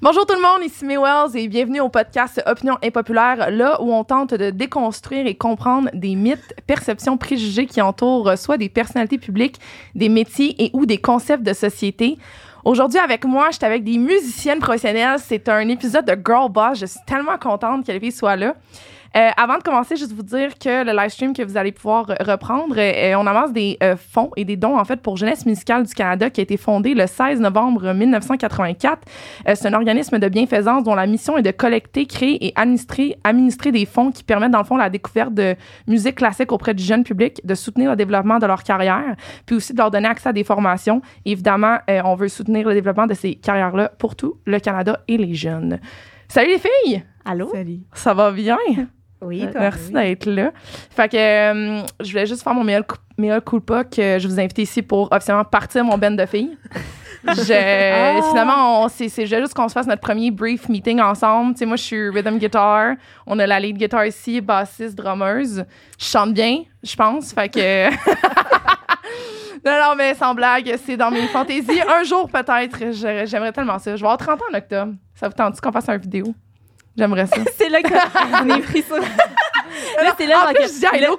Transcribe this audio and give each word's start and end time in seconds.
Bonjour 0.00 0.24
tout 0.26 0.36
le 0.36 0.40
monde, 0.40 0.64
ici 0.64 0.84
May 0.84 0.96
Wells 0.96 1.36
et 1.36 1.48
bienvenue 1.48 1.80
au 1.80 1.88
podcast 1.88 2.40
Opinion 2.46 2.78
impopulaire, 2.84 3.50
là 3.50 3.82
où 3.82 3.92
on 3.92 4.04
tente 4.04 4.32
de 4.32 4.50
déconstruire 4.50 5.26
et 5.26 5.34
comprendre 5.34 5.90
des 5.92 6.14
mythes, 6.14 6.54
perceptions, 6.68 7.16
préjugés 7.16 7.66
qui 7.66 7.82
entourent 7.82 8.38
soit 8.38 8.58
des 8.58 8.68
personnalités 8.68 9.18
publiques, 9.18 9.58
des 9.96 10.08
métiers 10.08 10.54
et 10.62 10.70
ou 10.72 10.86
des 10.86 10.98
concepts 10.98 11.42
de 11.42 11.52
société. 11.52 12.16
Aujourd'hui, 12.64 13.00
avec 13.00 13.24
moi, 13.24 13.48
je 13.50 13.56
suis 13.56 13.64
avec 13.64 13.82
des 13.82 13.98
musiciennes 13.98 14.60
professionnelles. 14.60 15.18
C'est 15.18 15.48
un 15.48 15.68
épisode 15.68 16.04
de 16.04 16.16
Girl 16.24 16.48
Boss. 16.48 16.78
Je 16.78 16.86
suis 16.86 17.00
tellement 17.04 17.36
contente 17.36 17.84
que 17.84 17.90
les 17.90 17.98
filles 17.98 18.12
soient 18.12 18.36
là. 18.36 18.54
Euh, 19.16 19.30
avant 19.36 19.56
de 19.58 19.62
commencer, 19.62 19.96
juste 19.96 20.12
vous 20.12 20.22
dire 20.22 20.58
que 20.58 20.84
le 20.84 20.92
live 20.96 21.08
stream 21.08 21.32
que 21.32 21.42
vous 21.42 21.56
allez 21.56 21.72
pouvoir 21.72 22.06
reprendre, 22.20 22.76
euh, 22.78 23.14
on 23.16 23.26
avance 23.26 23.52
des 23.52 23.78
euh, 23.82 23.96
fonds 23.96 24.30
et 24.36 24.44
des 24.44 24.56
dons 24.56 24.78
en 24.78 24.84
fait 24.84 25.00
pour 25.00 25.16
Jeunesse 25.16 25.46
musicale 25.46 25.84
du 25.84 25.94
Canada 25.94 26.28
qui 26.30 26.40
a 26.40 26.42
été 26.42 26.56
fondé 26.56 26.94
le 26.94 27.06
16 27.06 27.40
novembre 27.40 27.92
1984. 27.92 29.00
c'est 29.54 29.66
un 29.66 29.72
organisme 29.72 30.18
de 30.18 30.28
bienfaisance 30.28 30.84
dont 30.84 30.94
la 30.94 31.06
mission 31.06 31.38
est 31.38 31.42
de 31.42 31.50
collecter, 31.50 32.06
créer 32.06 32.46
et 32.46 32.52
administrer, 32.54 33.16
administrer 33.24 33.72
des 33.72 33.86
fonds 33.86 34.10
qui 34.10 34.24
permettent 34.24 34.52
dans 34.52 34.58
le 34.58 34.64
fond 34.64 34.76
la 34.76 34.90
découverte 34.90 35.32
de 35.32 35.56
musique 35.86 36.16
classique 36.16 36.52
auprès 36.52 36.74
du 36.74 36.82
jeune 36.82 37.04
public, 37.04 37.40
de 37.44 37.54
soutenir 37.54 37.90
le 37.90 37.96
développement 37.96 38.38
de 38.38 38.46
leur 38.46 38.62
carrière, 38.62 39.16
puis 39.46 39.56
aussi 39.56 39.72
de 39.72 39.78
leur 39.78 39.90
donner 39.90 40.08
accès 40.08 40.28
à 40.28 40.32
des 40.32 40.44
formations. 40.44 41.00
évidemment, 41.24 41.78
on 41.88 42.14
veut 42.14 42.28
soutenir 42.28 42.68
le 42.68 42.74
développement 42.74 43.06
de 43.06 43.14
ces 43.14 43.34
carrières-là 43.36 43.90
pour 43.98 44.16
tout 44.16 44.38
le 44.44 44.58
Canada 44.60 45.00
et 45.08 45.16
les 45.16 45.34
jeunes. 45.34 45.80
Salut 46.28 46.50
les 46.50 46.58
filles! 46.58 47.04
Allô? 47.24 47.50
Salut. 47.52 47.80
Ça 47.92 48.14
va 48.14 48.30
bien? 48.32 48.58
Oui, 49.20 49.40
toi, 49.50 49.60
Merci 49.60 49.92
d'être 49.92 50.26
là. 50.26 50.52
Fait 50.90 51.08
que 51.08 51.16
euh, 51.16 51.82
je 52.00 52.10
voulais 52.10 52.26
juste 52.26 52.42
faire 52.42 52.54
mon 52.54 52.64
meilleur, 52.64 52.84
meilleur 53.16 53.42
culpa 53.42 53.84
que 53.84 54.18
je 54.18 54.28
vous 54.28 54.38
invite 54.38 54.58
ici 54.58 54.82
pour 54.82 55.10
officiellement 55.12 55.44
partir 55.44 55.84
mon 55.84 55.98
band 55.98 56.12
de 56.12 56.26
filles. 56.26 56.56
Je, 57.24 58.20
oh. 58.20 58.28
Finalement, 58.30 58.88
c'est 58.88 59.26
juste 59.26 59.52
qu'on 59.52 59.68
se 59.68 59.72
fasse 59.72 59.88
notre 59.88 60.00
premier 60.00 60.30
brief 60.30 60.68
meeting 60.68 61.00
ensemble. 61.00 61.52
Tu 61.54 61.58
sais, 61.58 61.66
moi, 61.66 61.76
je 61.76 61.82
suis 61.82 62.08
rhythm 62.10 62.38
guitar. 62.38 62.94
On 63.26 63.38
a 63.40 63.46
la 63.46 63.58
lead 63.58 63.76
guitar 63.76 64.06
ici, 64.06 64.40
bassiste, 64.40 64.94
drummeuse. 64.94 65.64
Je 65.98 66.04
chante 66.04 66.32
bien, 66.32 66.62
je 66.82 66.94
pense. 66.94 67.32
Fait 67.32 67.48
que. 67.48 67.90
non, 69.66 69.72
non, 69.82 69.94
mais 69.96 70.14
sans 70.14 70.34
blague, 70.34 70.72
c'est 70.84 70.96
dans 70.96 71.10
mes 71.10 71.26
fantaisies. 71.26 71.82
Un 71.88 72.04
jour, 72.04 72.30
peut-être, 72.30 72.92
j'aimerais 73.26 73.52
tellement 73.52 73.80
ça. 73.80 73.96
Je 73.96 74.00
vais 74.00 74.06
avoir 74.06 74.18
30 74.18 74.40
ans 74.40 74.44
en 74.52 74.56
octobre. 74.56 74.94
Ça 75.14 75.28
vous 75.28 75.34
tente 75.34 75.60
qu'on 75.60 75.72
fasse 75.72 75.88
une 75.88 75.96
vidéo? 75.96 76.34
J'aimerais 76.98 77.26
ça. 77.26 77.36
c'est 77.56 77.68
là 77.68 77.80
qu'on 77.80 78.48
est 78.48 78.60
pris 78.60 78.82
ça. 78.82 78.96
là, 78.98 80.14
c'est 80.18 80.26
là 80.26 80.48
en 80.48 80.52
plus, 80.52 80.74
je 80.74 80.78
dis 80.80 80.86
à 80.86 80.96
Hello 80.96 81.16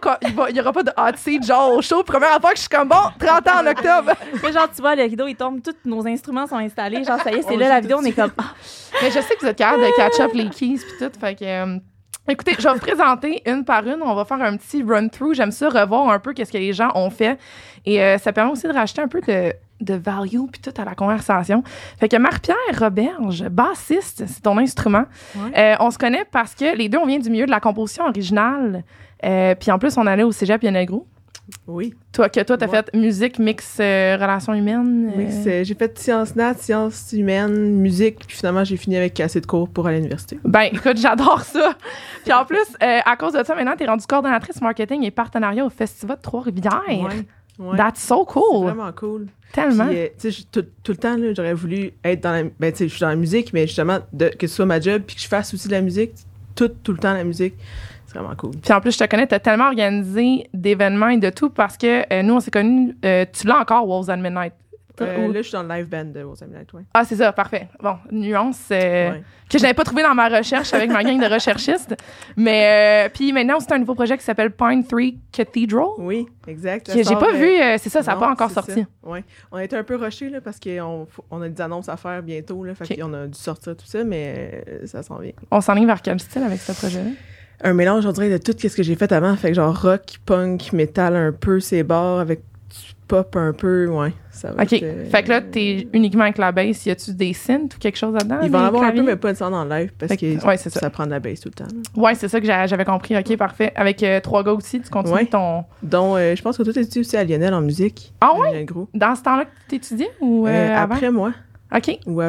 n'y 0.52 0.60
aura 0.60 0.74
pas 0.74 0.84
de 0.84 0.92
hot 0.92 1.16
seat 1.16 1.46
genre 1.46 1.74
au 1.74 1.82
show. 1.82 2.04
Première 2.04 2.38
fois 2.42 2.52
que 2.52 2.58
je 2.58 2.62
suis 2.64 2.70
comme 2.70 2.90
bon, 2.90 2.98
30 3.18 3.48
ans 3.48 3.62
en 3.62 3.68
octobre. 3.68 4.12
Mais 4.44 4.52
genre, 4.52 4.70
tu 4.76 4.82
vois, 4.82 4.96
le 4.96 5.04
rideau, 5.04 5.28
il 5.28 5.38
tombe, 5.38 5.62
tous 5.64 5.76
nos 5.86 6.06
instruments 6.06 6.48
sont 6.48 6.58
installés. 6.58 7.06
Genre, 7.06 7.22
ça 7.22 7.32
y 7.32 7.36
est, 7.36 7.44
c'est 7.44 7.56
là 7.56 7.70
la 7.70 7.80
vidéo, 7.80 7.98
on 8.02 8.04
est 8.04 8.12
comme. 8.12 8.32
Mais 9.02 9.10
je 9.10 9.22
sais 9.22 9.36
que 9.36 9.40
vous 9.40 9.48
êtes 9.48 9.58
capable 9.58 9.84
de 9.84 9.96
catch 9.96 10.20
up 10.20 10.32
les 10.34 10.50
keys 10.50 10.80
puis 10.80 10.94
tout. 11.00 11.18
Fait 11.18 11.36
que. 11.36 11.46
Euh, 11.46 11.80
écoutez, 12.28 12.56
je 12.60 12.68
vais 12.68 12.74
vous 12.74 12.80
présenter 12.80 13.42
une 13.46 13.64
par 13.64 13.88
une. 13.88 14.02
On 14.02 14.16
va 14.16 14.26
faire 14.26 14.42
un 14.42 14.58
petit 14.58 14.84
run-through. 14.84 15.34
J'aime 15.34 15.52
ça, 15.52 15.70
revoir 15.70 16.10
un 16.10 16.20
peu 16.20 16.34
qu'est-ce 16.34 16.52
que 16.52 16.58
les 16.58 16.74
gens 16.74 16.92
ont 16.96 17.10
fait. 17.10 17.40
Et 17.86 18.04
euh, 18.04 18.18
ça 18.18 18.34
permet 18.34 18.52
aussi 18.52 18.68
de 18.68 18.74
racheter 18.74 19.02
un 19.02 19.08
peu 19.08 19.22
de 19.22 19.54
de 19.82 19.94
value 19.94 20.46
puis 20.52 20.62
tout 20.62 20.74
à 20.80 20.86
la 20.86 20.96
conversation. 20.96 21.64
Fait 22.00 22.10
que 22.10 22.18
Marie-Pierre 22.18 22.58
Roberge, 22.78 23.48
bassiste, 23.50 24.24
c'est 24.28 24.42
ton 24.42 24.58
instrument. 24.58 25.06
Euh, 25.58 25.76
on 25.80 25.92
se 25.92 25.98
connaît 25.98 26.26
parce 26.32 26.56
que 26.56 26.76
les 26.76 26.90
deux, 26.90 26.98
on 26.98 27.06
vient 27.06 27.20
du 27.20 27.30
milieu 27.30 27.46
de 27.46 27.52
la 27.52 27.60
composition 27.60 28.06
originale. 28.06 28.84
Euh, 29.26 29.56
puis 29.56 29.72
en 29.72 29.80
plus, 29.80 29.98
on 29.98 30.06
allait 30.06 30.24
au 30.24 30.32
cégep 30.32 30.64
Yanagro. 30.64 31.06
Oui. 31.66 31.96
Toi, 32.14 32.30
que 32.30 32.42
toi, 32.42 32.58
t'as 32.58 32.68
fait 32.68 32.94
musique, 32.94 33.40
mix, 33.40 33.78
euh, 33.80 34.18
relations 34.22 34.54
humaines. 34.54 35.12
Oui, 35.16 35.26
j'ai 35.64 35.74
fait 35.74 35.98
sciences 35.98 36.36
nat, 36.36 36.54
sciences 36.54 37.12
humaines, 37.12 37.72
musique, 37.72 38.20
puis 38.28 38.38
finalement, 38.38 38.64
j'ai 38.64 38.78
fini 38.78 38.98
avec 38.98 39.20
assez 39.20 39.42
de 39.42 39.48
cours 39.48 39.68
pour 39.68 39.88
aller 39.88 39.96
à 39.96 40.00
l'université. 40.00 40.38
Ben, 40.44 40.70
écoute, 40.72 40.98
j'adore 40.98 41.42
ça. 41.42 41.74
puis 42.24 42.34
en 42.34 42.46
plus, 42.46 42.68
à 42.80 43.16
cause 43.16 43.34
de 43.34 43.44
ça, 43.44 43.56
maintenant, 43.56 43.76
t'es 43.76 43.88
rendue 43.88 44.06
coordonnatrice 44.06 44.62
marketing 44.62 45.04
et 45.04 45.12
partenariat 45.12 45.66
au 45.66 45.72
Festival 45.72 46.18
de 46.18 46.22
Trois-Rivières. 46.22 46.84
Ouais. 46.88 47.26
That's 47.76 48.02
so 48.02 48.26
cool. 48.26 48.68
C'est 48.68 48.74
vraiment 48.74 48.92
cool. 48.94 49.28
Tellement. 49.52 49.88
Puis, 49.88 49.98
euh, 49.98 50.08
tu 50.18 50.32
sais, 50.32 50.44
tout, 50.52 50.66
tout, 50.84 50.92
le 50.92 50.98
temps, 50.98 51.18
j'aurais 51.36 51.54
voulu 51.54 51.92
être 52.04 52.22
dans 52.22 52.32
la. 52.32 52.44
Ben, 52.60 52.72
tu 52.72 52.78
sais, 52.78 52.88
je 52.88 52.94
suis 52.94 53.02
dans 53.02 53.10
la 53.10 53.16
musique, 53.16 53.52
mais 53.52 53.68
justement, 53.68 54.00
de, 54.14 54.28
que 54.30 54.48
ce 54.48 54.56
soit 54.56 54.66
ma 54.66 54.80
job, 54.80 55.02
puis 55.06 55.16
que 55.16 55.22
je 55.22 55.28
fasse 55.28 55.54
aussi 55.54 55.68
de 55.68 55.74
la 55.74 55.82
musique, 55.82 56.12
tout, 56.56 56.70
tout 56.84 56.92
le 56.92 57.00
temps 57.00 57.14
la 57.14 57.24
musique. 57.24 57.56
C'est 58.06 58.18
vraiment 58.18 58.36
cool. 58.36 58.52
Puis 58.52 58.74
en 58.74 58.82
plus, 58.82 58.94
je 58.94 59.00
te 59.00 59.06
connais, 59.06 59.28
tu 59.28 59.36
as 59.36 59.40
tellement 59.40 59.68
organisé 59.68 60.50
d'événements 60.54 61.10
et 61.10 61.18
de 61.18 61.30
tout 61.30 61.50
parce 61.50 61.78
que 61.78 62.12
euh, 62.12 62.24
nous, 62.24 62.36
on 62.36 62.40
s'est 62.40 62.52
connus. 62.52 62.96
Euh, 63.06 63.26
tu 63.32 63.46
l'as 63.46 63.60
encore, 63.60 63.86
Wolves 63.86 64.10
at 64.10 64.18
Midnight. 64.18 64.54
Euh, 65.02 65.28
là, 65.28 65.42
je 65.42 65.42
suis 65.42 65.54
dans 65.54 65.64
le 65.64 65.70
live 65.70 65.88
band 65.88 66.06
de 66.06 66.20
at 66.20 66.46
Midnight, 66.46 66.74
ouais. 66.74 66.84
Ah, 66.94 67.06
c'est 67.06 67.16
ça, 67.16 67.32
parfait. 67.32 67.68
Bon, 67.82 67.96
nuance 68.12 68.68
que 68.70 69.58
je 69.58 69.64
n'avais 69.64 69.74
pas 69.74 69.84
trouvé 69.84 70.04
dans 70.04 70.14
ma 70.14 70.30
recherche 70.30 70.74
avec 70.74 70.92
ma 70.92 71.04
gang 71.04 71.20
de 71.20 71.34
recherchistes. 71.34 71.96
Mais 72.38 73.10
puis 73.14 73.34
maintenant, 73.34 73.60
c'est 73.60 73.72
un 73.74 73.80
nouveau 73.80 73.96
projet 73.96 74.18
qui 74.18 74.24
s'appelle 74.24 74.52
Pine 74.52 74.86
3 74.86 75.02
Cathedral. 75.32 75.88
Oui, 75.98 76.28
exact. 76.48 76.94
Que 76.94 77.04
j'ai 77.04 77.16
pas 77.16 77.34
vu, 77.34 77.50
c'est 77.78 77.90
ça, 77.90 78.04
ça 78.04 78.14
n'a 78.14 78.18
pas 78.20 78.30
encore 78.30 78.52
sorti. 78.52 78.86
Oui. 79.04 79.20
On 79.52 79.58
a 79.58 79.64
été 79.64 79.76
un 79.76 79.84
peu 79.84 79.96
rushés 79.96 80.30
là, 80.30 80.42
parce 80.42 80.60
qu'on 80.60 81.08
on 81.32 81.42
a 81.42 81.50
des 81.50 81.62
annonces 81.62 81.90
à 81.90 81.98
faire 81.98 82.22
bientôt. 82.22 82.64
Là, 82.64 82.76
fait 82.76 82.96
qu'on 82.96 83.14
a 83.14 83.28
dû 83.28 83.40
sortir 83.40 83.76
tout 83.76 83.86
ça, 83.86 84.04
mais 84.04 84.64
ça 84.86 85.04
s'en 85.04 85.18
vient. 85.18 85.32
On 85.52 85.62
s'enligne 85.62 85.88
vers 85.88 86.02
quel 86.02 86.20
style 86.20 86.44
avec 86.44 86.60
ce 86.60 86.74
projet-là? 86.74 87.12
un 87.62 87.74
mélange, 87.74 88.06
on 88.06 88.12
dirait, 88.12 88.30
de 88.30 88.38
tout 88.38 88.54
ce 88.58 88.76
que 88.76 88.84
j'ai 88.84 88.96
fait 88.96 89.12
avant. 89.12 89.36
Fait 89.36 89.50
que 89.50 89.56
genre 89.56 89.80
rock, 89.82 90.20
punk, 90.26 90.72
métal 90.74 91.16
un 91.16 91.32
peu, 91.32 91.60
c'est 91.60 91.84
bars 91.84 92.20
avec 92.20 92.42
du 92.70 92.96
pop 93.08 93.36
un 93.36 93.54
peu, 93.54 93.88
ouais. 93.88 94.14
Ça 94.32 94.52
va 94.52 94.64
OK. 94.64 94.70
fait 94.70 95.24
que 95.24 95.30
là, 95.30 95.42
t'es 95.42 95.88
uniquement 95.94 96.24
avec 96.24 96.38
la 96.38 96.52
bass. 96.52 96.86
Y 96.86 96.92
a-tu 96.92 97.14
des 97.14 97.34
synths 97.34 97.76
ou 97.76 97.80
quelque 97.80 97.98
chose 97.98 98.14
là-dedans? 98.14 98.40
Il 98.44 98.52
va 98.52 98.62
en 98.62 98.66
avoir 98.66 98.84
un 98.84 98.92
peu, 98.92 99.02
mais 99.02 99.16
pas 99.16 99.34
de 99.34 99.38
son 99.38 99.50
dans 99.50 99.64
le 99.64 99.70
live 99.70 99.92
parce 99.98 100.16
que, 100.16 100.46
ouais, 100.46 100.58
ça. 100.58 100.70
ça. 100.70 100.90
prend 100.90 101.06
de 101.06 101.12
la 101.12 101.20
bass 101.20 101.42
tout 101.42 101.50
le 101.50 101.66
temps. 101.66 101.76
Ouais, 101.96 102.16
c'est 102.16 102.28
ça 102.28 102.40
que 102.40 102.46
j'avais 102.46 102.86
compris. 102.86 103.18
OK, 103.18 103.36
parfait. 103.38 103.72
Avec 103.76 104.02
euh, 104.04 104.20
trois 104.20 104.44
gars 104.44 104.54
aussi, 104.54 104.80
tu 104.80 104.90
continues 104.90 105.28
ton. 105.28 105.66
Donc, 105.84 106.18
euh, 106.18 106.36
je 106.36 106.42
pense 106.42 106.58
que 106.58 106.64
toi, 106.64 106.74
t'étudies 106.74 107.00
aussi 107.00 107.18
à 107.18 107.24
Lionel 107.24 107.54
en 107.54 107.62
musique. 107.62 108.14
Ah 108.22 108.36
ouais? 108.38 108.66
Dans 108.94 109.16
ce 109.16 109.24
temps-là 109.24 109.46
que 109.46 109.52
t'étudiais 109.68 110.12
ou 110.22 110.48
euh, 110.48 110.76
Après 110.76 111.12
moi. 111.12 111.34
OK. 111.76 112.00
Ou 112.06 112.22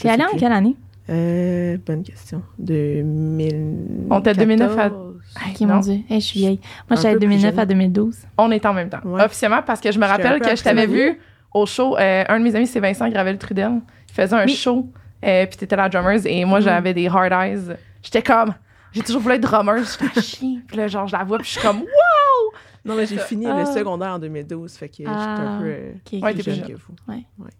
T'es 0.00 0.08
allé 0.08 0.24
en 0.24 0.36
quelle 0.36 0.52
année? 0.52 0.76
Euh, 1.10 1.76
bonne 1.84 2.02
question. 2.02 2.42
2000. 2.58 4.06
On 4.10 4.20
était 4.20 4.34
2009 4.34 4.78
à. 4.78 4.90
Ok, 5.36 5.60
mon 5.60 5.80
Dieu. 5.80 6.00
je 6.08 6.18
suis 6.18 6.40
vieille. 6.40 6.60
Moi, 6.88 6.96
j'étais 6.96 7.14
de 7.14 7.18
2009 7.18 7.58
à 7.58 7.66
2012. 7.66 8.16
On 8.38 8.50
est 8.50 8.64
en 8.66 8.72
même 8.72 8.88
temps. 8.88 9.00
Officiellement, 9.04 9.62
parce 9.62 9.80
que 9.80 9.90
je 9.90 9.98
me 9.98 10.06
rappelle 10.06 10.40
que 10.40 10.54
je 10.54 10.62
t'avais 10.62 10.86
vu 10.86 11.18
au 11.52 11.66
show. 11.66 11.96
Euh, 11.96 12.24
un 12.28 12.38
de 12.38 12.44
mes 12.44 12.54
amis, 12.54 12.66
c'est 12.66 12.80
Vincent 12.80 13.08
Gravel-Trudel. 13.08 13.80
Il 14.08 14.14
faisait 14.14 14.36
un 14.36 14.46
show, 14.46 14.88
euh, 15.24 15.46
puis 15.46 15.56
t'étais 15.56 15.76
la 15.76 15.88
drummers, 15.88 16.26
et 16.26 16.44
moi, 16.44 16.60
mm. 16.60 16.62
j'avais 16.62 16.94
des 16.94 17.08
hard 17.08 17.32
eyes. 17.32 17.76
J'étais 18.02 18.22
comme. 18.22 18.54
J'ai 18.92 19.02
toujours 19.02 19.22
voulu 19.22 19.34
être 19.34 19.40
drummer. 19.40 19.78
J'étais 19.78 20.20
chier. 20.22 20.58
Puis 20.66 20.76
là, 20.76 20.86
genre, 20.86 21.08
je 21.08 21.16
la 21.16 21.24
vois, 21.24 21.38
puis 21.38 21.46
je 21.48 21.52
suis 21.52 21.60
comme, 21.60 21.78
wow! 21.78 22.54
Non, 22.84 22.94
mais 22.94 23.06
j'ai 23.06 23.18
fini 23.18 23.46
le 23.46 23.52
ah. 23.52 23.66
secondaire 23.66 24.12
en 24.12 24.18
2012, 24.18 24.72
fait 24.74 24.88
que 24.88 24.96
j'étais 24.98 25.08
un 25.08 25.58
peu. 25.58 25.64
Euh, 25.64 26.20
ouais, 26.20 26.34
plus 26.34 26.42
jeune 26.42 26.62
que 26.62 26.74
vous. 26.74 26.94
Ouais. 27.08 27.24
ouais. 27.38 27.50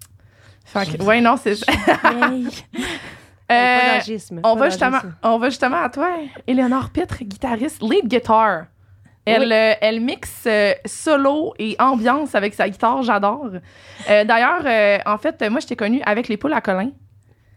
Fait 0.64 0.96
que, 0.96 1.02
ouais, 1.02 1.20
non, 1.20 1.36
c'est 1.36 1.56
ça. 1.56 1.72
Euh, 3.52 4.00
on, 4.42 4.56
va 4.56 4.68
justement, 4.70 4.98
on 5.22 5.38
va 5.38 5.50
justement 5.50 5.82
à 5.82 5.90
toi, 5.90 6.08
Eleonore 6.46 6.90
Pitre, 6.90 7.22
guitariste, 7.22 7.82
lead 7.82 8.08
guitar. 8.08 8.66
Elle, 9.26 9.52
euh, 9.52 9.72
elle 9.80 10.00
mixe 10.00 10.44
euh, 10.46 10.72
solo 10.84 11.54
et 11.58 11.76
ambiance 11.78 12.34
avec 12.34 12.54
sa 12.54 12.68
guitare, 12.68 13.02
j'adore. 13.02 13.50
D'ailleurs, 14.08 15.02
en 15.06 15.18
fait, 15.18 15.42
moi, 15.50 15.60
je 15.60 15.66
t'ai 15.66 15.76
connue 15.76 16.02
avec 16.04 16.28
les 16.28 16.36
poules 16.36 16.52
à 16.52 16.60
Colin. 16.60 16.90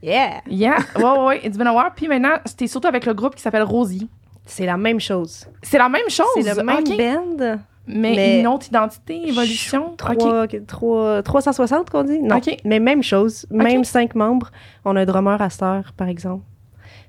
Yeah! 0.02 0.42
Yeah, 0.48 0.78
ouais, 0.96 1.04
ouais, 1.04 1.26
ouais, 1.26 1.42
it's 1.44 1.58
been 1.58 1.68
a 1.68 1.74
while. 1.74 1.92
Puis 1.96 2.08
maintenant, 2.08 2.38
c'était 2.46 2.68
surtout 2.68 2.88
avec 2.88 3.06
le 3.06 3.14
groupe 3.14 3.36
qui 3.36 3.42
s'appelle 3.42 3.64
Rosie. 3.64 4.10
C'est 4.46 4.66
la 4.66 4.78
même 4.78 5.00
chose. 5.00 5.46
C'est 5.62 5.78
la 5.78 5.90
même 5.90 6.10
chose? 6.10 6.28
C'est 6.36 6.56
le 6.56 6.64
même 6.64 6.84
band. 6.84 7.60
Mais, 7.88 8.42
une 8.42 8.48
autre 8.48 8.68
identité, 8.68 9.30
évolution? 9.30 9.96
360 9.96 11.90
qu'on 11.90 12.04
dit? 12.04 12.20
Non. 12.20 12.40
Mais 12.66 12.80
même 12.80 13.02
chose. 13.02 13.46
Même 13.50 13.84
cinq 13.84 14.16
membres. 14.16 14.52
On 14.86 14.96
a 14.96 15.02
un 15.02 15.06
drummer 15.06 15.42
à 15.42 15.50
star, 15.50 15.94
par 15.94 16.08
exemple, 16.08 16.44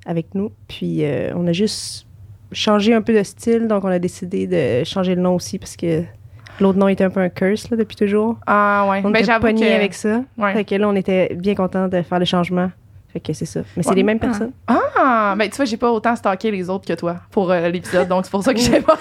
avec 0.07 0.35
nous. 0.35 0.53
Puis 0.69 1.05
euh, 1.05 1.33
on 1.35 1.47
a 1.47 1.53
juste 1.53 2.07
changé 2.53 2.95
un 2.95 3.03
peu 3.03 3.13
de 3.13 3.23
style. 3.23 3.67
Donc 3.67 3.85
on 3.85 3.89
a 3.89 3.99
décidé 3.99 4.47
de 4.47 4.85
changer 4.85 5.15
le 5.15 5.21
nom 5.21 5.35
aussi 5.35 5.59
parce 5.59 5.77
que 5.77 6.05
l'autre 6.61 6.79
nom 6.79 6.89
était 6.89 7.05
un 7.05 7.11
peu 7.11 7.21
un 7.21 7.29
curse 7.29 7.71
là, 7.71 7.77
depuis 7.77 7.97
toujours. 7.97 8.37
Ah 8.47 8.87
ouais. 8.89 9.03
On 9.05 9.11
ben, 9.11 9.23
était 9.23 9.39
pognés 9.41 9.75
avec 9.75 9.95
ça. 9.95 10.23
Fait 10.53 10.65
que 10.65 10.75
là, 10.77 10.89
on 10.89 10.95
était 10.95 11.35
bien 11.35 11.55
content 11.55 11.89
de 11.89 12.03
faire 12.03 12.19
le 12.19 12.25
changement. 12.25 12.71
Fait 13.13 13.21
que 13.21 13.33
c'est 13.33 13.47
ça. 13.47 13.61
Mais 13.77 13.83
c'est 13.83 13.95
les 13.95 14.03
mêmes 14.03 14.19
personnes. 14.19 14.53
Ah! 14.67 15.35
Ben, 15.37 15.49
tu 15.49 15.57
vois, 15.57 15.65
j'ai 15.65 15.77
pas 15.77 15.91
autant 15.91 16.15
stalké 16.15 16.51
les 16.51 16.69
autres 16.69 16.87
que 16.87 16.93
toi 16.93 17.17
pour 17.31 17.51
euh, 17.51 17.69
l'épisode, 17.69 18.09
donc 18.09 18.25
c'est 18.25 18.31
pour 18.31 18.43
ça 18.43 18.53
que 18.53 18.61
j'ai 18.61 18.81
pas. 18.83 18.99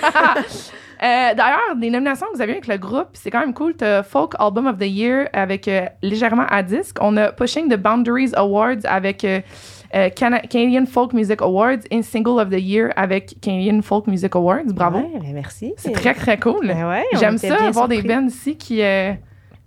Euh, 1.03 1.33
d'ailleurs, 1.35 1.75
des 1.75 1.89
nominations 1.89 2.25
que 2.31 2.35
vous 2.35 2.41
avez 2.41 2.53
avec 2.53 2.67
le 2.67 2.77
groupe, 2.77 3.09
c'est 3.13 3.29
quand 3.29 3.39
même 3.39 3.53
cool. 3.53 3.75
T'as 3.75 4.03
Folk 4.03 4.33
Album 4.39 4.67
of 4.67 4.77
the 4.77 4.87
Year 4.87 5.27
avec 5.33 5.67
euh, 5.67 5.85
légèrement 6.01 6.45
à 6.49 6.63
disque. 6.63 6.97
On 7.01 7.15
a 7.17 7.31
Pushing 7.31 7.69
the 7.69 7.77
Boundaries 7.77 8.31
Awards 8.33 8.83
avec 8.85 9.23
euh, 9.23 9.39
Canadian 10.09 10.85
Folk 10.85 11.13
Music 11.13 11.41
Awards 11.41 11.83
et 11.91 12.01
Single 12.01 12.41
of 12.41 12.49
the 12.49 12.59
Year 12.59 12.91
avec 12.95 13.35
Canadian 13.41 13.81
Folk 13.81 14.07
Music 14.07 14.35
Awards. 14.35 14.73
Bravo. 14.73 14.99
Ben, 14.99 15.33
merci. 15.33 15.73
C'est 15.77 15.91
très, 15.91 16.13
très 16.13 16.39
cool. 16.39 16.67
Ben 16.67 17.03
J'aime 17.13 17.37
ça, 17.37 17.67
avoir 17.67 17.87
des 17.87 18.01
bands 18.01 18.25
ici 18.25 18.57
qui, 18.57 18.81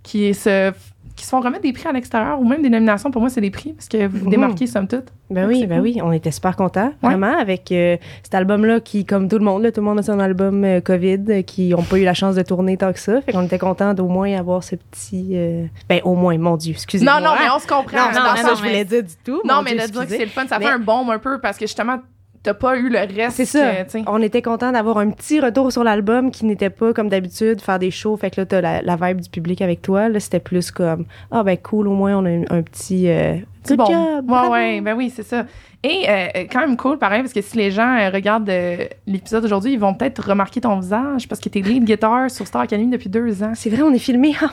qui 0.03 0.33
se 0.33 0.73
qui 1.21 1.25
se 1.27 1.29
font 1.29 1.39
remettre 1.39 1.61
des 1.61 1.71
prix 1.71 1.87
à 1.87 1.91
l'extérieur 1.91 2.39
ou 2.41 2.45
même 2.45 2.63
des 2.63 2.69
nominations. 2.71 3.11
Pour 3.11 3.21
moi, 3.21 3.29
c'est 3.29 3.41
des 3.41 3.51
prix 3.51 3.73
parce 3.73 3.87
que 3.87 4.07
vous 4.07 4.17
vous 4.17 4.25
Mhm. 4.25 4.31
démarquez, 4.31 4.65
somme 4.65 4.87
toute. 4.87 5.05
Ben 5.29 5.43
Donc, 5.43 5.51
oui, 5.51 5.65
ben 5.67 5.75
cool. 5.77 5.83
oui, 5.83 5.99
on 6.03 6.11
était 6.11 6.31
super 6.31 6.55
contents, 6.55 6.87
Ouais. 7.03 7.09
vraiment, 7.09 7.37
avec 7.37 7.71
euh, 7.71 7.95
cet 8.23 8.33
album-là 8.33 8.79
qui, 8.79 9.05
comme 9.05 9.27
tout 9.29 9.37
le 9.37 9.45
monde, 9.45 9.61
là, 9.61 9.71
tout 9.71 9.79
le 9.81 9.85
monde 9.85 9.99
a 9.99 10.03
son 10.03 10.19
album 10.19 10.63
euh, 10.63 10.81
COVID, 10.81 11.19
euh, 11.29 11.41
qui 11.43 11.69
n'ont 11.69 11.83
pas 11.83 11.99
eu 11.99 12.03
la 12.03 12.15
chance 12.15 12.33
de 12.35 12.41
tourner 12.41 12.75
tant 12.75 12.91
que 12.91 12.99
ça. 12.99 13.21
Fait 13.21 13.31
qu'on 13.31 13.43
était 13.43 13.59
contents 13.59 13.93
d'au 13.93 14.07
moins 14.07 14.33
avoir 14.37 14.63
ce 14.63 14.75
petit... 14.75 15.29
euh, 15.33 15.65
Ben, 15.87 16.01
au 16.03 16.15
moins, 16.15 16.37
mon 16.39 16.57
Dieu, 16.57 16.73
excusez-moi. 16.73 17.19
Non, 17.21 17.27
non, 17.29 17.33
mais 17.39 17.49
on 17.55 17.59
se 17.59 17.67
comprend. 17.67 17.97
Non, 18.07 18.13
ça 18.35 18.49
que 18.49 18.55
je 18.57 18.61
voulais 18.63 18.83
dire 18.83 19.03
du 19.03 19.13
tout. 19.23 19.41
Non, 19.45 19.61
mais 19.63 19.75
Dieu, 19.75 19.87
de 19.87 19.91
dire 19.91 20.01
que 20.07 20.09
c'est 20.09 20.25
le 20.25 20.31
fun, 20.31 20.47
ça 20.47 20.57
Mais- 20.59 20.65
fait 20.65 20.71
un 20.71 20.79
bon 20.79 21.07
un 21.11 21.19
peu 21.19 21.39
parce 21.39 21.57
que 21.57 21.65
justement, 21.65 21.97
t'as 22.43 22.53
pas 22.53 22.77
eu 22.77 22.89
le 22.89 22.99
reste. 22.99 23.37
C'est 23.37 23.45
ça. 23.45 23.83
que. 23.83 24.09
On 24.09 24.21
était 24.21 24.41
content 24.41 24.71
d'avoir 24.71 24.97
un 24.97 25.09
petit 25.11 25.39
retour 25.39 25.71
sur 25.71 25.83
l'album 25.83 26.31
qui 26.31 26.45
n'était 26.45 26.69
pas 26.69 26.93
comme 26.93 27.09
d'habitude 27.09 27.61
faire 27.61 27.79
des 27.79 27.91
shows. 27.91 28.17
Fait 28.17 28.31
que 28.31 28.41
là, 28.41 28.45
t'as 28.45 28.61
la, 28.61 28.81
la 28.81 28.95
vibe 28.95 29.21
du 29.21 29.29
public 29.29 29.61
avec 29.61 29.81
toi. 29.81 30.09
Là, 30.09 30.19
c'était 30.19 30.39
plus 30.39 30.71
comme 30.71 31.05
ah 31.31 31.43
ben 31.43 31.57
cool, 31.57 31.87
au 31.87 31.93
moins 31.93 32.17
on 32.17 32.25
a 32.25 32.29
un, 32.29 32.43
un 32.49 32.61
petit 32.61 33.09
euh, 33.09 33.35
good 33.67 33.77
bon. 33.77 33.85
job. 33.85 34.29
Ouais, 34.29 34.47
ouais, 34.49 34.81
ben 34.81 34.95
oui, 34.95 35.11
c'est 35.13 35.23
ça. 35.23 35.45
Et 35.83 36.05
euh, 36.07 36.27
quand 36.51 36.59
même 36.59 36.77
cool, 36.77 36.99
pareil, 36.99 37.21
parce 37.21 37.33
que 37.33 37.41
si 37.41 37.57
les 37.57 37.71
gens 37.71 37.97
euh, 37.97 38.11
regardent 38.11 38.49
euh, 38.49 38.85
l'épisode 39.07 39.41
d'aujourd'hui, 39.41 39.73
ils 39.73 39.79
vont 39.79 39.95
peut-être 39.95 40.23
remarquer 40.29 40.61
ton 40.61 40.79
visage 40.79 41.27
parce 41.27 41.41
que 41.41 41.49
t'es 41.49 41.61
lead 41.61 41.85
guitar 41.85 42.29
sur 42.29 42.45
Star 42.45 42.61
Academy 42.61 42.87
depuis 42.87 43.09
deux 43.09 43.41
ans. 43.41 43.53
C'est 43.55 43.71
vrai, 43.71 43.81
on 43.81 43.91
est 43.91 43.97
filmé. 43.99 44.35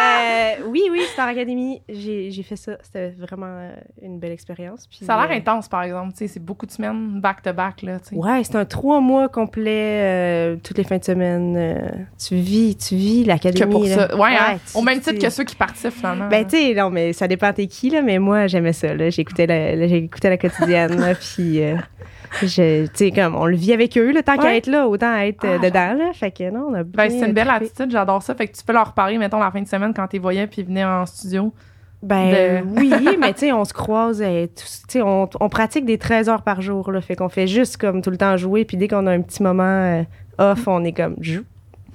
Euh, 0.00 0.64
oui, 0.68 0.82
oui, 0.90 1.02
Star 1.12 1.28
Academy, 1.28 1.82
j'ai 1.88 2.30
j'ai 2.30 2.42
fait 2.42 2.56
ça. 2.56 2.72
C'était 2.82 3.10
vraiment 3.10 3.46
euh, 3.48 3.72
une 4.02 4.18
belle 4.18 4.32
expérience. 4.32 4.86
Puis, 4.86 5.04
Ça 5.04 5.14
a 5.14 5.26
l'air 5.26 5.34
euh, 5.36 5.38
intense, 5.38 5.68
par 5.68 5.82
exemple. 5.82 6.12
C'est 6.14 6.38
beaucoup 6.42 6.66
de 6.66 6.70
semaines 6.70 7.20
back-to-back, 7.20 7.82
sais. 8.10 8.16
Ouais, 8.16 8.42
c'est 8.44 8.56
un 8.56 8.64
trois 8.64 9.00
mois 9.00 9.28
complet, 9.28 10.00
euh, 10.02 10.56
toutes 10.62 10.78
les 10.78 10.84
fins 10.84 10.98
de 10.98 11.04
semaine. 11.04 11.56
tu 12.18 12.36
vis, 12.36 12.76
tu 12.76 12.96
vis 12.96 13.22
Que 13.24 13.28
l'académie. 13.28 13.70
pour 13.72 13.84
là. 13.84 14.08
ça. 14.08 14.16
Ouais, 14.16 14.30
hein. 14.38 14.58
tu- 14.70 14.76
au 14.78 14.82
même 14.82 15.00
titre 15.00 15.18
que 15.20 15.30
ceux 15.30 15.44
qui 15.44 15.56
participent, 15.56 15.90
finalement. 15.92 16.28
Ben, 16.28 16.44
tu 16.46 16.56
sais, 16.56 16.74
non, 16.74 16.90
mais 16.90 17.12
ça 17.12 17.28
dépend 17.28 17.52
t'es 17.52 17.66
qui, 17.66 17.90
là, 17.90 18.02
mais 18.02 18.18
moi, 18.18 18.46
j'aimais 18.46 18.72
ça. 18.72 18.96
J'écoutais 19.10 19.46
la, 19.46 19.76
la- 19.76 20.36
quotidienne, 20.38 20.98
là, 21.00 21.14
puis... 21.14 21.60
euh, 22.42 22.46
je- 22.46 22.86
tu 22.86 22.90
sais, 22.94 23.10
comme, 23.10 23.34
on 23.34 23.46
le 23.46 23.56
vit 23.56 23.72
avec 23.72 23.96
eux, 23.98 24.12
le 24.12 24.22
tant 24.22 24.36
qu'à 24.36 24.44
Ouais. 24.44 24.56
être 24.58 24.66
là, 24.68 24.86
autant 24.88 25.14
être 25.16 25.44
euh, 25.44 25.58
Ah, 25.60 25.64
dedans, 25.64 25.94
là. 25.98 26.12
Fait 26.12 26.30
que, 26.30 26.50
non, 26.50 26.68
on 26.70 26.74
a 26.74 26.82
Ben, 26.84 27.10
c'est 27.10 27.26
une 27.26 27.32
belle 27.32 27.48
trippé. 27.48 27.64
attitude, 27.66 27.90
j'adore 27.90 28.22
ça. 28.22 28.34
Fait 28.34 28.46
que 28.48 28.56
tu 28.56 28.64
peux 28.64 28.72
leur 28.72 28.88
reparler, 28.88 29.18
mettons, 29.18 29.38
la 29.40 29.50
fin 29.50 29.60
de 29.62 29.68
semaine 29.68 29.92
quand 29.94 30.06
t'es 30.06 30.18
voyais 30.18 30.46
puis 30.46 30.62
venaient 30.62 30.84
en 30.84 31.06
studio. 31.06 31.52
Ben 32.02 32.30
de- 32.30 32.80
oui, 32.80 32.90
mais 33.20 33.34
tu 33.34 33.40
sais, 33.40 33.52
on 33.52 33.64
se 33.66 33.74
croise, 33.74 34.22
euh, 34.24 34.46
tu 34.46 34.64
sais, 34.88 35.02
on, 35.02 35.28
on 35.38 35.48
pratique 35.50 35.84
des 35.84 35.98
13 35.98 36.28
heures 36.30 36.42
par 36.42 36.62
jour, 36.62 36.90
là. 36.92 37.00
Fait 37.02 37.14
qu'on 37.16 37.28
fait 37.28 37.46
juste 37.46 37.76
comme 37.76 38.00
tout 38.00 38.10
le 38.10 38.16
temps 38.16 38.36
jouer, 38.38 38.64
puis 38.64 38.76
dès 38.78 38.88
qu'on 38.88 39.06
a 39.06 39.12
un 39.12 39.20
petit 39.20 39.42
moment 39.42 39.62
euh, 39.64 40.02
off, 40.38 40.66
on 40.66 40.82
est 40.84 40.92
comme 40.92 41.16
joue. 41.20 41.42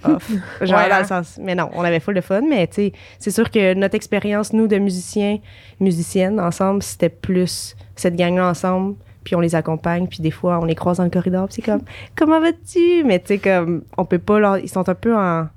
Off. 0.04 0.30
Genre 0.62 0.78
Ouais, 0.78 0.90
dans 0.90 1.00
le 1.00 1.06
sens. 1.06 1.40
Mais 1.42 1.56
non, 1.56 1.72
on 1.74 1.84
avait 1.84 2.00
full 2.00 2.14
de 2.14 2.22
fun, 2.22 2.42
mais 2.48 2.68
tu 2.68 2.74
sais, 2.76 2.94
c'est 3.18 3.32
sûr 3.32 3.50
que 3.50 3.74
notre 3.74 3.96
expérience, 3.96 4.54
nous, 4.54 4.68
de 4.68 4.78
musiciens, 4.78 5.40
musiciennes 5.80 6.40
ensemble, 6.40 6.84
c'était 6.84 7.10
plus 7.10 7.76
cette 7.96 8.16
gang-là 8.16 8.48
ensemble, 8.50 8.96
puis 9.26 9.36
on 9.36 9.42
les 9.42 9.56
accompagne, 9.56 10.08
puis 10.08 10.20
des 10.22 10.32
fois, 10.32 10.60
on 10.62 10.66
les 10.66 10.76
croise 10.76 10.98
dans 10.98 11.04
le 11.04 11.10
corridor, 11.10 11.48
puis 11.48 11.56
c'est 11.56 11.62
comme, 11.62 11.82
comment 12.16 12.40
vas-tu? 12.40 13.04
Mais 13.04 13.20
tu 13.20 13.28
sais, 13.28 13.38
comme, 13.40 13.84
on 13.98 14.06
peut 14.06 14.20
pas 14.20 14.40
leur. 14.40 14.60
Ils 14.60 14.70
sont 14.70 14.88
un 14.88 14.96
peu 14.96 15.14
en. 15.14 15.48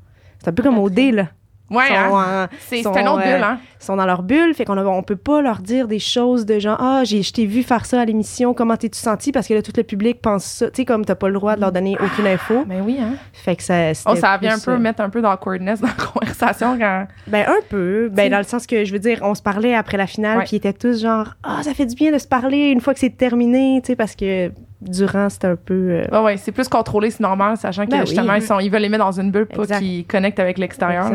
C'est 0.41 0.49
un 0.49 0.53
peu 0.53 0.65
comme 0.65 0.79
au 0.79 0.91
dé, 0.91 1.13
là. 1.13 1.29
Ouais, 1.71 1.85
hein? 1.95 2.49
C'est 2.61 2.83
c'est 2.83 2.89
un 2.89 3.07
autre 3.13 3.21
euh, 3.27 3.35
bulle, 3.35 3.43
hein? 3.45 3.59
ils 3.81 3.85
sont 3.85 3.97
dans 3.97 4.07
leur 4.07 4.23
bulle, 4.23 4.55
fait 4.55 4.65
qu'on 4.65 4.79
a- 4.79 4.85
on 4.85 5.03
peut 5.03 5.17
pas 5.17 5.43
leur 5.43 5.59
dire 5.59 5.87
des 5.87 5.99
choses 5.99 6.47
de 6.47 6.59
genre 6.59 6.79
ah 6.81 7.03
j'ai 7.05 7.23
je 7.23 7.31
t'ai 7.33 7.45
vu 7.45 7.63
faire 7.63 7.85
ça 7.85 8.01
à 8.01 8.05
l'émission, 8.07 8.55
comment 8.55 8.77
t'es-tu 8.77 8.99
senti? 8.99 9.33
Parce 9.33 9.47
que 9.47 9.53
là 9.55 9.61
tout 9.61 9.73
le 9.77 9.83
public 9.83 10.23
pense 10.23 10.45
ça, 10.45 10.67
tu 10.71 10.77
sais 10.77 10.85
comme 10.87 11.05
t'as 11.05 11.15
pas 11.15 11.29
le 11.29 11.35
droit 11.35 11.57
de 11.57 11.61
leur 11.61 11.71
donner 11.71 11.97
aucune 12.03 12.27
info, 12.27 12.65
Ben 12.67 12.83
oui, 12.85 12.97
hein? 13.01 13.13
fait 13.35 13.55
que 13.57 13.63
ça 13.63 13.91
Oh, 14.07 14.15
ça 14.17 14.39
vient 14.39 14.55
un 14.57 14.59
peu 14.59 14.71
euh, 14.73 14.79
mettre 14.79 15.03
un 15.03 15.11
peu 15.11 15.21
d'awkwardness 15.21 15.81
dans 15.83 15.89
la 15.89 15.93
conversation 16.13 16.79
quand. 16.79 17.07
ben 17.27 17.45
un 17.47 17.61
peu, 17.69 18.09
ben 18.11 18.31
dans 18.31 18.39
le 18.39 18.45
sens 18.45 18.67
que 18.67 18.85
je 18.87 18.93
veux 18.93 18.99
dire 18.99 19.19
on 19.23 19.35
se 19.35 19.43
parlait 19.43 19.75
après 19.75 19.99
la 19.99 20.07
finale 20.07 20.39
puis 20.41 20.51
ils 20.53 20.57
étaient 20.57 20.73
tous 20.73 21.03
genre 21.03 21.35
ah 21.43 21.63
ça 21.63 21.75
fait 21.75 21.87
du 21.87 21.95
bien 21.95 22.11
de 22.13 22.19
se 22.19 22.27
parler 22.27 22.71
une 22.71 22.81
fois 22.81 22.95
que 22.95 23.01
c'est 23.01 23.17
terminé, 23.17 23.81
tu 23.83 23.89
sais 23.89 23.97
parce 23.97 24.15
que 24.17 24.51
durant 24.81 25.29
c'était 25.29 25.49
un 25.49 25.57
peu 25.57 26.03
euh, 26.13 26.23
Ouais, 26.23 26.37
c'est 26.39 26.53
plus 26.53 26.69
contrôlé, 26.69 27.11
c'est 27.11 27.21
normal, 27.21 27.57
sachant 27.57 27.85
que 27.85 27.91
Ben 27.91 28.07
justement, 28.07 28.35
ils, 28.35 28.43
sont, 28.43 28.59
ils 28.61 28.71
veulent 28.71 28.81
les 28.83 28.89
mettre 28.89 29.05
dans 29.05 29.21
une 29.21 29.31
bulle, 29.31 29.49
Exact. 29.51 29.81
qu'ils 29.81 30.07
connectent 30.07 30.39
avec 30.41 30.57
l'extérieur. 30.57 31.11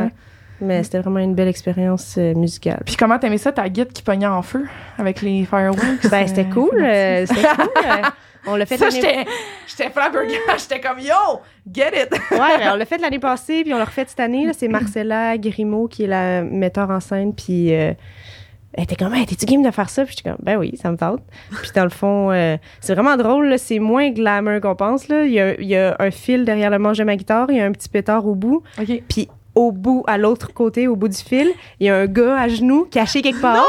Mais 0.64 0.84
c'était 0.84 1.00
vraiment 1.00 1.20
une 1.20 1.36
belle 1.36 1.48
expérience 1.50 2.16
euh, 2.18 2.34
musicale. 2.36 2.82
Puis 2.86 2.96
comment 2.96 3.20
t'aimais 3.20 3.38
ça, 3.38 3.52
ta 3.52 3.68
guide 3.70 3.92
qui 3.92 4.02
pognait 4.02 4.28
en 4.28 4.42
feu 4.42 4.66
avec 4.98 5.22
les 5.22 5.46
fireworks? 5.46 6.08
Ben 6.10 6.26
c'était 6.28 6.42
euh, 6.50 6.54
cool, 6.54 6.82
euh, 6.82 7.26
c'était 7.26 7.42
cool. 7.56 7.68
euh, 7.86 8.02
on 8.48 8.56
l'a 8.56 8.66
fait 8.66 8.78
Ça, 8.78 8.86
l'année- 8.90 9.02
j'étais 9.02 9.26
j'étais. 9.68 9.90
J'étais 10.58 10.80
comme, 10.82 11.00
yo, 11.00 11.42
get 11.72 11.92
it! 12.04 12.12
Ouais, 12.32 12.58
ben, 12.60 12.72
on 12.74 12.76
l'a 12.76 12.86
fait 12.86 12.98
l'année 12.98 13.20
passée, 13.20 13.64
puis 13.64 13.74
on 13.74 13.78
l'a 13.78 13.86
refait 13.86 14.06
cette 14.08 14.20
année. 14.20 14.48
C'est 14.54 14.68
Marcella 14.68 15.38
Grimaud 15.38 15.88
qui 15.88 16.04
est 16.04 16.08
la 16.08 16.42
metteur 16.44 16.90
en 16.90 17.00
scène, 17.00 17.34
puis 17.34 17.70
elle 17.70 17.96
était 18.78 18.96
comme, 18.96 19.14
hey, 19.14 19.26
t'es-tu 19.26 19.46
game 19.46 19.62
de 19.64 19.72
faire 19.72 19.90
ça? 19.90 20.04
Puis 20.04 20.16
j'étais 20.18 20.30
comme, 20.32 20.40
ben 20.44 20.58
oui, 20.58 20.76
ça 20.82 20.92
me 20.92 20.98
tente. 20.98 21.22
Puis 21.62 21.72
dans 21.76 21.84
le 21.84 21.90
fond, 21.90 22.32
c'est 22.82 22.94
vraiment 22.94 23.16
drôle, 23.18 23.58
c'est 23.60 23.80
moins 23.80 24.10
glamour 24.12 24.60
qu'on 24.62 24.76
pense. 24.76 25.08
Là. 25.08 25.26
Il, 25.26 25.32
y 25.32 25.40
a, 25.40 25.60
il 25.60 25.68
y 25.68 25.76
a 25.78 25.96
un 26.00 26.12
fil 26.12 26.44
derrière 26.46 26.70
le 26.70 26.80
manche 26.80 26.98
de 26.98 27.04
ma 27.04 27.16
guitare, 27.16 27.48
il 27.50 27.58
y 27.58 27.62
a 27.62 27.66
un 27.66 27.72
petit 27.72 27.88
pétard 27.90 28.26
au 28.28 28.36
bout, 28.36 28.64
OK. 28.80 29.04
puis 29.08 29.30
au 29.56 29.72
bout, 29.72 30.04
à 30.08 30.18
l'autre 30.18 30.54
côté, 30.54 30.88
au 30.88 30.96
bout 30.96 31.08
du 31.10 31.18
fil, 31.18 31.48
il 31.80 31.86
y 31.88 31.90
a 31.90 31.96
un 31.98 32.06
gars 32.08 32.40
à 32.40 32.48
genoux 32.48 32.88
caché 32.90 33.22
quelque 33.22 33.42
part 33.42 33.64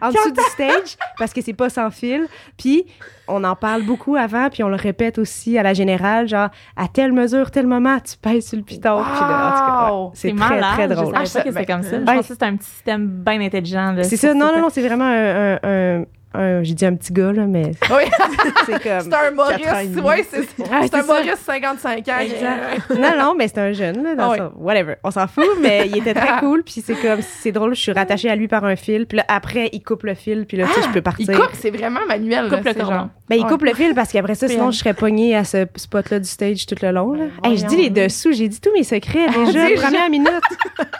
en 0.00 0.08
dessous 0.10 0.32
du 0.32 0.40
stage 0.52 0.96
parce 1.18 1.32
que 1.32 1.40
c'est 1.42 1.52
pas 1.52 1.68
sans 1.68 1.90
fil. 1.90 2.26
Puis 2.56 2.86
on 3.28 3.44
en 3.44 3.54
parle 3.54 3.82
beaucoup 3.82 4.16
avant, 4.16 4.48
puis 4.50 4.62
on 4.64 4.68
le 4.68 4.74
répète 4.76 5.18
aussi 5.18 5.56
à 5.58 5.62
la 5.62 5.74
générale, 5.74 6.26
genre 6.28 6.48
à 6.76 6.88
telle 6.88 7.12
mesure, 7.12 7.50
tel 7.50 7.66
moment, 7.66 7.98
tu 8.00 8.16
pèses 8.16 8.48
sur 8.48 8.56
le 8.56 8.64
piton. 8.64 9.02
Puis 9.02 9.20
là, 9.20 9.48
en 9.48 9.50
tout 9.52 9.64
cas, 9.64 9.84
ouais, 9.84 9.90
Wow! 9.92 10.10
c'est 10.14 10.28
C'est 10.30 10.34
très, 10.36 10.48
malade. 10.54 10.72
très 10.72 10.88
drôle. 10.88 11.14
Je 11.20 11.24
savais 11.26 11.28
Ah, 11.28 11.42
pas 11.44 11.50
que 11.50 11.54
ben, 11.54 11.60
c'était 11.60 11.72
comme 11.72 11.82
ça. 11.82 11.98
Je 12.00 12.04
pensais 12.04 12.18
que 12.20 12.24
c'était 12.34 12.44
un 12.46 12.56
petit 12.56 12.68
système 12.70 13.06
bien 13.06 13.40
intelligent. 13.40 13.94
C'est 14.02 14.16
ça, 14.16 14.34
non, 14.34 14.46
non, 14.54 14.60
non, 14.62 14.68
c'est 14.70 14.86
vraiment 14.86 15.04
un, 15.04 15.54
un- 15.54 15.58
un- 16.00 16.04
un- 16.38 16.62
j'ai 16.62 16.74
dit 16.74 16.86
un 16.86 16.94
petit 16.94 17.12
gars, 17.12 17.32
là, 17.32 17.46
mais 17.46 17.62
Oui, 17.90 18.02
c'est 18.66 18.82
comme... 18.82 19.10
c'est 19.10 19.14
un 19.14 19.30
Maurice. 19.32 19.96
Ouais, 20.02 20.26
c'est 20.30 20.48
Ah, 20.70 20.80
c'est 20.82 20.94
un 20.94 21.00
c'est 21.02 21.02
ça. 21.02 21.02
Maurice 21.02 21.38
55 21.44 22.08
ans. 22.08 22.12
Exact. 22.20 22.90
non, 22.98 23.10
non, 23.18 23.34
mais 23.36 23.48
c'est 23.48 23.58
un 23.58 23.72
jeune, 23.72 24.02
là, 24.02 24.14
dans 24.14 24.30
Ah 24.30 24.32
oui. 24.32 24.38
son- 24.38 24.52
whatever. 24.62 24.94
On 25.04 25.10
s'en 25.10 25.26
fout, 25.26 25.44
mais 25.60 25.88
il 25.88 25.98
était 25.98 26.14
très 26.14 26.38
cool, 26.40 26.62
puis 26.64 26.82
c'est 26.84 26.94
comme, 26.94 27.20
c'est 27.22 27.52
drôle, 27.52 27.74
je 27.74 27.80
suis 27.80 27.92
rattachée 27.92 28.30
à 28.30 28.36
lui 28.36 28.48
par 28.48 28.64
un 28.64 28.76
fil, 28.76 29.06
puis 29.06 29.16
là, 29.18 29.24
après, 29.28 29.68
il 29.72 29.82
coupe 29.82 30.04
le 30.04 30.14
fil, 30.14 30.46
puis 30.46 30.56
là, 30.56 30.66
tu 30.66 30.74
sais, 30.80 30.86
je 30.86 30.92
peux 30.92 31.02
partir. 31.02 31.26
Il 31.28 31.36
coupe, 31.36 31.50
c'est 31.54 31.70
vraiment 31.70 32.00
manuel. 32.06 32.44
Coupe 32.44 32.52
là, 32.52 32.58
le 32.64 32.70
c'est 32.72 32.74
cordon. 32.78 32.94
genre- 32.94 33.08
Ben, 33.28 33.36
il 33.36 33.42
Ouais. 33.44 33.48
coupe 33.50 33.62
le 33.64 33.74
fil 33.74 33.94
parce 33.94 34.10
qu'après 34.12 34.34
ça, 34.34 34.48
sinon, 34.48 34.68
euh, 34.68 34.70
je 34.70 34.78
serais 34.78 34.94
pognée 34.94 35.36
à 35.36 35.44
ce 35.44 35.66
spot-là 35.76 36.18
du 36.20 36.28
stage 36.28 36.64
tout 36.66 36.76
le 36.82 36.90
long. 36.92 37.12
Là. 37.12 37.24
Ben, 37.42 37.50
Hey, 37.50 37.58
je 37.58 37.66
dis 37.66 37.76
les 37.76 37.90
dessous, 37.90 38.32
j'ai 38.32 38.48
dit 38.48 38.60
tous 38.60 38.72
mes 38.72 38.84
secrets 38.84 39.26
Déjà. 39.44 39.66
première 39.82 40.08
minute. 40.10 40.30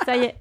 Ça 0.04 0.16
y 0.16 0.24
est. 0.24 0.34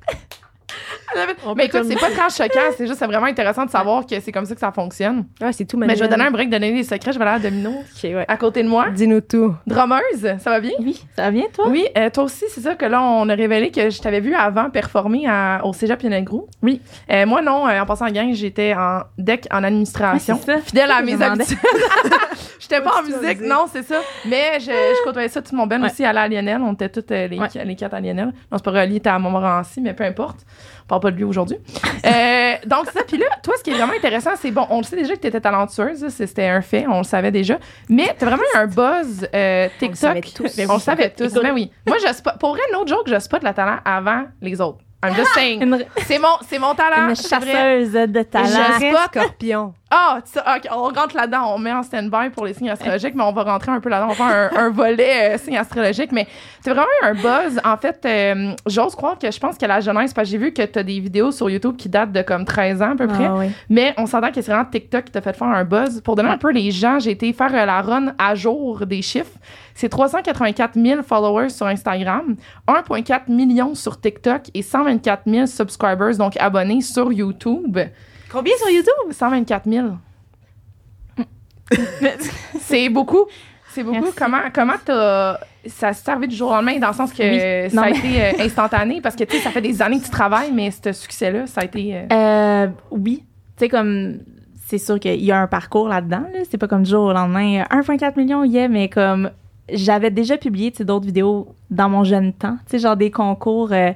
Mais 1.55 1.65
écoute, 1.65 1.83
c'est 1.87 1.95
pas 1.99 2.09
très 2.09 2.29
choquant, 2.29 2.59
c'est 2.77 2.85
juste 2.87 2.99
c'est 2.99 3.05
vraiment 3.07 3.25
intéressant 3.27 3.65
de 3.65 3.69
savoir 3.69 4.05
que 4.05 4.19
c'est 4.19 4.31
comme 4.31 4.45
ça 4.45 4.53
que 4.53 4.59
ça 4.59 4.71
fonctionne. 4.71 5.25
Ouais, 5.41 5.51
c'est 5.53 5.65
tout 5.65 5.77
Mais 5.77 5.95
je 5.95 6.03
vais 6.03 6.09
donner 6.09 6.25
un 6.25 6.31
break, 6.31 6.49
donner 6.49 6.71
des 6.73 6.83
secrets. 6.83 7.13
Je 7.13 7.19
vais 7.19 7.25
aller 7.25 7.45
à 7.45 7.49
Domino 7.49 7.69
Ok, 7.71 8.03
ouais. 8.03 8.25
à 8.27 8.37
côté 8.37 8.61
de 8.63 8.67
moi. 8.67 8.89
Dis-nous 8.89 9.21
tout. 9.21 9.55
Drummeuse, 9.65 10.01
ça 10.39 10.49
va 10.49 10.59
bien? 10.59 10.71
Oui, 10.79 11.01
ça 11.15 11.23
va 11.23 11.31
bien, 11.31 11.45
toi? 11.53 11.67
Oui, 11.69 11.85
euh, 11.97 12.09
toi 12.09 12.25
aussi, 12.25 12.45
c'est 12.49 12.61
ça 12.61 12.75
que 12.75 12.85
là, 12.85 13.01
on 13.01 13.27
a 13.29 13.35
révélé 13.35 13.71
que 13.71 13.89
je 13.89 14.01
t'avais 14.01 14.19
vu 14.19 14.33
avant 14.35 14.69
performer 14.69 15.25
à- 15.27 15.61
au 15.63 15.73
Cégep 15.73 15.99
Pianegro. 15.99 16.47
Oui. 16.61 16.81
Euh, 17.11 17.25
moi, 17.25 17.41
non, 17.41 17.67
euh, 17.67 17.79
en 17.81 17.85
passant 17.85 18.07
en 18.07 18.11
gang, 18.11 18.33
j'étais 18.33 18.73
en 18.75 19.01
deck 19.17 19.47
en 19.51 19.63
administration. 19.63 20.39
Fidèle 20.65 20.91
à 20.91 21.01
mes 21.01 21.21
habitudes. 21.21 21.57
J'étais 22.59 22.81
pas 22.81 22.99
en 22.99 23.03
musique, 23.03 23.41
non, 23.41 23.65
c'est 23.71 23.83
ça. 23.83 23.99
Mais 24.25 24.59
je, 24.59 24.65
je 24.65 25.03
côtoyais 25.03 25.29
ça 25.29 25.41
tout 25.41 25.55
mon 25.55 25.67
ben 25.67 25.81
Ouais. 25.81 25.89
aussi 25.89 26.03
à 26.03 26.11
Lionel. 26.11 26.59
On 26.61 26.73
était 26.73 26.89
toutes 26.89 27.11
les, 27.11 27.27
Ouais. 27.37 27.47
les 27.63 27.75
quatre 27.75 27.93
à 27.93 28.01
Lionel. 28.01 28.25
Non, 28.51 28.57
c'est 28.57 28.63
pas 28.65 28.71
relié, 28.71 28.99
t'es 28.99 29.09
à 29.09 29.19
Montmorency, 29.19 29.79
mais 29.79 29.93
peu 29.93 30.03
importe. 30.03 30.39
On 30.89 31.00
parle 31.00 31.01
pas 31.01 31.12
de 31.12 31.17
lui 31.17 31.25
aujourd'hui. 31.25 31.58
Euh, 32.06 32.53
donc, 32.65 32.86
ça. 32.94 33.01
Puis 33.06 33.17
là, 33.17 33.25
toi, 33.44 33.56
ce 33.58 33.63
qui 33.63 33.72
est 33.72 33.74
vraiment 33.74 33.91
intéressant, 33.94 34.32
c'est 34.39 34.51
bon, 34.51 34.65
on 34.70 34.77
le 34.77 34.84
sait 34.84 34.96
déjà 34.96 35.15
que 35.15 35.20
t'étais 35.20 35.41
talentueuse. 35.41 36.01
là, 36.03 36.10
c'est- 36.10 36.27
C'était 36.27 36.48
un 36.48 36.62
fait, 36.62 36.86
on 36.88 37.00
le 37.00 37.03
savait 37.03 37.32
déjà. 37.32 37.58
Mais 37.89 38.15
t'as 38.17 38.25
vraiment 38.25 38.44
eu 38.56 38.58
un 38.58 38.67
buzz 38.67 39.27
euh, 39.34 39.67
TikTok. 39.79 39.96
savait 39.98 40.22
tous. 40.22 40.56
Ben, 40.56 40.67
on 40.72 40.75
le 40.75 40.79
savait 40.79 41.10
tous. 41.10 41.25
Écoute. 41.25 41.44
Ben 41.44 41.51
oui. 41.53 41.72
Moi, 41.86 41.98
je 42.06 42.13
spot, 42.13 42.36
pour 42.39 42.51
vrai, 42.51 42.62
autre 42.79 42.88
joke, 42.88 43.03
je 43.08 43.20
spot 43.20 43.44
le 43.44 43.53
talent 43.53 43.79
avant 43.84 44.24
les 44.41 44.62
autres. 44.62 44.79
I'm 45.06 45.13
just 45.13 45.29
saying. 45.36 45.62
Une, 45.62 45.86
C'est 46.06 46.20
mon, 46.20 46.27
mon 46.60 46.74
talent. 46.74 47.10
une 47.10 47.13
vrai. 47.13 47.15
chasseuse 47.15 47.91
de 47.91 48.22
talent. 48.24 48.48
Je- 48.79 48.86
spot. 48.88 49.10
scorpion. 49.13 49.74
Ah, 49.89 50.20
tu 50.25 50.34
sais, 50.34 50.39
ok, 50.39 50.67
on 50.72 50.84
rentre 50.84 51.15
là-dedans, 51.15 51.53
on 51.56 51.60
met 51.60 51.72
en 51.72 51.82
stand-by 51.82 52.29
pour 52.32 52.46
les 52.46 52.53
signes 52.53 52.70
astrologiques, 52.70 53.15
mais 53.15 53.24
on 53.24 53.32
va 53.32 53.44
rentrer 53.44 53.72
un 53.72 53.79
peu 53.79 53.88
là-dedans, 53.88 54.08
on 54.12 54.13
va 54.13 54.50
faire 54.50 54.60
un, 54.60 54.65
un 54.65 54.70
volet 54.70 55.36
euh, 55.36 55.38
signes 55.38 55.58
astrologiques. 55.58 56.12
Mais 56.12 56.27
c'est 56.60 56.72
vraiment 56.72 56.88
eu 57.01 57.06
un 57.06 57.13
buzz. 57.13 57.62
En 57.63 57.77
fait, 57.77 58.01
euh, 58.06 58.53
j'ose 58.65 58.96
croire 58.96 59.17
que 59.17 59.32
je 59.32 59.39
pense 59.39 59.58
qu'à 59.58 59.67
la 59.67 59.79
jeunesse, 59.79 60.13
parce 60.13 60.27
que 60.27 60.32
j'ai 60.32 60.38
vu 60.38 60.51
que 60.51 60.62
tu 60.62 60.77
as 60.77 60.84
des 60.84 61.00
vidéos 61.00 61.32
sur 61.32 61.50
YouTube 61.50 61.77
qui 61.77 61.88
datent 61.88 62.12
de 62.12 62.22
comme 62.22 62.44
13 62.44 62.82
ans 62.82 62.91
à 62.91 62.96
peu 62.96 63.08
près. 63.08 63.25
Ah, 63.27 63.36
oui. 63.38 63.48
Mais 63.70 63.94
on 63.98 64.06
s'entend 64.08 64.27
que 64.29 64.41
c'est 64.41 64.51
vraiment 64.51 64.65
TikTok 64.65 65.06
qui 65.06 65.12
t'a 65.13 65.22
fait 65.22 65.32
faire 65.34 65.48
un 65.48 65.63
buzz. 65.63 66.01
Pour 66.01 66.17
donner 66.17 66.29
un 66.29 66.38
peu 66.38 66.51
les 66.51 66.70
gens, 66.72 67.00
j'ai 67.00 67.12
été 67.12 67.32
faire 67.32 67.56
euh, 67.56 67.65
la 67.65 67.82
run 67.82 68.13
à 68.17 68.36
jour 68.36 68.86
des 68.86 69.01
chiffres. 69.01 69.38
C'est 69.74 69.89
384 69.89 70.74
000 70.75 71.03
followers 71.03 71.50
sur 71.50 71.67
Instagram, 71.67 72.36
1,4 72.67 73.32
million 73.32 73.74
sur 73.74 74.01
TikTok 74.01 74.41
et 74.53 74.63
124 74.63 75.22
000 75.27 75.46
subscribers, 75.46 76.17
donc 76.17 76.36
abonnés 76.38 76.82
sur 76.82 77.13
YouTube. 77.13 77.77
Combien 78.31 78.53
sur 78.57 78.69
YouTube? 78.69 79.12
124 79.12 79.69
000. 79.69 79.88
c'est 82.60 82.89
beaucoup. 82.89 83.25
Merci 83.65 83.84
beaucoup. 83.84 84.00
Merci. 84.05 84.15
Comment, 84.17 84.38
comment 84.53 84.74
t'as. 84.84 85.38
Ça 85.67 85.91
s'est 85.91 86.03
servi 86.05 86.27
du 86.29 86.36
jour 86.36 86.50
au 86.51 86.53
lendemain, 86.53 86.79
dans 86.79 86.88
le 86.88 86.93
sens 86.93 87.12
que 87.12 87.24
Oui. 87.65 87.69
ça 87.69 87.75
Non, 87.75 87.81
a 87.84 87.89
mais- 87.89 87.98
été 87.98 88.22
euh, 88.24 88.46
instantané, 88.46 89.01
parce 89.01 89.15
que, 89.17 89.25
tu 89.25 89.36
sais, 89.36 89.43
ça 89.43 89.50
fait 89.51 89.62
des 89.62 89.81
années 89.81 90.00
que 90.00 90.05
tu 90.05 90.10
travailles, 90.12 90.51
mais 90.53 90.72
ce 90.72 90.93
succès-là, 90.93 91.46
ça 91.48 91.62
a 91.62 91.65
été. 91.65 91.93
euh, 91.93 92.05
Euh, 92.13 92.67
oui. 92.91 93.24
Tu 93.57 93.65
sais, 93.65 93.69
comme, 93.69 94.19
c'est 94.65 94.77
sûr 94.77 94.98
qu'il 95.00 95.22
y 95.24 95.31
a 95.31 95.41
un 95.41 95.48
parcours 95.48 95.89
là-dedans, 95.89 96.24
là. 96.34 96.39
C'est 96.50 96.57
pas 96.57 96.69
comme 96.69 96.84
du 96.84 96.89
jour 96.89 97.03
au 97.05 97.12
lendemain, 97.13 97.63
euh, 97.69 97.75
1,4 97.81 98.15
million, 98.17 98.46
yeah, 98.46 98.69
mais 98.69 98.88
comme, 98.88 99.29
j'avais 99.69 100.10
déjà 100.10 100.38
publié, 100.38 100.72
tu 100.72 100.77
sais, 100.77 100.86
d'autres 100.86 101.05
vidéos 101.05 101.53
dans 101.69 101.89
mon 101.89 102.05
jeune 102.05 102.31
temps. 102.31 102.55
Tu 102.65 102.72
sais, 102.72 102.79
genre 102.79 102.96
des 102.96 103.12
concours 103.12 103.74
euh, 103.74 103.91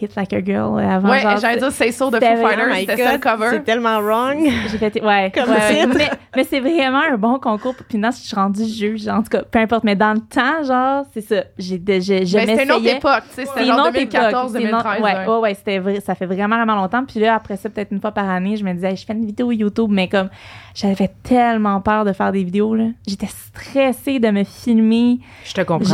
Hit 0.00 0.16
Like 0.16 0.32
a 0.32 0.42
Girl 0.42 0.80
avant. 0.80 1.10
ouais, 1.10 1.20
genre, 1.20 1.36
j'allais 1.36 1.58
dire, 1.58 1.70
c'est 1.70 1.92
sûr 1.92 2.10
de 2.10 2.16
Foo 2.18 2.22
Fighters, 2.24 2.74
c'était 2.76 2.96
ça 2.96 3.12
le 3.12 3.18
cover. 3.18 3.48
C'est 3.50 3.64
tellement 3.64 4.00
wrong. 4.00 4.38
J'ai 4.70 4.78
fait, 4.78 5.02
ouais. 5.02 5.30
Comme 5.34 5.50
ouais, 5.50 5.84
titre. 5.84 5.94
mais, 5.98 6.10
mais 6.34 6.44
c'est 6.44 6.60
vraiment 6.60 7.02
un 7.12 7.16
bon 7.18 7.38
concours. 7.38 7.74
Puis 7.88 7.98
maintenant, 7.98 8.10
je 8.16 8.26
suis 8.26 8.34
rendue 8.34 8.64
juge. 8.64 9.06
En 9.06 9.22
tout 9.22 9.28
cas, 9.28 9.42
peu 9.42 9.58
importe. 9.58 9.84
Mais 9.84 9.94
dans 9.94 10.14
le 10.14 10.20
temps, 10.20 10.62
genre, 10.64 11.04
c'est 11.12 11.20
ça. 11.20 11.44
J'ai, 11.58 11.80
j'ai, 12.00 12.24
je 12.26 12.36
Mais 12.38 12.46
c'était 12.46 12.64
une 12.64 12.72
autre 12.72 12.86
époque, 12.88 13.22
tu 13.28 13.34
sais, 13.34 13.44
c'était 13.44 13.50
C'est 13.60 13.64
genre 13.66 13.78
une 13.78 13.86
autre 13.88 13.96
époque. 13.96 14.12
2014, 14.12 14.52
C'est 14.52 14.58
une 14.58 14.64
2013. 14.70 14.92
autre- 14.92 15.02
Ouais, 15.04 15.14
ouais. 15.14 15.26
ouais, 15.26 15.38
ouais, 15.40 15.54
c'était 15.54 15.78
vrai, 15.78 16.00
ça 16.00 16.14
fait 16.14 16.26
vraiment, 16.26 16.56
vraiment 16.56 16.74
longtemps. 16.76 17.04
Puis 17.04 17.20
là, 17.20 17.34
après 17.34 17.56
ça, 17.56 17.68
peut-être 17.68 17.92
une 17.92 18.00
fois 18.00 18.12
par 18.12 18.28
année, 18.30 18.56
je 18.56 18.64
me 18.64 18.72
disais, 18.72 18.90
Hey, 18.90 18.96
je 18.96 19.04
fais 19.04 19.12
une 19.12 19.26
vidéo 19.26 19.52
YouTube, 19.52 19.90
mais 19.90 20.08
comme 20.08 20.30
j'avais 20.74 21.10
tellement 21.22 21.80
peur 21.82 22.04
de 22.06 22.12
faire 22.14 22.32
des 22.32 22.42
vidéos, 22.44 22.74
là. 22.74 22.86
J'étais 23.06 23.26
stressée 23.28 24.18
de 24.18 24.30
me 24.30 24.42
filmer. 24.44 25.18
Je 25.44 25.52
te 25.52 25.60
comprends. 25.60 25.84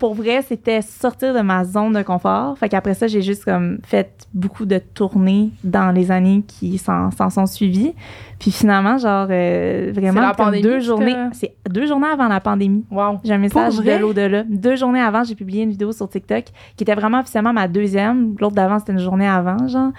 Pour 0.00 0.14
vrai, 0.14 0.40
c'était 0.40 0.80
sortir 0.80 1.34
de 1.34 1.40
ma 1.40 1.62
zone 1.64 1.92
de 1.92 2.02
confort. 2.02 2.56
Fait 2.56 2.70
qu'après 2.70 2.94
ça, 2.94 3.06
j'ai 3.06 3.20
juste 3.20 3.44
comme 3.44 3.78
fait 3.84 4.26
beaucoup 4.32 4.64
de 4.64 4.78
tournées 4.78 5.50
dans 5.62 5.90
les 5.90 6.10
années 6.10 6.42
qui 6.48 6.78
s'en 6.78 7.10
s'en 7.10 7.28
sont 7.28 7.44
suivies. 7.44 7.92
Puis 8.38 8.50
finalement, 8.50 8.96
genre, 8.96 9.26
euh, 9.30 9.92
C'est 9.94 10.00
vraiment, 10.00 10.22
la 10.22 10.28
comme 10.28 10.46
pandémie 10.46 10.62
deux 10.62 10.80
journées. 10.80 11.14
C'est 11.32 11.54
deux 11.68 11.86
journées 11.86 12.08
avant 12.08 12.28
la 12.28 12.40
pandémie. 12.40 12.82
Wow. 12.90 13.20
J'ai 13.22 13.34
un 13.34 13.38
message 13.38 13.76
de 13.76 13.92
l'au-delà. 13.98 14.42
Deux 14.48 14.74
journées 14.74 15.02
avant, 15.02 15.22
j'ai 15.22 15.34
publié 15.34 15.64
une 15.64 15.70
vidéo 15.70 15.92
sur 15.92 16.08
TikTok 16.08 16.44
qui 16.76 16.84
était 16.84 16.94
vraiment 16.94 17.20
officiellement 17.20 17.52
ma 17.52 17.68
deuxième. 17.68 18.34
L'autre 18.40 18.54
d'avant, 18.54 18.78
c'était 18.78 18.92
une 18.92 19.00
journée 19.00 19.28
avant, 19.28 19.68
genre. 19.68 19.92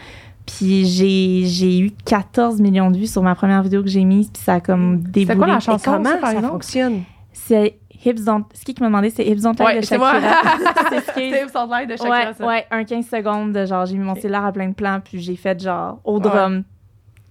Puis 0.47 0.85
j'ai, 0.85 1.43
j'ai 1.45 1.79
eu 1.79 1.91
14 2.05 2.59
millions 2.59 2.89
de 2.89 2.97
vues 2.97 3.05
sur 3.05 3.21
ma 3.21 3.35
première 3.35 3.61
vidéo 3.61 3.83
que 3.83 3.89
j'ai 3.89 4.03
mise. 4.03 4.31
Puis 4.31 4.41
ça 4.41 4.55
a 4.55 4.59
comme 4.59 4.99
déboulé. 4.99 5.37
quoi 5.37 5.45
la 5.45 5.59
chanson, 5.59 5.91
comment 5.91 6.09
ça, 6.19 6.33
ça 6.33 6.41
fonctionne? 6.41 7.03
C'est 7.31 7.75
Hips 8.03 8.23
Don't... 8.23 8.43
Ce 8.53 8.63
qui 8.63 8.75
m'a 8.79 8.87
demandé, 8.87 9.09
c'est 9.09 9.23
Hips 9.25 9.41
Don't 9.41 9.53
Lie 9.59 9.65
Ouais, 9.65 9.79
de. 9.79 9.85
Shakira. 9.85 10.13
C'est 10.89 10.99
ce 11.01 11.11
qui 11.13 11.19
est- 11.21 11.31
C'était 11.33 11.47
Sound 11.49 11.69
Light 11.69 11.89
de 11.89 11.95
Shakira, 11.97 12.09
Ouais, 12.19 12.33
ça. 12.37 12.45
ouais, 12.47 12.65
un 12.71 12.83
15 12.83 13.05
secondes 13.07 13.53
de 13.53 13.65
genre, 13.65 13.85
j'ai 13.85 13.95
mis 13.97 14.03
mon 14.03 14.15
cellulaire 14.15 14.45
à 14.45 14.51
plein 14.51 14.67
de 14.69 14.73
plans, 14.73 14.99
puis 15.03 15.19
j'ai 15.21 15.35
fait 15.35 15.59
genre 15.61 15.99
au 16.03 16.19
drum. 16.19 16.63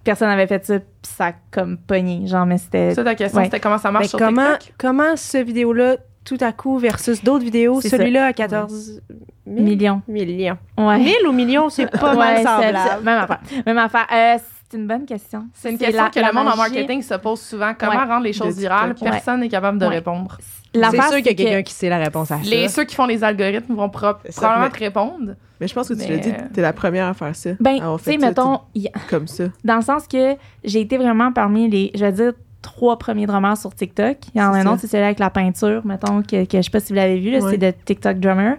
Personne 0.03 0.29
n'avait 0.29 0.47
fait 0.47 0.65
ça, 0.65 0.79
puis 0.79 0.87
ça 1.03 1.27
a 1.27 1.31
comme 1.51 1.77
pogné. 1.77 2.25
Genre, 2.25 2.45
mais 2.45 2.57
c'était. 2.57 2.95
Ça, 2.95 3.03
ta 3.03 3.13
question, 3.15 3.37
Ouais. 3.39 3.45
c'était 3.45 3.59
comment 3.59 3.77
ça 3.77 3.91
marche 3.91 4.05
Mais 4.05 4.09
sur 4.09 4.17
comment, 4.19 4.53
TikTok? 4.57 4.75
comment 4.79 5.15
ce 5.15 5.37
vidéo-là, 5.37 5.97
tout 6.25 6.37
à 6.41 6.51
coup, 6.53 6.77
versus 6.79 7.23
d'autres 7.23 7.43
vidéos, 7.43 7.81
celui-là 7.81 8.25
à 8.25 8.33
14 8.33 9.01
000? 9.45 9.61
Millions. 9.63 10.01
Millions. 10.07 10.57
Ouais. 10.77 10.97
1000 10.97 11.13
ou 11.27 11.31
millions, 11.33 11.69
c'est 11.69 11.85
pas 11.87 12.15
mal 12.15 12.37
semblable. 12.43 13.03
Même 13.03 13.17
affaire. 13.19 13.39
Même 13.65 13.77
affaire. 13.77 14.07
Euh, 14.11 14.37
c'est 14.71 14.77
une 14.77 14.87
bonne 14.87 15.05
question. 15.05 15.45
C'est 15.53 15.71
une 15.71 15.77
question 15.77 16.03
la- 16.03 16.09
que 16.09 16.19
la 16.19 16.27
le 16.29 16.33
monde 16.33 16.47
en 16.47 16.55
marketing 16.57 17.01
se 17.01 17.13
pose 17.15 17.41
souvent. 17.41 17.73
Comment 17.77 17.91
Ouais. 17.91 18.05
rendre 18.05 18.23
les 18.23 18.33
choses 18.33 18.57
virales? 18.57 18.95
Personne 18.99 19.41
n'est 19.41 19.49
capable 19.49 19.77
de 19.77 19.85
Ouais. 19.85 19.95
répondre. 19.95 20.37
C'est 20.73 20.79
sûr 21.01 21.17
qu'il 21.17 21.25
y 21.25 21.29
a 21.29 21.33
que- 21.33 21.37
quelqu'un 21.43 21.63
qui 21.63 21.73
sait 21.73 21.89
la 21.89 21.97
réponse 21.97 22.31
à 22.31 22.37
ça. 22.37 22.49
Les, 22.49 22.67
ceux 22.69 22.85
qui 22.85 22.95
font 22.95 23.05
les 23.05 23.23
algorithmes 23.23 23.75
vont 23.75 23.89
pro- 23.89 24.13
Ça, 24.29 24.41
probablement 24.41 24.65
mais- 24.67 24.71
te 24.71 24.79
répondre. 24.79 25.31
Mais 25.59 25.67
je 25.67 25.73
pense 25.75 25.89
que 25.89 25.93
tu 25.93 25.99
Mais, 25.99 26.07
l'as 26.09 26.17
dit, 26.17 26.29
euh, 26.31 26.47
t'es 26.53 26.61
la 26.61 26.73
première 26.73 27.07
à 27.07 27.13
faire 27.13 27.35
ça. 27.35 27.51
Ben, 27.59 27.75
tu 27.97 28.03
sais, 28.03 28.17
mettons, 28.17 28.61
y- 28.73 28.87
comme 29.09 29.27
ça. 29.27 29.43
dans 29.63 29.75
le 29.75 29.81
sens 29.81 30.07
que 30.07 30.35
j'ai 30.63 30.81
été 30.81 30.97
vraiment 30.97 31.31
parmi 31.33 31.69
les, 31.69 31.91
je 31.93 31.99
vais 32.05 32.11
dire, 32.13 32.33
trois 32.61 32.97
premiers 32.97 33.25
drummers 33.25 33.57
sur 33.57 33.73
TikTok. 33.73 34.17
Il 34.33 34.39
y 34.39 34.43
en 34.43 34.53
a 34.53 34.59
un 34.59 34.65
autre, 34.67 34.79
c'est 34.81 34.87
celui 34.87 35.03
avec 35.03 35.19
la 35.19 35.29
peinture, 35.29 35.85
mettons, 35.85 36.21
que, 36.21 36.45
que 36.45 36.57
je 36.57 36.61
sais 36.61 36.69
pas 36.71 36.79
si 36.79 36.89
vous 36.93 36.95
l'avez 36.97 37.19
vu, 37.19 37.35
c'est 37.49 37.57
de 37.57 37.71
TikTok 37.85 38.19
Drummer. 38.19 38.55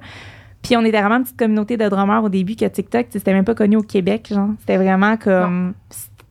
Puis 0.62 0.76
on 0.76 0.84
était 0.84 1.00
vraiment 1.00 1.16
une 1.16 1.24
petite 1.24 1.38
communauté 1.38 1.76
de 1.76 1.88
drummers 1.88 2.22
au 2.22 2.28
début 2.28 2.54
que 2.56 2.64
TikTok, 2.64 3.06
c'était 3.10 3.32
même 3.32 3.44
pas 3.44 3.54
connu 3.54 3.76
au 3.76 3.82
Québec, 3.82 4.28
genre. 4.32 4.50
C'était 4.60 4.76
vraiment 4.76 5.16
comme. 5.16 5.74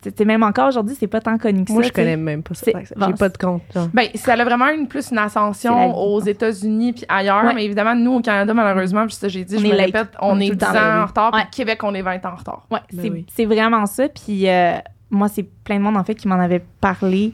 C'était 0.04 0.26
même 0.26 0.42
encore 0.42 0.70
aujourd'hui, 0.70 0.96
c'est 1.00 1.06
pas 1.06 1.20
tant 1.22 1.38
connu 1.38 1.64
que 1.64 1.72
Moi, 1.72 1.84
ça. 1.84 1.90
je 1.90 1.94
tu 1.94 1.96
sais. 1.96 2.02
connais 2.02 2.18
même 2.18 2.42
pas 2.42 2.56
ça. 2.56 2.72
Bon, 2.96 3.06
J'ai 3.08 3.14
pas 3.14 3.30
de 3.30 3.38
compte. 3.38 3.62
genre. 3.72 3.88
Ben, 3.94 4.08
ça 4.16 4.34
a 4.34 4.44
vraiment 4.44 4.70
une 4.70 4.88
plus 4.88 5.12
une 5.12 5.20
ascension 5.20 5.96
aux 5.96 6.20
États-Unis 6.22 6.94
puis 6.94 7.06
ailleurs, 7.08 7.44
Ouais. 7.46 7.54
mais 7.54 7.66
évidemment 7.66 7.94
nous 7.94 8.14
au 8.14 8.20
Canada 8.22 8.52
malheureusement, 8.56 9.06
puis 9.06 9.14
ça 9.14 9.28
j'ai 9.28 9.46
dit, 9.46 9.58
On 9.58 9.60
je 9.60 9.68
me 9.68 9.72
late. 9.76 9.86
répète, 9.88 10.08
on, 10.20 10.38
On 10.38 10.40
est 10.40 10.46
est 10.46 10.50
tout 10.50 10.54
le 10.54 10.58
10 10.58 10.66
temps 10.66 10.72
ans 10.76 11.02
en 11.04 11.06
retard, 11.06 11.32
puis 11.32 11.42
Ouais. 11.42 11.48
Québec 11.52 11.84
on 11.84 11.94
est 11.94 12.02
20 12.02 12.26
ans 12.26 12.32
en 12.32 12.36
retard. 12.36 12.66
Ouais, 12.72 12.80
Ben 12.92 13.02
c'est 13.04 13.10
oui. 13.12 13.26
c'est 13.32 13.46
vraiment 13.46 13.86
ça. 13.86 14.08
Puis 14.10 14.50
euh, 14.50 14.74
moi, 15.12 15.28
c'est 15.28 15.44
plein 15.44 15.78
de 15.78 15.84
monde, 15.84 15.98
en 15.98 16.04
fait, 16.04 16.16
qui 16.16 16.28
m'en 16.28 16.40
avait 16.40 16.64
parlé 16.80 17.32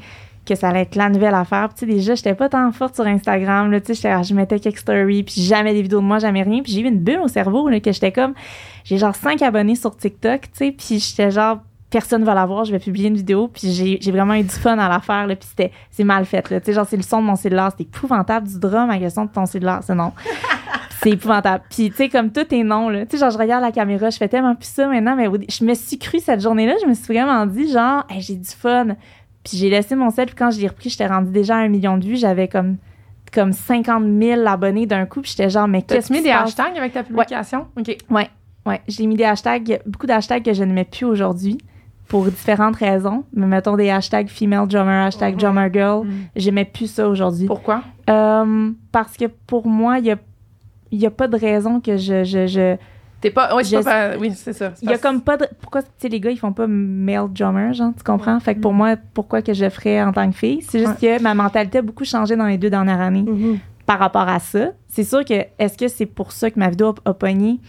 que 0.48 0.56
ça 0.56 0.70
allait 0.70 0.82
être 0.82 0.96
la 0.96 1.10
nouvelle 1.10 1.36
affaire. 1.36 1.70
Puis 1.70 1.86
tu 1.86 1.92
sais, 1.92 1.98
déjà, 1.98 2.16
j'étais 2.16 2.34
pas 2.34 2.50
tant 2.50 2.72
forte 2.72 2.96
sur 2.96 3.06
Instagram. 3.06 3.72
Là, 3.72 3.82
tu 3.82 3.94
sais, 3.94 4.24
je 4.24 4.34
mettais 4.34 4.60
quelques 4.60 4.80
stories, 4.80 5.24
puis 5.24 5.42
jamais 5.42 5.74
des 5.74 5.82
vidéos 5.82 6.00
de 6.00 6.06
moi, 6.06 6.20
jamais 6.20 6.44
rien. 6.44 6.62
Puis 6.64 6.72
j'ai 6.72 6.82
eu 6.82 6.86
une 6.88 7.00
bulle 7.00 7.20
au 7.20 7.28
cerveau, 7.28 7.70
là, 7.70 7.80
que 7.80 7.92
j'étais 7.92 8.12
comme... 8.12 8.34
J'ai 8.84 8.98
genre 8.98 9.16
5 9.16 9.42
abonnés 9.42 9.76
sur 9.76 9.96
TikTok, 9.96 10.42
tu 10.42 10.50
sais, 10.54 10.72
puis 10.72 11.00
j'étais 11.00 11.32
genre... 11.32 11.60
Personne 11.90 12.26
va 12.26 12.34
la 12.34 12.46
voir, 12.46 12.66
je 12.66 12.74
vais 12.74 12.80
publier 12.80 13.08
une 13.08 13.16
vidéo, 13.16 13.48
puis 13.48 13.72
j'ai 14.02 14.12
vraiment 14.12 14.34
eu 14.34 14.44
du 14.44 14.50
fun 14.50 14.78
à 14.78 14.90
la 14.90 15.00
faire, 15.00 15.26
là, 15.26 15.38
puis 15.38 15.48
c'était 15.48 15.72
c'est 15.90 16.04
mal 16.04 16.26
fait, 16.26 16.50
là, 16.50 16.60
tu 16.60 16.66
sais, 16.66 16.74
genre 16.74 16.86
c'est 16.86 16.98
le 16.98 17.04
son 17.04 17.22
de 17.22 17.26
mon 17.26 17.38
cellulaire, 17.38 17.72
c'est 17.78 17.84
épouvantable 17.84 18.46
du 18.46 18.60
drum 18.60 18.90
à 18.90 18.98
question 18.98 19.24
de 19.24 19.30
ton 19.30 19.46
cellulaire, 19.46 19.80
c'est 19.84 19.96
non. 19.96 20.12
C'est 21.02 21.12
épouvantable. 21.12 21.64
Puis, 21.70 21.92
tu 21.92 21.98
sais, 21.98 22.10
comme 22.10 22.32
tout 22.32 22.54
est 22.54 22.64
non, 22.64 22.90
là. 22.90 23.06
Tu 23.06 23.12
sais, 23.12 23.18
genre, 23.20 23.30
je 23.30 23.38
regarde 23.38 23.62
la 23.62 23.72
caméra, 23.72 24.10
je 24.10 24.18
fais 24.18 24.28
tellement 24.28 24.56
plus 24.56 24.68
ça 24.68 24.88
maintenant, 24.88 25.16
mais 25.16 25.28
je 25.48 25.64
me 25.64 25.74
suis 25.76 26.00
cru 26.00 26.20
cette 26.20 26.42
journée-là, 26.42 26.74
je 26.82 26.88
me 26.88 26.94
suis 26.96 27.14
vraiment 27.14 27.46
dit, 27.46 27.72
genre, 27.72 28.04
Hey, 28.10 28.22
j'ai 28.22 28.36
du 28.36 28.50
fun. 28.50 28.88
Puis 29.48 29.58
j'ai 29.58 29.70
laissé 29.70 29.96
mon 29.96 30.10
sel, 30.10 30.26
puis 30.28 30.36
quand 30.36 30.52
je 30.52 30.60
l'ai 30.60 30.68
repris, 30.68 30.90
j'étais 30.90 31.08
rendu 31.08 31.32
déjà 31.32 31.56
à 31.56 31.60
un 31.60 31.68
million 31.70 31.98
de 31.98 32.06
vues, 32.06 32.18
j'avais 32.18 32.48
comme, 32.48 32.78
comme 33.34 33.54
50 33.54 34.04
000 34.22 34.46
abonnés 34.48 34.86
d'un 34.86 35.06
coup, 35.06 35.22
puis 35.22 35.32
j'étais 35.32 35.50
genre, 35.50 35.68
mais 35.68 35.82
qu'est-ce 35.82 36.08
T'as-tu 36.10 36.14
mis 36.14 36.20
qui 36.20 36.24
des 36.26 36.32
hashtags 36.32 36.78
avec 36.78 36.94
ta 36.94 37.04
publication? 37.04 37.68
OK. 37.80 37.98
Ouais, 38.10 38.82
j'ai 38.90 39.06
mis 39.06 39.16
des 39.16 39.24
hashtags, 39.24 39.80
beaucoup 39.86 40.08
d'hashtags 40.08 40.44
que 40.44 40.54
je 40.54 40.64
ne 40.66 40.74
mets 40.74 40.84
plus 40.84 41.06
aujourd'hui 41.06 41.58
pour 42.10 42.26
différentes 42.26 42.76
raisons. 42.76 43.24
Mais 43.34 43.46
mettons 43.48 43.78
des 43.78 43.90
hashtags 43.90 44.28
female 44.28 44.68
drummer, 44.68 45.06
hashtag 45.06 45.36
Mhm. 45.36 45.40
drummer 45.40 45.70
girl. 45.74 46.06
Mhm. 46.06 46.14
Je 46.36 46.52
mets 46.52 46.66
plus 46.66 46.88
ça 46.92 47.08
aujourd'hui. 47.08 47.48
Pourquoi? 47.48 47.84
Euh, 48.10 48.72
parce 48.92 49.16
que 49.16 49.26
pour 49.46 49.68
moi, 49.68 50.00
il 50.00 50.06
y 50.08 50.12
a, 50.12 50.18
y 50.92 51.06
a 51.06 51.12
pas 51.12 51.28
de 51.30 51.38
raison 51.38 51.80
que 51.80 51.96
je, 51.96 52.26
je, 52.26 52.46
je, 52.48 52.76
T'es 53.20 53.32
pas. 53.32 53.56
Oui, 53.56 53.66
c'est 53.66 53.78
Je- 53.80 53.84
pas. 53.84 54.16
Oui, 54.18 54.32
c'est 54.36 54.54
ça. 54.54 54.72
C'est 54.76 54.84
Il 54.86 54.90
y 54.92 54.94
a 54.94 54.98
comme 55.00 55.22
pas 55.22 55.38
de. 55.38 55.48
Pourquoi, 55.60 55.82
tu 55.82 55.90
sais, 55.98 56.08
les 56.10 56.20
gars, 56.20 56.30
ils 56.30 56.38
font 56.38 56.54
pas 56.54 56.68
male 56.68 57.28
drummer, 57.32 57.74
genre, 57.74 57.92
tu 57.98 58.04
comprends? 58.04 58.40
Fait 58.40 58.54
que 58.56 58.60
pour 58.60 58.74
moi, 58.74 58.96
pourquoi 59.14 59.42
que 59.42 59.54
je 59.54 59.68
ferais 59.70 60.02
en 60.04 60.12
tant 60.14 60.30
que 60.30 60.36
fille? 60.36 60.62
C'est 60.62 60.80
juste 60.80 61.00
que 61.02 61.22
ma 61.22 61.34
mentalité 61.34 61.80
a 61.80 61.82
beaucoup 61.82 62.06
changé 62.06 62.36
dans 62.36 62.46
les 62.46 62.58
deux 62.60 62.70
dernières 62.70 63.02
années 63.02 63.24
Mhm. 63.24 63.58
par 63.88 63.98
rapport 64.00 64.28
à 64.30 64.40
ça. 64.40 64.68
C'est 64.88 65.04
sûr 65.04 65.26
que, 65.26 65.34
est-ce 65.58 65.78
que 65.78 65.88
c'est 65.88 66.06
pour 66.06 66.32
ça 66.32 66.52
que 66.52 66.60
ma 66.60 66.70
vidéo 66.70 66.94
a, 67.06 67.10
a 67.10 67.14
pogné? 67.16 67.60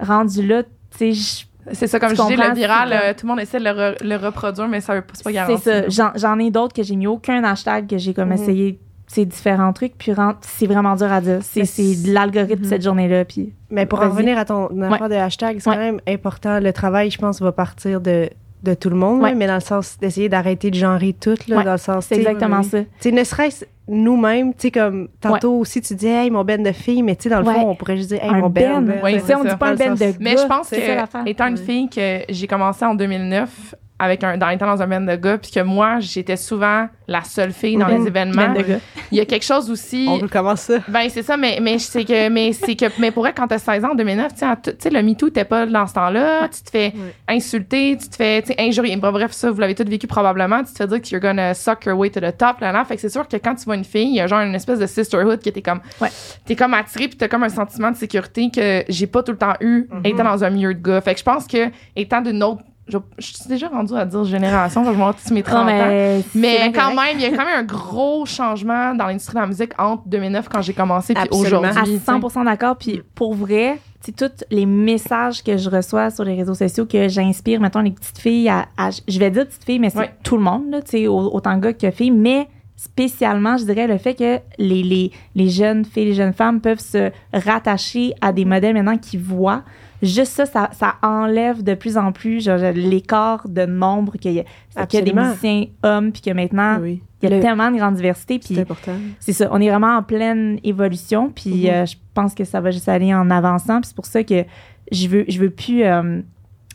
Rendu 0.00 0.46
là, 0.46 0.62
tu 0.62 0.68
sais, 0.98 1.12
je- 1.12 1.44
C'est 1.72 1.88
ça, 1.88 1.98
comme 1.98 2.10
Tu 2.10 2.16
je 2.16 2.26
dis, 2.28 2.36
le 2.36 2.54
viral, 2.54 2.88
c'est 2.90 3.08
euh, 3.08 3.12
tout 3.14 3.26
le 3.26 3.30
monde 3.32 3.40
essaie 3.40 3.58
de 3.58 3.64
le, 3.64 3.70
re- 3.70 3.96
le 4.04 4.16
reproduire, 4.16 4.68
mais 4.68 4.80
ça 4.80 4.94
veut 4.94 5.00
pas- 5.02 5.14
c'est 5.14 5.24
pas 5.24 5.30
c'est 5.30 5.34
garanti. 5.34 5.62
ça. 5.90 6.04
là. 6.04 6.12
J'en, 6.14 6.38
ai 6.38 6.50
d'autres 6.52 6.72
que 6.72 6.82
j'ai 6.84 6.94
mis 6.94 7.08
aucun 7.08 7.42
hashtag, 7.42 7.88
que 7.88 7.98
j'ai 7.98 8.14
comme 8.14 8.28
Mhm. 8.28 8.34
essayé 8.34 8.78
ces 9.06 9.24
différents 9.24 9.72
trucs, 9.72 9.96
puis 9.96 10.12
c'est 10.40 10.66
vraiment 10.66 10.94
dur 10.96 11.12
à 11.12 11.20
dire. 11.20 11.38
C'est, 11.42 11.64
c'est 11.64 12.02
de 12.08 12.12
l'algorithme 12.12 12.62
Mhm. 12.64 12.68
cette 12.68 12.82
journée-là, 12.82 13.24
puis 13.24 13.52
Mais 13.70 13.86
pour 13.86 14.00
en 14.02 14.08
revenir 14.10 14.36
à 14.38 14.44
ton 14.44 14.66
affaire 14.82 15.08
de 15.08 15.14
hashtag, 15.14 15.58
c'est 15.60 15.68
Ouais. 15.70 15.76
quand 15.76 15.82
même 15.82 16.00
important. 16.08 16.58
Le 16.60 16.72
travail, 16.72 17.10
je 17.10 17.18
pense, 17.18 17.40
va 17.40 17.52
partir 17.52 18.00
de, 18.00 18.28
de 18.62 18.74
tout 18.74 18.90
le 18.90 18.96
monde, 18.96 19.22
Ouais. 19.22 19.30
là, 19.30 19.34
mais 19.36 19.46
dans 19.46 19.54
le 19.54 19.60
sens 19.60 19.96
d'essayer 20.00 20.28
d'arrêter 20.28 20.70
de 20.70 20.74
genrer 20.76 21.12
tout, 21.12 21.36
là, 21.48 21.58
Ouais. 21.58 21.64
dans 21.64 21.72
le 21.72 21.78
sens... 21.78 22.06
c'est 22.06 22.16
exactement 22.16 22.62
ça. 22.62 22.78
Sais, 22.98 23.12
ne 23.12 23.22
serait-ce 23.22 23.64
nous-mêmes, 23.88 24.52
tu 24.54 24.62
sais, 24.62 24.70
comme 24.72 25.06
tantôt 25.20 25.52
aussi, 25.58 25.80
tu 25.80 25.94
dis, 25.94 26.08
hey, 26.08 26.28
mon 26.30 26.42
ben 26.44 26.60
de 26.60 26.72
filles, 26.72 27.02
mais 27.04 27.14
tu 27.14 27.24
sais, 27.24 27.28
dans 27.28 27.38
le 27.40 27.46
Ouais. 27.46 27.54
fond, 27.54 27.70
on 27.70 27.74
pourrait 27.76 27.96
juste 27.96 28.08
dire, 28.08 28.24
hey, 28.24 28.30
un 28.30 28.38
mon 28.40 28.50
ben. 28.50 28.80
ben. 28.82 28.96
Oui, 29.04 29.14
Tu 29.14 29.20
sais, 29.20 29.34
on 29.36 29.42
c'est 29.44 29.50
dit 29.50 29.56
pas 29.56 29.68
un 29.68 29.74
ben 29.76 29.94
de 29.94 29.98
gars. 30.00 30.12
Mais 30.18 30.36
je 30.36 30.46
pense 30.46 30.66
c'est 30.66 30.80
que, 30.80 31.28
étant 31.28 31.46
une 31.46 31.56
fille 31.56 31.88
que 31.88 32.22
j'ai 32.28 32.48
commencé 32.48 32.84
en 32.84 32.96
2009 32.96 33.76
avec 33.98 34.22
un, 34.24 34.36
dans 34.36 34.48
étant 34.50 34.66
dans 34.66 34.82
un 34.82 34.86
band 34.86 35.00
de 35.00 35.16
gars, 35.16 35.38
puis 35.38 35.50
que 35.50 35.60
moi, 35.60 36.00
j'étais 36.00 36.36
souvent 36.36 36.88
la 37.08 37.22
seule 37.22 37.52
fille 37.52 37.76
dans 37.76 37.88
Mhm. 37.88 38.00
les 38.00 38.06
événements. 38.08 38.52
De 38.52 38.62
gars. 38.62 38.78
Il 39.10 39.18
y 39.18 39.20
a 39.20 39.24
quelque 39.24 39.44
chose 39.44 39.70
aussi. 39.70 40.06
On 40.08 40.18
recommence 40.18 40.60
ça? 40.62 40.78
Ben, 40.88 41.08
c'est 41.08 41.22
ça, 41.22 41.36
mais, 41.36 41.58
mais 41.62 41.78
c'est 41.78 42.04
que, 42.04 42.28
mais 42.28 42.52
c'est 42.52 42.74
que, 42.76 42.86
mais 42.98 43.10
pour 43.10 43.22
vrai, 43.22 43.32
quand 43.34 43.46
t'as 43.46 43.58
16 43.58 43.84
ans, 43.84 43.92
en 43.92 43.94
2009, 43.94 44.34
tu 44.34 44.40
sais, 44.40 44.56
tout- 44.62 44.94
le 44.94 45.02
MeToo 45.02 45.30
t'es 45.30 45.44
pas 45.44 45.64
dans 45.66 45.86
ce 45.86 45.94
temps-là, 45.94 46.48
tu 46.48 46.62
te 46.62 46.70
fais 46.70 46.92
insulter, 47.28 47.96
tu 48.00 48.08
te 48.08 48.16
fais, 48.16 48.42
tu 48.42 48.48
sais, 48.48 48.54
injurier. 48.60 48.96
Bref, 48.96 49.32
ça, 49.32 49.50
vous 49.50 49.60
l'avez 49.60 49.74
tous 49.74 49.84
vécu 49.88 50.06
probablement, 50.06 50.62
tu 50.64 50.72
te 50.72 50.76
fais 50.78 50.86
dire 50.86 51.00
que 51.00 51.08
you're 51.10 51.20
gonna 51.20 51.54
suck 51.54 51.84
your 51.86 51.98
way 51.98 52.10
to 52.10 52.20
the 52.20 52.36
top, 52.36 52.60
là, 52.60 52.72
là. 52.72 52.84
Fait 52.84 52.94
que 52.96 53.00
c'est 53.00 53.08
sûr 53.08 53.26
que 53.26 53.36
quand 53.36 53.54
tu 53.54 53.64
vois 53.64 53.76
une 53.76 53.84
fille, 53.84 54.08
il 54.08 54.14
y 54.16 54.20
a 54.20 54.26
genre 54.26 54.40
une 54.40 54.54
espèce 54.54 54.78
de 54.78 54.86
sisterhood 54.86 55.40
qui 55.40 55.48
était 55.48 55.62
comme, 55.62 55.80
Ouais. 56.00 56.08
t'es 56.44 56.56
comme 56.56 56.74
attiré 56.74 57.08
puis 57.08 57.16
t'as 57.16 57.28
comme 57.28 57.42
un 57.42 57.48
sentiment 57.48 57.90
de 57.90 57.96
sécurité 57.96 58.50
que 58.54 58.84
j'ai 58.88 59.06
pas 59.06 59.22
tout 59.22 59.32
le 59.32 59.38
temps 59.38 59.54
eu 59.60 59.86
Mhm. 59.90 60.00
étant 60.04 60.24
dans 60.24 60.44
un 60.44 60.50
milieu 60.50 60.74
de 60.74 60.82
gars. 60.82 61.00
Fait 61.00 61.12
que 61.14 61.18
je 61.20 61.24
pense 61.24 61.46
que, 61.46 61.70
étant 61.94 62.20
d'une 62.20 62.42
autre, 62.42 62.62
je, 62.88 62.98
je 63.18 63.26
suis 63.34 63.48
déjà 63.48 63.68
rendue 63.68 63.94
à 63.96 64.04
dire 64.04 64.24
génération, 64.24 64.84
je 64.84 64.90
vais 64.90 64.96
voir 64.96 65.14
tous 65.14 65.32
mes 65.34 65.42
30 65.42 65.54
Non, 65.54 65.60
ans. 65.60 65.64
mais, 65.64 66.22
Mais 66.34 66.72
quand 66.72 66.94
même, 66.94 67.16
il 67.16 67.20
y 67.22 67.24
a 67.26 67.30
quand 67.30 67.44
même 67.44 67.58
un 67.58 67.64
gros 67.64 68.24
changement 68.26 68.94
dans 68.94 69.06
l'industrie 69.06 69.34
de 69.34 69.40
la 69.40 69.46
musique 69.46 69.72
entre 69.78 70.02
2009 70.06 70.48
quand 70.48 70.62
j'ai 70.62 70.72
commencé 70.72 71.14
puis 71.14 71.24
aujourd'hui. 71.30 71.70
À 71.70 71.82
tu 71.84 71.98
sais. 71.98 71.98
100 71.98 72.44
d'accord. 72.44 72.76
Puis 72.76 73.02
pour 73.14 73.34
vrai, 73.34 73.78
tous 74.16 74.30
les 74.50 74.66
messages 74.66 75.42
que 75.42 75.56
je 75.56 75.68
reçois 75.68 76.10
sur 76.10 76.22
les 76.24 76.34
réseaux 76.36 76.54
sociaux 76.54 76.86
que 76.86 77.08
j'inspire, 77.08 77.60
mettons, 77.60 77.80
les 77.80 77.90
petites 77.90 78.18
filles, 78.18 78.48
à, 78.48 78.66
à- 78.76 78.90
je 79.08 79.18
vais 79.18 79.30
dire 79.30 79.46
petites 79.46 79.64
filles, 79.64 79.78
mais 79.80 79.90
c'est 79.90 80.12
tout 80.22 80.36
le 80.36 80.42
monde, 80.44 80.70
là, 80.70 80.80
autant 81.10 81.56
gars 81.58 81.72
que 81.72 81.90
filles, 81.90 82.12
mais 82.12 82.48
spécialement, 82.76 83.56
je 83.56 83.64
dirais, 83.64 83.86
le 83.86 83.98
fait 83.98 84.14
que 84.14 84.38
les, 84.58 84.82
les, 84.82 85.10
les 85.34 85.48
jeunes 85.48 85.84
filles, 85.84 86.04
les 86.06 86.14
jeunes 86.14 86.34
femmes 86.34 86.60
peuvent 86.60 86.78
se 86.78 87.10
rattacher 87.32 88.12
à 88.20 88.32
des 88.32 88.44
modèles 88.44 88.74
maintenant 88.74 88.98
qui 88.98 89.16
voient. 89.16 89.62
Juste 90.02 90.32
ça, 90.32 90.46
ça, 90.46 90.70
ça 90.72 90.96
enlève 91.02 91.62
de 91.62 91.74
plus 91.74 91.96
en 91.96 92.12
plus 92.12 92.44
genre, 92.44 92.58
l'écart 92.74 93.48
de 93.48 93.64
nombre 93.66 94.16
qu'il 94.18 94.32
y, 94.32 94.40
a- 94.76 94.86
qu'il 94.86 94.98
y 94.98 95.02
a 95.02 95.04
des 95.04 95.12
musiciens 95.14 95.64
hommes, 95.82 96.12
puis 96.12 96.20
que 96.22 96.30
maintenant, 96.30 96.78
Oui, 96.80 97.02
il 97.22 97.30
y 97.30 97.32
a 97.32 97.36
Le- 97.36 97.42
tellement 97.42 97.70
de 97.70 97.76
grande 97.78 97.94
diversité. 97.94 98.38
Puis 98.38 98.54
c'est 98.54 98.60
important. 98.60 98.92
c'est 99.20 99.32
ça, 99.32 99.48
on 99.50 99.60
est 99.60 99.70
vraiment 99.70 99.96
en 99.96 100.02
pleine 100.02 100.58
évolution, 100.64 101.30
puis 101.34 101.64
Mhm. 101.64 101.70
euh, 101.70 101.86
je 101.86 101.96
pense 102.14 102.34
que 102.34 102.44
ça 102.44 102.60
va 102.60 102.70
juste 102.70 102.88
aller 102.88 103.14
en 103.14 103.30
avançant, 103.30 103.80
puis 103.80 103.88
c'est 103.88 103.96
pour 103.96 104.06
ça 104.06 104.22
que 104.22 104.44
je 104.92 105.08
veux, 105.08 105.24
je 105.28 105.38
veux 105.40 105.50
plus. 105.50 105.82
euh, 105.84 106.20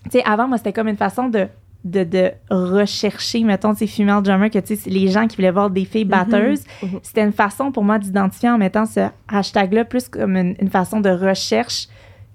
tu 0.05 0.11
sais, 0.17 0.23
avant, 0.25 0.47
moi, 0.47 0.57
c'était 0.57 0.73
comme 0.73 0.87
une 0.87 0.97
façon 0.97 1.29
de, 1.29 1.47
de, 1.83 2.03
de 2.03 2.31
rechercher, 2.49 3.43
mettons, 3.43 3.73
ces 3.75 3.87
female 3.87 4.21
drummers, 4.23 4.49
que 4.49 4.59
tu 4.59 4.67
sais, 4.67 4.75
c'est 4.75 4.89
les 4.89 5.07
gens 5.09 5.27
qui 5.27 5.35
voulaient 5.35 5.51
voir 5.51 5.69
des 5.69 5.85
filles 5.85 6.05
batteuses. 6.05 6.63
Mhm. 6.81 6.99
C'était 7.03 7.23
une 7.23 7.31
façon 7.31 7.71
pour 7.71 7.83
moi 7.83 7.99
d'identifier 7.99 8.49
en 8.49 8.57
mettant 8.57 8.85
ce 8.85 9.07
hashtag-là 9.27 9.85
plus 9.85 10.07
comme 10.09 10.35
une, 10.35 10.55
une 10.59 10.69
façon 10.69 10.99
de 11.01 11.09
recherche 11.09 11.87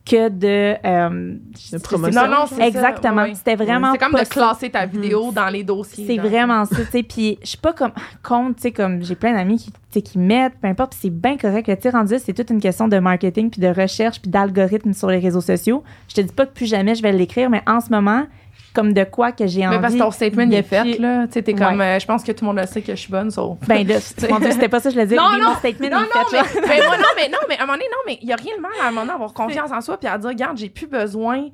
que 0.08 0.28
de. 0.28 0.76
euh, 0.86 1.34
je- 1.70 1.76
promotion. 1.78 2.22
Non, 2.22 2.28
non, 2.30 2.44
c'est 2.48 2.54
ça, 2.56 2.66
Exactement. 2.66 3.26
C'était 3.34 3.56
vraiment. 3.56 3.92
C'est 3.92 3.98
comme 3.98 4.12
de 4.12 4.24
classer 4.24 4.70
ta 4.70 4.86
vidéo 4.86 5.32
dans 5.32 5.48
les 5.48 5.64
dossiers. 5.64 6.06
C'est 6.06 6.16
vraiment 6.18 6.64
ça, 6.64 6.76
tu 6.84 6.90
sais. 6.90 7.02
Puis 7.02 7.38
je 7.42 7.48
suis 7.48 7.58
pas 7.58 7.72
comme 7.72 7.92
contre, 8.22 8.56
tu 8.56 8.62
sais, 8.62 8.70
comme 8.72 9.02
j'ai 9.02 9.16
plein 9.16 9.32
d'amis 9.34 9.58
qui, 9.58 9.70
tu 9.72 9.78
sais, 9.90 10.02
qui 10.02 10.18
mettent, 10.18 10.54
peu 10.60 10.68
importe, 10.68 10.92
puis 10.92 11.00
c'est 11.02 11.10
bien 11.10 11.36
correct. 11.36 11.66
Tu 11.66 11.76
sais, 11.82 11.90
rendu 11.90 12.14
c'est 12.24 12.32
toute 12.32 12.50
une 12.50 12.60
question 12.60 12.88
de 12.88 12.98
marketing, 12.98 13.50
puis 13.50 13.60
de 13.60 13.68
recherche, 13.68 14.20
puis 14.20 14.30
d'algorithme 14.30 14.92
sur 14.92 15.08
les 15.08 15.18
réseaux 15.18 15.40
sociaux. 15.40 15.82
Je 16.08 16.14
te 16.14 16.20
dis 16.20 16.32
pas 16.32 16.46
que 16.46 16.52
plus 16.52 16.66
jamais 16.66 16.94
je 16.94 17.02
vais 17.02 17.12
l'écrire, 17.12 17.50
mais 17.50 17.62
en 17.66 17.80
ce 17.80 17.90
moment, 17.90 18.24
comme 18.76 18.92
de 18.92 19.04
quoi 19.04 19.32
que 19.32 19.46
j'ai 19.46 19.66
envie. 19.66 19.76
Mais 19.76 19.82
parce 19.82 19.94
que 19.94 19.98
ton 19.98 20.10
statement 20.10 20.50
est 20.50 20.62
fait, 20.62 20.98
là. 20.98 21.26
Tu 21.26 21.32
sais, 21.32 21.42
t'es 21.42 21.54
comme. 21.54 21.78
Ouais. 21.78 21.96
euh, 21.96 21.98
je 21.98 22.06
pense 22.06 22.22
que 22.22 22.30
tout 22.30 22.44
le 22.44 22.48
monde 22.52 22.58
le 22.60 22.66
sait 22.66 22.82
que 22.82 22.94
je 22.94 23.00
suis 23.00 23.10
bonne, 23.10 23.30
sauf. 23.30 23.58
Ben 23.66 23.86
là, 23.88 23.98
c'était 24.00 24.68
pas 24.68 24.78
ça 24.80 24.90
que 24.90 24.94
je 24.94 25.00
le 25.00 25.06
disais. 25.06 25.16
Non, 25.16 25.32
non, 25.32 25.48
mon 25.48 25.54
statement 25.56 25.88
Non, 25.88 25.96
est 25.98 26.14
non, 26.14 26.44
fait, 26.44 26.60
mais, 26.60 26.76
moi, 26.86 26.96
non, 26.98 27.04
mais 27.16 27.28
non, 27.28 27.38
mais 27.48 27.56
à 27.58 27.62
un 27.62 27.66
moment 27.66 27.72
donné, 27.78 27.88
non, 27.90 27.98
mais 28.06 28.18
il 28.22 28.28
y 28.28 28.32
a 28.32 28.36
rien 28.36 28.56
de 28.56 28.60
mal 28.60 28.70
à 28.82 28.88
un 28.88 28.90
moment 28.90 29.00
donné 29.00 29.12
à 29.12 29.14
avoir 29.14 29.32
confiance 29.32 29.72
en 29.72 29.80
soi 29.80 29.96
puis 29.98 30.08
à 30.08 30.18
dire, 30.18 30.28
regarde, 30.28 30.58
j'ai 30.58 30.68
plus 30.68 30.86
besoin. 30.86 31.46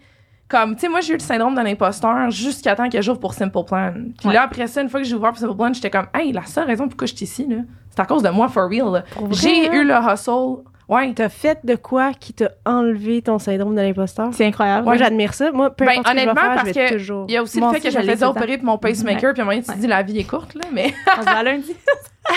Comme, 0.48 0.74
tu 0.74 0.82
sais, 0.82 0.88
moi, 0.88 1.00
j'ai 1.00 1.14
eu 1.14 1.16
le 1.16 1.22
syndrome 1.22 1.54
de 1.54 1.62
l'imposteur 1.62 2.30
jusqu'à 2.30 2.74
temps 2.76 2.90
que 2.90 3.00
j'ouvre 3.00 3.18
pour 3.20 3.32
Simple 3.32 3.64
Plan. 3.66 3.94
Puis 4.18 4.28
Ouais. 4.28 4.34
là, 4.34 4.42
après 4.42 4.66
ça, 4.66 4.82
une 4.82 4.90
fois 4.90 5.00
que 5.00 5.06
j'ai 5.06 5.14
ouvert 5.14 5.30
pour 5.30 5.38
Simple 5.38 5.56
Plan, 5.56 5.72
j'étais 5.72 5.88
comme, 5.88 6.08
hey, 6.12 6.30
la 6.32 6.44
seule 6.44 6.66
raison 6.66 6.88
pourquoi 6.88 7.06
je 7.06 7.14
suis 7.14 7.24
ici, 7.24 7.46
là, 7.48 7.56
c'est 7.88 8.00
à 8.00 8.04
cause 8.04 8.22
de 8.22 8.28
moi, 8.28 8.48
for 8.48 8.68
real. 8.68 9.02
J'ai 9.30 9.68
hein? 9.68 9.72
eu 9.72 9.84
le 9.84 9.94
hustle. 9.94 10.64
Ouais. 10.92 11.12
T'as 11.14 11.28
fait 11.28 11.58
de 11.64 11.74
quoi 11.74 12.12
qui 12.12 12.32
t'a 12.34 12.50
enlevé 12.64 13.22
ton 13.22 13.38
syndrome 13.38 13.74
de 13.74 13.80
l'imposteur? 13.80 14.30
C'est 14.32 14.46
incroyable. 14.46 14.84
Moi, 14.84 14.96
j'admire 14.96 15.34
ça. 15.34 15.50
Moi, 15.52 15.70
peu 15.70 15.84
Ben, 15.84 15.92
importe 16.00 16.08
ce 16.08 16.12
que 16.12 16.18
je 16.18 16.24
vais 16.24 16.30
honnêtement, 16.30 16.42
faire, 16.42 16.54
parce 16.54 16.68
je 16.68 16.74
vais 16.74 16.86
que 16.88 16.92
toujours... 16.94 17.24
Il 17.28 17.34
y 17.34 17.36
a 17.36 17.42
aussi 17.42 17.58
Moi 17.58 17.68
le 17.68 17.72
fait 17.80 17.88
aussi, 17.88 17.96
que 17.96 18.02
je 18.04 18.10
faisais 18.10 18.24
opérer 18.24 18.56
pour 18.58 18.66
mon 18.66 18.78
pacemaker, 18.78 19.28
Ouais. 19.30 19.32
puis 19.32 19.40
à 19.42 19.44
un 19.44 19.48
moment 19.48 19.60
tu 19.62 19.72
te 19.72 19.78
dis, 19.78 19.86
la 19.86 20.02
vie 20.02 20.18
est 20.18 20.24
courte, 20.24 20.54
là, 20.54 20.62
mais. 20.72 20.92
On 21.18 21.20
se 21.22 21.30
voit 21.30 21.42
lundi. 21.42 21.74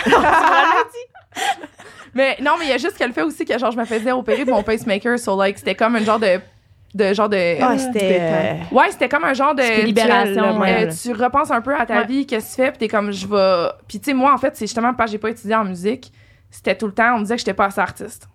Mais 2.13 2.37
non, 2.41 2.51
mais 2.57 2.65
il 2.65 2.69
y 2.69 2.73
a 2.73 2.77
juste 2.77 2.97
que 2.97 3.03
le 3.03 3.11
fait 3.11 3.23
aussi 3.23 3.43
que 3.43 3.57
genre 3.59 3.71
je 3.71 3.77
me 3.77 3.83
faisais 3.83 4.11
opérer 4.13 4.45
pour 4.45 4.55
mon 4.55 4.63
pacemaker, 4.63 5.19
so 5.19 5.37
like 5.37 5.57
c'était 5.57 5.75
comme 5.75 5.97
un 5.97 6.03
genre 6.03 6.17
de 6.19 6.39
de 6.93 7.13
genre 7.13 7.27
de 7.27 7.61
Ah, 7.61 7.77
c'était... 7.77 8.17
euh, 8.21 8.53
Ouais, 8.71 8.89
c'était 8.89 9.09
comme 9.09 9.25
un 9.25 9.33
genre 9.33 9.53
de 9.53 9.83
libération, 9.83 10.61
Euh, 10.63 10.89
tu 10.89 11.11
repenses 11.11 11.51
un 11.51 11.59
peu 11.59 11.75
à 11.75 11.85
ta 11.85 11.97
Ouais. 11.99 12.05
vie, 12.05 12.25
qu'est-ce 12.25 12.51
que 12.55 12.61
tu 12.61 12.65
fais, 12.65 12.71
puis 12.71 12.77
t'es 12.79 12.87
comme 12.87 13.11
je 13.11 13.27
vais 13.27 13.67
puis 13.85 13.99
tu 13.99 14.05
sais 14.11 14.13
moi 14.13 14.33
en 14.33 14.37
fait, 14.37 14.55
c'est 14.55 14.65
justement 14.65 14.93
parce 14.93 15.09
que 15.09 15.11
j'ai 15.11 15.17
pas 15.17 15.29
étudié 15.29 15.55
en 15.55 15.65
musique, 15.65 16.13
c'était 16.49 16.75
tout 16.77 16.85
le 16.87 16.93
temps 16.93 17.15
on 17.15 17.17
me 17.17 17.23
disait 17.23 17.35
que 17.35 17.39
j'étais 17.39 17.53
pas 17.53 17.65
assez 17.65 17.81
artiste. 17.81 18.29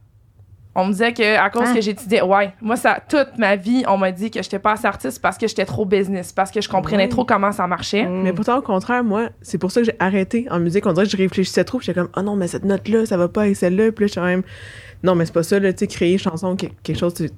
On 0.80 0.86
me 0.86 0.92
disait 0.92 1.12
que 1.12 1.36
à 1.38 1.50
cause 1.50 1.68
Ah. 1.70 1.74
que 1.74 1.80
j'étudiais 1.80 2.22
ouais, 2.22 2.52
moi 2.60 2.76
ça 2.76 2.98
toute 3.08 3.36
ma 3.38 3.56
vie, 3.56 3.84
on 3.88 3.96
m'a 3.98 4.10
dit 4.12 4.30
que 4.30 4.42
j'étais 4.42 4.58
pas 4.58 4.72
assez 4.72 4.86
artiste 4.86 5.20
parce 5.20 5.36
que 5.38 5.46
j'étais 5.46 5.64
trop 5.64 5.84
business, 5.84 6.32
parce 6.32 6.50
que 6.50 6.60
je 6.60 6.68
comprenais 6.68 7.08
trop 7.08 7.24
comment 7.24 7.52
ça 7.52 7.66
marchait. 7.66 8.04
Mm. 8.06 8.22
Mais 8.22 8.32
pourtant, 8.32 8.58
au 8.58 8.62
contraire, 8.62 9.04
moi, 9.04 9.28
c'est 9.42 9.58
pour 9.58 9.70
ça 9.70 9.80
que 9.80 9.86
j'ai 9.86 9.96
arrêté 9.98 10.46
en 10.50 10.58
musique. 10.58 10.86
On 10.86 10.92
dirait 10.92 11.06
que 11.06 11.12
je 11.12 11.16
réfléchissais 11.16 11.64
trop. 11.64 11.78
puis 11.78 11.86
J'étais 11.86 12.00
comme, 12.00 12.10
oh 12.16 12.22
non, 12.22 12.36
mais 12.36 12.48
cette 12.48 12.64
note-là, 12.64 13.06
ça 13.06 13.16
va 13.16 13.28
pas 13.28 13.42
avec 13.42 13.56
celle-là. 13.56 13.92
Puis 13.92 14.04
là, 14.04 14.06
je 14.06 14.12
suis 14.12 14.20
quand 14.20 14.26
même, 14.26 14.42
non, 15.02 15.14
mais 15.14 15.24
c'est 15.26 15.32
pas 15.34 15.42
ça, 15.42 15.58
là, 15.58 15.72
tu 15.72 15.80
sais, 15.80 15.86
créer 15.86 16.12
une 16.12 16.18
chanson, 16.18 16.56
que- 16.56 16.66
quelque 16.82 16.98
chose, 16.98 17.14
tu- 17.14 17.28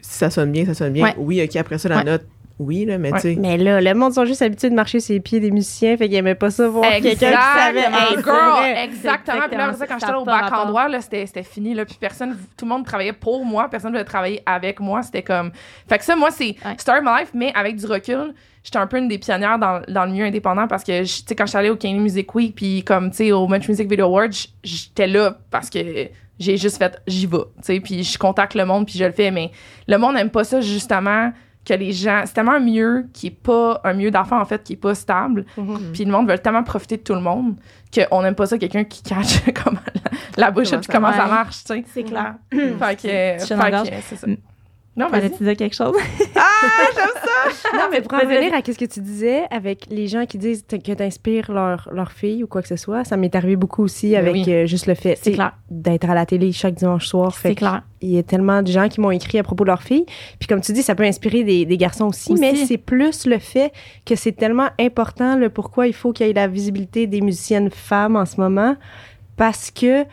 si 0.00 0.18
ça 0.18 0.30
sonne 0.30 0.52
bien, 0.52 0.66
ça 0.66 0.74
sonne 0.74 0.92
bien. 0.92 1.04
Ouais. 1.04 1.14
Oui, 1.18 1.42
ok, 1.42 1.56
après 1.56 1.78
ça, 1.78 1.88
la 1.88 1.96
Ouais. 1.98 2.04
note, 2.04 2.26
oui, 2.58 2.84
là, 2.84 2.98
mais 2.98 3.12
Ouais. 3.12 3.20
tu 3.20 3.34
sais. 3.34 3.36
Mais 3.40 3.56
là, 3.56 3.80
le 3.80 3.94
monde 3.94 4.12
sont 4.12 4.24
juste 4.24 4.40
habitués 4.42 4.70
de 4.70 4.74
marcher 4.74 5.00
sur 5.00 5.12
les 5.12 5.20
pieds 5.20 5.40
des 5.40 5.50
musiciens, 5.50 5.96
fait 5.96 6.06
qu'ils 6.08 6.16
aimaient 6.18 6.34
pas 6.36 6.50
ça 6.50 6.68
voir 6.68 6.88
quelqu'un 6.90 7.10
qui 7.10 7.18
savait. 7.18 7.80
Exactement, 7.80 8.60
Hey, 8.62 8.74
girl, 8.74 8.84
exactement. 8.84 9.40
Puis 9.48 9.56
là, 9.56 9.64
après 9.64 9.76
ça, 9.78 9.86
quand 9.86 9.98
j'étais 9.98 10.12
au 10.14 10.24
bac 10.24 10.42
en 10.42 10.48
rapport. 10.48 10.66
droit, 10.66 10.88
là, 10.88 11.00
c'était, 11.00 11.26
c'était 11.26 11.42
fini. 11.42 11.74
Là, 11.74 11.84
puis 11.84 11.96
personne, 12.00 12.36
tout 12.56 12.64
le 12.64 12.68
monde 12.70 12.84
travaillait 12.86 13.12
pour 13.12 13.44
moi, 13.44 13.68
personne 13.68 13.90
ne 13.92 13.96
voulait 13.96 14.04
travailler 14.04 14.42
avec 14.46 14.78
moi. 14.80 15.02
C'était 15.02 15.22
comme. 15.22 15.50
Fait 15.88 15.98
que 15.98 16.04
ça, 16.04 16.14
moi, 16.16 16.30
c'est 16.30 16.54
Ouais. 16.64 16.74
Start 16.78 17.02
My 17.02 17.20
Life, 17.20 17.30
mais 17.34 17.52
avec 17.56 17.76
du 17.76 17.86
recul, 17.86 18.34
j'étais 18.62 18.78
un 18.78 18.86
peu 18.86 18.98
une 18.98 19.08
des 19.08 19.18
pionnières 19.18 19.58
dans, 19.58 19.82
dans 19.88 20.04
le 20.04 20.12
milieu 20.12 20.24
indépendant 20.26 20.68
parce 20.68 20.84
que, 20.84 21.02
tu 21.02 21.06
sais, 21.06 21.34
quand 21.34 21.46
je 21.46 21.50
suis 21.50 21.58
allée 21.58 21.70
au 21.70 21.76
Canadian 21.76 22.02
Music 22.02 22.32
Week, 22.34 22.54
puis 22.54 22.84
comme, 22.84 23.10
tu 23.10 23.16
sais, 23.16 23.32
au 23.32 23.48
Much 23.48 23.68
Music 23.68 23.88
Video 23.90 24.06
Awards, 24.06 24.28
j'étais 24.62 25.06
là 25.08 25.36
parce 25.50 25.68
que 25.70 25.78
j'ai 26.38 26.56
juste 26.56 26.78
fait, 26.78 27.00
j'y 27.06 27.26
vais, 27.26 27.38
tu 27.38 27.44
sais, 27.62 27.80
puis 27.80 28.02
je 28.04 28.18
contacte 28.18 28.54
le 28.54 28.64
monde, 28.64 28.86
puis 28.86 28.98
je 28.98 29.04
le 29.04 29.12
fais, 29.12 29.30
mais 29.30 29.50
le 29.86 29.96
monde 29.98 30.14
n'aime 30.14 30.30
pas 30.30 30.44
ça, 30.44 30.60
justement 30.60 31.32
que 31.64 31.74
les 31.74 31.92
gens 31.92 32.22
c'est 32.26 32.34
tellement 32.34 32.52
un 32.52 32.60
milieu 32.60 33.06
qui 33.12 33.28
est 33.28 33.30
pas 33.42 33.80
un 33.84 33.92
milieu 33.94 34.10
d'affaires 34.10 34.38
en 34.38 34.44
fait 34.44 34.62
qui 34.62 34.74
est 34.74 34.76
pas 34.76 34.94
stable 34.94 35.44
Mhm. 35.56 35.78
puis 35.92 36.04
le 36.04 36.10
monde 36.12 36.28
veut 36.30 36.38
tellement 36.38 36.62
profiter 36.62 36.96
de 36.98 37.02
tout 37.02 37.14
le 37.14 37.20
monde 37.20 37.54
qu'on 37.94 38.22
n'aime 38.22 38.34
pas 38.34 38.46
ça 38.46 38.58
quelqu'un 38.58 38.84
qui 38.84 39.02
cache 39.02 39.40
comment 39.64 39.78
la, 40.36 40.46
la 40.46 40.50
bullshit 40.50 40.78
puis 40.80 40.88
comment 40.92 41.08
Comment 41.10 41.16
ça 41.18 41.28
ça 41.28 41.34
marche 41.34 41.64
tu 41.64 41.72
sais 41.74 41.84
C'est 41.92 42.02
clair. 42.04 42.34
fait 42.50 42.96
que, 42.96 43.00
fait 43.56 43.70
que 43.70 44.02
c'est 44.02 44.16
ça 44.16 44.26
Mm. 44.26 44.36
Non 44.96 45.06
mais 45.10 45.20
Fallait-tu 45.20 45.42
dire 45.44 45.56
quelque 45.56 45.74
chose? 45.76 45.94
Non, 47.74 47.88
mais 47.90 48.00
pour 48.00 48.14
en 48.14 48.18
Vas-y, 48.18 48.26
revenir 48.26 48.50
vas-y. 48.52 48.60
à 48.60 48.72
ce 48.72 48.78
que 48.78 48.84
tu 48.84 49.00
disais 49.00 49.42
avec 49.50 49.86
les 49.90 50.06
gens 50.06 50.24
qui 50.26 50.38
disent 50.38 50.64
que 50.66 50.92
t'inspires 50.92 51.50
leur, 51.52 51.88
leur 51.92 52.12
fille 52.12 52.42
ou 52.42 52.46
quoi 52.46 52.62
que 52.62 52.68
ce 52.68 52.76
soit, 52.76 53.04
ça 53.04 53.16
m'est 53.16 53.34
arrivé 53.34 53.56
beaucoup 53.56 53.82
aussi 53.82 54.10
Ben 54.10 54.18
avec 54.20 54.32
oui. 54.32 54.44
euh, 54.48 54.66
juste 54.66 54.86
le 54.86 54.94
fait 54.94 55.18
tu 55.22 55.36
d'être 55.70 56.08
à 56.08 56.14
la 56.14 56.24
télé 56.24 56.52
chaque 56.52 56.74
dimanche 56.74 57.06
soir. 57.06 57.34
C'est 57.34 57.54
clair. 57.54 57.82
Il 58.00 58.10
y 58.10 58.18
a 58.18 58.22
tellement 58.22 58.62
de 58.62 58.68
gens 58.70 58.88
qui 58.88 59.00
m'ont 59.00 59.10
écrit 59.10 59.38
à 59.38 59.42
propos 59.42 59.64
de 59.64 59.70
leur 59.70 59.82
fille. 59.82 60.06
Puis 60.38 60.46
comme 60.46 60.60
tu 60.60 60.72
dis, 60.72 60.82
ça 60.82 60.94
peut 60.94 61.04
inspirer 61.04 61.42
des, 61.44 61.64
des 61.66 61.76
garçons 61.76 62.06
aussi, 62.06 62.32
Aussi. 62.32 62.40
mais 62.40 62.54
c'est 62.56 62.78
plus 62.78 63.26
le 63.26 63.38
fait 63.38 63.72
que 64.06 64.14
c'est 64.16 64.32
tellement 64.32 64.68
important 64.80 65.36
le 65.36 65.50
pourquoi 65.50 65.86
il 65.86 65.94
faut 65.94 66.12
qu'il 66.12 66.26
y 66.26 66.30
ait 66.30 66.34
la 66.34 66.46
visibilité 66.48 67.06
des 67.06 67.20
musiciennes 67.20 67.70
femmes 67.70 68.16
en 68.16 68.24
ce 68.26 68.40
moment. 68.40 68.76
Parce 69.36 69.70
que 69.70 70.04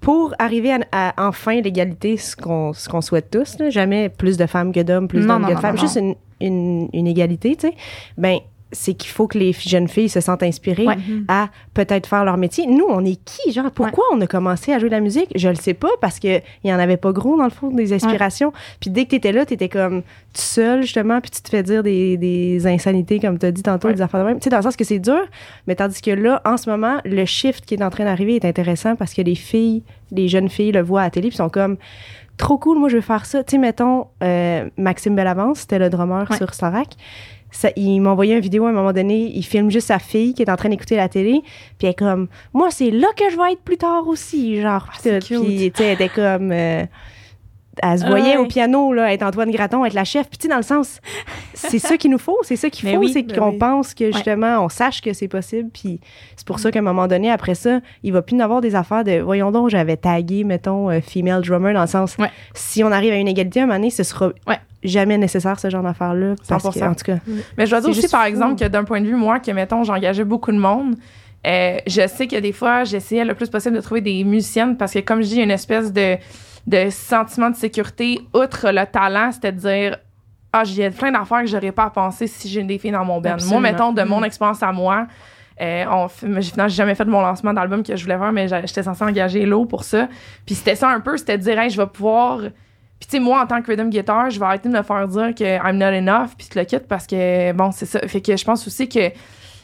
pour 0.00 0.34
arriver 0.38 0.72
à, 0.72 0.80
à 0.92 1.28
enfin 1.28 1.60
l'égalité, 1.60 2.16
ce 2.16 2.34
qu'on 2.36 2.72
ce 2.72 2.88
qu'on 2.88 3.00
souhaite 3.00 3.30
tous, 3.30 3.58
là, 3.58 3.70
jamais 3.70 4.08
plus 4.08 4.36
de 4.36 4.46
femmes 4.46 4.72
que 4.72 4.80
d'hommes, 4.80 5.08
plus 5.08 5.26
d'hommes 5.26 5.46
que 5.46 5.54
de 5.54 5.58
femmes, 5.58 5.76
non, 5.76 5.80
juste 5.80 5.96
une, 5.96 6.14
une, 6.40 6.88
une 6.92 7.06
égalité, 7.06 7.54
tu 7.56 7.68
sais, 7.68 7.74
ben 8.16 8.38
c'est 8.72 8.94
qu'il 8.94 9.10
faut 9.10 9.26
que 9.26 9.36
les 9.38 9.52
jeunes 9.52 9.88
filles 9.88 10.08
se 10.08 10.20
sentent 10.20 10.42
inspirées 10.42 10.86
Ouais. 10.86 10.96
à 11.28 11.48
peut-être 11.74 12.06
faire 12.06 12.24
leur 12.24 12.36
métier. 12.36 12.66
Nous, 12.66 12.84
on 12.88 13.04
est 13.04 13.18
qui, 13.24 13.52
genre, 13.52 13.70
pourquoi 13.70 14.04
on 14.12 14.20
a 14.20 14.26
commencé 14.26 14.72
à 14.72 14.78
jouer 14.78 14.88
de 14.88 14.94
la 14.94 15.00
musique? 15.00 15.28
Je 15.34 15.48
le 15.48 15.54
sais 15.56 15.74
pas, 15.74 15.88
parce 16.00 16.18
que 16.20 16.38
il 16.62 16.70
y 16.70 16.72
en 16.72 16.78
avait 16.78 16.96
pas 16.96 17.12
gros, 17.12 17.36
dans 17.36 17.44
le 17.44 17.50
fond, 17.50 17.68
des 17.70 17.92
inspirations. 17.92 18.52
Puis 18.80 18.90
dès 18.90 19.04
que 19.04 19.10
t'étais 19.10 19.32
là, 19.32 19.44
t'étais 19.44 19.68
comme 19.68 20.02
tout 20.02 20.40
seul, 20.40 20.82
justement, 20.82 21.20
puis 21.20 21.30
tu 21.30 21.42
te 21.42 21.48
fais 21.48 21.62
dire 21.62 21.82
des, 21.82 22.16
des 22.16 22.66
insanités, 22.66 23.18
comme 23.18 23.38
t'as 23.38 23.50
dit 23.50 23.62
tantôt, 23.62 23.90
des 23.90 24.02
affaires 24.02 24.20
de 24.20 24.26
même. 24.26 24.38
Tu 24.38 24.44
sais, 24.44 24.50
dans 24.50 24.58
le 24.58 24.62
sens 24.62 24.76
que 24.76 24.84
c'est 24.84 24.98
dur, 25.00 25.20
mais 25.66 25.74
tandis 25.74 26.00
que 26.00 26.10
là, 26.12 26.40
en 26.44 26.56
ce 26.56 26.70
moment, 26.70 26.98
le 27.04 27.24
shift 27.24 27.64
qui 27.64 27.74
est 27.74 27.82
en 27.82 27.90
train 27.90 28.04
d'arriver 28.04 28.36
est 28.36 28.44
intéressant 28.44 28.94
parce 28.96 29.14
que 29.14 29.22
les 29.22 29.34
filles, 29.34 29.82
les 30.12 30.28
jeunes 30.28 30.48
filles 30.48 30.72
le 30.72 30.82
voient 30.82 31.00
à 31.00 31.04
la 31.04 31.10
télé, 31.10 31.28
puis 31.28 31.36
sont 31.36 31.48
comme 31.48 31.76
trop 32.36 32.56
cool, 32.56 32.78
moi 32.78 32.88
je 32.88 32.94
veux 32.96 33.02
faire 33.02 33.26
ça. 33.26 33.42
Tu 33.44 33.52
sais, 33.52 33.58
mettons, 33.58 34.06
euh, 34.22 34.68
Maxime 34.78 35.14
Bellavance, 35.14 35.60
c'était 35.60 35.78
le 35.78 35.90
drummer 35.90 36.26
Ouais. 36.30 36.36
sur 36.36 36.54
Starac. 36.54 36.88
Ça, 37.52 37.70
il 37.76 38.00
m'a 38.00 38.10
envoyé 38.10 38.34
une 38.34 38.40
vidéo 38.40 38.66
à 38.66 38.68
un 38.68 38.72
moment 38.72 38.92
donné, 38.92 39.32
il 39.34 39.42
filme 39.44 39.70
juste 39.70 39.88
sa 39.88 39.98
fille 39.98 40.34
qui 40.34 40.42
est 40.42 40.50
en 40.50 40.56
train 40.56 40.68
d'écouter 40.68 40.96
la 40.96 41.08
télé, 41.08 41.42
puis 41.78 41.86
elle 41.86 41.90
est 41.90 41.94
comme, 41.94 42.28
moi 42.52 42.70
c'est 42.70 42.90
là 42.90 43.08
que 43.16 43.28
je 43.30 43.36
vais 43.36 43.52
être 43.52 43.62
plus 43.62 43.76
tard 43.76 44.06
aussi, 44.06 44.60
genre, 44.60 44.86
cute. 45.02 45.26
puis 45.28 45.72
tu 45.72 45.82
sais, 45.82 45.84
elle 45.88 45.92
était 45.94 46.08
comme, 46.08 46.52
euh, 46.52 46.84
elle 47.82 47.98
se 47.98 48.04
Ah 48.04 48.08
voyait 48.08 48.32
ouais. 48.32 48.36
au 48.36 48.46
piano, 48.46 48.92
là, 48.92 49.12
être 49.12 49.22
Antoine 49.22 49.50
Graton, 49.50 49.84
être 49.84 49.94
la 49.94 50.04
chef, 50.04 50.28
puis 50.28 50.38
tu 50.38 50.42
sais, 50.44 50.48
dans 50.48 50.58
le 50.58 50.62
sens, 50.62 51.00
c'est 51.54 51.78
ça 51.78 51.96
qu'il 51.96 52.10
nous 52.10 52.18
faut, 52.18 52.36
c'est 52.42 52.56
ça 52.56 52.68
qu'il 52.70 52.88
faut, 52.90 52.96
oui, 52.98 53.10
c'est 53.12 53.22
ben 53.22 53.36
qu'on 53.38 53.50
oui. 53.50 53.58
pense 53.58 53.94
que 53.94 54.12
justement, 54.12 54.64
on 54.64 54.68
sache 54.68 55.00
que 55.00 55.12
c'est 55.12 55.28
possible, 55.28 55.70
puis 55.72 55.98
c'est 56.36 56.46
pour 56.46 56.58
ça 56.58 56.70
qu'à 56.70 56.80
un 56.80 56.82
moment 56.82 57.06
donné, 57.08 57.30
après 57.30 57.54
ça, 57.54 57.80
il 58.02 58.12
va 58.12 58.22
plus 58.22 58.36
en 58.36 58.40
avoir 58.40 58.60
des 58.60 58.74
affaires 58.74 59.02
de, 59.04 59.20
voyons 59.20 59.50
donc, 59.50 59.70
j'avais 59.70 59.96
tagué, 59.96 60.44
mettons, 60.44 60.90
euh, 60.90 61.00
female 61.00 61.42
drummer, 61.42 61.72
dans 61.74 61.80
le 61.82 61.86
sens, 61.86 62.16
Ouais. 62.18 62.30
si 62.54 62.84
on 62.84 62.92
arrive 62.92 63.12
à 63.12 63.16
une 63.16 63.28
égalité, 63.28 63.60
à 63.60 63.62
un 63.62 63.66
moment 63.66 63.78
donné, 63.78 63.90
ce 63.90 64.02
sera 64.02 64.28
Ouais. 64.46 64.58
Jamais 64.82 65.18
nécessaire, 65.18 65.58
ce 65.60 65.68
genre 65.70 65.82
d'affaires-là, 65.82 66.34
parce 66.48 66.62
que, 66.62 66.68
100%. 66.80 66.88
en 66.88 66.94
tout 66.94 67.04
cas, 67.04 67.18
Mais 67.58 67.66
je 67.66 67.70
dois 67.70 67.80
dire 67.80 67.90
aussi, 67.90 68.08
par 68.08 68.22
fou. 68.22 68.28
exemple, 68.28 68.58
que 68.60 68.66
d'un 68.68 68.84
point 68.84 69.00
de 69.00 69.06
vue, 69.06 69.14
moi, 69.16 69.38
que, 69.40 69.50
mettons, 69.50 69.84
j'engageais 69.84 70.24
beaucoup 70.24 70.52
de 70.52 70.58
monde, 70.58 70.96
euh, 71.46 71.78
je 71.86 72.06
sais 72.06 72.26
que 72.26 72.36
des 72.38 72.52
fois, 72.52 72.84
j'essayais 72.84 73.24
le 73.24 73.34
plus 73.34 73.48
possible 73.48 73.76
de 73.76 73.80
trouver 73.80 74.00
des 74.00 74.24
musiciennes 74.24 74.76
parce 74.76 74.92
que, 74.92 74.98
comme 75.00 75.20
je 75.22 75.26
dis, 75.28 75.34
il 75.34 75.38
y 75.38 75.40
a 75.40 75.44
une 75.44 75.50
espèce 75.50 75.92
de, 75.92 76.16
de 76.66 76.90
sentiment 76.90 77.50
de 77.50 77.56
sécurité, 77.56 78.20
outre 78.34 78.70
le 78.70 78.84
talent, 78.86 79.30
c'est-à-dire, 79.32 79.96
ah, 80.52 80.64
j'ai 80.64 80.90
plein 80.90 81.12
d'affaires 81.12 81.40
que 81.42 81.46
j'aurais 81.46 81.72
pas 81.72 81.84
à 81.84 81.90
penser 81.90 82.26
si 82.26 82.48
j'ai 82.48 82.62
des 82.62 82.78
filles 82.78 82.90
dans 82.90 83.04
mon 83.04 83.20
band. 83.20 83.36
Moi, 83.48 83.60
mettons, 83.60 83.92
de 83.92 84.02
Mm. 84.02 84.08
mon 84.08 84.22
expérience 84.24 84.62
à 84.62 84.72
moi, 84.72 85.06
euh, 85.60 85.84
on 85.90 86.08
finalement, 86.08 86.40
j'ai 86.68 86.68
jamais 86.76 86.94
fait 86.94 87.04
de 87.04 87.10
mon 87.10 87.20
lancement 87.20 87.52
d'album 87.52 87.82
que 87.82 87.94
je 87.94 88.02
voulais 88.02 88.18
faire, 88.18 88.32
mais 88.32 88.48
j'étais 88.48 88.82
censée 88.82 89.04
engager 89.04 89.44
l'eau 89.46 89.66
pour 89.66 89.84
ça. 89.84 90.08
Puis 90.46 90.54
c'était 90.54 90.74
ça 90.74 90.88
un 90.88 91.00
peu, 91.00 91.16
c'était 91.18 91.36
de 91.38 91.42
dire, 91.42 91.58
hey, 91.58 91.68
je 91.70 91.76
vais 91.80 91.86
pouvoir. 91.86 92.40
Puis 93.00 93.08
tu 93.08 93.16
sais, 93.16 93.20
moi, 93.20 93.42
en 93.42 93.46
tant 93.46 93.60
que 93.62 93.70
rhythm 93.70 93.88
guitar, 93.88 94.28
je 94.30 94.38
vais 94.38 94.44
arrêter 94.46 94.68
de 94.68 94.76
me 94.76 94.82
faire 94.82 95.08
dire 95.08 95.34
que 95.34 95.42
I'm 95.44 95.78
not 95.78 95.86
enough, 95.86 96.28
puis 96.36 96.46
tu 96.52 96.58
le 96.58 96.64
quittes 96.64 96.86
parce 96.86 97.06
que, 97.06 97.52
bon, 97.52 97.72
c'est 97.72 97.86
ça. 97.86 97.98
Fait 98.06 98.20
que 98.20 98.36
je 98.36 98.44
pense 98.44 98.66
aussi 98.66 98.88
que 98.88 99.10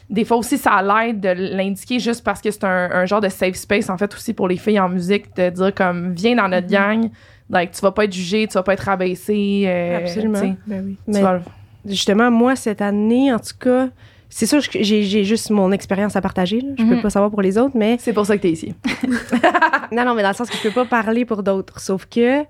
des 0.09 0.25
fois 0.25 0.37
aussi, 0.37 0.57
ça 0.57 0.81
l'aide 0.81 1.19
de 1.19 1.29
l'indiquer 1.55 1.99
juste 1.99 2.23
parce 2.23 2.41
que 2.41 2.49
c'est 2.49 2.63
un, 2.63 2.89
un 2.91 3.05
genre 3.05 3.21
de 3.21 3.29
safe 3.29 3.55
space, 3.55 3.89
en 3.89 3.97
fait, 3.97 4.11
aussi 4.15 4.33
pour 4.33 4.47
les 4.47 4.57
filles 4.57 4.79
en 4.79 4.89
musique, 4.89 5.35
de 5.35 5.49
dire 5.51 5.73
comme, 5.75 6.13
viens 6.13 6.35
dans 6.35 6.47
notre 6.47 6.67
gang, 6.67 7.09
like, 7.49 7.71
tu 7.71 7.81
vas 7.81 7.91
pas 7.91 8.05
être 8.05 8.13
jugé, 8.13 8.47
tu 8.47 8.53
vas 8.55 8.63
pas 8.63 8.73
être 8.73 8.81
rabaissé. 8.85 9.65
euh, 9.67 9.97
Absolument. 9.99 10.41
tu 10.41 10.55
Ben 10.65 10.83
oui. 10.85 10.97
tu 11.05 11.11
Mais- 11.11 11.21
vas- 11.21 11.41
Justement, 11.85 12.29
moi, 12.31 12.55
cette 12.57 12.81
année, 12.81 13.31
en 13.33 13.39
tout 13.39 13.55
cas, 13.59 13.87
c'est 14.29 14.45
sûr 14.45 14.59
j'ai 14.61 15.23
juste 15.23 15.51
mon 15.51 15.71
expérience 15.71 16.15
à 16.17 16.21
partager. 16.21 16.59
là. 16.59 16.73
Je 16.77 16.83
peux 16.83 16.95
Mhm. 16.95 17.01
pas 17.01 17.09
savoir 17.09 17.29
pour 17.31 17.41
les 17.41 17.57
autres, 17.57 17.75
mais 17.77 17.95
C'est 17.99 18.11
pour 18.13 18.25
ça 18.25 18.35
que 18.35 18.41
t'es 18.41 18.51
ici. 18.51 18.73
Non, 19.91 20.03
non, 20.05 20.15
mais 20.15 20.21
dans 20.23 20.29
le 20.29 20.33
sens 20.35 20.49
que 20.49 20.57
je 20.57 20.63
peux 20.63 20.71
pas 20.73 20.85
parler 20.85 21.23
pour 21.23 21.43
d'autres. 21.43 21.79
Sauf 21.79 22.05
que 22.07 22.43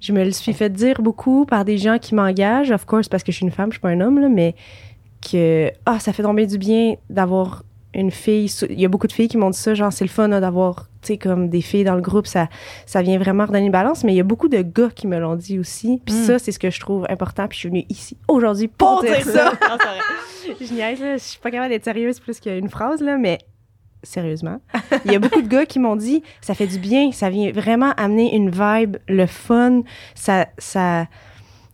je 0.00 0.12
me 0.12 0.24
le 0.24 0.30
suis 0.32 0.52
fait 0.52 0.70
dire 0.70 1.00
beaucoup 1.02 1.44
par 1.44 1.64
des 1.64 1.78
gens 1.78 1.98
qui 1.98 2.14
m'engagent, 2.14 2.70
of 2.70 2.86
course, 2.86 3.08
parce 3.08 3.22
que 3.22 3.32
je 3.32 3.36
suis 3.36 3.46
une 3.46 3.52
femme, 3.52 3.70
je 3.70 3.74
suis 3.74 3.80
pas 3.80 3.90
un 3.90 4.00
homme, 4.00 4.18
là, 4.20 4.28
mais 4.28 4.54
que, 5.30 5.70
ah, 5.86 5.98
ça 6.00 6.12
fait 6.12 6.22
tomber 6.22 6.46
du 6.46 6.56
bien 6.58 6.94
d'avoir 7.10 7.62
une 7.92 8.10
fille. 8.10 8.50
Il 8.70 8.80
y 8.80 8.84
a 8.84 8.88
beaucoup 8.88 9.08
de 9.08 9.12
filles 9.12 9.28
qui 9.28 9.36
m'ont 9.36 9.50
dit 9.50 9.58
ça, 9.58 9.74
genre, 9.74 9.92
c'est 9.92 10.04
le 10.04 10.10
fun 10.10 10.28
là, 10.28 10.40
d'avoir, 10.40 10.84
tu 11.02 11.08
sais, 11.08 11.18
comme 11.18 11.48
des 11.48 11.60
filles 11.60 11.84
dans 11.84 11.96
le 11.96 12.00
groupe, 12.00 12.26
ça, 12.26 12.48
ça 12.86 13.02
vient 13.02 13.18
vraiment 13.18 13.44
redonner 13.44 13.66
une 13.66 13.72
balance. 13.72 14.04
Mais 14.04 14.12
il 14.12 14.16
y 14.16 14.20
a 14.20 14.24
beaucoup 14.24 14.48
de 14.48 14.62
gars 14.62 14.90
qui 14.94 15.06
me 15.08 15.18
l'ont 15.18 15.34
dit 15.36 15.58
aussi. 15.58 16.00
Puis 16.06 16.14
Mm. 16.14 16.24
ça, 16.24 16.38
c'est 16.38 16.52
ce 16.52 16.58
que 16.60 16.70
je 16.70 16.78
trouve 16.80 17.04
important. 17.10 17.48
Puis 17.48 17.56
je 17.56 17.60
suis 17.60 17.68
venue 17.68 17.84
ici 17.88 18.16
aujourd'hui 18.28 18.68
pour, 18.68 18.88
Pour 19.00 19.02
dire, 19.02 19.16
dire 19.16 19.24
ça. 19.26 19.52
Non, 19.68 19.76
je 20.60 20.72
niaise, 20.72 21.00
là. 21.00 21.16
Je 21.16 21.22
suis 21.22 21.40
pas 21.40 21.50
capable 21.50 21.70
d'être 21.70 21.84
sérieuse 21.84 22.20
plus 22.20 22.38
qu'une 22.40 22.68
phrase, 22.68 23.02
là, 23.02 23.18
mais 23.18 23.38
sérieusement. 24.02 24.60
Il 25.04 25.12
y 25.12 25.14
a 25.14 25.18
beaucoup 25.18 25.42
de 25.42 25.48
gars 25.48 25.66
qui 25.66 25.78
m'ont 25.78 25.96
dit 25.96 26.22
ça 26.40 26.54
fait 26.54 26.66
du 26.66 26.78
bien, 26.78 27.12
ça 27.12 27.30
vient 27.30 27.50
vraiment 27.52 27.92
amener 27.96 28.34
une 28.34 28.50
vibe, 28.50 28.96
le 29.08 29.26
fun, 29.26 29.82
ça 30.14 30.46
ça 30.58 31.06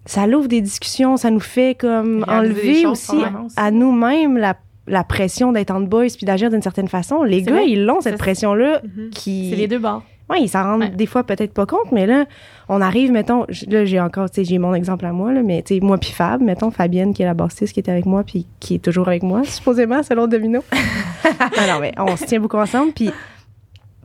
ça 0.05 0.27
l'ouvre 0.27 0.49
des 0.49 0.61
discussions, 0.61 1.17
ça 1.17 1.31
nous 1.31 1.41
fait 1.41 1.77
comme 1.79 2.25
enlever 2.29 2.87
aussi 2.87 3.17
à 3.57 3.71
nous-mêmes 3.73 4.37
la, 4.37 4.57
la 4.87 5.03
pression 5.03 5.51
d'être 5.51 5.73
en 5.73 5.81
boys 5.81 6.07
puis 6.17 6.25
d'agir 6.27 6.49
d'une 6.51 6.63
certaine 6.63 6.87
façon. 6.89 7.23
Les 7.25 7.43
gars, 7.43 7.55
vrai. 7.55 7.69
ils 7.69 7.85
l'ont 7.85 8.01
cette 8.01 8.19
pression 8.19 8.55
là 8.55 8.81
Mhm. 8.85 9.11
qui 9.11 9.51
C'est 9.51 9.57
les 9.57 9.67
deux 9.69 9.79
bords. 9.81 10.03
Ouais, 10.29 10.41
ils 10.43 10.49
s'en 10.49 10.63
rendent 10.65 10.81
Ouais. 10.83 10.89
des 10.91 11.07
fois 11.07 11.23
peut-être 11.23 11.53
pas 11.55 11.67
compte, 11.67 11.93
mais 11.93 12.05
là, 12.07 12.25
on 12.69 12.81
arrive, 12.81 13.13
mettons, 13.13 13.47
là, 13.69 13.85
j'ai 13.85 14.01
encore, 14.01 14.29
tu 14.29 14.37
sais, 14.37 14.45
j'ai 14.45 14.59
mon 14.59 14.75
exemple 14.75 15.07
à 15.07 15.13
moi, 15.13 15.33
là, 15.33 15.43
mais 15.45 15.63
tu 15.63 15.75
sais, 15.75 15.81
moi 15.81 15.99
puis 15.99 16.11
Fab, 16.11 16.41
mettons, 16.43 16.71
Fabienne, 16.73 17.15
qui 17.15 17.23
est 17.23 17.27
la 17.27 17.35
bassiste, 17.35 17.73
qui 17.73 17.79
était 17.81 17.93
avec 17.93 18.07
moi, 18.07 18.25
puis 18.25 18.47
qui 18.59 18.75
est 18.75 18.79
toujours 18.85 19.07
avec 19.07 19.23
moi, 19.23 19.43
supposément, 19.45 20.03
selon 20.03 20.27
Domino. 20.27 20.65
non, 21.25 21.67
non, 21.69 21.81
mais 21.81 21.93
on 21.97 22.17
se 22.17 22.25
tient 22.25 22.41
beaucoup 22.41 22.57
ensemble, 22.57 22.93
puis 22.93 23.11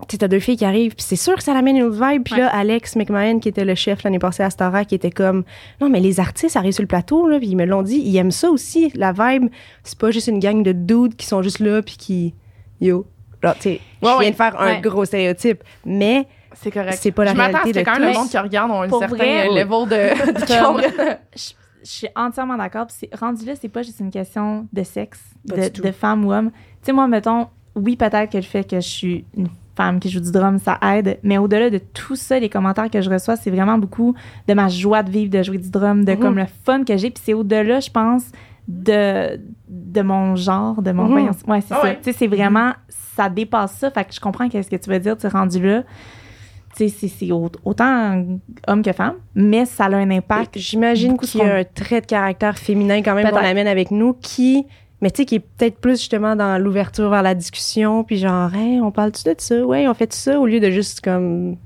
tu 0.08 0.14
sais, 0.14 0.18
t'as 0.18 0.28
deux 0.28 0.40
filles 0.40 0.58
qui 0.58 0.66
arrivent, 0.66 0.96
puis 0.96 1.06
c'est 1.08 1.16
sûr 1.16 1.36
que 1.36 1.44
ça 1.44 1.54
l'amène 1.54 1.78
une 1.78 1.84
autre 1.84 2.04
vibe. 2.04 2.24
Puis 2.24 2.36
là, 2.36 2.48
Alex 2.48 2.96
McMahon, 2.96 3.40
qui 3.40 3.50
était 3.50 3.66
le 3.66 3.76
chef 3.76 4.04
l'année 4.04 4.18
passée 4.18 4.42
à 4.44 4.50
Stara, 4.50 4.84
qui 4.86 4.96
était 4.96 5.12
comme, 5.12 5.44
non, 5.80 5.90
mais 5.90 6.00
les 6.00 6.20
artistes 6.20 6.56
arrivent 6.56 6.74
sur 6.74 6.82
le 6.84 6.88
plateau, 6.88 7.28
là, 7.28 7.38
puis 7.38 7.48
ils 7.50 7.56
me 7.56 7.66
l'ont 7.66 7.84
dit, 7.84 7.98
ils 7.98 8.18
aiment 8.18 8.32
ça 8.32 8.50
aussi, 8.50 8.92
la 8.96 9.12
vibe. 9.12 9.50
C'est 9.84 9.98
pas 9.98 10.10
juste 10.12 10.28
une 10.28 10.40
gang 10.40 10.64
de 10.64 10.72
dudes 10.72 11.16
qui 11.16 11.26
sont 11.28 11.42
juste 11.44 11.60
là, 11.60 11.82
puis 11.84 11.98
qui, 11.98 12.34
yo. 12.80 13.06
Là, 13.44 13.54
tu 13.56 13.62
sais, 13.62 13.82
je 14.02 14.20
viens 14.20 14.30
de 14.30 14.36
faire 14.36 14.60
un 14.60 14.80
gros 14.80 15.06
stéréotype, 15.06 15.64
mais 15.86 16.28
C'est 16.54 16.72
correct. 16.72 16.98
C'est 17.02 17.12
pas 17.12 17.26
la 17.26 17.32
Je 17.34 17.38
m'attends 17.38 17.58
à 17.60 17.62
ce 17.62 17.64
réalité 17.66 17.84
que 17.84 17.90
de 17.90 17.94
quand 17.96 18.00
même 18.00 18.12
le 18.14 18.18
monde 18.20 18.30
qui 18.30 18.38
regarde 18.38 18.72
ont 18.72 18.82
un 18.82 18.90
certain 18.90 19.08
vrai, 19.08 19.48
oui. 19.50 19.56
level 19.56 19.88
de, 19.90 20.32
de 21.02 21.18
je, 21.36 21.54
je 21.84 21.90
suis 21.90 22.08
entièrement 22.16 22.58
d'accord. 22.58 22.88
Puis 22.88 22.96
c'est- 23.00 23.16
rendu 23.16 23.46
là, 23.46 23.54
c'est 23.60 23.70
pas 23.70 23.82
juste 23.84 24.00
une 24.00 24.12
question 24.12 24.68
de 24.72 24.84
sexe, 24.84 25.20
Pas 25.48 25.70
de, 25.70 25.82
de 25.82 25.92
femme 25.92 26.26
ou 26.26 26.32
homme. 26.34 26.52
Tu 26.52 26.58
sais, 26.88 26.92
moi, 26.94 27.08
mettons, 27.08 27.48
oui, 27.76 27.96
peut-être 27.96 28.30
que 28.32 28.38
le 28.38 28.44
fait 28.44 28.70
que 28.70 28.76
je 28.76 28.88
suis 28.88 29.26
une 29.36 29.48
femme 29.76 30.00
qui 30.02 30.10
joue 30.10 30.20
du 30.20 30.32
drum, 30.32 30.60
ça 30.60 30.78
aide. 30.94 31.18
Mais 31.24 31.38
au-delà 31.38 31.70
de 31.70 31.78
tout 31.80 32.16
ça, 32.18 32.38
les 32.38 32.50
commentaires 32.50 32.90
que 32.92 33.02
je 33.02 33.10
reçois, 33.10 33.38
c'est 33.38 33.50
vraiment 33.50 33.78
beaucoup 33.78 34.14
de 34.48 34.54
ma 34.54 34.68
joie 34.68 35.02
de 35.02 35.10
vivre, 35.10 35.32
de 35.32 35.42
jouer 35.42 35.58
du 35.58 35.72
drum, 35.72 36.04
de 36.04 36.12
Mhm. 36.12 36.20
comme 36.20 36.38
le 36.38 36.46
fun 36.66 36.84
que 36.84 36.96
j'ai. 36.98 37.10
Puis 37.10 37.24
c'est 37.26 37.34
au-delà, 37.34 37.80
je 37.80 37.90
pense, 37.90 38.24
de, 38.68 39.40
de 39.70 40.02
mon 40.02 40.36
genre, 40.36 40.82
de 40.82 40.92
mon. 40.92 41.06
Voyons, 41.08 41.32
ouais, 41.48 41.62
c'est 41.62 41.74
Ah 41.74 41.78
ça. 41.78 41.84
ouais. 41.84 41.98
Tu 42.04 42.12
sais, 42.12 42.18
c'est 42.20 42.28
vraiment. 42.28 42.74
Ça 43.24 43.30
dépasse 43.30 43.74
ça. 43.74 43.92
Fait 43.92 44.04
que 44.06 44.14
je 44.14 44.20
comprends 44.20 44.50
qu'est-ce 44.50 44.70
que 44.70 44.76
tu 44.76 44.90
veux 44.90 45.00
dire, 45.00 45.18
tu 45.18 45.26
es 45.26 45.30
rendu 45.30 45.62
là. 45.66 45.84
Tu 46.76 46.88
sais, 46.88 46.90
c'est- 46.90 47.08
c'est 47.10 47.32
au- 47.32 47.52
autant 47.66 48.24
homme 48.68 48.82
que 48.82 48.94
femme, 48.94 49.16
mais 49.36 49.66
ça 49.66 49.86
a 49.86 49.96
un 49.96 50.10
impact. 50.10 50.58
J'imagine 50.58 51.18
qu'il 51.18 51.42
y 51.42 51.44
a 51.44 51.56
un 51.58 51.64
trait 51.66 52.00
de 52.02 52.06
caractère 52.06 52.58
féminin 52.58 53.02
quand 53.02 53.14
même 53.14 53.26
qu'on 53.32 53.36
amène 53.50 53.68
avec 53.68 53.92
nous 53.92 54.14
qui, 54.14 54.66
mais 55.02 55.12
tu 55.12 55.18
sais, 55.24 55.26
qui 55.26 55.36
est 55.36 55.40
peut-être 55.40 55.80
plus 55.80 56.00
justement 56.00 56.36
dans 56.38 56.62
l'ouverture 56.64 57.10
vers 57.10 57.24
la 57.24 57.36
discussion, 57.36 58.04
puis 58.06 58.18
genre, 58.18 58.54
hey, 58.56 58.80
on 58.80 58.90
parle-tu 58.92 59.24
de 59.26 59.36
ça? 59.38 59.66
Ouais, 59.66 59.86
on 59.88 59.94
fait 59.94 60.14
ça? 60.14 60.40
Au 60.40 60.46
lieu 60.46 60.60
de 60.62 60.70
juste 60.72 61.02
comme 61.02 61.58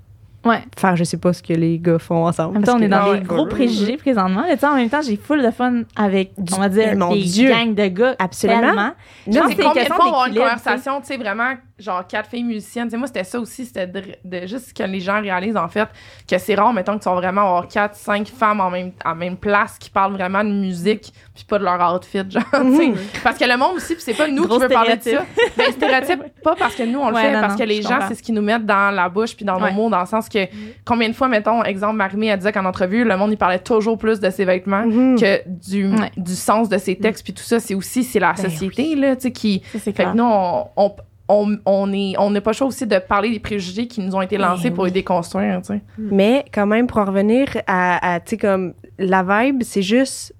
Ouais. 0.45 0.59
faire, 0.77 0.95
je 0.95 1.03
sais 1.03 1.17
pas 1.17 1.33
ce 1.33 1.41
que 1.41 1.53
les 1.53 1.79
gars 1.79 1.97
font 1.99 2.27
ensemble. 2.27 2.49
En 2.49 2.53
même 2.53 2.63
temps, 2.63 2.77
on 2.77 2.81
est 2.81 2.87
dans 2.87 3.05
des 3.05 3.19
ouais. 3.19 3.21
gros 3.21 3.47
préjugés 3.47 3.97
présentement. 3.97 4.43
Sais, 4.47 4.65
en 4.65 4.75
même 4.75 4.89
temps, 4.89 5.01
j'ai 5.01 5.17
full 5.17 5.43
de 5.43 5.51
fun 5.51 5.81
avec, 5.95 6.33
on 6.37 6.59
va 6.59 6.69
dire, 6.69 6.95
des 6.95 7.47
gangs 7.47 7.73
de 7.73 7.87
gars. 7.87 8.15
Absolument. 8.19 8.91
Pense 9.25 9.35
c'est 9.49 9.55
combien 9.55 9.83
de 9.83 9.87
fois 9.87 10.23
on 10.23 10.25
une 10.27 10.35
conversation, 10.35 11.01
tu 11.01 11.07
sais, 11.07 11.17
vraiment, 11.17 11.53
genre 11.77 12.05
quatre 12.07 12.29
filles 12.29 12.43
musiciennes. 12.43 12.85
Tu 12.87 12.91
sais, 12.91 12.97
moi, 12.97 13.07
c'était 13.07 13.23
ça 13.25 13.39
aussi, 13.39 13.65
c'était 13.65 13.87
de, 13.87 14.01
de- 14.23 14.47
juste 14.47 14.71
que 14.75 14.83
les 14.83 14.99
gens 15.01 15.19
réalisent, 15.21 15.57
en 15.57 15.67
fait, 15.67 15.87
que 16.27 16.37
c'est 16.37 16.55
rare, 16.55 16.71
mettons, 16.73 16.97
que 16.97 17.03
tu 17.03 17.09
vas 17.09 17.15
vraiment 17.15 17.41
avoir 17.41 17.67
quatre, 17.67 17.95
cinq 17.95 18.27
femmes 18.27 18.61
en 18.61 18.69
même, 18.69 18.91
en 19.03 19.13
même 19.15 19.35
place 19.35 19.77
qui 19.77 19.89
parlent 19.89 20.13
vraiment 20.13 20.43
de 20.43 20.49
musique, 20.51 21.11
puis 21.33 21.43
pas 21.43 21.59
de 21.59 21.63
leur 21.65 21.93
outfit, 21.93 22.19
genre, 22.29 22.43
sais. 22.53 22.93
Parce 23.23 23.37
que 23.37 23.45
le 23.45 23.57
monde 23.57 23.75
aussi, 23.75 23.93
puis 23.95 24.03
c'est 24.03 24.13
pas 24.13 24.27
nous 24.29 24.47
Gros 24.47 24.55
qui 24.55 24.61
veut 24.63 24.69
parler 24.69 24.95
de 24.95 25.01
ça. 25.01 25.09
stéréotype. 25.09 25.57
Ben, 25.57 25.71
stéréotype, 25.73 26.41
pas 26.43 26.55
parce 26.55 26.75
que 26.75 26.83
nous, 26.83 26.99
on 26.99 27.09
le 27.09 27.15
Ouais, 27.15 27.21
fait, 27.23 27.33
non, 27.33 27.41
parce 27.41 27.53
non, 27.53 27.59
que 27.59 27.63
les 27.65 27.81
gens, 27.81 27.99
c'est 28.07 28.15
ce 28.15 28.23
qu'ils 28.23 28.35
nous 28.35 28.41
mettent 28.41 28.65
dans 28.65 28.93
la 28.95 29.09
bouche, 29.09 29.35
puis 29.35 29.43
dans 29.45 29.59
Ouais. 29.61 29.69
nos 29.71 29.75
mots, 29.75 29.89
dans 29.89 29.99
le 29.99 30.05
sens 30.05 30.29
que, 30.29 30.39
combien 30.85 31.09
de 31.09 31.13
fois, 31.13 31.27
mettons, 31.27 31.63
exemple, 31.63 31.95
Marimé, 31.97 32.27
elle 32.27 32.37
disait 32.39 32.51
qu'en 32.53 32.65
entrevue, 32.65 33.03
le 33.03 33.17
monde, 33.17 33.31
il 33.31 33.37
parlait 33.37 33.59
toujours 33.59 33.97
plus 33.97 34.19
de 34.19 34.29
ses 34.29 34.45
vêtements 34.45 34.85
Mhm. 34.85 35.19
que 35.19 35.41
du, 35.47 35.87
Ouais. 35.89 36.11
du 36.15 36.35
sens 36.35 36.69
de 36.69 36.77
ses 36.77 36.95
textes, 36.97 37.23
puis 37.23 37.33
tout 37.33 37.43
ça, 37.43 37.59
c'est 37.59 37.75
aussi, 37.75 38.03
c'est 38.05 38.19
la 38.19 38.33
Ben 38.33 38.43
société, 38.49 38.95
là, 38.95 39.15
tu 39.15 39.23
sais, 39.23 39.31
qui. 39.31 39.61
Ça, 39.73 39.79
Fait 39.79 39.91
clair. 39.93 40.11
que 40.13 40.17
nous, 40.17 40.23
on, 40.23 40.67
on, 40.77 40.95
on, 41.27 41.57
on 41.65 41.91
est, 41.93 42.13
on 42.19 42.29
n'a 42.29 42.41
pas 42.41 42.51
le 42.51 42.55
choix 42.55 42.67
aussi 42.67 42.85
de 42.85 42.97
parler 42.99 43.31
des 43.31 43.39
préjugés 43.39 43.87
qui 43.87 44.01
nous 44.01 44.15
ont 44.15 44.21
été 44.21 44.37
lancés 44.37 44.69
Ben 44.69 44.75
pour 44.75 44.83
oui. 44.83 44.89
les 44.91 44.93
déconstruire, 44.93 45.59
tu 45.61 45.73
sais. 45.73 45.81
Mais 45.97 46.45
quand 46.53 46.67
même, 46.67 46.85
pour 46.87 46.99
en 46.99 47.05
revenir 47.05 47.47
à, 47.67 48.13
à, 48.15 48.19
tu 48.19 48.31
sais, 48.31 48.37
comme 48.37 48.73
la 48.99 49.23
vibe, 49.23 49.63
c'est 49.63 49.81
juste, 49.81 50.35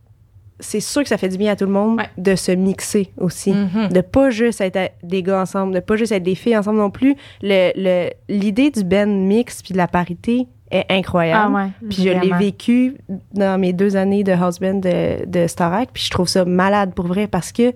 c'est 0.59 0.79
sûr 0.79 1.01
que 1.03 1.09
ça 1.09 1.17
fait 1.17 1.27
du 1.29 1.37
bien 1.37 1.51
à 1.51 1.55
tout 1.55 1.65
le 1.65 1.71
monde 1.71 1.97
Ouais. 1.97 2.09
de 2.17 2.35
se 2.35 2.51
mixer 2.51 3.09
aussi. 3.17 3.51
Mhm. 3.51 3.89
de 3.89 4.01
pas 4.01 4.29
juste 4.29 4.61
être 4.61 4.91
des 5.03 5.23
gars 5.23 5.41
ensemble, 5.41 5.73
de 5.73 5.79
pas 5.79 5.95
juste 5.95 6.11
être 6.11 6.23
des 6.23 6.35
filles 6.35 6.55
ensemble 6.57 6.77
non 6.77 6.91
plus. 6.91 7.15
Le- 7.41 7.71
le- 7.75 8.09
L'idée 8.29 8.69
du 8.71 8.83
ben 8.83 9.09
mix 9.25 9.61
puis 9.63 9.73
de 9.73 9.77
la 9.77 9.87
parité 9.87 10.47
est 10.71 10.85
Ah 10.89 10.93
incroyable. 10.93 11.53
ouais. 11.55 11.67
Puis 11.89 12.03
je 12.03 12.09
l'ai 12.09 12.31
vécu 12.37 12.95
dans 13.33 13.59
mes 13.59 13.73
deux 13.73 13.95
années 13.95 14.23
de 14.23 14.31
house 14.31 14.59
band 14.59 14.75
de, 14.75 15.25
de 15.25 15.47
Starac, 15.47 15.89
puis 15.93 16.03
je 16.03 16.09
trouve 16.11 16.27
ça 16.27 16.45
malade 16.45 16.93
pour 16.93 17.07
vrai 17.07 17.27
parce 17.27 17.51
que 17.51 17.73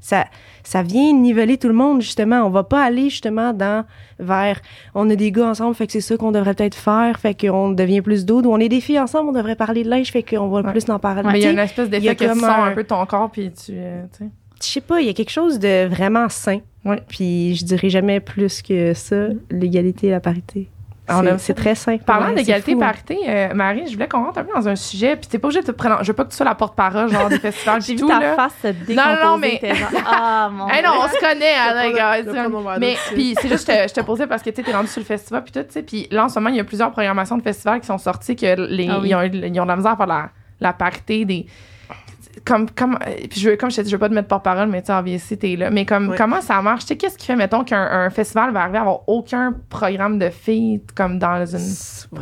ça, 0.00 0.24
ça 0.64 0.82
vient 0.82 1.12
niveler 1.12 1.58
tout 1.58 1.68
le 1.68 1.74
monde, 1.74 2.00
justement. 2.00 2.38
On 2.46 2.50
va 2.50 2.64
pas 2.64 2.82
aller, 2.82 3.10
justement, 3.10 3.52
dans, 3.52 3.84
vers, 4.18 4.60
on 4.94 5.08
a 5.10 5.14
des 5.16 5.30
gars 5.32 5.48
ensemble, 5.48 5.74
fait 5.74 5.86
que 5.86 5.92
c'est 5.92 6.00
ça 6.00 6.16
qu'on 6.16 6.32
devrait 6.32 6.54
peut-être 6.54 6.74
faire, 6.74 7.18
fait 7.20 7.34
qu'on 7.38 7.70
devient 7.70 8.00
plus 8.00 8.24
d'autres, 8.24 8.48
ou 8.48 8.52
on 8.52 8.58
est 8.58 8.68
des 8.68 8.80
filles 8.80 8.98
ensemble, 9.00 9.28
on 9.30 9.32
devrait 9.32 9.56
parler 9.56 9.82
de 9.84 9.90
linge, 9.90 10.10
fait 10.10 10.22
qu'on 10.22 10.48
va 10.48 10.60
Ouais. 10.62 10.70
plus 10.72 10.88
en 10.90 10.98
parler. 10.98 11.22
Mais 11.30 11.38
il 11.40 11.44
y 11.44 11.46
a 11.46 11.50
une 11.52 11.58
espèce 11.58 11.88
d'effet 11.90 12.16
que 12.16 12.24
tu 12.24 12.30
sens 12.40 12.42
un- 12.44 12.64
un 12.64 12.72
peu 12.74 12.84
ton 12.84 13.04
corps, 13.06 13.30
puis 13.30 13.50
tu. 13.52 13.72
euh, 13.74 14.04
tu 14.16 14.24
sais. 14.24 14.30
je 14.62 14.66
sais 14.66 14.80
pas, 14.80 15.00
il 15.00 15.06
y 15.06 15.10
a 15.10 15.14
quelque 15.14 15.30
chose 15.30 15.58
de 15.58 15.86
vraiment 15.86 16.28
sain. 16.28 16.58
Ouais. 16.84 17.02
Puis 17.08 17.54
je 17.56 17.64
dirais 17.64 17.90
jamais 17.90 18.20
plus 18.20 18.62
que 18.62 18.94
ça, 18.94 19.28
l'égalité 19.50 20.06
et 20.06 20.10
la 20.10 20.20
parité. 20.20 20.68
On 21.12 21.38
C'est- 21.38 21.54
très 21.54 21.74
sain. 21.74 21.96
Parlant 21.98 22.28
Ouais, 22.28 22.34
d'égalité 22.34 22.72
hein. 22.74 22.78
parité, 22.78 23.18
euh, 23.28 23.54
Marie, 23.54 23.86
je 23.88 23.92
voulais 23.94 24.08
qu'on 24.08 24.24
rentre 24.24 24.38
un 24.38 24.44
peu 24.44 24.52
dans 24.54 24.68
un 24.68 24.76
sujet, 24.76 25.16
puis 25.16 25.26
t'es 25.28 25.38
pas 25.38 25.48
obligée 25.48 25.60
de 25.62 25.66
te 25.66 25.72
prendre. 25.72 25.98
Je 26.02 26.06
veux 26.08 26.12
pas 26.14 26.24
que 26.24 26.30
tu 26.30 26.36
sois 26.36 26.46
la 26.46 26.54
porte-parole, 26.54 27.10
genre 27.10 27.28
des 27.28 27.38
festivals, 27.40 27.82
J'ai 27.82 27.94
vu 27.94 28.00
tout, 28.00 28.08
ta 28.08 28.20
là. 28.20 28.34
face 28.36 28.52
se 28.62 28.68
décomposer. 28.68 28.94
non, 29.24 29.36
mais- 29.38 29.58
t'es 29.60 29.74
genre, 29.74 29.88
Ah, 30.06 30.48
mon 30.52 30.68
Hey 30.68 30.82
non, 30.82 30.90
on 31.02 31.08
se 31.08 31.18
connaît, 31.18 31.54
hein, 31.58 31.82
les 31.82 31.92
gars. 31.92 32.78
Mais 32.78 32.96
puis 33.12 33.34
c'est 33.40 33.48
juste, 33.48 33.70
je 33.70 33.84
te, 33.84 33.88
je 33.88 33.94
te 33.94 34.00
posais 34.00 34.26
parce 34.26 34.42
que 34.42 34.50
tu 34.50 34.56
sais, 34.56 34.62
t'es 34.62 34.72
rendu 34.72 34.88
sur 34.88 35.00
le 35.00 35.06
festival 35.06 35.42
puis 35.44 35.52
tout, 35.52 35.62
tu 35.62 35.72
sais. 35.72 35.82
Puis 35.82 36.08
là, 36.10 36.24
en 36.24 36.28
ce 36.28 36.38
moment, 36.38 36.50
il 36.50 36.56
y 36.56 36.60
a 36.60 36.64
plusieurs 36.64 36.90
programmations 36.90 37.36
de 37.36 37.42
festivals 37.42 37.80
qui 37.80 37.86
sont 37.86 37.98
sorties 37.98 38.36
que 38.36 38.54
les, 38.68 38.88
Ah 38.90 38.98
oui. 39.00 39.08
ils, 39.10 39.14
ont, 39.14 39.22
eu- 39.22 39.30
ils 39.32 39.60
ont 39.60 39.64
de 39.64 39.68
la 39.68 39.76
misère 39.76 39.92
à 39.92 39.96
faire 39.96 40.06
la, 40.06 40.28
la 40.60 40.72
parité 40.72 41.24
des. 41.24 41.46
Comme, 42.44 42.70
comme, 42.70 42.94
euh, 43.06 43.10
puis 43.28 43.40
je 43.40 43.50
veux, 43.50 43.56
comme 43.56 43.70
je 43.70 43.76
te 43.76 43.80
dis, 43.82 43.90
je 43.90 43.94
veux 43.96 44.00
pas 44.00 44.08
te 44.08 44.14
mettre 44.14 44.28
porte-parole, 44.28 44.68
mais 44.68 44.80
tu 44.80 44.86
sais, 44.86 44.92
obviously, 44.94 45.36
t'es 45.38 45.56
là. 45.56 45.70
Mais 45.70 45.84
comme, 45.84 46.08
comment 46.16 46.40
ça 46.40 46.60
marche? 46.62 46.82
Tu 46.82 46.86
sais, 46.88 46.96
qu'est-ce 46.96 47.18
qui 47.18 47.26
fait, 47.26 47.36
mettons, 47.36 47.64
qu'un 47.64 47.82
un 47.82 48.10
festival 48.10 48.52
va 48.52 48.62
arriver 48.62 48.78
à 48.78 48.80
avoir 48.82 49.08
aucun 49.08 49.54
programme 49.68 50.18
de 50.18 50.30
filles 50.30 50.80
comme 50.94 51.18
dans 51.18 51.44
une. 51.44 51.58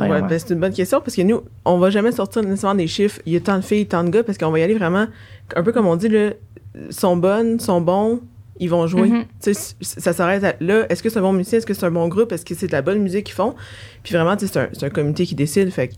Ouais, 0.09 0.21
ben, 0.27 0.39
c'est 0.39 0.53
une 0.53 0.59
bonne 0.59 0.73
question 0.73 0.99
parce 1.01 1.15
que 1.15 1.21
nous, 1.21 1.41
on 1.65 1.77
va 1.77 1.89
jamais 1.89 2.11
sortir 2.11 2.43
nécessairement 2.43 2.75
des 2.77 2.87
chiffres. 2.87 3.19
Il 3.25 3.33
y 3.33 3.37
a 3.37 3.39
tant 3.39 3.57
de 3.57 3.63
filles, 3.63 3.87
tant 3.87 4.03
de 4.03 4.09
gars 4.09 4.23
parce 4.23 4.37
qu'on 4.37 4.51
va 4.51 4.59
y 4.59 4.63
aller 4.63 4.75
vraiment, 4.75 5.07
un 5.55 5.63
peu 5.63 5.71
comme 5.71 5.87
on 5.87 5.95
dit, 5.95 6.09
là, 6.09 6.31
sont 6.91 7.17
bonnes, 7.17 7.59
sont 7.59 7.81
bons, 7.81 8.21
ils 8.59 8.69
vont 8.69 8.85
jouer. 8.87 9.09
Tu 9.41 9.53
sais, 9.53 9.53
c- 9.53 9.75
ça 9.81 10.11
s'arrête 10.13 10.57
là. 10.59 10.85
Est-ce 10.89 11.01
que 11.01 11.09
c'est 11.09 11.19
un 11.19 11.21
bon 11.23 11.33
musicien? 11.33 11.57
Est-ce 11.59 11.65
que 11.65 11.73
c'est 11.73 11.85
un 11.85 11.91
bon 11.91 12.07
groupe? 12.09 12.31
Est-ce 12.33 12.45
que 12.45 12.53
c'est 12.55 12.67
de 12.67 12.71
la 12.73 12.81
bonne 12.81 12.99
musique 12.99 13.25
qu'ils 13.27 13.35
font? 13.35 13.55
Puis 14.03 14.13
vraiment, 14.13 14.35
c'est 14.37 14.57
un, 14.57 14.67
un 14.81 14.89
comité 14.89 15.25
qui 15.25 15.33
décide. 15.35 15.71
Fait 15.71 15.87
que 15.87 15.93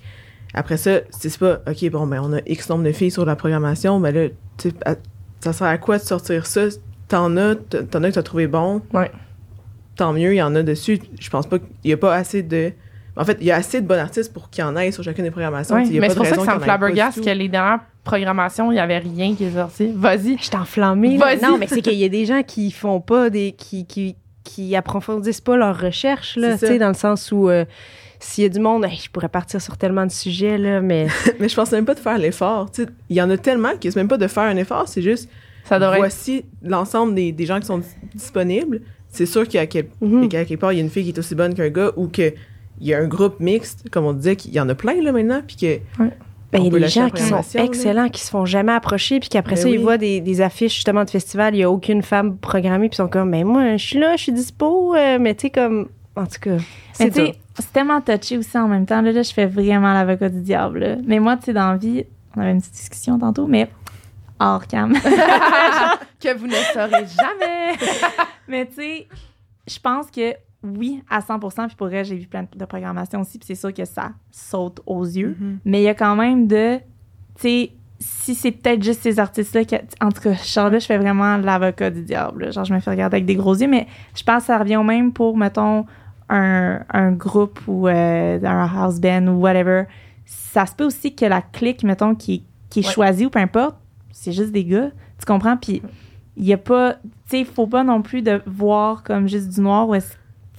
après 0.54 0.78
ça, 0.78 1.00
c'est 1.12 1.30
c'est 1.30 1.40
pas, 1.40 1.60
OK, 1.68 1.90
bon, 1.92 2.08
ben, 2.08 2.22
on 2.24 2.34
a 2.34 2.40
X 2.46 2.70
nombre 2.70 2.84
de 2.84 2.92
filles 2.92 3.12
sur 3.12 3.26
la 3.26 3.36
programmation, 3.36 4.00
mais 4.00 4.12
là, 4.12 4.28
tu 4.58 4.70
sais, 4.70 4.76
à- 4.86 4.96
ça 5.40 5.54
sert 5.54 5.68
à 5.68 5.78
quoi 5.78 5.98
de 5.98 6.04
sortir 6.04 6.46
ça? 6.46 6.62
T'en 7.08 7.36
as, 7.38 7.56
t'en 7.56 8.04
as 8.04 8.10
que 8.10 8.16
t'as 8.16 8.24
trouvé 8.24 8.48
bon. 8.48 8.82
Ouais. 8.94 9.12
Tant 9.96 10.14
mieux, 10.14 10.34
il 10.34 10.38
y 10.38 10.42
en 10.42 10.56
a 10.56 10.64
dessus. 10.64 11.00
Je 11.20 11.30
pense 11.30 11.48
pas 11.48 11.60
qu'il 11.60 11.68
y 11.92 11.94
a 11.94 11.98
pas 11.98 12.16
assez 12.16 12.44
de. 12.44 12.72
En 13.18 13.26
fait, 13.26 13.38
il 13.42 13.48
y 13.48 13.52
a 13.52 13.56
assez 13.58 13.82
de 13.82 13.88
bons 13.88 14.00
artistes 14.00 14.32
pour 14.32 14.50
qu'il 14.50 14.64
y 14.64 14.68
en 14.68 14.76
ait 14.78 14.92
sur 14.92 15.04
chacune 15.04 15.26
des 15.26 15.32
programmations. 15.32 15.78
Y 15.78 15.98
a 15.98 16.02
mais 16.02 16.10
c'est 16.10 16.16
pour 16.16 16.26
ça 16.26 16.38
que 16.38 16.46
ça 16.46 16.56
me 16.56 16.60
flabbergasse 16.62 17.20
que 17.20 17.30
les 17.30 17.50
dernières 17.50 17.82
programmation, 18.04 18.72
il 18.72 18.76
y 18.76 18.80
avait 18.80 18.98
rien 18.98 19.36
qui 19.36 19.44
est 19.44 19.52
sorti. 19.52 19.92
Vas-y. 19.96 20.38
Je 20.42 20.50
là. 20.50 21.18
Vas-y. 21.18 21.42
Non, 21.42 21.58
mais 21.58 21.68
c'est 21.68 21.82
qu'il 21.82 21.94
y 22.00 22.04
a 22.06 22.10
des 22.10 22.26
gens 22.26 22.42
qui 22.44 22.72
font 22.72 23.00
pas 23.02 23.30
des. 23.30 23.52
qui, 23.52 23.86
qui, 23.86 24.16
qui 24.44 24.76
approfondissent 24.76 25.42
pas 25.42 25.56
leurs 25.58 25.80
recherches, 25.80 26.36
là, 26.36 26.54
tu 26.58 26.66
sais, 26.66 26.80
dans 26.80 26.88
le 26.88 26.94
sens 26.96 27.32
où. 27.32 27.50
euh, 27.50 27.66
s'il 28.24 28.44
y 28.44 28.48
a 28.48 28.50
du 28.50 28.60
monde, 28.60 28.86
hey, 28.86 28.96
je 29.04 29.10
pourrais 29.10 29.30
partir 29.30 29.60
sur 29.62 29.78
tellement 29.78 30.06
de 30.06 30.12
sujets, 30.12 30.58
là, 30.58 30.80
mais 30.82 31.08
Mais 31.40 31.50
je 31.50 31.56
pense 31.56 31.72
même 31.72 31.86
pas 31.86 31.96
de 31.96 32.00
faire 32.00 32.18
l'effort. 32.18 32.72
Tu 32.72 32.84
sais, 32.84 32.90
Il 33.10 33.16
y 33.18 33.22
en 33.22 33.30
a 33.30 33.38
tellement 33.38 33.72
que 33.82 33.90
c'est 33.90 33.96
même 33.96 34.08
pas 34.08 34.18
de 34.18 34.28
faire 34.28 34.44
un 34.44 34.58
effort, 34.58 34.88
c'est 34.88 35.02
juste 35.02 35.30
Ça 35.66 35.80
devrait 35.80 35.96
être 35.98 36.02
voici 36.02 36.46
l'ensemble 36.64 37.16
des, 37.16 37.32
des 37.32 37.46
gens 37.46 37.60
qui 37.60 37.66
sont 37.66 37.80
dis- 37.80 37.88
disponibles. 38.16 38.82
C'est 39.10 39.26
sûr 39.26 39.48
qu'à 39.48 39.66
quel- 39.68 39.90
qu'à 40.30 40.46
quelque 40.46 40.60
part, 40.60 40.72
il 40.72 40.78
y 40.78 40.80
a 40.80 40.84
une 40.84 40.90
fille 40.90 41.04
qui 41.04 41.10
est 41.10 41.20
aussi 41.20 41.36
bonne 41.36 41.54
qu'un 41.54 41.70
gars 41.70 41.92
ou 41.98 42.08
qu'il 42.08 42.34
y 42.80 42.94
a 42.94 43.00
un 43.00 43.08
groupe 43.08 43.40
mixte, 43.40 43.90
comme 43.90 44.06
on 44.06 44.14
disait, 44.14 44.36
qu'il 44.38 44.54
y 44.54 44.60
en 44.60 44.70
a 44.70 44.76
plein 44.76 45.02
là 45.02 45.12
maintenant, 45.12 45.42
puis 45.46 45.56
que 45.58 45.80
Ben, 46.52 46.60
il 46.60 46.66
y 46.66 46.68
a 46.68 46.80
des 46.80 46.88
gens 46.88 47.10
qui 47.10 47.22
sont 47.24 47.36
là. 47.58 47.64
excellents, 47.66 48.10
qui 48.10 48.22
se 48.22 48.30
font 48.30 48.46
jamais 48.46 48.72
approcher, 48.74 49.20
puis 49.20 49.30
qu'après 49.30 49.56
Ben 49.56 49.62
ça, 49.62 49.70
ils 49.70 49.80
voient 49.80 49.98
des, 49.98 50.20
des 50.22 50.42
affiches 50.42 50.76
justement 50.76 51.04
de 51.06 51.10
festival, 51.10 51.56
il 51.56 51.60
y 51.60 51.64
a 51.64 51.70
aucune 51.72 52.02
femme 52.04 52.38
programmée, 52.38 52.88
puis 52.90 52.96
ils 52.96 53.04
sont 53.04 53.08
comme, 53.10 53.30
mais 53.30 53.44
moi, 53.44 53.76
je 53.78 53.86
suis 53.86 54.00
là, 54.00 54.16
je 54.18 54.24
suis 54.24 54.32
dispo, 54.34 54.96
euh, 54.96 55.18
mais 55.20 55.34
tu 55.36 55.44
sais, 55.44 55.50
comme, 55.50 55.90
en 56.16 56.26
tout 56.26 56.40
cas, 56.42 56.58
Mais 57.00 57.12
c'est. 57.12 57.36
C'est 57.60 57.74
tellement 57.74 58.02
touché 58.02 58.38
aussi 58.38 58.58
en 58.58 58.68
même 58.68 58.86
temps. 58.86 59.02
Là, 59.02 59.12
là, 59.12 59.24
je 59.24 59.34
fais 59.34 59.46
vraiment 59.46 59.94
l'avocat 59.94 60.30
du 60.30 60.42
diable. 60.42 60.80
là. 60.80 60.96
Mais 61.06 61.20
moi, 61.20 61.38
tu 61.38 61.46
sais, 61.46 61.54
dans 61.54 61.72
la 61.72 61.78
vie, 61.78 62.06
on 62.36 62.42
avait 62.42 62.52
une 62.52 62.60
petite 62.62 62.74
discussion 62.74 63.20
tantôt, 63.20 63.48
mais 63.48 63.70
hors 64.40 64.66
cam. 64.68 64.94
que 66.20 66.38
vous 66.38 66.48
ne 66.48 66.54
saurez 66.74 67.06
jamais. 67.06 67.78
mais 68.48 68.66
tu 68.66 68.76
sais, 68.76 69.08
je 69.68 69.80
pense 69.80 70.10
que 70.10 70.34
oui, 70.64 71.04
à 71.10 71.20
100% 71.20 71.68
Puis 71.68 71.76
pour 71.76 71.88
vrai, 71.88 72.04
j'ai 72.04 72.16
vu 72.16 72.28
plein 72.28 72.46
de 72.56 72.66
programmation 72.66 73.22
aussi. 73.22 73.40
Puis 73.40 73.48
c'est 73.48 73.56
sûr 73.56 73.74
que 73.74 73.86
ça 73.86 74.12
saute 74.32 74.80
aux 74.86 75.04
yeux. 75.04 75.36
Mais 75.66 75.82
il 75.82 75.86
y 75.86 75.90
a 75.90 75.96
quand 75.96 76.16
même 76.16 76.48
de. 76.48 76.78
Tu 77.36 77.42
sais, 77.42 77.72
si 78.00 78.36
c'est 78.36 78.52
peut-être 78.52 78.84
juste 78.84 79.02
ces 79.02 79.20
artistes-là 79.20 79.64
qui. 79.66 79.76
En 80.00 80.12
tout 80.12 80.22
cas, 80.22 80.36
Charles, 80.36 80.80
je 80.80 80.86
fais 80.86 81.00
vraiment 81.00 81.38
l'avocat 81.38 81.90
du 81.90 82.04
diable. 82.04 82.46
là. 82.46 82.52
Genre, 82.52 82.66
je 82.66 82.74
me 82.74 82.80
fais 82.80 82.92
regarder 82.92 83.16
avec 83.16 83.26
des 83.26 83.36
gros 83.36 83.56
yeux. 83.56 83.68
Mais 83.68 83.88
je 84.16 84.24
pense 84.24 84.44
que 84.44 84.48
ça 84.48 84.58
revient 84.60 84.78
au 84.78 84.84
même 84.84 85.12
pour, 85.14 85.36
mettons, 85.36 85.86
un, 86.32 86.80
un 86.90 87.12
groupe 87.12 87.60
ou 87.68 87.88
euh, 87.88 88.40
un 88.44 88.66
house 88.66 89.00
band 89.00 89.28
ou 89.28 89.40
whatever. 89.42 89.84
Ça 90.26 90.66
se 90.66 90.74
peut 90.76 90.86
aussi 90.86 91.14
que 91.16 91.26
la 91.26 91.42
clique, 91.42 91.84
mettons, 91.84 92.16
qui, 92.16 92.44
qui 92.70 92.80
est 92.80 92.88
Ouais. 92.88 92.94
choisie 92.94 93.26
ou 93.26 93.30
peu 93.30 93.40
importe, 93.40 93.76
c'est 94.12 94.32
juste 94.32 94.52
des 94.52 94.64
gars. 94.66 94.90
Tu 95.20 95.26
comprends? 95.26 95.58
Puis 95.58 95.82
il 96.38 96.46
y 96.46 96.54
a 96.54 96.58
pas. 96.58 96.94
Tu 96.94 97.10
sais, 97.28 97.40
il 97.42 97.46
faut 97.46 97.68
pas 97.68 97.84
non 97.84 98.02
plus 98.02 98.22
de 98.22 98.42
voir 98.46 99.04
comme 99.04 99.28
juste 99.28 99.50
du 99.50 99.62
noir 99.62 99.88
ou 99.90 99.96
est-ce 99.96 100.14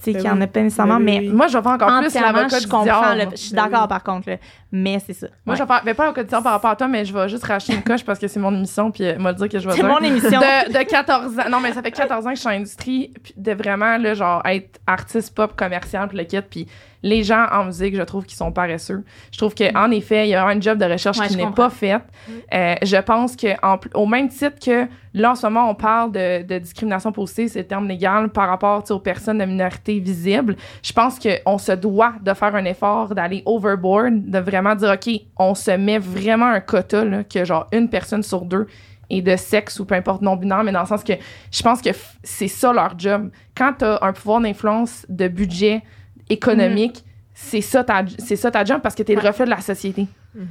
sais, 0.05 0.11
Ben 0.13 0.21
qu'il 0.21 0.29
y 0.29 0.33
en 0.33 0.41
a 0.41 0.47
pas 0.47 0.61
nécessairement, 0.61 0.95
Ben 0.99 1.05
oui, 1.05 1.19
mais 1.21 1.27
oui. 1.29 1.33
Moi, 1.33 1.47
je 1.47 1.57
vais 1.57 1.63
faire 1.63 1.71
encore 1.73 1.99
plus 1.99 2.13
l'avocat 2.15 2.57
je 2.57 2.63
du 2.63 2.67
comprends. 2.69 2.83
diable. 2.83 3.21
le- 3.31 3.31
je 3.31 3.35
suis 3.41 3.53
d'accord 3.53 3.81
oui. 3.83 3.87
par 3.89 4.03
contre, 4.03 4.29
là. 4.29 4.37
mais 4.71 4.99
c'est 5.05 5.13
ça. 5.13 5.27
Moi, 5.45 5.53
Ouais. 5.53 5.57
je 5.59 5.63
vais 5.63 5.67
faire, 5.67 5.81
mais 5.85 5.93
pas 5.93 6.03
l'avocat 6.05 6.41
par 6.41 6.51
rapport 6.53 6.71
à 6.71 6.75
toi, 6.75 6.87
mais 6.87 7.05
je 7.05 7.13
vais 7.13 7.29
juste 7.29 7.43
racheter 7.43 7.73
une 7.73 7.83
coche 7.83 8.03
parce 8.03 8.19
que 8.19 8.27
c'est 8.27 8.39
mon 8.39 8.53
émission, 8.53 8.91
puis 8.91 9.05
euh, 9.05 9.17
m'a 9.17 9.33
dire 9.33 9.49
que 9.49 9.59
je 9.59 9.67
vais 9.67 9.75
C'est 9.75 9.83
mon 9.83 9.99
émission. 9.99 10.39
De, 10.39 10.71
de 10.77 10.83
14 10.83 11.39
ans. 11.39 11.43
Non, 11.49 11.59
mais 11.59 11.71
ça 11.73 11.81
fait 11.81 11.91
14 11.91 12.25
ans 12.25 12.29
que 12.29 12.35
je 12.35 12.39
suis 12.41 12.49
en 12.49 12.53
industrie, 12.53 13.11
puis 13.23 13.33
de 13.37 13.51
vraiment, 13.53 13.97
là, 13.97 14.13
genre, 14.13 14.41
être 14.45 14.79
artiste 14.87 15.33
pop 15.35 15.55
commercial, 15.55 16.07
puis 16.07 16.17
le 16.17 16.23
kit, 16.25 16.41
puis 16.41 16.67
les 17.03 17.21
gens 17.23 17.45
en 17.51 17.65
musique, 17.65 17.95
je 17.95 18.01
trouve 18.01 18.25
qu'ils 18.25 18.37
sont 18.37 18.51
paresseux. 18.51 19.03
Je 19.31 19.37
trouve 19.37 19.53
qu'en 19.53 19.91
effet, 19.91 20.25
il 20.25 20.29
y 20.31 20.35
a 20.35 20.45
un 20.45 20.59
job 20.59 20.77
de 20.77 20.85
recherche 20.85 21.19
Ouais, 21.19 21.27
qui 21.27 21.35
n'est 21.35 21.51
pas 21.51 21.69
fait. 21.69 22.01
Euh, 22.53 22.75
je 22.81 22.97
pense 22.97 23.35
que 23.35 23.47
en 23.61 23.77
pl- 23.77 23.91
au 23.93 24.05
même 24.05 24.29
titre 24.29 24.57
que 24.65 24.87
là, 25.13 25.31
en 25.31 25.35
ce 25.35 25.45
moment, 25.45 25.69
on 25.69 25.75
parle 25.75 26.11
de, 26.13 26.43
de 26.43 26.57
discrimination 26.59 27.11
positive, 27.11 27.49
c'est 27.49 27.59
le 27.59 27.67
terme 27.67 27.87
légal, 27.87 28.29
par 28.29 28.47
rapport 28.49 28.83
aux 28.89 28.99
personnes 28.99 29.39
de 29.39 29.45
minorité 29.45 29.99
visibles, 29.99 30.55
je 30.81 30.93
pense 30.93 31.19
qu'on 31.19 31.57
se 31.57 31.73
doit 31.73 32.13
de 32.21 32.33
faire 32.33 32.55
un 32.55 32.65
effort, 32.65 33.13
d'aller 33.13 33.43
overboard, 33.45 34.29
de 34.29 34.39
vraiment 34.39 34.73
dire, 34.75 34.91
OK, 34.93 35.13
on 35.37 35.53
se 35.55 35.71
met 35.71 35.99
vraiment 35.99 36.47
un 36.47 36.61
quota, 36.61 37.03
là, 37.05 37.23
que 37.23 37.43
genre 37.45 37.67
une 37.73 37.89
personne 37.89 38.23
sur 38.23 38.41
deux 38.45 38.65
est 39.09 39.21
de 39.21 39.35
sexe 39.35 39.79
ou 39.79 39.85
peu 39.85 39.95
importe 39.95 40.21
non-binaire, 40.21 40.63
mais 40.63 40.71
dans 40.71 40.79
le 40.79 40.87
sens 40.87 41.03
que 41.03 41.13
je 41.51 41.61
pense 41.61 41.81
que 41.81 41.89
c'est 42.23 42.47
ça 42.47 42.71
leur 42.71 42.97
job. 42.97 43.29
Quand 43.55 43.73
tu 43.77 43.83
as 43.85 43.99
un 44.01 44.13
pouvoir 44.13 44.39
d'influence 44.39 45.05
de 45.09 45.27
budget 45.27 45.83
économique, 46.29 47.03
c'est 47.33 47.61
ça 47.61 47.83
ta 47.83 48.03
c'est 48.19 48.35
ça 48.35 48.51
ta 48.51 48.63
job 48.63 48.79
parce 48.81 48.95
que 48.95 49.03
tu 49.03 49.11
es 49.11 49.15
le 49.15 49.21
reflet 49.21 49.45
de 49.45 49.49
la 49.49 49.61
société. 49.61 50.07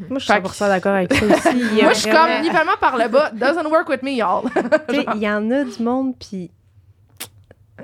Moi, 0.08 0.18
je 0.20 0.24
suis 0.24 0.32
Fait 0.32 0.40
que- 0.40 0.48
100% 0.48 0.68
d'accord 0.68 0.94
avec 0.94 1.12
ça 1.12 1.24
aussi. 1.26 1.56
Moi, 1.82 1.92
je 1.92 1.98
suis 1.98 2.10
vraiment- 2.10 2.34
comme 2.34 2.42
nivellement 2.42 2.76
par 2.80 2.96
le 2.96 3.08
bas. 3.08 3.30
Doesn't 3.34 3.66
work 3.68 3.88
with 3.88 4.02
me, 4.02 4.12
y'all. 4.12 4.44
Il 5.16 5.20
y 5.22 5.28
en 5.28 5.50
a 5.50 5.64
du 5.64 5.82
monde, 5.82 6.14
puis 6.18 6.50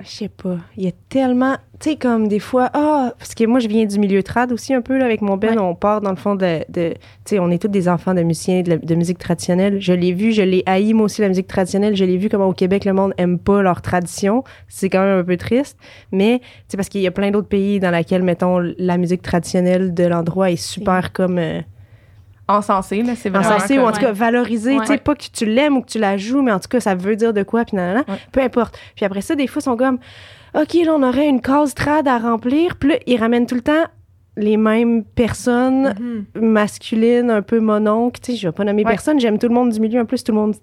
je 0.03 0.09
sais 0.09 0.29
pas, 0.29 0.57
il 0.77 0.83
y 0.83 0.87
a 0.87 0.91
tellement, 1.09 1.55
tu 1.79 1.91
sais, 1.91 1.95
comme 1.95 2.27
des 2.27 2.39
fois, 2.39 2.69
ah, 2.73 3.13
parce 3.17 3.33
que 3.35 3.43
moi, 3.45 3.59
je 3.59 3.67
viens 3.67 3.85
du 3.85 3.99
milieu 3.99 4.23
trad 4.23 4.51
aussi 4.51 4.73
un 4.73 4.81
peu, 4.81 4.97
là, 4.97 5.05
avec 5.05 5.21
mon 5.21 5.37
Ben, 5.37 5.51
Ouais. 5.51 5.59
on 5.59 5.75
part 5.75 6.01
dans 6.01 6.09
le 6.11 6.15
fond 6.15 6.35
de, 6.35 6.59
de- 6.69 6.93
tu 6.93 6.99
sais, 7.25 7.39
on 7.39 7.49
est 7.51 7.61
tous 7.61 7.67
des 7.67 7.87
enfants 7.89 8.13
de 8.13 8.21
musiciens, 8.23 8.61
de, 8.61 8.69
la- 8.71 8.77
de 8.77 8.95
musique 8.95 9.17
traditionnelle. 9.17 9.79
Je 9.81 9.93
l'ai 9.93 10.11
vu, 10.13 10.31
je 10.31 10.41
l'ai 10.41 10.63
haï, 10.65 10.93
moi 10.93 11.05
aussi, 11.05 11.21
la 11.21 11.27
musique 11.29 11.47
traditionnelle. 11.47 11.95
Je 11.95 12.05
l'ai 12.05 12.17
vu 12.17 12.29
comment 12.29 12.47
au 12.47 12.53
Québec, 12.53 12.85
le 12.85 12.93
monde 12.93 13.13
aime 13.17 13.39
pas 13.39 13.61
leur 13.61 13.81
tradition. 13.81 14.43
C'est 14.67 14.89
quand 14.89 15.01
même 15.03 15.19
un 15.19 15.23
peu 15.23 15.37
triste, 15.37 15.77
mais, 16.11 16.39
tu 16.39 16.45
sais, 16.69 16.77
parce 16.77 16.89
qu'il 16.89 17.01
y 17.01 17.07
a 17.07 17.11
plein 17.11 17.31
d'autres 17.31 17.47
pays 17.49 17.79
dans 17.79 17.91
lesquels, 17.91 18.23
mettons, 18.23 18.59
la 18.77 18.97
musique 18.97 19.21
traditionnelle 19.21 19.93
de 19.93 20.03
l'endroit 20.05 20.51
est 20.51 20.55
super 20.55 21.11
comme... 21.13 21.37
euh, 21.37 21.61
Encensé, 22.49 23.03
là, 23.03 23.13
c'est 23.15 23.29
vraiment. 23.29 23.45
encensé 23.55 23.77
ou 23.77 23.83
en 23.83 23.91
tout 23.91 24.01
cas 24.01 24.11
valorisé, 24.11 24.73
Ouais. 24.73 24.81
tu 24.81 24.87
sais, 24.87 24.97
pas 24.97 25.13
que 25.15 25.23
tu 25.31 25.45
l'aimes 25.45 25.77
ou 25.77 25.81
que 25.81 25.87
tu 25.91 25.99
la 25.99 26.17
joues, 26.17 26.41
mais 26.41 26.51
en 26.51 26.59
tout 26.59 26.67
cas, 26.67 26.79
ça 26.79 26.95
veut 26.95 27.15
dire 27.15 27.31
de 27.31 27.43
quoi, 27.43 27.63
puis 27.63 27.77
nanana, 27.77 28.03
Ouais. 28.07 28.15
peu 28.31 28.41
importe. 28.41 28.77
Puis 28.95 29.05
après 29.05 29.21
ça, 29.21 29.35
des 29.35 29.45
fois, 29.47 29.59
ils 29.61 29.63
sont 29.63 29.77
comme, 29.77 29.99
OK, 30.55 30.73
là, 30.83 30.93
on 30.95 31.03
aurait 31.03 31.29
une 31.29 31.41
case 31.41 31.75
trad 31.75 32.07
à 32.07 32.17
remplir, 32.17 32.75
puis 32.77 32.89
là, 32.89 32.95
ils 33.05 33.17
ramènent 33.17 33.45
tout 33.45 33.55
le 33.55 33.61
temps 33.61 33.85
les 34.35 34.57
mêmes 34.57 35.03
personnes 35.03 35.93
Mhm. 35.99 36.49
masculines, 36.49 37.29
un 37.29 37.41
peu 37.41 37.59
mononques, 37.59 38.19
tu 38.21 38.31
sais, 38.31 38.37
je 38.37 38.47
vais 38.47 38.51
pas 38.51 38.63
nommer 38.63 38.83
Ouais. 38.83 38.89
personne, 38.89 39.19
j'aime 39.19 39.37
tout 39.37 39.47
le 39.47 39.53
monde 39.53 39.69
du 39.71 39.79
milieu, 39.79 40.01
en 40.01 40.05
plus, 40.05 40.23
tout 40.23 40.31
le 40.31 40.37
monde 40.39 40.55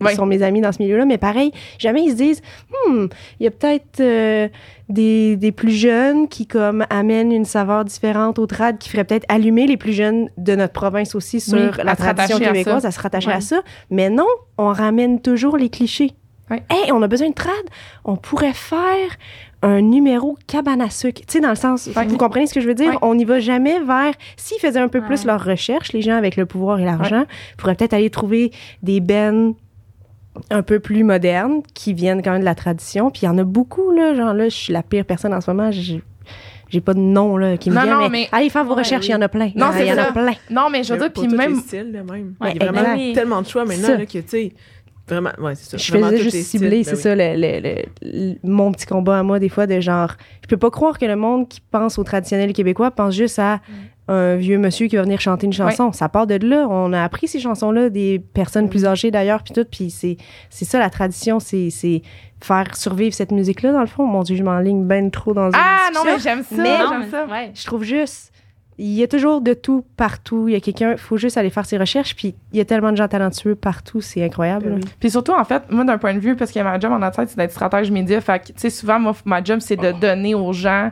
Ouais. 0.00 0.14
sont 0.14 0.24
mes 0.26 0.42
amis 0.42 0.60
dans 0.60 0.72
ce 0.72 0.82
milieu-là, 0.82 1.04
mais 1.04 1.18
pareil, 1.18 1.52
jamais 1.78 2.02
ils 2.04 2.10
se 2.12 2.16
disent, 2.16 2.42
hmm, 2.88 3.06
il 3.38 3.44
y 3.44 3.46
a 3.46 3.50
peut-être 3.50 4.00
euh, 4.00 4.48
des, 4.88 5.36
des 5.36 5.52
plus 5.52 5.72
jeunes 5.72 6.26
qui 6.28 6.46
comme 6.46 6.86
amènent 6.90 7.32
une 7.32 7.44
saveur 7.44 7.84
différente 7.84 8.38
au 8.38 8.46
trad, 8.46 8.78
qui 8.78 8.88
ferait 8.88 9.04
peut-être 9.04 9.26
allumer 9.28 9.66
les 9.66 9.76
plus 9.76 9.92
jeunes 9.92 10.30
de 10.38 10.54
notre 10.54 10.72
province 10.72 11.14
aussi 11.14 11.40
sur 11.40 11.58
Oui, 11.58 11.70
la 11.84 11.96
tradition 11.96 12.36
à 12.36 12.40
québécoise, 12.40 12.82
ça. 12.82 12.88
à 12.88 12.90
se 12.92 13.00
rattacher 13.00 13.30
à 13.32 13.40
ça. 13.40 13.60
Mais 13.90 14.08
non, 14.10 14.26
on 14.58 14.68
ramène 14.72 15.20
toujours 15.20 15.56
les 15.56 15.68
clichés. 15.68 16.12
Hey, 16.50 16.90
on 16.92 17.00
a 17.02 17.06
besoin 17.06 17.28
de 17.28 17.34
trad, 17.34 17.52
on 18.04 18.16
pourrait 18.16 18.54
faire 18.54 19.10
un 19.62 19.82
numéro 19.82 20.36
cabane 20.46 20.80
à 20.80 20.90
sucre. 20.90 21.20
Tu 21.20 21.34
sais, 21.34 21.40
dans 21.40 21.50
le 21.50 21.54
sens, 21.54 21.88
vous 21.88 22.16
comprenez 22.16 22.46
ce 22.46 22.54
que 22.54 22.60
je 22.60 22.66
veux 22.66 22.74
dire? 22.74 22.98
On 23.02 23.14
n'y 23.14 23.24
va 23.24 23.38
jamais 23.38 23.78
vers... 23.80 24.14
S'ils 24.36 24.58
faisaient 24.58 24.80
un 24.80 24.88
peu 24.88 25.00
plus 25.02 25.24
leur 25.24 25.44
recherche, 25.44 25.92
les 25.92 26.02
gens 26.02 26.16
avec 26.16 26.36
le 26.36 26.46
pouvoir 26.46 26.80
et 26.80 26.84
l'argent, 26.84 27.24
pourraient 27.58 27.74
peut-être 27.74 27.92
aller 27.94 28.10
trouver 28.10 28.50
des 28.82 29.00
bennes 29.00 29.54
un 30.50 30.62
peu 30.62 30.78
plus 30.80 31.02
modernes 31.04 31.60
qui 31.74 31.92
viennent 31.94 32.22
quand 32.22 32.32
même 32.32 32.40
de 32.40 32.44
la 32.44 32.54
tradition. 32.54 33.10
Puis 33.10 33.22
il 33.22 33.26
y 33.26 33.28
en 33.28 33.38
a 33.38 33.44
beaucoup, 33.44 33.92
là. 33.92 34.14
Genre 34.14 34.32
là, 34.34 34.44
je 34.48 34.54
suis 34.54 34.72
la 34.72 34.82
pire 34.82 35.04
personne 35.04 35.34
en 35.34 35.40
ce 35.40 35.50
moment. 35.50 35.70
J'ai, 35.70 36.02
j'ai 36.68 36.80
pas 36.80 36.94
de 36.94 37.00
nom, 37.00 37.36
là, 37.36 37.56
qui 37.56 37.68
me 37.70 37.74
Non, 37.74 37.82
vient. 37.82 37.94
non, 37.94 38.00
mais, 38.02 38.08
mais- 38.10 38.28
allez 38.32 38.48
faire 38.48 38.64
vos 38.64 38.74
Ouais, 38.74 38.82
recherches, 38.82 39.06
il 39.06 39.08
oui. 39.08 39.14
y 39.14 39.18
en 39.18 39.22
a 39.22 39.28
plein. 39.28 39.50
Non, 39.56 39.66
il 39.72 39.78
c'est 39.78 39.86
y 39.88 39.92
en 39.92 39.98
a 39.98 40.12
plein. 40.12 40.32
Non, 40.50 40.68
mais 40.70 40.84
je 40.84 40.92
veux 40.94 41.00
dire, 41.00 41.12
puis 41.12 41.26
même. 41.28 41.54
les 41.54 41.60
styles, 41.60 41.90
là, 41.92 42.02
même. 42.04 42.34
Ouais, 42.40 42.52
il 42.54 42.62
y 42.62 42.66
a 42.66 42.70
vraiment 42.72 43.12
tellement 43.12 43.42
de 43.42 43.46
choix 43.48 43.64
maintenant, 43.64 43.98
là, 43.98 44.06
que, 44.06 44.18
tu 44.18 44.22
sais, 44.28 44.52
vraiment, 45.10 45.30
ouais, 45.38 45.54
c'est 45.54 45.70
ça. 45.70 45.76
Je 45.76 45.92
faisais 45.92 46.16
juste 46.18 46.42
cibler, 46.46 46.84
c'est 46.84 46.92
ben 46.92 46.96
ça, 46.96 47.14
le, 47.14 47.34
le- 47.36 47.60
le- 47.60 47.82
le- 48.02 48.34
mon 48.42 48.72
petit 48.72 48.86
combat 48.86 49.18
à 49.18 49.22
moi, 49.22 49.38
des 49.38 49.48
fois, 49.48 49.66
de 49.66 49.80
genre, 49.80 50.12
je 50.42 50.46
peux 50.48 50.56
pas 50.56 50.70
croire 50.70 50.98
que 50.98 51.04
le 51.06 51.16
monde 51.16 51.48
qui 51.48 51.60
pense 51.70 51.98
au 51.98 52.04
traditionnel 52.04 52.52
québécois 52.52 52.90
pense 52.90 53.14
juste 53.14 53.38
à 53.38 53.56
Mm. 53.56 54.12
un 54.12 54.36
vieux 54.36 54.58
monsieur 54.58 54.88
qui 54.88 54.96
va 54.96 55.02
venir 55.02 55.20
chanter 55.20 55.46
une 55.46 55.52
chanson. 55.52 55.92
Ça 55.92 56.08
part 56.08 56.26
de 56.26 56.34
là. 56.44 56.66
On 56.68 56.92
a 56.92 57.02
appris 57.04 57.28
ces 57.28 57.38
chansons-là 57.38 57.90
des 57.90 58.18
personnes 58.18 58.66
Mm. 58.66 58.70
plus 58.70 58.86
âgées 58.86 59.10
d'ailleurs, 59.10 59.42
puis 59.42 59.52
tout, 59.54 59.64
puis 59.70 59.90
c'est, 59.90 60.16
c'est 60.48 60.64
ça 60.64 60.78
la 60.78 60.90
tradition, 60.90 61.38
c'est, 61.40 61.70
c'est 61.70 62.02
faire 62.42 62.74
survivre 62.76 63.14
cette 63.14 63.32
musique-là, 63.32 63.72
dans 63.72 63.80
le 63.80 63.86
fond. 63.86 64.06
Mon 64.06 64.22
Dieu, 64.22 64.34
je 64.36 64.42
m'enligne 64.42 64.84
ben 64.84 65.10
trop 65.10 65.34
dans 65.34 65.48
une 65.48 65.54
Ah, 65.54 65.90
non, 65.94 66.00
mais 66.04 66.18
j'aime 66.18 66.42
ça. 66.42 66.56
Mais- 66.56 66.76
j'aime 66.88 67.10
ça. 67.10 67.26
Ouais. 67.26 67.50
Je 67.54 67.64
trouve 67.66 67.84
juste, 67.84 68.32
il 68.82 68.94
y 68.94 69.02
a 69.02 69.08
toujours 69.08 69.40
de 69.42 69.52
tout 69.52 69.84
partout. 69.96 70.48
Il 70.48 70.52
y 70.52 70.56
a 70.56 70.60
quelqu'un, 70.60 70.96
faut 70.96 71.18
juste 71.18 71.36
aller 71.36 71.50
faire 71.50 71.66
ses 71.66 71.76
recherches, 71.76 72.16
puis 72.16 72.34
il 72.52 72.58
y 72.58 72.60
a 72.60 72.64
tellement 72.64 72.92
de 72.92 72.96
gens 72.96 73.08
talentueux 73.08 73.54
partout, 73.54 74.00
c'est 74.00 74.24
incroyable. 74.24 74.70
Ben 74.70 74.74
oui. 74.76 74.90
Puis 74.98 75.10
surtout, 75.10 75.32
en 75.32 75.44
fait, 75.44 75.62
moi, 75.70 75.84
d'un 75.84 75.98
point 75.98 76.14
de 76.14 76.18
vue, 76.18 76.34
parce 76.34 76.50
que 76.50 76.60
ma 76.60 76.80
job 76.80 76.92
en 76.92 77.10
tête, 77.10 77.28
c'est 77.28 77.36
d'être 77.36 77.52
stratège 77.52 77.90
média. 77.90 78.20
Fait 78.20 78.38
que, 78.38 78.46
tu 78.46 78.54
sais, 78.56 78.70
souvent, 78.70 78.98
moi, 78.98 79.14
ma 79.26 79.44
job, 79.44 79.60
c'est 79.60 79.76
de 79.76 79.92
donner 79.92 80.34
aux 80.34 80.52
gens, 80.52 80.90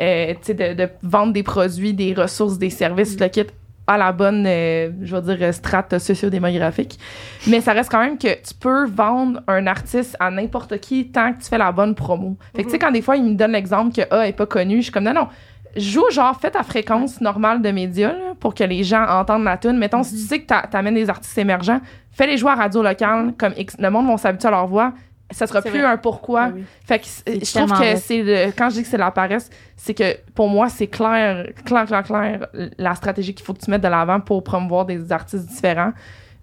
euh, 0.00 0.32
tu 0.32 0.38
sais, 0.42 0.54
de, 0.54 0.74
de 0.74 0.88
vendre 1.02 1.34
des 1.34 1.42
produits, 1.42 1.92
des 1.92 2.14
ressources, 2.14 2.58
des 2.58 2.70
services, 2.70 3.20
le 3.20 3.28
kit 3.28 3.46
à 3.86 3.96
la 3.96 4.12
bonne, 4.12 4.44
euh, 4.46 4.90
je 5.02 5.16
vais 5.16 5.36
dire, 5.36 5.54
strate 5.54 5.98
sociodémographique. 5.98 6.98
Mais 7.46 7.60
ça 7.60 7.72
reste 7.72 7.90
quand 7.90 8.00
même 8.00 8.18
que 8.18 8.34
tu 8.34 8.54
peux 8.58 8.86
vendre 8.86 9.40
un 9.46 9.66
artiste 9.66 10.16
à 10.18 10.30
n'importe 10.30 10.78
qui 10.78 11.08
tant 11.08 11.32
que 11.32 11.42
tu 11.42 11.48
fais 11.48 11.58
la 11.58 11.70
bonne 11.70 11.94
promo. 11.94 12.36
Fait 12.54 12.62
que, 12.62 12.68
tu 12.68 12.72
sais, 12.72 12.78
quand 12.78 12.90
des 12.90 13.02
fois, 13.02 13.16
ils 13.16 13.24
me 13.24 13.34
donnent 13.34 13.52
l'exemple 13.52 13.94
que 13.94 14.12
A 14.12 14.26
est 14.26 14.32
pas 14.32 14.46
connu, 14.46 14.78
je 14.78 14.82
suis 14.82 14.92
comme, 14.92 15.04
non, 15.04 15.14
non. 15.14 15.28
Joue 15.76 16.10
genre, 16.10 16.38
fais 16.40 16.50
ta 16.50 16.62
fréquence 16.62 17.20
normale 17.20 17.60
de 17.62 17.70
médias 17.70 18.12
là, 18.12 18.34
pour 18.40 18.54
que 18.54 18.64
les 18.64 18.82
gens 18.84 19.04
entendent 19.08 19.44
la 19.44 19.56
tune. 19.56 19.76
Mettons, 19.78 20.02
si 20.02 20.14
tu 20.14 20.20
sais 20.22 20.40
que 20.40 20.46
t'a- 20.46 20.66
t'amènes 20.70 20.94
des 20.94 21.08
artistes 21.10 21.36
émergents, 21.38 21.80
fais-les 22.12 22.36
jouer 22.36 22.50
à 22.52 22.54
radio 22.54 22.82
locale, 22.82 23.34
comme 23.38 23.52
X- 23.56 23.76
le 23.78 23.90
monde 23.90 24.06
va 24.08 24.16
s'habituer 24.16 24.48
à 24.48 24.52
leur 24.52 24.66
voix. 24.66 24.92
Ça 25.32 25.46
sera 25.48 25.60
plus 25.60 25.70
vrai. 25.80 25.82
un 25.82 25.96
pourquoi. 25.96 26.50
Oui. 26.54 26.62
Fait 26.86 27.00
que 27.00 27.04
je 27.26 27.52
trouve 27.52 27.72
que 27.80 27.96
c'est 27.96 28.22
le, 28.22 28.52
quand 28.56 28.70
je 28.70 28.76
dis 28.76 28.82
que 28.82 28.88
c'est 28.88 28.96
la 28.96 29.10
paresse, 29.10 29.50
c'est 29.76 29.92
que 29.92 30.16
pour 30.34 30.48
moi, 30.48 30.68
c'est 30.68 30.86
clair, 30.86 31.48
clair, 31.64 31.84
clair, 31.84 32.02
clair, 32.04 32.46
la 32.78 32.94
stratégie 32.94 33.34
qu'il 33.34 33.44
faut 33.44 33.52
que 33.52 33.58
tu 33.58 33.68
mettes 33.70 33.82
de 33.82 33.88
l'avant 33.88 34.20
pour 34.20 34.44
promouvoir 34.44 34.84
des 34.86 35.10
artistes 35.12 35.46
différents. 35.48 35.92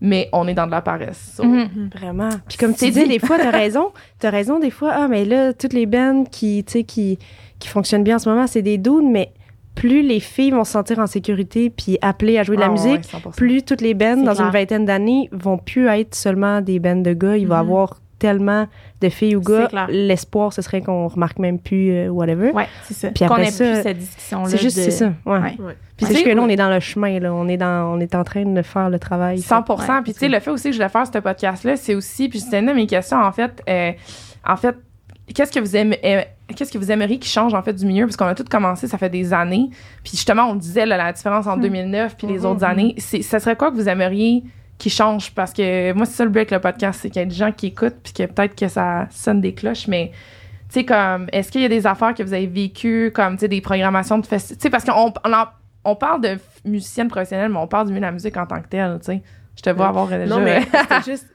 mais 0.06 0.28
on 0.34 0.46
est 0.50 0.54
dans 0.54 0.66
de 0.66 0.72
la 0.72 0.82
paresse. 0.82 1.34
So, 1.38 1.46
Mhm. 1.46 1.90
Vraiment. 1.96 2.28
Puis 2.50 2.58
comme 2.58 2.74
tu 2.74 2.80
C'est 2.80 2.92
dis, 2.92 3.04
dit. 3.04 3.08
des 3.08 3.20
fois, 3.20 3.38
t'as 3.38 3.52
raison. 3.64 3.94
T'as 4.20 4.32
raison, 4.32 4.60
des 4.60 4.70
fois, 4.70 4.92
ah, 4.94 5.08
mais 5.08 5.24
là, 5.24 5.54
toutes 5.54 5.72
les 5.72 5.86
bands 5.86 6.26
qui, 6.30 6.62
tu 6.66 6.74
sais, 6.74 6.84
qui, 6.84 7.18
qui 7.64 7.70
fonctionnent 7.70 8.04
bien 8.04 8.18
en 8.18 8.20
ce 8.20 8.30
moment, 8.30 8.46
c'est 8.48 8.62
des 8.62 8.78
dudes, 8.78 9.10
mais 9.10 9.32
plus 9.76 10.02
les 10.04 10.20
filles 10.20 10.52
vont 10.52 10.64
se 10.66 10.72
sentir 10.74 11.00
en 11.00 11.08
sécurité 11.08 11.70
puis 11.72 11.98
appelées 12.02 12.38
à 12.38 12.44
jouer 12.44 12.58
de 12.58 12.62
la 12.62 12.68
Ah, 12.68 12.72
musique, 12.72 12.92
ouais, 13.14 13.20
100%. 13.20 13.32
plus 13.36 13.64
toutes 13.64 13.82
les 13.82 13.94
bands 13.96 14.18
dans 14.18 14.34
clair. 14.34 14.46
une 14.46 14.52
vingtaine 14.52 14.86
d'années 14.86 15.30
vont 15.32 15.58
plus 15.58 15.88
être 15.88 16.14
seulement 16.14 16.62
des 16.62 16.80
bands 16.80 16.96
de 17.02 17.14
gars. 17.14 17.38
Il 17.38 17.48
va 17.48 17.56
y 17.56 17.64
Mhm. 17.64 17.70
avoir 17.70 18.00
tellement 18.20 18.68
de 19.02 19.10
filles 19.10 19.36
ou 19.36 19.42
gars. 19.42 19.68
L'espoir, 19.90 20.54
ce 20.54 20.62
serait 20.62 20.82
qu'on 20.82 21.08
remarque 21.08 21.40
même 21.40 21.58
plus 21.60 21.92
euh, 21.92 22.08
whatever. 22.10 22.52
Ouais, 22.52 22.68
c'est 22.84 22.94
ça. 22.94 23.10
Puis 23.10 23.26
Qu'on 23.26 23.34
après 23.34 23.48
ait 23.48 23.52
ça, 23.52 23.66
plus 23.74 23.82
cette 23.84 23.98
discussion-là. 23.98 24.50
C'est 24.50 24.58
juste 24.62 24.78
de- 24.78 24.82
c'est 24.84 24.92
ça. 24.92 25.14
Ouais. 25.26 25.40
Ouais. 25.40 25.40
Ouais. 25.60 25.76
Puis 25.98 26.06
C'est 26.06 26.06
tu 26.06 26.12
juste 26.14 26.24
sais, 26.26 26.30
que 26.32 26.36
là, 26.36 26.42
on 26.44 26.48
est 26.50 26.56
dans 26.56 26.70
le 26.70 26.80
chemin. 26.80 27.20
Là. 27.20 27.34
On, 27.34 27.48
est 27.48 27.58
dans, 27.58 27.96
on 27.96 28.00
est 28.00 28.14
en 28.16 28.24
train 28.24 28.46
de 28.46 28.62
faire 28.62 28.90
le 28.90 29.00
travail. 29.00 29.40
100 29.40 29.64
Ouais. 29.68 30.02
Puis 30.04 30.14
tu 30.14 30.20
sais, 30.20 30.30
le 30.30 30.40
fait 30.40 30.52
aussi 30.52 30.66
que 30.70 30.72
je 30.74 30.78
voulais 30.78 30.90
faire 30.90 31.06
ce 31.08 31.18
podcast-là, 31.18 31.76
c'est 31.78 31.96
aussi, 31.96 32.30
puis 32.30 32.40
c'était 32.40 32.60
une 32.60 32.68
de 32.68 32.74
mes 32.74 32.88
questions, 32.88 33.18
en 33.18 33.32
fait, 33.32 33.62
euh, 33.68 33.92
en 34.48 34.56
fait, 34.56 34.76
qu'est-ce 35.34 35.52
que 35.52 35.60
vous 35.60 35.76
aimez, 35.76 36.00
euh, 36.04 36.22
qu'est-ce 36.56 36.72
que 36.72 36.78
vous 36.78 36.92
aimeriez 36.92 37.20
qui 37.20 37.30
change, 37.30 37.54
en 37.54 37.62
fait, 37.62 37.74
du 37.74 37.86
milieu? 37.86 38.06
Parce 38.06 38.18
qu'on 38.18 38.26
a 38.26 38.36
tout 38.36 38.44
commencé, 38.50 38.88
ça 38.88 38.98
fait 38.98 39.10
des 39.10 39.34
années. 39.34 39.70
Puis 40.04 40.12
justement, 40.14 40.44
on 40.50 40.56
disait, 40.56 40.86
là, 40.86 40.98
la 40.98 41.14
différence 41.14 41.48
entre 41.48 41.62
2009 41.62 42.18
puis 42.18 42.28
les 42.28 42.40
Mhm. 42.40 42.46
autres 42.46 42.64
années. 42.64 42.96
C'est, 42.98 43.22
ça 43.22 43.40
serait 43.40 43.56
quoi 43.56 43.72
que 43.72 43.76
vous 43.76 43.88
aimeriez 43.88 44.44
qui 44.78 44.90
change? 44.90 45.32
Parce 45.34 45.54
que 45.54 45.94
moi, 45.94 46.06
c'est 46.06 46.16
ça 46.18 46.24
le 46.26 46.30
but 46.32 46.40
avec 46.40 46.52
le 46.52 46.60
podcast, 46.60 47.00
c'est 47.02 47.10
qu'il 47.10 47.22
y 47.22 47.24
a 47.26 47.28
des 47.28 47.36
gens 47.36 47.52
qui 47.52 47.68
écoutent, 47.68 47.96
puis 48.04 48.12
que 48.14 48.24
peut-être 48.26 48.56
que 48.56 48.68
ça 48.68 49.08
sonne 49.12 49.40
des 49.40 49.54
cloches, 49.54 49.88
mais 49.88 50.12
tu 50.70 50.80
sais, 50.80 50.86
comme, 50.86 51.28
est-ce 51.32 51.52
qu'il 51.52 51.62
y 51.62 51.66
a 51.66 51.70
des 51.70 51.86
affaires 51.88 52.14
que 52.16 52.24
vous 52.24 52.34
avez 52.34 52.48
vécues, 52.48 53.12
comme, 53.14 53.36
tu 53.36 53.42
sais, 53.42 53.48
des 53.48 53.62
programmations 53.62 54.18
de 54.18 54.26
festivals? 54.26 54.58
Tu 54.58 54.64
sais, 54.64 54.70
parce 54.70 54.84
qu'on 54.84 55.14
on, 55.24 55.34
en- 55.34 55.46
on 55.86 55.96
parle 55.96 56.22
de 56.22 56.38
musicienne 56.66 57.08
professionnelle, 57.08 57.52
mais 57.52 57.60
on 57.60 57.68
parle 57.68 57.86
du 57.88 57.94
milieu 57.94 58.02
de 58.02 58.06
la 58.08 58.12
musique 58.12 58.36
en 58.38 58.46
tant 58.48 58.60
que 58.62 58.68
telle, 58.68 58.98
tu 59.00 59.06
sais. 59.06 59.22
Je 59.56 59.62
te 59.62 59.70
vois 59.70 59.88
avoir 59.88 60.12
euh, 60.12 60.24
déjà... 60.24 60.36
Non, 60.36 60.42
mais 60.44 60.62
c'était 60.64 61.02
juste, 61.12 61.28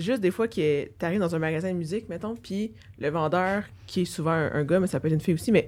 juste 0.00 0.20
des 0.20 0.30
fois 0.30 0.48
que 0.48 0.86
t'arrives 0.98 1.20
dans 1.20 1.34
un 1.34 1.38
magasin 1.38 1.70
de 1.70 1.76
musique, 1.76 2.08
mettons, 2.08 2.34
puis 2.34 2.72
le 2.98 3.08
vendeur, 3.10 3.64
qui 3.86 4.02
est 4.02 4.04
souvent 4.06 4.32
un, 4.32 4.52
un 4.52 4.64
gars, 4.64 4.80
mais 4.80 4.86
ça 4.86 5.00
peut 5.00 5.08
être 5.08 5.14
une 5.14 5.20
fille 5.20 5.34
aussi, 5.34 5.52
mais 5.52 5.66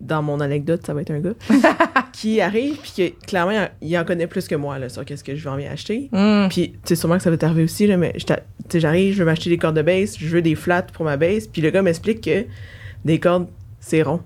dans 0.00 0.22
mon 0.22 0.40
anecdote, 0.40 0.84
ça 0.86 0.94
va 0.94 1.02
être 1.02 1.10
un 1.10 1.20
gars, 1.20 1.34
qui 2.12 2.40
arrive, 2.40 2.78
puis 2.78 2.92
que 2.96 3.26
clairement, 3.26 3.68
il 3.82 3.98
en- 3.98 4.04
connaît 4.04 4.26
plus 4.26 4.48
que 4.48 4.54
moi, 4.54 4.78
là, 4.78 4.88
sur 4.88 5.04
qu'est-ce 5.04 5.22
que 5.24 5.34
je 5.36 5.44
vais 5.44 5.50
en 5.50 5.56
bien 5.56 5.70
acheter. 5.70 6.08
Mm. 6.12 6.48
Puis, 6.48 6.72
tu 6.72 6.78
sais, 6.84 6.96
sûrement 6.96 7.16
que 7.18 7.22
ça 7.22 7.30
va 7.30 7.36
t'arriver 7.36 7.64
aussi, 7.64 7.86
là, 7.86 7.96
mais 7.98 8.14
j'arrive, 8.72 9.12
je 9.14 9.18
veux 9.18 9.24
m'acheter 9.26 9.50
des 9.50 9.58
cordes 9.58 9.76
de 9.76 9.82
bass, 9.82 10.18
je 10.18 10.26
veux 10.28 10.40
des 10.42 10.54
flats 10.54 10.82
pour 10.82 11.04
ma 11.04 11.16
bass, 11.18 11.46
puis 11.46 11.60
le 11.60 11.70
gars 11.70 11.82
m'explique 11.82 12.22
que 12.22 12.46
des 13.04 13.18
cordes, 13.20 13.48
c'est 13.78 14.02
rond. 14.02 14.20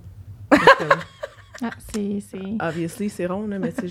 Ah, 1.62 1.70
c'est. 1.94 2.18
Obviously, 2.60 3.08
c'est 3.08 3.26
rond, 3.26 3.46
là, 3.46 3.60
mais 3.60 3.70
sais, 3.70 3.82
tu 3.82 3.88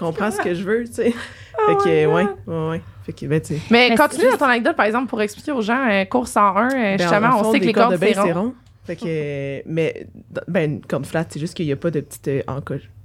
comprends 0.00 0.30
ce 0.30 0.40
que 0.40 0.54
je 0.54 0.62
veux, 0.64 0.84
tu 0.84 0.92
sais. 0.94 1.10
Fait 1.12 1.76
que, 1.76 2.06
ouais, 2.06 2.26
ouais, 2.46 2.68
ouais. 2.70 2.80
Fait 3.04 3.12
que, 3.12 3.26
ben, 3.26 3.40
tu 3.40 3.54
sais. 3.54 3.60
Mais 3.70 3.88
Mais 3.90 3.96
continue 3.96 4.30
dans 4.30 4.36
ton 4.38 4.46
anecdote, 4.46 4.76
par 4.76 4.86
exemple, 4.86 5.08
pour 5.08 5.20
expliquer 5.22 5.52
aux 5.52 5.60
gens, 5.62 5.88
euh, 5.90 6.04
cours 6.06 6.26
101, 6.26 6.66
euh, 6.68 6.70
Ben, 6.72 6.98
justement, 6.98 7.28
en 7.28 7.40
on 7.40 7.44
fond, 7.44 7.52
sait 7.52 7.60
que 7.60 7.64
les 7.66 7.72
cordes, 7.72 7.92
de 7.92 7.98
c'est 7.98 8.32
rond. 8.32 8.40
rond. 8.42 8.54
Fait 8.84 8.96
que, 8.96 9.02
euh, 9.06 9.60
mais, 9.66 10.06
ben, 10.48 10.70
une 10.72 10.80
corde 10.80 11.06
flat, 11.06 11.26
c'est 11.28 11.38
juste 11.38 11.54
qu'il 11.54 11.66
n'y 11.66 11.72
a 11.72 11.76
pas 11.76 11.90
de 11.90 12.00
petite 12.00 12.28
euh, 12.28 12.42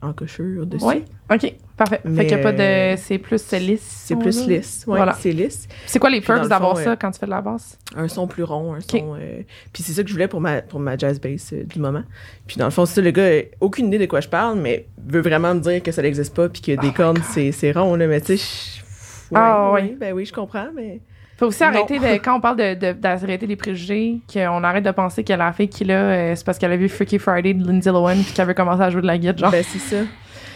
enco- 0.06 0.10
encochure 0.10 0.66
dessus. 0.66 0.86
Oui, 0.86 1.04
OK, 1.32 1.54
parfait. 1.78 2.02
Mais, 2.06 2.22
fait 2.24 2.28
qu'il 2.28 2.36
n'y 2.38 2.42
a 2.42 2.44
pas 2.44 2.52
de... 2.54 2.62
euh, 2.62 2.96
C'est 2.98 3.18
plus 3.18 3.52
lisse. 3.54 3.82
C'est 4.06 4.16
plus 4.16 4.48
lisse. 4.48 4.84
Ouais, 4.88 4.98
Voilà. 4.98 5.14
c'est 5.20 5.32
lisse. 5.32 5.68
C'est 5.88 6.00
quoi 6.00 6.10
les 6.10 6.22
perks 6.22 6.48
d'avoir 6.48 6.78
ça 6.78 6.92
euh, 6.92 6.96
quand 7.00 7.12
tu 7.12 7.20
fais 7.20 7.26
de 7.26 7.32
la 7.32 7.42
basse? 7.42 7.78
Un 7.96 8.08
son 8.08 8.28
plus 8.28 8.44
rond, 8.44 8.74
un 8.74 8.80
son. 8.82 9.16
euh, 9.20 9.42
puis 9.74 9.84
c'est 9.84 9.94
ça 9.94 10.02
que 10.04 10.08
je 10.10 10.14
voulais 10.14 10.28
pour 10.28 10.42
ma, 10.42 10.62
pour 10.62 10.80
ma 10.80 10.98
jazz 10.98 11.20
bass 11.20 11.54
euh, 11.54 11.64
du 11.64 11.80
moment. 11.80 12.04
Puis 12.48 12.58
dans 12.58 12.66
le 12.66 12.72
fond, 12.72 12.86
c'est 12.86 12.96
ça, 12.96 13.02
le 13.02 13.12
gars, 13.12 13.42
aucune 13.62 13.88
idée 13.88 14.00
de 14.00 14.06
quoi 14.06 14.22
je 14.22 14.30
parle, 14.30 14.60
mais 14.60 14.88
veut 15.08 15.22
vraiment 15.22 15.54
me 15.56 15.60
dire 15.60 15.82
que 15.84 15.92
ça 15.92 16.02
n'existe 16.02 16.34
pas, 16.36 16.50
puis 16.50 16.62
que 16.62 16.80
des 16.80 16.92
cordes, 16.92 17.20
c'est, 17.32 17.52
c'est 17.52 17.72
rond, 17.72 17.96
là. 17.96 18.08
Mais 18.08 18.22
tu 18.22 18.38
sais, 18.38 18.38
je- 18.38 19.34
ouais, 19.36 19.42
Ah, 19.42 19.72
ouais. 19.72 19.82
ouais, 19.82 19.98
Ben 20.00 20.14
oui, 20.14 20.26
je 20.26 20.34
comprends, 20.34 20.68
mais. 20.76 21.02
Faut 21.38 21.48
aussi 21.48 21.64
arrêter, 21.64 22.00
de, 22.00 22.06
quand 22.24 22.36
on 22.38 22.40
parle 22.42 22.56
de, 22.58 22.74
de- 22.76 22.92
d'arrêter 22.94 23.46
les 23.46 23.56
préjugés, 23.58 24.22
qu'on 24.32 24.64
arrête 24.64 24.86
de 24.86 24.92
penser 24.92 25.24
que 25.24 25.34
la 25.34 25.52
fille 25.52 25.68
qui 25.68 25.84
l'a, 25.84 25.94
euh, 25.96 26.34
c'est 26.36 26.46
parce 26.46 26.58
qu'elle 26.58 26.72
a 26.72 26.78
vu 26.78 26.88
Freaky 26.88 27.20
Friday 27.20 27.54
de 27.54 27.68
Lindsay 27.68 27.92
Lohan 27.92 28.16
puis 28.24 28.34
qu'elle 28.34 28.48
veut 28.48 28.54
commencer 28.54 28.84
à 28.84 28.90
jouer 28.90 29.02
de 29.02 29.08
la 29.08 29.18
guitare, 29.18 29.38
genre. 29.38 29.52
Ben, 29.52 29.64
c'est 29.64 29.80
ça. 29.80 29.98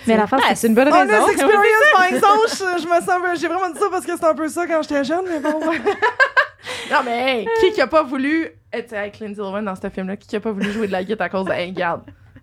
Mais 0.08 0.16
la 0.16 0.26
Ah, 0.32 0.56
c'est 0.56 0.68
une 0.70 0.76
bonne 0.76 0.88
raison. 0.88 0.98
Honest 1.26 1.30
experience, 1.34 1.84
par 1.94 2.06
exemple, 2.06 2.48
je, 2.50 2.82
je 2.84 2.88
me 2.88 3.02
sens, 3.06 3.40
j'ai 3.42 3.48
vraiment 3.50 3.70
dit 3.74 3.78
ça 3.80 3.88
parce 3.92 4.06
que 4.06 4.14
c'était 4.14 4.26
un 4.26 4.34
peu 4.36 4.48
ça 4.48 4.66
quand 4.66 4.82
j'étais 4.82 5.04
jeune, 5.04 5.26
mais 5.28 5.40
bon. 5.42 5.60
non, 6.92 6.98
mais 7.06 7.40
hey, 7.42 7.48
qui 7.60 7.72
qui 7.74 7.82
a 7.82 7.88
pas 7.88 8.04
voulu 8.04 8.48
être 8.72 8.94
avec 8.94 9.20
Lindsay 9.20 9.42
Lohan 9.42 9.62
dans 9.64 9.76
ce 9.76 9.90
film-là? 9.90 10.16
Qui 10.16 10.28
qui 10.28 10.36
a 10.36 10.40
pas 10.40 10.52
voulu 10.52 10.72
jouer 10.72 10.88
de 10.88 10.94
la 10.94 11.04
guitare 11.04 11.26
à 11.26 11.30
cause 11.30 11.46
de, 11.46 11.52
hey, 11.52 11.72
regarde, 11.72 12.02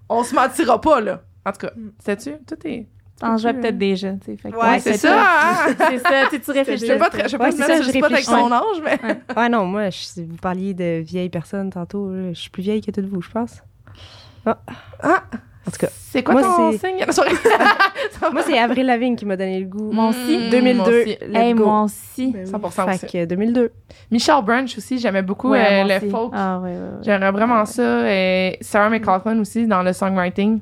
on 0.08 0.22
se 0.22 0.34
mentira 0.34 0.80
pas, 0.80 1.00
là. 1.00 1.22
En 1.44 1.52
tout 1.52 1.66
cas, 1.66 1.72
sais-tu? 2.04 2.32
Tout 2.46 2.66
est. 2.66 2.86
T'en 3.18 3.36
jouais 3.38 3.54
peut-être 3.54 3.78
déjà, 3.78 4.12
tu 4.12 4.18
sais. 4.26 4.36
fait 4.36 4.50
que- 4.50 4.56
Ouais, 4.56 4.78
c'est 4.78 4.92
c'est 4.92 5.08
ça, 5.08 5.18
hein? 5.18 5.74
C'est 5.90 5.98
ça, 6.00 6.10
tu 6.28 6.36
sais, 6.36 6.40
tu 6.40 6.50
réfléchis. 6.50 6.86
Je 6.86 6.92
vais 6.92 6.98
pas, 6.98 7.08
très- 7.08 7.28
je 7.28 7.32
vais 7.32 7.38
pas 7.38 7.50
je 7.50 7.82
spot 7.90 8.12
avec 8.12 8.28
mon 8.28 8.52
âge, 8.52 8.82
mais. 8.84 8.98
Ouais, 9.36 9.48
non, 9.48 9.64
moi, 9.64 9.88
je- 9.88 10.20
vous 10.22 10.36
parliez 10.36 10.74
de 10.74 11.00
vieilles 11.00 11.30
personnes 11.30 11.70
tantôt. 11.70 12.12
Je 12.14 12.34
suis 12.38 12.50
plus 12.50 12.62
vieille 12.62 12.82
que 12.82 12.90
toutes 12.90 13.06
vous, 13.06 13.22
je 13.22 13.30
pense. 13.30 13.62
Ah! 14.44 14.56
En 15.66 15.70
tout 15.72 15.78
cas, 15.80 15.88
C'est 15.90 16.22
quoi 16.22 16.34
Moi, 16.34 16.42
ton 16.42 16.70
signe? 16.78 17.04
Moi, 18.32 18.42
c'est 18.46 18.56
Avril 18.58 18.86
Lavigne 18.86 19.16
qui 19.16 19.24
m'a 19.26 19.36
donné 19.36 19.58
le 19.58 19.66
goût. 19.66 19.90
Moi 19.90 20.10
aussi. 20.10 20.38
Mm, 20.38 20.50
2002. 20.50 20.74
moi 20.76 20.88
aussi. 21.00 21.18
Hey, 21.34 21.54
moi 21.54 21.82
aussi. 21.82 22.26
Ben 22.32 22.44
oui. 22.46 22.50
100% 22.52 22.88
aussi. 22.88 22.98
Fait 23.00 23.06
que 23.08 23.24
2002. 23.24 23.72
Michelle 24.12 24.42
Branch 24.44 24.72
aussi, 24.78 24.98
j'aimais 25.00 25.22
beaucoup 25.22 25.50
Ouais, 25.50 25.82
euh, 25.84 25.98
le 26.00 26.08
folk. 26.10 26.30
Ah, 26.34 26.60
ouais, 26.60 26.70
ouais, 26.70 26.76
ouais. 26.76 26.80
J'aimerais 27.02 27.32
vraiment 27.32 27.64
ça. 27.64 28.08
Et 28.12 28.58
Sarah 28.60 28.90
McLachlan 28.90 29.40
aussi 29.40 29.66
dans 29.66 29.82
le 29.82 29.92
songwriting. 29.92 30.60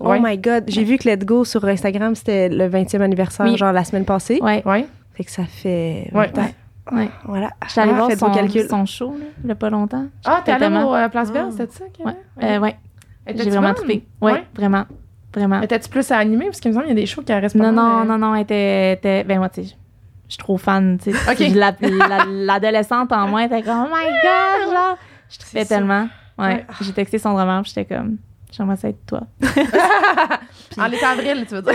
Ouais. 0.00 0.18
Oh 0.18 0.26
my 0.26 0.38
God. 0.38 0.64
J'ai 0.68 0.84
vu 0.84 0.96
que 0.96 1.08
Let's 1.08 1.24
Go 1.24 1.44
sur 1.44 1.64
Instagram, 1.64 2.14
c'était 2.14 2.48
le 2.48 2.68
20e 2.68 3.00
anniversaire, 3.02 3.46
Oui. 3.46 3.56
genre 3.56 3.72
la 3.72 3.84
semaine 3.84 4.04
passée. 4.04 4.38
Ouais, 4.42 4.62
Ouais. 4.64 4.86
Fait 5.14 5.24
que 5.24 5.30
ça 5.30 5.44
fait. 5.44 6.10
Ouais. 6.14 6.30
20 6.34 6.38
ans. 6.42 6.48
ouais. 6.92 7.10
Voilà. 7.24 7.50
Allée 7.76 7.92
Ah, 7.92 7.96
voir 7.96 8.10
son, 8.12 8.30
calculs. 8.32 8.66
son 8.68 8.86
show, 8.86 9.10
là, 9.18 9.26
il 9.44 9.48
y 9.48 9.52
a 9.52 9.54
pas 9.54 9.68
longtemps. 9.70 10.06
Ah, 10.24 10.40
t'es 10.44 10.52
allée 10.52 10.66
au 10.74 10.94
euh, 10.94 11.08
Place 11.08 11.30
Belle, 11.32 11.46
Ah. 11.48 11.52
c'était 11.56 11.72
ça? 11.72 11.84
que- 11.96 12.02
Ouais, 12.02 12.16
euh, 12.42 12.58
ouais. 12.58 12.76
J'ai 13.34 13.50
vraiment 13.50 13.74
trippé. 13.74 14.06
Ouais, 14.20 14.32
Ouais. 14.32 14.44
vraiment. 14.54 14.84
Vraiment. 15.34 15.60
Étais-tu 15.60 15.88
plus 15.90 16.10
à 16.10 16.16
animer? 16.18 16.46
Parce 16.46 16.58
qu'il 16.60 16.70
me 16.70 16.74
semble 16.74 16.86
qu'il 16.86 16.96
y 16.96 16.98
a 16.98 17.02
des 17.02 17.06
shows 17.06 17.22
qui 17.22 17.32
restent 17.32 17.56
pas 17.56 17.70
Non, 17.70 17.72
non, 17.72 18.00
euh, 18.00 18.04
non, 18.04 18.18
non, 18.18 18.34
elle 18.34 18.42
était, 18.42 18.92
était- 18.94 19.22
ben 19.24 19.38
moi, 19.38 19.48
tu 19.48 19.62
sais, 19.62 19.68
je 20.26 20.32
suis 20.32 20.38
trop 20.38 20.56
fan, 20.56 20.98
tu 21.00 21.12
sais. 21.12 21.30
Ok. 21.30 21.38
La- 21.54 21.74
la- 21.80 22.24
L'adolescente 22.26 23.12
en 23.12 23.28
moi 23.28 23.44
était 23.44 23.62
comme, 23.62 23.86
oh 23.86 23.94
my 23.94 24.06
god, 24.22 24.72
genre, 24.74 24.98
je 25.28 25.38
trippais 25.38 25.64
tellement. 25.66 26.08
Ouais, 26.38 26.64
j'ai 26.80 26.92
texté 26.92 27.18
son 27.18 27.34
drummer, 27.34 27.62
puis 27.62 27.72
j'étais 27.74 27.94
comme, 27.94 28.16
j'aimerais 28.56 28.76
ça 28.76 28.88
être 28.88 29.04
toi. 29.06 29.22
En 30.78 30.86
l'été 30.86 31.04
avril, 31.04 31.44
tu 31.48 31.54
veux 31.54 31.62
dire. 31.62 31.72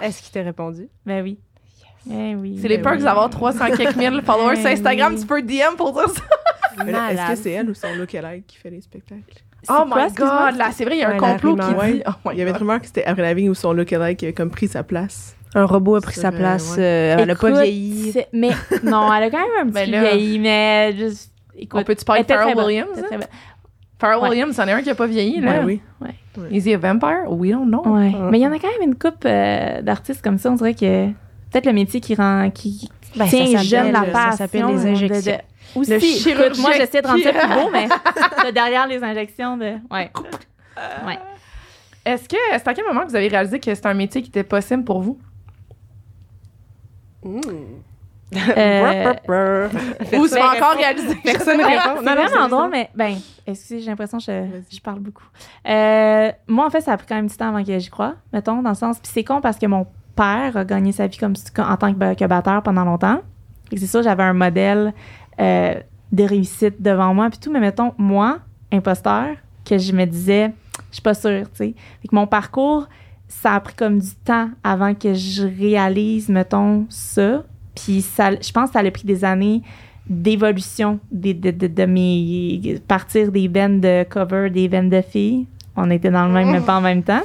Est-ce 0.00 0.22
qu'il 0.22 0.32
t'a 0.32 0.42
répondu? 0.42 0.88
Ben 1.04 1.22
oui. 1.22 1.38
Ben 2.06 2.36
oui. 2.40 2.58
C'est 2.60 2.68
les 2.68 2.78
Ben 2.78 2.84
perks 2.84 2.98
oui. 2.98 3.04
d'avoir 3.04 3.28
300 3.28 3.66
quelques 3.76 3.96
mille 3.96 4.22
followers 4.24 4.56
sur 4.56 4.64
Ben 4.64 4.72
Instagram. 4.72 5.12
oui. 5.14 5.20
Tu 5.20 5.26
peux 5.26 5.42
DM 5.42 5.76
pour 5.76 5.92
dire 5.92 6.08
ça. 6.08 6.22
Mais 6.84 6.92
là, 6.92 7.12
Est-ce 7.12 7.30
que 7.30 7.42
c'est 7.44 7.50
elle 7.52 7.68
ou 7.70 7.74
son 7.74 7.92
look-alike 7.94 8.46
qui 8.46 8.56
fait 8.56 8.70
les 8.70 8.80
spectacles? 8.80 9.42
Oh 9.68 9.84
quoi, 9.90 10.06
my 10.06 10.12
god, 10.14 10.56
là, 10.56 10.70
c'est 10.72 10.84
vrai, 10.84 10.96
il 10.96 11.00
y 11.00 11.02
a 11.02 11.08
un 11.10 11.12
Ouais, 11.14 11.18
complot 11.18 11.56
qui 11.56 11.66
dit. 11.92 12.02
Oh 12.06 12.10
my 12.24 12.32
Il 12.34 12.38
y 12.38 12.42
avait 12.42 12.50
une 12.50 12.52
God. 12.52 12.60
rumeur 12.60 12.80
que 12.80 12.86
c'était 12.86 13.04
Avril 13.04 13.24
Lavigne 13.24 13.50
ou 13.50 13.54
son 13.54 13.72
look-alike 13.72 14.16
qui 14.18 14.24
avait 14.26 14.32
comme 14.32 14.50
pris 14.50 14.68
sa 14.68 14.82
place. 14.84 15.34
Un 15.54 15.64
robot 15.64 15.96
a 15.96 16.00
pris 16.00 16.14
sa 16.14 16.28
euh, 16.28 16.30
place. 16.30 16.76
ouais. 16.76 16.82
euh, 16.82 17.16
elle 17.18 17.30
a 17.30 17.34
pas 17.34 17.48
Écoute, 17.48 17.60
vieilli. 17.62 18.14
Mais 18.32 18.50
non, 18.84 19.12
elle 19.12 19.24
a 19.24 19.30
quand 19.30 19.38
même 19.40 19.50
un 19.60 19.64
petit 19.70 19.72
Ben 19.72 19.90
là- 19.90 20.00
vieilli, 20.02 20.38
mais 20.38 20.94
juste, 20.96 21.32
écoute. 21.56 21.80
On 21.80 21.84
peut-tu 21.84 22.04
parler 22.04 22.22
de 22.22 22.28
Pharrell 22.28 22.56
Williams? 22.56 22.88
hein? 23.12 23.18
Pharrell 24.00 24.20
Ouais. 24.22 24.28
Williams, 24.30 24.54
c'en 24.54 24.66
est 24.68 24.72
un 24.72 24.82
qui 24.82 24.90
a 24.90 24.94
pas 24.94 25.06
vieilli, 25.06 25.40
là. 25.40 25.60
Ben 25.60 25.64
oui. 25.66 25.80
Is 26.52 26.68
he 26.70 26.74
a 26.74 26.78
vampire? 26.78 27.24
We 27.28 27.50
don't 27.50 27.66
know. 27.66 27.82
Ouais. 27.84 28.12
Mais 28.30 28.38
il 28.38 28.42
y 28.42 28.46
en 28.46 28.52
a 28.52 28.58
quand 28.58 28.68
même 28.78 28.88
une 28.90 28.94
coupe 28.96 29.24
euh, 29.24 29.82
d'artistes 29.82 30.22
comme 30.22 30.38
ça. 30.38 30.50
On 30.50 30.54
dirait 30.54 30.74
que 30.74 31.08
peut-être 31.50 31.66
le 31.66 31.72
métier 31.72 32.00
qui 32.00 32.14
rend, 32.14 32.48
qui 32.50 32.88
Ben, 33.16 33.26
tient 33.26 33.46
ça 33.46 33.62
jeune 33.64 33.90
la 33.92 34.00
ça 34.04 34.06
passion. 34.12 34.36
s'appelle 34.36 34.66
les 34.66 34.74
de- 34.84 34.86
injections. 34.88 35.32
de- 35.32 35.78
aussi, 35.80 35.90
Le 35.90 35.96
écoute, 35.96 36.08
chirurgien 36.22 36.62
moi 36.62 36.72
j'essaie 36.76 37.02
de 37.02 37.06
rendre 37.08 37.22
ça 37.22 37.32
plus 37.32 37.48
beau, 37.54 37.70
mais 37.72 37.88
c'est 38.42 38.52
derrière 38.52 38.86
les 38.86 39.02
injections 39.02 39.56
de. 39.56 39.74
Ouais. 39.90 40.10
Ouais. 41.06 41.18
Est-ce 42.04 42.28
que 42.28 42.36
c'est 42.52 42.68
à 42.68 42.72
quel 42.74 42.84
moment 42.86 43.02
que 43.02 43.08
vous 43.08 43.16
avez 43.16 43.28
réalisé 43.28 43.58
que 43.58 43.74
c'était 43.74 43.88
un 43.88 43.94
métier 43.94 44.22
qui 44.22 44.28
était 44.28 44.44
possible 44.44 44.84
pour 44.84 45.00
vous? 45.02 45.18
Hmm. 47.24 47.40
Euh, 48.36 49.14
Ou 50.18 50.26
c'est 50.28 50.38
pas 50.38 50.56
encore 50.56 50.74
réalisé? 50.76 51.16
Personne 51.24 51.58
ne 51.58 51.64
répond. 51.64 52.02
c'est 52.04 52.14
vraiment 52.14 52.48
drôle, 52.48 52.70
mais 52.70 52.90
ben, 52.94 53.16
excusez, 53.46 53.80
j'ai 53.80 53.90
l'impression 53.90 54.18
que 54.18 54.24
je, 54.70 54.80
parle 54.80 55.00
beaucoup? 55.00 55.24
Euh, 55.66 56.30
moi, 56.46 56.66
en 56.66 56.70
fait, 56.70 56.80
ça 56.80 56.92
a 56.92 56.96
pris 56.96 57.06
quand 57.06 57.14
même 57.14 57.28
du 57.28 57.36
temps 57.36 57.48
avant 57.48 57.64
que 57.64 57.78
j'y 57.78 57.90
croie, 57.90 58.14
mettons, 58.32 58.62
dans 58.62 58.70
le 58.70 58.76
sens. 58.76 58.98
Puis 58.98 59.10
c'est 59.12 59.24
con 59.24 59.40
parce 59.40 59.58
que 59.58 59.66
mon 59.66 59.86
père 60.14 60.56
a 60.56 60.64
gagné 60.64 60.92
sa 60.92 61.06
vie 61.06 61.18
comme 61.18 61.34
en 61.58 61.76
tant 61.76 61.94
que, 61.94 62.14
que 62.14 62.24
batteur 62.26 62.62
pendant 62.62 62.84
longtemps. 62.84 63.20
C'est 63.70 63.86
sûr, 63.86 64.02
j'avais 64.02 64.22
un 64.22 64.32
modèle 64.32 64.92
euh, 65.40 65.74
de 66.12 66.24
réussite 66.24 66.80
devant 66.82 67.14
moi, 67.14 67.30
puis 67.30 67.38
tout. 67.38 67.52
Mais 67.52 67.60
mettons, 67.60 67.94
moi, 67.98 68.38
imposteur, 68.72 69.36
que 69.64 69.78
je 69.78 69.92
me 69.92 70.04
disais, 70.04 70.52
je 70.90 70.94
suis 70.94 71.02
pas 71.02 71.14
sûre, 71.14 71.50
tu 71.50 71.56
sais. 71.56 71.74
Fait 72.02 72.08
que 72.08 72.14
mon 72.14 72.26
parcours, 72.26 72.88
ça 73.28 73.54
a 73.54 73.60
pris 73.60 73.74
comme 73.74 73.98
du 73.98 74.14
temps 74.24 74.50
avant 74.64 74.94
que 74.94 75.14
je 75.14 75.44
réalise, 75.44 76.28
mettons, 76.28 76.86
ça. 76.88 77.44
Puis 77.84 78.02
ça, 78.02 78.30
je 78.32 78.52
pense 78.52 78.70
que 78.70 78.72
ça 78.74 78.80
a 78.80 78.90
pris 78.90 79.04
des 79.04 79.24
années 79.24 79.62
d'évolution 80.08 80.98
des- 81.10 81.34
de, 81.34 81.50
de, 81.50 81.66
de 81.66 81.84
mes 81.84 82.80
partir 82.88 83.30
des 83.30 83.46
bennes 83.48 83.80
de 83.80 84.04
cover 84.08 84.48
des 84.48 84.66
bennes 84.66 84.88
de 84.88 85.02
filles 85.02 85.46
on 85.76 85.90
était 85.90 86.10
dans 86.10 86.24
le 86.26 86.32
même 86.32 86.50
mais 86.50 86.60
pas 86.60 86.78
en 86.78 86.80
même 86.80 87.02
temps 87.02 87.20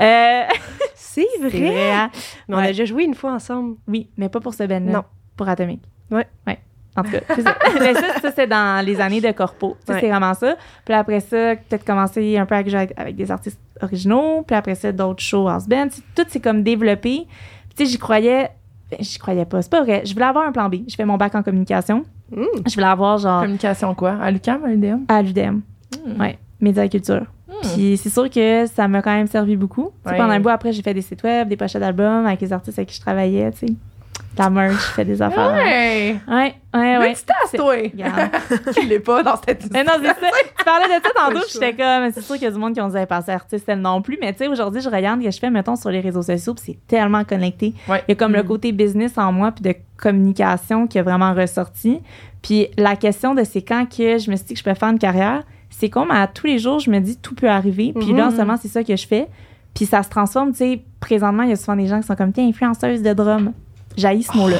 euh, 0.00 0.42
C'est 0.94 1.26
vrai. 1.40 1.92
hein? 1.92 2.10
Mais 2.46 2.56
on 2.56 2.58
a 2.58 2.66
déjà 2.66 2.84
joué 2.84 3.04
une 3.04 3.14
fois 3.14 3.32
ensemble. 3.32 3.76
Oui, 3.88 4.10
mais 4.18 4.28
pas 4.28 4.38
pour 4.38 4.52
ce 4.52 4.64
band 4.64 4.80
Non. 4.80 5.02
Pour 5.34 5.48
Atomic. 5.48 5.80
Ouais. 6.10 6.26
Ouais. 6.46 6.58
En 6.94 7.02
tout 7.02 7.10
cas, 7.10 7.20
c'est 7.34 7.40
ça. 7.42 7.56
mais 7.80 7.94
ça, 7.94 8.20
ça, 8.20 8.32
c'est 8.32 8.46
dans 8.46 8.84
les 8.84 9.00
années 9.00 9.22
de 9.22 9.30
corpo. 9.32 9.78
Ouais. 9.88 9.98
C'est 10.00 10.08
vraiment 10.10 10.34
ça. 10.34 10.56
Puis 10.84 10.94
après 10.94 11.20
ça, 11.20 11.56
peut-être 11.56 11.86
commencer 11.86 12.36
un 12.36 12.44
peu 12.44 12.54
avec, 12.54 12.92
avec, 12.96 13.16
des 13.16 13.30
artistes 13.30 13.58
originaux. 13.80 14.42
Puis 14.46 14.54
après 14.54 14.74
ça, 14.74 14.92
d'autres 14.92 15.22
shows 15.22 15.48
house 15.48 15.66
band. 15.66 15.88
Tout 16.14 16.24
s'est 16.28 16.40
comme 16.40 16.62
développé. 16.62 17.26
Puis 17.26 17.76
tu 17.76 17.84
sais, 17.86 17.90
j'y 17.92 17.98
croyais. 17.98 18.50
Ben, 18.90 18.98
J'y 19.00 19.18
croyais 19.18 19.44
pas. 19.44 19.62
C'est 19.62 19.70
pas 19.70 19.82
vrai. 19.82 20.02
Je 20.04 20.12
voulais 20.14 20.26
avoir 20.26 20.46
un 20.46 20.52
plan 20.52 20.68
B. 20.68 20.76
Je 20.88 20.94
fais 20.94 21.04
mon 21.04 21.16
bac 21.16 21.34
en 21.34 21.42
communication. 21.42 22.04
Mm. 22.30 22.44
Je 22.66 22.74
voulais 22.74 22.86
avoir 22.86 23.18
genre 23.18 23.40
Communication 23.42 23.94
quoi? 23.94 24.12
À 24.20 24.30
l'UQAM, 24.30 24.64
à 24.64 24.68
l'UDM? 24.68 24.98
à 25.08 25.22
l'UDM. 25.22 25.60
Mm. 26.06 26.20
Ouais. 26.20 26.38
Média 26.60 26.84
et 26.84 26.88
culture. 26.88 27.26
Puis 27.74 27.96
c'est 27.96 28.10
sûr 28.10 28.28
que 28.28 28.66
ça 28.66 28.86
m'a 28.88 29.02
quand 29.02 29.12
même 29.14 29.26
servi 29.26 29.56
beaucoup. 29.56 29.90
Ouais. 30.04 30.16
Pendant 30.16 30.30
un 30.30 30.40
bout, 30.40 30.50
après, 30.50 30.72
j'ai 30.72 30.82
fait 30.82 30.94
des 30.94 31.02
sites 31.02 31.22
web, 31.22 31.48
des 31.48 31.56
pochettes 31.56 31.80
d'albums 31.80 32.26
avec 32.26 32.40
les 32.40 32.52
artistes 32.52 32.78
avec 32.78 32.88
qui 32.90 32.96
je 32.96 33.00
travaillais, 33.00 33.50
tu 33.52 33.66
sais. 33.66 33.72
La 34.38 34.50
merch, 34.50 34.74
je 34.74 34.92
fais 34.92 35.04
des 35.04 35.22
affaires. 35.22 35.52
Ouais! 35.54 36.16
Ouais, 36.28 36.54
ouais, 36.74 36.98
ouais. 36.98 37.08
Multitask, 37.08 37.56
toi! 37.56 37.74
Regarde. 37.74 38.30
Il 38.82 38.88
l'est 38.88 39.00
pas 39.00 39.22
dans 39.22 39.36
cette 39.36 39.68
Mais 39.72 39.82
non, 39.82 39.92
c'est 40.00 40.08
ça. 40.08 40.14
Tu 40.58 40.64
parlais 40.64 40.86
de 40.86 41.02
ça 41.02 41.10
tantôt, 41.14 41.46
j'étais 41.52 41.74
comme, 41.74 42.10
c'est 42.12 42.20
sûr 42.22 42.34
qu'il 42.34 42.44
y 42.44 42.46
a 42.46 42.50
du 42.50 42.58
monde 42.58 42.74
qui 42.74 42.80
ont 42.80 42.88
dit, 42.88 42.96
passer 43.08 43.32
artiste, 43.32 43.64
elle 43.68 43.80
non 43.80 44.02
plus. 44.02 44.18
Mais 44.20 44.32
tu 44.32 44.40
sais, 44.40 44.48
aujourd'hui, 44.48 44.80
je 44.82 44.88
regarde 44.90 45.20
ce 45.20 45.26
que 45.26 45.30
je 45.32 45.38
fais, 45.38 45.50
mettons, 45.50 45.76
sur 45.76 45.90
les 45.90 46.00
réseaux 46.00 46.22
sociaux, 46.22 46.54
puis 46.54 46.64
c'est 46.66 46.86
tellement 46.86 47.24
connecté. 47.24 47.72
Ouais. 47.88 48.02
Il 48.08 48.10
y 48.10 48.12
a 48.12 48.14
comme 48.16 48.32
le 48.34 48.42
Mm. 48.42 48.46
côté 48.46 48.72
business 48.72 49.16
en 49.16 49.32
moi, 49.32 49.52
puis 49.52 49.62
de 49.62 49.74
communication 49.96 50.86
qui 50.86 50.98
a 50.98 51.02
vraiment 51.02 51.32
ressorti. 51.34 52.00
Puis 52.42 52.68
la 52.76 52.96
question 52.96 53.34
de 53.34 53.42
c'est 53.44 53.62
quand 53.62 53.86
que 53.86 54.18
je 54.18 54.30
me 54.30 54.36
suis 54.36 54.46
dit 54.46 54.54
que 54.54 54.60
je 54.60 54.64
peux 54.64 54.74
faire 54.74 54.88
une 54.90 54.98
carrière, 54.98 55.42
c'est 55.70 55.88
comme 55.90 56.10
à 56.10 56.26
tous 56.26 56.46
les 56.46 56.58
jours, 56.58 56.78
je 56.80 56.90
me 56.90 57.00
dis 57.00 57.16
tout 57.16 57.34
peut 57.34 57.48
arriver. 57.48 57.92
Puis 57.98 58.12
là, 58.12 58.26
en 58.26 58.30
ce 58.30 58.36
Mhm. 58.36 58.40
moment, 58.46 58.58
c'est 58.60 58.68
ça 58.68 58.84
que 58.84 58.94
je 58.96 59.06
fais. 59.06 59.26
Puis 59.74 59.84
ça 59.84 60.02
se 60.02 60.08
transforme, 60.08 60.52
tu 60.52 60.58
sais, 60.58 60.82
présentement, 61.00 61.42
il 61.42 61.50
y 61.50 61.52
a 61.52 61.56
souvent 61.56 61.76
des 61.76 61.86
gens 61.86 62.00
qui 62.00 62.06
sont 62.06 62.14
comme, 62.16 62.32
tiens, 62.32 62.46
influenceuse 62.48 63.02
de 63.02 63.12
drum. 63.12 63.52
J'haïs 63.96 64.24
ce 64.24 64.36
mot-là. 64.36 64.58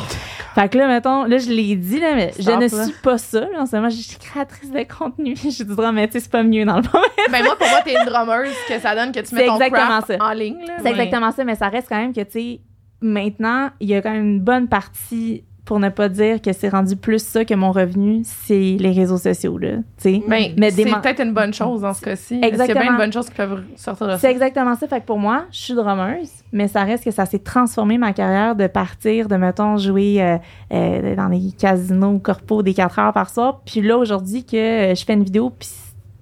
Fait 0.54 0.70
que 0.70 0.78
là, 0.78 0.88
mettons, 0.88 1.24
là, 1.24 1.36
je 1.36 1.50
l'ai 1.50 1.76
dit, 1.76 2.00
là, 2.00 2.14
mais 2.14 2.32
je 2.38 2.50
ne 2.50 2.60
là. 2.60 2.68
suis 2.68 2.94
pas 3.02 3.18
ça. 3.18 3.40
Là, 3.40 3.60
en 3.60 3.66
ce 3.66 3.76
moment, 3.76 3.90
je 3.90 3.96
suis 3.96 4.16
créatrice 4.16 4.70
de 4.70 4.84
contenu. 4.84 5.36
je 5.44 5.62
dis 5.62 5.76
drum, 5.76 5.94
mais 5.94 6.06
tu 6.06 6.14
sais, 6.14 6.20
c'est 6.20 6.30
pas 6.30 6.42
mieux 6.42 6.64
dans 6.64 6.78
le 6.78 6.82
fond. 6.82 6.98
Ben 7.30 7.44
moi, 7.44 7.58
pour 7.58 7.68
moi, 7.68 7.80
t'es 7.84 7.94
une 7.94 8.06
drummeuse 8.06 8.54
que 8.66 8.78
ça 8.78 8.94
donne 8.94 9.12
que 9.12 9.20
tu 9.20 9.34
mets 9.34 9.46
ton 9.46 9.58
craft 9.58 10.06
ça. 10.06 10.16
en 10.18 10.32
ligne. 10.32 10.64
là. 10.66 10.74
C'est 10.80 10.90
exactement 10.90 11.30
ça, 11.32 11.44
mais 11.44 11.56
ça 11.56 11.68
reste 11.68 11.88
quand 11.88 11.98
même 11.98 12.14
que, 12.14 12.22
tu 12.22 12.30
sais, 12.30 12.60
maintenant, 13.02 13.70
il 13.80 13.88
y 13.90 13.94
a 13.94 14.00
quand 14.00 14.12
même 14.12 14.24
une 14.24 14.40
bonne 14.40 14.68
partie, 14.68 15.44
pour 15.66 15.80
ne 15.80 15.88
pas 15.88 16.08
dire 16.08 16.40
que 16.40 16.52
c'est 16.52 16.68
rendu 16.68 16.94
plus 16.94 17.18
ça 17.18 17.44
que 17.44 17.52
mon 17.52 17.72
revenu, 17.72 18.22
c'est 18.24 18.76
les 18.78 18.92
réseaux 18.92 19.18
sociaux, 19.18 19.58
là. 19.58 19.78
Ben, 20.04 20.52
Mais 20.56 20.70
c'est 20.70 20.84
peut-être 20.84 21.20
une 21.20 21.34
bonne 21.34 21.52
chose 21.52 21.80
dans 21.82 21.92
ce 21.92 22.00
cas-ci. 22.00 22.34
Est-ce 22.36 22.40
qu'il 22.40 22.40
y 22.40 22.44
a 22.44 22.48
Exactement. 22.48 22.80
bien 22.80 22.92
une 22.92 22.96
bonne 22.98 23.12
chose 23.12 23.28
qui 23.28 23.34
peuvent 23.34 23.62
sortir 23.74 24.06
de 24.06 24.12
ça? 24.12 24.18
C'est 24.18 24.30
exactement 24.30 24.76
ça. 24.76 24.86
Fait 24.86 25.00
que 25.00 25.06
pour 25.06 25.18
moi, 25.18 25.44
je 25.50 25.58
suis 25.58 25.74
drummeuse, 25.74 26.30
mais 26.52 26.68
ça 26.68 26.84
reste 26.84 27.02
que 27.02 27.10
ça 27.10 27.26
s'est 27.26 27.40
transformé 27.40 27.98
ma 27.98 28.12
carrière 28.12 28.54
de 28.54 28.68
partir 28.68 29.26
de, 29.26 29.34
mettons, 29.34 29.76
jouer 29.76 30.22
euh, 30.22 30.36
euh, 30.72 31.16
dans 31.16 31.28
des 31.28 31.50
casinos 31.58 32.20
corpos 32.20 32.62
des 32.62 32.72
4 32.72 32.98
heures 33.00 33.12
par 33.12 33.28
soir. 33.28 33.60
Puis 33.66 33.82
là, 33.82 33.98
aujourd'hui, 33.98 34.44
que 34.44 34.56
euh, 34.56 34.94
je 34.94 35.04
fais 35.04 35.14
une 35.14 35.24
vidéo, 35.24 35.50
puis, 35.50 35.68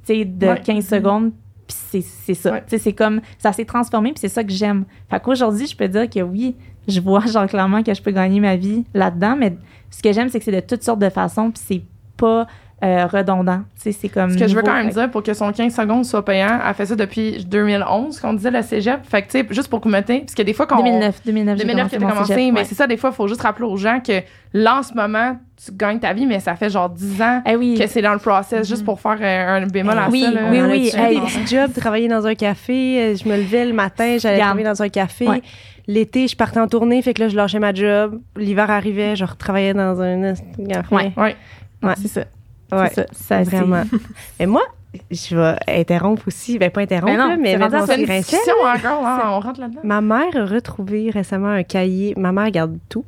tu 0.06 0.14
sais, 0.14 0.24
de 0.24 0.46
Ouais. 0.46 0.60
15 0.64 0.86
secondes, 0.88 1.32
puis 1.66 2.02
c'est, 2.02 2.34
ça. 2.34 2.52
Ouais. 2.52 2.62
C'est 2.66 2.92
comme, 2.94 3.20
ça 3.38 3.52
s'est 3.52 3.64
transformé, 3.66 4.12
puis 4.12 4.20
c'est 4.20 4.28
ça 4.28 4.42
que 4.42 4.52
j'aime. 4.52 4.84
Fait 5.10 5.20
qu'aujourd'hui, 5.20 5.66
je 5.66 5.76
peux 5.76 5.88
dire 5.88 6.08
que 6.08 6.20
oui, 6.20 6.56
je 6.88 7.00
vois, 7.00 7.20
genre, 7.26 7.46
clairement 7.46 7.82
que 7.82 7.94
je 7.94 8.02
peux 8.02 8.10
gagner 8.10 8.40
ma 8.40 8.56
vie 8.56 8.84
là-dedans, 8.94 9.36
mais 9.36 9.56
ce 9.90 10.02
que 10.02 10.12
j'aime, 10.12 10.28
c'est 10.28 10.38
que 10.38 10.44
c'est 10.44 10.52
de 10.52 10.60
toutes 10.60 10.82
sortes 10.82 11.00
de 11.00 11.08
façons, 11.08 11.50
puis 11.50 11.62
c'est 11.64 11.82
pas 12.16 12.46
euh, 12.84 13.06
redondant. 13.06 13.60
C'est 13.76 14.08
comme. 14.08 14.30
Ce 14.30 14.38
que 14.38 14.46
je 14.46 14.54
veux 14.54 14.62
quand 14.62 14.74
même 14.74 14.88
Fait- 14.88 15.00
dire, 15.00 15.10
pour 15.10 15.22
que 15.22 15.32
son 15.32 15.50
15 15.52 15.74
secondes 15.74 16.04
soit 16.04 16.24
payant, 16.24 16.58
elle 16.68 16.74
fait 16.74 16.86
ça 16.86 16.94
depuis 16.96 17.44
2011, 17.44 18.20
qu'on 18.20 18.34
disait 18.34 18.50
le 18.50 18.62
cégep. 18.62 19.00
Fait 19.04 19.22
que, 19.22 19.28
tu 19.30 19.38
sais, 19.40 19.46
juste 19.50 19.68
pour 19.68 19.80
que 19.80 19.84
vous 19.84 19.92
mettez, 19.92 20.20
parce 20.20 20.34
que 20.34 20.42
des 20.42 20.52
fois, 20.52 20.66
quand 20.66 20.76
2009, 20.82 21.22
2009, 21.24 21.56
j'ai 21.58 21.64
2009 21.64 21.86
que 21.90 21.96
t'as 21.96 22.02
mon 22.04 22.08
commencé, 22.12 22.34
cégep, 22.34 22.52
mais 22.52 22.60
ouais. 22.60 22.64
c'est 22.66 22.74
ça, 22.74 22.86
des 22.86 22.96
fois, 22.96 23.10
il 23.12 23.16
faut 23.16 23.26
juste 23.28 23.40
rappeler 23.42 23.64
aux 23.66 23.76
gens 23.76 24.00
que 24.00 24.20
là, 24.52 24.78
en 24.78 24.82
ce 24.82 24.92
moment, 24.94 25.36
tu 25.64 25.72
gagnes 25.72 25.98
ta 25.98 26.12
vie, 26.12 26.26
mais 26.26 26.40
ça 26.40 26.54
fait 26.56 26.68
genre 26.70 26.90
10 26.90 27.22
ans 27.22 27.42
Eh 27.46 27.56
oui. 27.56 27.76
que 27.78 27.86
c'est 27.86 28.02
dans 28.02 28.12
le 28.12 28.18
process, 28.18 28.68
juste 28.68 28.84
pour 28.84 29.00
faire 29.00 29.18
euh, 29.20 29.62
un 29.62 29.66
bémol 29.66 29.98
à 29.98 30.08
Oui, 30.10 30.22
ça. 30.22 30.30
là. 30.30 30.40
oui, 30.50 30.60
On 30.60 30.70
oui, 30.70 30.90
eu 30.94 30.98
hey. 30.98 31.14
des 31.20 31.26
petits 31.26 31.46
jobs, 31.56 31.72
travailler 31.72 32.08
dans 32.08 32.26
un 32.26 32.34
café. 32.34 33.00
euh, 33.00 33.16
Je 33.16 33.28
me 33.28 33.36
levais 33.36 33.64
le 33.64 33.72
matin, 33.72 34.16
j'allais 34.18 34.38
travailler 34.40 34.64
dans 34.64 34.82
un 34.82 34.88
café. 34.88 35.26
Ouais. 35.28 35.42
L'été, 35.86 36.28
je 36.28 36.36
partais 36.36 36.60
en 36.60 36.66
tournée, 36.66 37.02
fait 37.02 37.12
que 37.14 37.20
là, 37.22 37.28
je 37.28 37.36
lâchais 37.36 37.58
ma 37.58 37.74
job. 37.74 38.18
L'hiver 38.36 38.70
arrivait, 38.70 39.16
je 39.16 39.24
retravaillais 39.24 39.74
dans 39.74 40.00
un 40.00 40.32
café. 40.68 40.94
Ouais. 40.94 41.12
Ouais. 41.16 41.36
Ouais. 41.82 41.92
C'est 42.00 42.08
ça. 42.08 42.24
Ouais. 42.72 42.90
Ça. 42.90 43.04
ça 43.12 43.42
Vraiment. 43.42 43.84
Et 44.40 44.46
moi, 44.46 44.62
je 45.10 45.36
vais 45.36 45.56
interrompre 45.80 46.28
aussi. 46.28 46.58
Ben, 46.58 46.70
pas 46.70 46.82
interrompre, 46.82 47.12
Mais 47.12 47.18
non, 47.18 47.28
là, 47.28 47.36
mais 47.36 47.58
mon 47.58 47.86
C'est 47.86 48.00
une 48.00 48.06
discussion 48.06 48.54
encore, 48.62 49.06
hein, 49.06 49.22
on 49.26 49.40
rentre 49.40 49.60
là-dedans. 49.60 49.80
Ma 49.82 50.00
mère 50.00 50.36
a 50.36 50.44
retrouvé 50.44 51.10
récemment 51.10 51.48
un 51.48 51.62
cahier. 51.62 52.14
Ma 52.16 52.32
mère 52.32 52.50
garde 52.50 52.78
tout. 52.88 53.04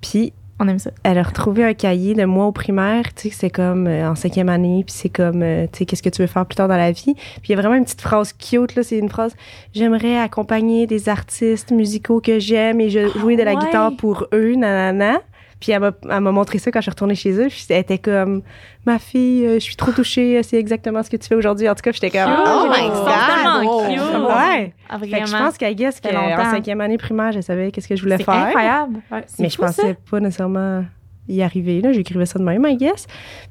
Puis, 0.00 0.32
On 0.58 0.68
aime 0.68 0.78
ça. 0.78 0.90
elle 1.02 1.18
a 1.18 1.22
retrouvé 1.22 1.64
un 1.64 1.74
cahier 1.74 2.14
de 2.14 2.24
moi 2.24 2.46
au 2.46 2.52
primaire. 2.52 3.12
Tu 3.14 3.28
sais, 3.28 3.36
c'est 3.36 3.50
comme 3.50 3.86
euh, 3.86 4.10
en 4.10 4.14
cinquième 4.14 4.48
année. 4.48 4.84
Puis, 4.86 4.94
c'est 4.96 5.08
comme, 5.08 5.42
euh, 5.42 5.66
tu 5.70 5.78
sais, 5.78 5.86
qu'est-ce 5.86 6.02
que 6.02 6.08
tu 6.08 6.22
veux 6.22 6.28
faire 6.28 6.46
plus 6.46 6.56
tard 6.56 6.68
dans 6.68 6.76
la 6.76 6.92
vie? 6.92 7.14
Puis, 7.14 7.48
il 7.48 7.50
y 7.50 7.54
a 7.54 7.60
vraiment 7.60 7.74
une 7.74 7.84
petite 7.84 8.00
phrase 8.00 8.32
cute, 8.32 8.74
là. 8.76 8.82
C'est 8.82 8.98
une 8.98 9.10
phrase 9.10 9.34
J'aimerais 9.74 10.18
accompagner 10.18 10.86
des 10.86 11.08
artistes 11.08 11.70
musicaux 11.70 12.20
que 12.20 12.38
j'aime 12.38 12.80
et 12.80 12.90
je, 12.90 13.08
jouer 13.18 13.36
de 13.36 13.42
la 13.42 13.54
ouais. 13.54 13.64
guitare 13.64 13.92
pour 13.96 14.26
eux, 14.32 14.54
nanana. 14.54 15.20
Puis, 15.60 15.72
elle 15.72 15.80
m'a, 15.80 16.20
montré 16.32 16.58
ça 16.58 16.70
quand 16.70 16.80
je 16.80 16.84
suis 16.84 16.90
retournée 16.90 17.14
chez 17.14 17.32
eux. 17.32 17.48
Elle 17.68 17.76
était 17.76 17.98
comme 17.98 18.42
Ma 18.86 18.98
fille, 18.98 19.46
euh, 19.46 19.54
je 19.54 19.58
suis 19.60 19.76
trop 19.76 19.92
touchée. 19.92 20.42
C'est 20.42 20.56
exactement 20.56 21.02
ce 21.02 21.10
que 21.10 21.18
tu 21.18 21.28
fais 21.28 21.34
aujourd'hui. 21.34 21.68
En 21.68 21.74
tout 21.74 21.82
cas, 21.82 21.92
j'étais 21.92 22.10
comme 22.10 22.34
Cute. 22.34 22.44
Oh 22.46 22.66
my 22.70 22.88
God! 22.88 23.06
tellement 23.26 23.60
Oh, 23.64 23.84
cute. 23.86 24.00
Ouais. 24.00 24.74
Ah, 24.88 24.98
Fait 24.98 25.20
que 25.20 25.26
je 25.26 25.36
pense 25.36 25.58
qu'à 25.58 25.72
guess 25.74 26.00
qu'en 26.00 26.50
cinquième 26.50 26.80
année 26.80 26.96
primaire, 26.96 27.32
je 27.32 27.40
savais 27.40 27.70
qu'est-ce 27.70 27.88
que 27.88 27.96
je 27.96 28.02
voulais 28.02 28.16
c'est 28.16 28.24
faire. 28.24 28.34
incroyable. 28.34 29.00
Ouais, 29.12 29.24
c'est 29.26 29.42
Mais 29.42 29.50
je 29.50 29.58
pensais 29.58 29.82
ça. 29.82 29.94
pas 30.10 30.20
nécessairement 30.20 30.84
y 31.28 31.42
arriver. 31.42 31.80
Là, 31.82 31.92
j'écrivais 31.92 32.26
ça 32.26 32.38
de 32.38 32.44
même, 32.44 32.64
I 32.66 32.76
guess. 32.76 33.06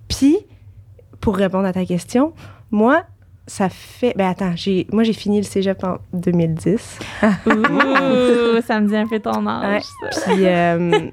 Puis, 0.08 0.38
pour 1.22 1.36
répondre 1.38 1.68
à 1.68 1.74
ta 1.74 1.86
question, 1.86 2.34
moi, 2.72 3.04
ça 3.46 3.70
fait. 3.70 4.14
Ben 4.16 4.30
attends, 4.30 4.54
j'ai, 4.56 4.88
moi 4.92 5.04
j'ai 5.04 5.14
fini 5.14 5.38
le 5.38 5.44
cégep 5.44 5.84
en 5.84 5.98
2010. 6.14 7.00
Ouh, 7.24 8.62
ça 8.66 8.80
me 8.80 8.88
dit 8.88 8.96
un 8.96 9.08
peu 9.08 9.20
ton 9.20 9.46
âge. 9.48 9.84
Puis, 10.26 10.46
euh, 10.46 11.10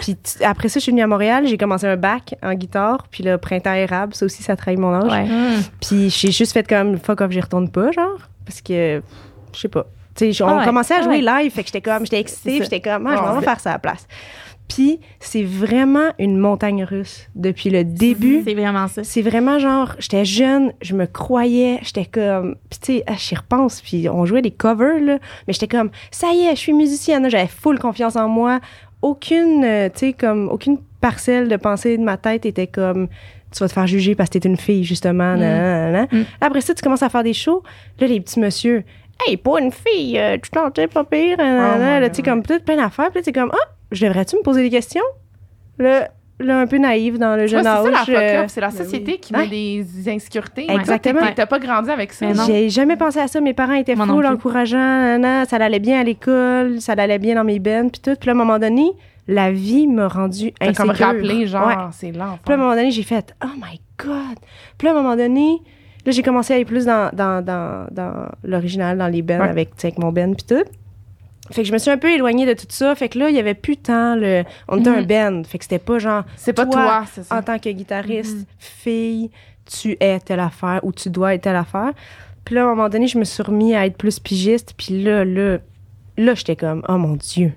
puis 0.00 0.16
t- 0.16 0.44
après 0.44 0.68
ça, 0.68 0.78
je 0.78 0.84
suis 0.84 0.92
venue 0.92 1.02
à 1.02 1.06
Montréal. 1.06 1.46
J'ai 1.46 1.58
commencé 1.58 1.86
un 1.86 1.96
bac 1.96 2.34
en 2.42 2.54
guitare. 2.54 3.06
Puis 3.10 3.22
le 3.22 3.38
printemps 3.38 3.74
érable, 3.74 4.14
ça 4.14 4.26
aussi, 4.26 4.42
ça 4.42 4.56
trahit 4.56 4.78
mon 4.78 4.92
âge. 4.94 5.10
Ouais. 5.10 5.28
Puis 5.80 6.10
j'ai 6.10 6.30
juste 6.32 6.52
fait 6.52 6.66
comme 6.68 6.98
fuck 6.98 7.20
off, 7.20 7.30
j'y 7.30 7.40
retourne 7.40 7.68
pas, 7.70 7.90
genre. 7.92 8.18
Parce 8.44 8.60
que, 8.60 9.02
je 9.54 9.58
sais 9.58 9.68
pas. 9.68 9.86
Tu 10.14 10.32
sais, 10.32 10.44
on 10.44 10.48
Ah 10.48 10.58
ouais, 10.58 10.64
commençait 10.64 10.94
à 10.94 10.98
ah 10.98 11.02
jouer 11.02 11.24
ouais. 11.24 11.42
live, 11.42 11.52
fait 11.52 11.62
que 11.62 11.68
j'étais 11.68 11.80
comme, 11.80 12.04
j'étais 12.04 12.20
excitée, 12.20 12.58
j'étais 12.62 12.80
comme, 12.80 13.06
ah, 13.08 13.32
je 13.34 13.38
vais 13.40 13.44
faire 13.44 13.58
ça 13.58 13.70
à 13.70 13.72
la 13.74 13.78
place. 13.80 14.06
Puis 14.68 14.98
c'est 15.20 15.42
vraiment 15.42 16.12
une 16.18 16.38
montagne 16.38 16.84
russe 16.84 17.28
depuis 17.34 17.68
le 17.68 17.84
début. 17.84 18.42
C'est 18.46 18.54
vraiment 18.54 18.88
ça. 18.88 19.04
C'est 19.04 19.20
vraiment 19.20 19.58
genre, 19.58 19.94
j'étais 19.98 20.24
jeune, 20.24 20.72
je 20.80 20.94
me 20.94 21.04
croyais, 21.06 21.80
j'étais 21.82 22.06
comme, 22.06 22.54
puis 22.70 22.78
tu 22.80 22.92
sais, 22.94 23.04
ah, 23.06 23.12
j'y 23.18 23.34
repense, 23.34 23.82
puis 23.82 24.08
on 24.08 24.24
jouait 24.24 24.40
des 24.40 24.50
covers, 24.52 25.00
là, 25.02 25.18
mais 25.46 25.52
j'étais 25.52 25.68
comme, 25.68 25.90
ça 26.10 26.28
y 26.32 26.46
est, 26.46 26.54
je 26.54 26.60
suis 26.60 26.72
musicienne, 26.72 27.28
j'avais 27.28 27.46
full 27.46 27.78
confiance 27.78 28.16
en 28.16 28.28
moi. 28.28 28.60
Aucune, 29.04 29.64
euh, 29.64 29.88
tu 29.90 29.98
sais, 29.98 30.12
comme, 30.14 30.48
aucune 30.48 30.78
parcelle 31.00 31.48
de 31.48 31.56
pensée 31.56 31.98
de 31.98 32.02
ma 32.02 32.16
tête 32.16 32.46
était 32.46 32.66
comme, 32.66 33.08
tu 33.52 33.58
vas 33.58 33.68
te 33.68 33.74
faire 33.74 33.86
juger 33.86 34.14
parce 34.14 34.30
que 34.30 34.38
t'es 34.38 34.48
une 34.48 34.56
fille, 34.56 34.82
justement. 34.82 35.36
Mm. 35.36 36.06
Mm. 36.10 36.24
Après 36.40 36.62
ça, 36.62 36.72
tu 36.72 36.82
commences 36.82 37.02
à 37.02 37.10
faire 37.10 37.22
des 37.22 37.34
shows. 37.34 37.62
Là, 38.00 38.06
les 38.06 38.20
petits 38.20 38.40
monsieur, 38.40 38.82
hey, 39.26 39.36
pas 39.36 39.60
une 39.60 39.72
fille, 39.72 40.18
euh, 40.18 40.38
tu 40.42 40.50
t'en 40.50 40.70
t'es 40.70 40.86
pas 40.86 41.04
pire. 41.04 41.36
là, 41.36 42.08
tu 42.08 42.16
sais, 42.16 42.22
comme 42.22 42.42
peut-être 42.42 42.64
plein 42.64 42.76
d'affaires. 42.76 43.10
Puis 43.10 43.18
là, 43.18 43.22
t'es 43.24 43.32
comme, 43.32 43.52
ah, 43.52 43.74
devrais-tu 43.92 44.36
me 44.36 44.42
poser 44.42 44.62
des 44.62 44.70
questions? 44.70 45.04
Là, 45.78 46.08
là, 46.40 46.58
un 46.60 46.66
peu 46.66 46.78
naïve 46.78 47.18
dans 47.18 47.36
le 47.36 47.46
jeune 47.46 47.62
c'est 47.62 47.68
ça 47.68 47.82
la 47.90 48.00
âge. 48.00 48.06
euh, 48.08 48.44
c'est 48.48 48.60
la 48.60 48.70
société 48.70 49.18
qui 49.18 49.32
met 49.32 49.46
des 49.48 49.84
insécurités. 50.08 50.66
Exactement. 50.70 51.20
T'as 51.34 51.46
pas 51.46 51.58
grandi 51.58 51.90
avec 51.90 52.12
ça. 52.12 52.26
J'ai 52.46 52.68
jamais 52.70 52.96
pensé 52.96 53.18
à 53.20 53.28
ça. 53.28 53.40
Mes 53.40 53.54
parents 53.54 53.74
étaient 53.74 53.98
encourageants. 53.98 54.78
nanana, 54.78 55.44
ça 55.44 55.56
allait 55.56 55.78
bien 55.78 56.00
à 56.00 56.04
l'école, 56.04 56.80
ça 56.80 56.92
allait 56.92 57.18
bien 57.18 57.34
dans 57.36 57.44
mes 57.44 57.58
bennes, 57.58 57.90
puis 57.90 58.00
tout. 58.00 58.16
Puis 58.18 58.26
là, 58.26 58.32
à 58.32 58.34
un 58.34 58.38
moment 58.38 58.58
donné, 58.58 58.90
la 59.26 59.50
vie 59.52 59.86
m'a 59.86 60.08
rendu 60.08 60.52
insécure. 60.60 60.74
comme 60.84 60.90
rappelé, 60.90 61.46
genre, 61.46 61.66
Ouais. 61.66 61.74
c'est 61.92 62.12
lent. 62.12 62.38
Puis 62.44 62.52
à 62.52 62.56
un 62.56 62.58
moment 62.58 62.74
donné, 62.74 62.90
j'ai 62.90 63.02
fait 63.04 63.34
Oh 63.44 63.48
my 63.56 63.80
God! 63.98 64.36
Puis 64.76 64.88
à 64.88 64.90
un 64.90 64.94
moment 64.94 65.16
donné, 65.16 65.60
là, 66.04 66.12
j'ai 66.12 66.22
commencé 66.22 66.52
à 66.52 66.56
aller 66.56 66.64
plus 66.66 66.84
dans, 66.84 67.10
dans, 67.14 67.42
dans, 67.42 67.86
dans 67.90 68.26
l'original, 68.42 68.98
dans 68.98 69.08
les 69.08 69.22
bennes, 69.22 69.40
Ouais. 69.40 69.48
avec, 69.48 69.70
avec 69.82 69.98
mon 69.98 70.12
ben, 70.12 70.34
puis 70.34 70.44
tout. 70.46 70.64
Fait 71.50 71.62
que 71.62 71.68
je 71.68 71.72
me 71.72 71.78
suis 71.78 71.90
un 71.90 71.98
peu 71.98 72.10
éloignée 72.10 72.46
de 72.46 72.54
tout 72.54 72.66
ça. 72.70 72.94
Fait 72.94 73.08
que 73.10 73.18
là, 73.18 73.28
il 73.28 73.36
y 73.36 73.38
avait 73.38 73.54
plus 73.54 73.76
tant 73.76 74.14
le. 74.16 74.44
On 74.68 74.78
était 74.80 74.90
Mhm. 74.90 74.96
un 74.98 75.02
band. 75.02 75.42
Fait 75.44 75.58
que 75.58 75.64
c'était 75.64 75.78
pas 75.78 75.98
genre, 75.98 76.24
C'est 76.36 76.52
pas 76.54 76.64
Toi, 76.66 77.04
ça. 77.22 77.36
en 77.36 77.42
tant 77.42 77.58
que 77.58 77.68
guitariste, 77.68 78.36
Mhm. 78.38 78.44
fille, 78.58 79.30
tu 79.66 79.96
es 80.00 80.18
telle 80.20 80.40
affaire 80.40 80.80
ou 80.82 80.92
tu 80.92 81.10
dois 81.10 81.34
être 81.34 81.42
telle 81.42 81.56
affaire. 81.56 81.92
Puis 82.44 82.54
là, 82.54 82.62
à 82.62 82.64
un 82.64 82.68
moment 82.74 82.88
donné, 82.88 83.06
je 83.06 83.18
me 83.18 83.24
suis 83.24 83.42
remis 83.42 83.74
à 83.74 83.84
être 83.86 83.96
plus 83.96 84.18
pigiste. 84.20 84.74
Puis 84.76 85.02
là, 85.02 85.24
là, 85.24 85.58
là, 86.16 86.34
j'étais 86.34 86.56
comme, 86.56 86.82
oh 86.88 86.96
mon 86.98 87.14
Dieu, 87.16 87.52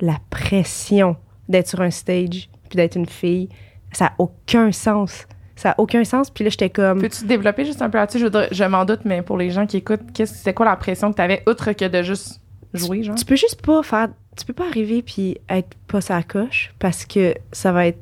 la 0.00 0.16
pression 0.30 1.16
d'être 1.48 1.68
sur 1.68 1.80
un 1.80 1.90
stage 1.90 2.48
puis 2.68 2.76
d'être 2.76 2.96
une 2.96 3.06
fille, 3.08 3.48
ça 3.92 4.06
a 4.06 4.12
aucun 4.18 4.72
sens. 4.72 5.26
Ça 5.56 5.72
a 5.72 5.74
aucun 5.80 6.04
sens. 6.04 6.30
Puis 6.30 6.44
là, 6.44 6.50
j'étais 6.50 6.70
comme, 6.70 7.00
Peux-tu 7.00 7.24
développer 7.26 7.64
juste 7.64 7.82
un 7.82 7.90
peu 7.90 7.98
là-dessus? 7.98 8.18
Je, 8.52 8.64
m'en 8.64 8.84
doute, 8.84 9.00
mais 9.04 9.22
pour 9.22 9.36
les 9.36 9.50
gens 9.50 9.66
qui 9.66 9.78
écoutent, 9.78 10.00
c'est 10.24 10.54
quoi 10.54 10.66
la 10.66 10.76
pression 10.76 11.10
que 11.10 11.16
t'avais, 11.16 11.42
outre 11.48 11.72
que 11.72 11.84
de 11.86 12.02
juste 12.02 12.40
jouer, 12.78 13.02
genre. 13.02 13.14
Tu 13.16 13.24
peux 13.24 13.36
juste 13.36 13.60
pas 13.64 13.82
faire. 13.82 14.08
Tu 14.36 14.44
peux 14.44 14.52
pas 14.52 14.66
arriver 14.68 15.02
puis 15.02 15.36
être 15.48 15.68
pas 15.88 16.00
sa 16.00 16.22
coche 16.22 16.72
parce 16.78 17.04
que 17.04 17.34
ça 17.52 17.72
va 17.72 17.86
être 17.88 17.98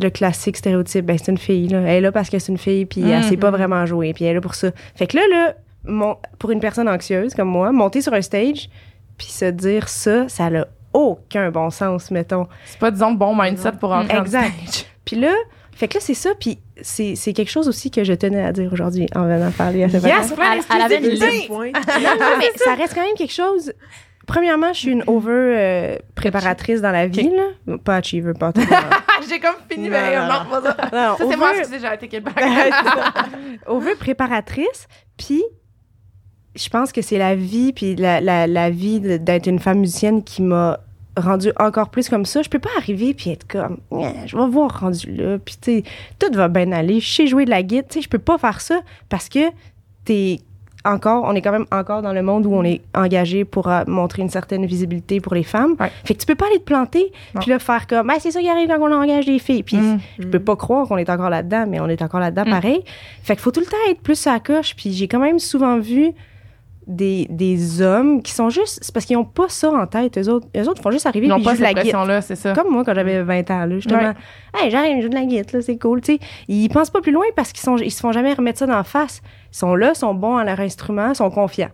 le 0.00 0.08
classique 0.10 0.56
stéréotype. 0.56 1.04
Ben, 1.04 1.18
c'est 1.18 1.32
une 1.32 1.38
fille, 1.38 1.68
là. 1.68 1.80
Elle 1.80 1.88
est 1.88 2.00
là 2.00 2.12
parce 2.12 2.30
que 2.30 2.38
c'est 2.38 2.52
une 2.52 2.58
fille 2.58 2.86
puis 2.86 3.02
elle 3.10 3.24
sait 3.24 3.36
pas 3.36 3.50
Mhm. 3.50 3.56
vraiment 3.56 3.86
jouer 3.86 4.12
puis 4.14 4.24
elle 4.24 4.30
est 4.32 4.34
là 4.34 4.40
pour 4.40 4.54
ça. 4.54 4.70
Fait 4.94 5.06
que 5.08 5.16
là, 5.16 5.22
là, 5.30 5.54
mon- 5.84 6.16
pour 6.38 6.50
une 6.52 6.60
personne 6.60 6.88
anxieuse 6.88 7.34
comme 7.34 7.48
moi, 7.48 7.72
monter 7.72 8.00
sur 8.02 8.12
un 8.14 8.22
stage 8.22 8.68
puis 9.18 9.26
se 9.26 9.46
dire 9.46 9.88
ça, 9.88 10.28
ça 10.28 10.48
n'a 10.48 10.66
aucun 10.92 11.50
bon 11.50 11.70
sens, 11.70 12.10
mettons. 12.10 12.46
C'est 12.66 12.78
pas, 12.78 12.90
disons, 12.90 13.12
bon 13.12 13.34
mindset 13.40 13.72
pour 13.80 13.92
entrer 13.92 14.16
en 14.18 14.22
Exact. 14.22 14.52
stage. 14.68 14.86
Puis 15.04 15.16
là, 15.16 15.32
fait 15.72 15.88
que 15.88 15.94
là, 15.94 16.00
c'est 16.00 16.14
ça. 16.14 16.30
Puis 16.38 16.58
c'est 16.82 17.14
c'est 17.16 17.32
quelque 17.32 17.50
chose 17.50 17.68
aussi 17.68 17.90
que 17.90 18.04
je 18.04 18.12
tenais 18.12 18.42
à 18.44 18.52
dire 18.52 18.72
aujourd'hui 18.72 19.06
en 19.14 19.24
venant 19.26 19.50
parler 19.50 19.84
à 19.84 19.88
ce 19.88 19.94
Yes, 19.96 20.04
Elle- 20.04 20.60
elle 20.74 20.82
avait 20.82 20.96
une 20.96 21.02
d'exclusivité. 21.02 21.26
Deuxième 21.26 21.46
point. 21.48 21.66
Non, 22.00 22.10
non, 22.20 22.36
mais 22.38 22.46
ça 22.56 22.74
reste 22.74 22.94
quand 22.94 23.04
même 23.04 23.14
quelque 23.16 23.32
chose. 23.32 23.72
Premièrement, 24.32 24.72
je 24.72 24.78
suis 24.78 24.90
une 24.92 25.02
over 25.08 25.32
euh, 25.32 25.96
préparatrice 26.14 26.80
dans 26.80 26.92
la 26.92 27.06
vie, 27.08 27.30
là. 27.30 27.76
Pas 27.78 27.96
achiever, 27.96 28.32
pas 28.32 28.52
tout. 28.52 28.60
J'ai 29.28 29.40
comme 29.40 29.56
fini, 29.68 29.88
Non, 29.88 29.90
mais 29.90 30.16
non, 30.16 30.26
non, 30.26 30.50
pas 30.50 30.62
ça. 30.62 30.76
Non, 30.84 30.90
Ça, 30.92 31.16
c'est 31.18 31.24
over- 31.24 31.36
moi, 31.36 31.50
excusez, 31.58 31.80
j'ai 31.80 31.86
arrêté 31.86 32.08
Québec. 32.08 32.34
over 33.66 33.94
préparatrice, 33.96 34.86
puis 35.16 35.42
je 36.56 36.68
pense 36.68 36.92
que 36.92 37.02
c'est 37.02 37.18
la 37.18 37.34
vie, 37.34 37.72
puis 37.72 37.96
la, 37.96 38.20
la, 38.20 38.46
la 38.46 38.70
vie 38.70 39.00
d'être 39.00 39.46
une 39.46 39.58
femme 39.58 39.80
musicienne 39.80 40.22
qui 40.24 40.42
m'a 40.42 40.78
rendue 41.16 41.52
encore 41.58 41.90
plus 41.90 42.08
comme 42.08 42.24
ça. 42.24 42.42
Je 42.42 42.48
peux 42.48 42.58
pas 42.60 42.70
arriver 42.78 43.14
puis 43.14 43.30
être 43.30 43.46
comme, 43.46 43.78
Yeah, 43.92 44.26
je 44.26 44.36
vais 44.36 44.46
voir 44.48 44.80
rendu 44.80 45.10
là, 45.12 45.38
puis 45.38 45.56
tu 45.60 45.72
sais, 45.78 45.84
tout 46.18 46.32
va 46.34 46.48
bien 46.48 46.70
aller. 46.72 47.00
Je 47.00 47.12
sais 47.12 47.26
jouer 47.26 47.44
de 47.44 47.50
la 47.50 47.62
guitare, 47.62 47.88
tu 47.90 47.98
sais, 47.98 48.02
je 48.04 48.08
peux 48.08 48.18
pas 48.18 48.38
faire 48.38 48.60
ça 48.60 48.80
parce 49.08 49.28
que 49.28 49.40
t'es 50.04 50.40
encore, 50.84 51.24
on 51.26 51.34
est 51.34 51.42
quand 51.42 51.52
même 51.52 51.66
encore 51.72 52.02
dans 52.02 52.12
le 52.12 52.22
monde 52.22 52.46
où 52.46 52.54
on 52.54 52.64
est 52.64 52.80
engagé 52.94 53.44
pour 53.44 53.68
euh, 53.68 53.82
montrer 53.86 54.22
une 54.22 54.28
certaine 54.30 54.64
visibilité 54.66 55.20
pour 55.20 55.34
les 55.34 55.42
femmes. 55.42 55.74
Ouais. 55.78 55.90
Fait 56.04 56.14
que 56.14 56.20
tu 56.20 56.26
peux 56.26 56.34
pas 56.34 56.46
aller 56.46 56.58
te 56.58 56.64
planter, 56.64 57.12
puis 57.40 57.50
là 57.50 57.58
faire 57.58 57.86
comme, 57.86 58.08
ah, 58.10 58.16
c'est 58.18 58.30
ça 58.30 58.40
qui 58.40 58.48
arrive 58.48 58.68
quand 58.68 58.80
on 58.80 58.92
engage 58.94 59.26
des 59.26 59.38
filles. 59.38 59.62
Puis 59.62 59.76
Mm. 59.76 59.98
je 60.18 60.26
peux 60.26 60.40
pas 60.40 60.56
croire 60.56 60.86
qu'on 60.88 60.96
est 60.98 61.10
encore 61.10 61.30
là-dedans, 61.30 61.64
mais 61.68 61.80
on 61.80 61.88
est 61.88 62.00
encore 62.02 62.20
là-dedans 62.20 62.44
pareil. 62.44 62.82
Fait 63.22 63.34
qu'il 63.34 63.42
faut 63.42 63.50
tout 63.50 63.60
le 63.60 63.66
temps 63.66 63.76
être 63.90 64.00
plus 64.00 64.26
à 64.26 64.32
la 64.32 64.40
coche. 64.40 64.74
Puis 64.76 64.92
j'ai 64.92 65.08
quand 65.08 65.18
même 65.20 65.38
souvent 65.38 65.78
vu 65.78 66.12
des, 66.90 67.26
des 67.30 67.80
hommes 67.80 68.22
qui 68.22 68.32
sont 68.32 68.50
juste. 68.50 68.80
C'est 68.82 68.92
parce 68.92 69.06
qu'ils 69.06 69.16
ont 69.16 69.24
pas 69.24 69.48
ça 69.48 69.70
en 69.70 69.86
tête. 69.86 70.18
Eux 70.18 70.28
autres, 70.28 70.48
eux 70.56 70.68
autres 70.68 70.82
font 70.82 70.90
juste 70.90 71.06
arriver 71.06 71.26
Ils 71.26 71.30
n'ont 71.30 71.42
pas 71.42 71.54
cette 71.54 71.72
pression-là, 71.74 72.20
c'est 72.20 72.36
ça. 72.36 72.52
Comme 72.52 72.70
moi 72.70 72.84
quand 72.84 72.94
j'avais 72.94 73.22
20 73.22 73.50
ans, 73.50 73.64
là, 73.64 73.74
justement. 73.76 74.00
Ouais. 74.00 74.14
Hey, 74.54 74.70
j'arrive, 74.70 74.96
je 74.98 75.02
joue 75.02 75.08
de 75.08 75.14
la 75.14 75.24
guitare, 75.24 75.54
là, 75.54 75.62
c'est 75.62 75.78
cool. 75.78 76.00
Tu 76.00 76.14
sais, 76.14 76.20
ils 76.48 76.68
pensent 76.68 76.90
pas 76.90 77.00
plus 77.00 77.12
loin 77.12 77.24
parce 77.36 77.52
qu'ils 77.52 77.62
sont, 77.62 77.76
ils 77.76 77.90
se 77.90 78.00
font 78.00 78.12
jamais 78.12 78.34
remettre 78.34 78.58
ça 78.58 78.66
d'en 78.66 78.82
face. 78.82 79.22
Ils 79.52 79.56
sont 79.56 79.74
là, 79.74 79.94
sont 79.94 80.14
bons 80.14 80.36
à 80.36 80.44
leur 80.44 80.60
instrument, 80.60 81.14
sont 81.14 81.30
confiants. 81.30 81.70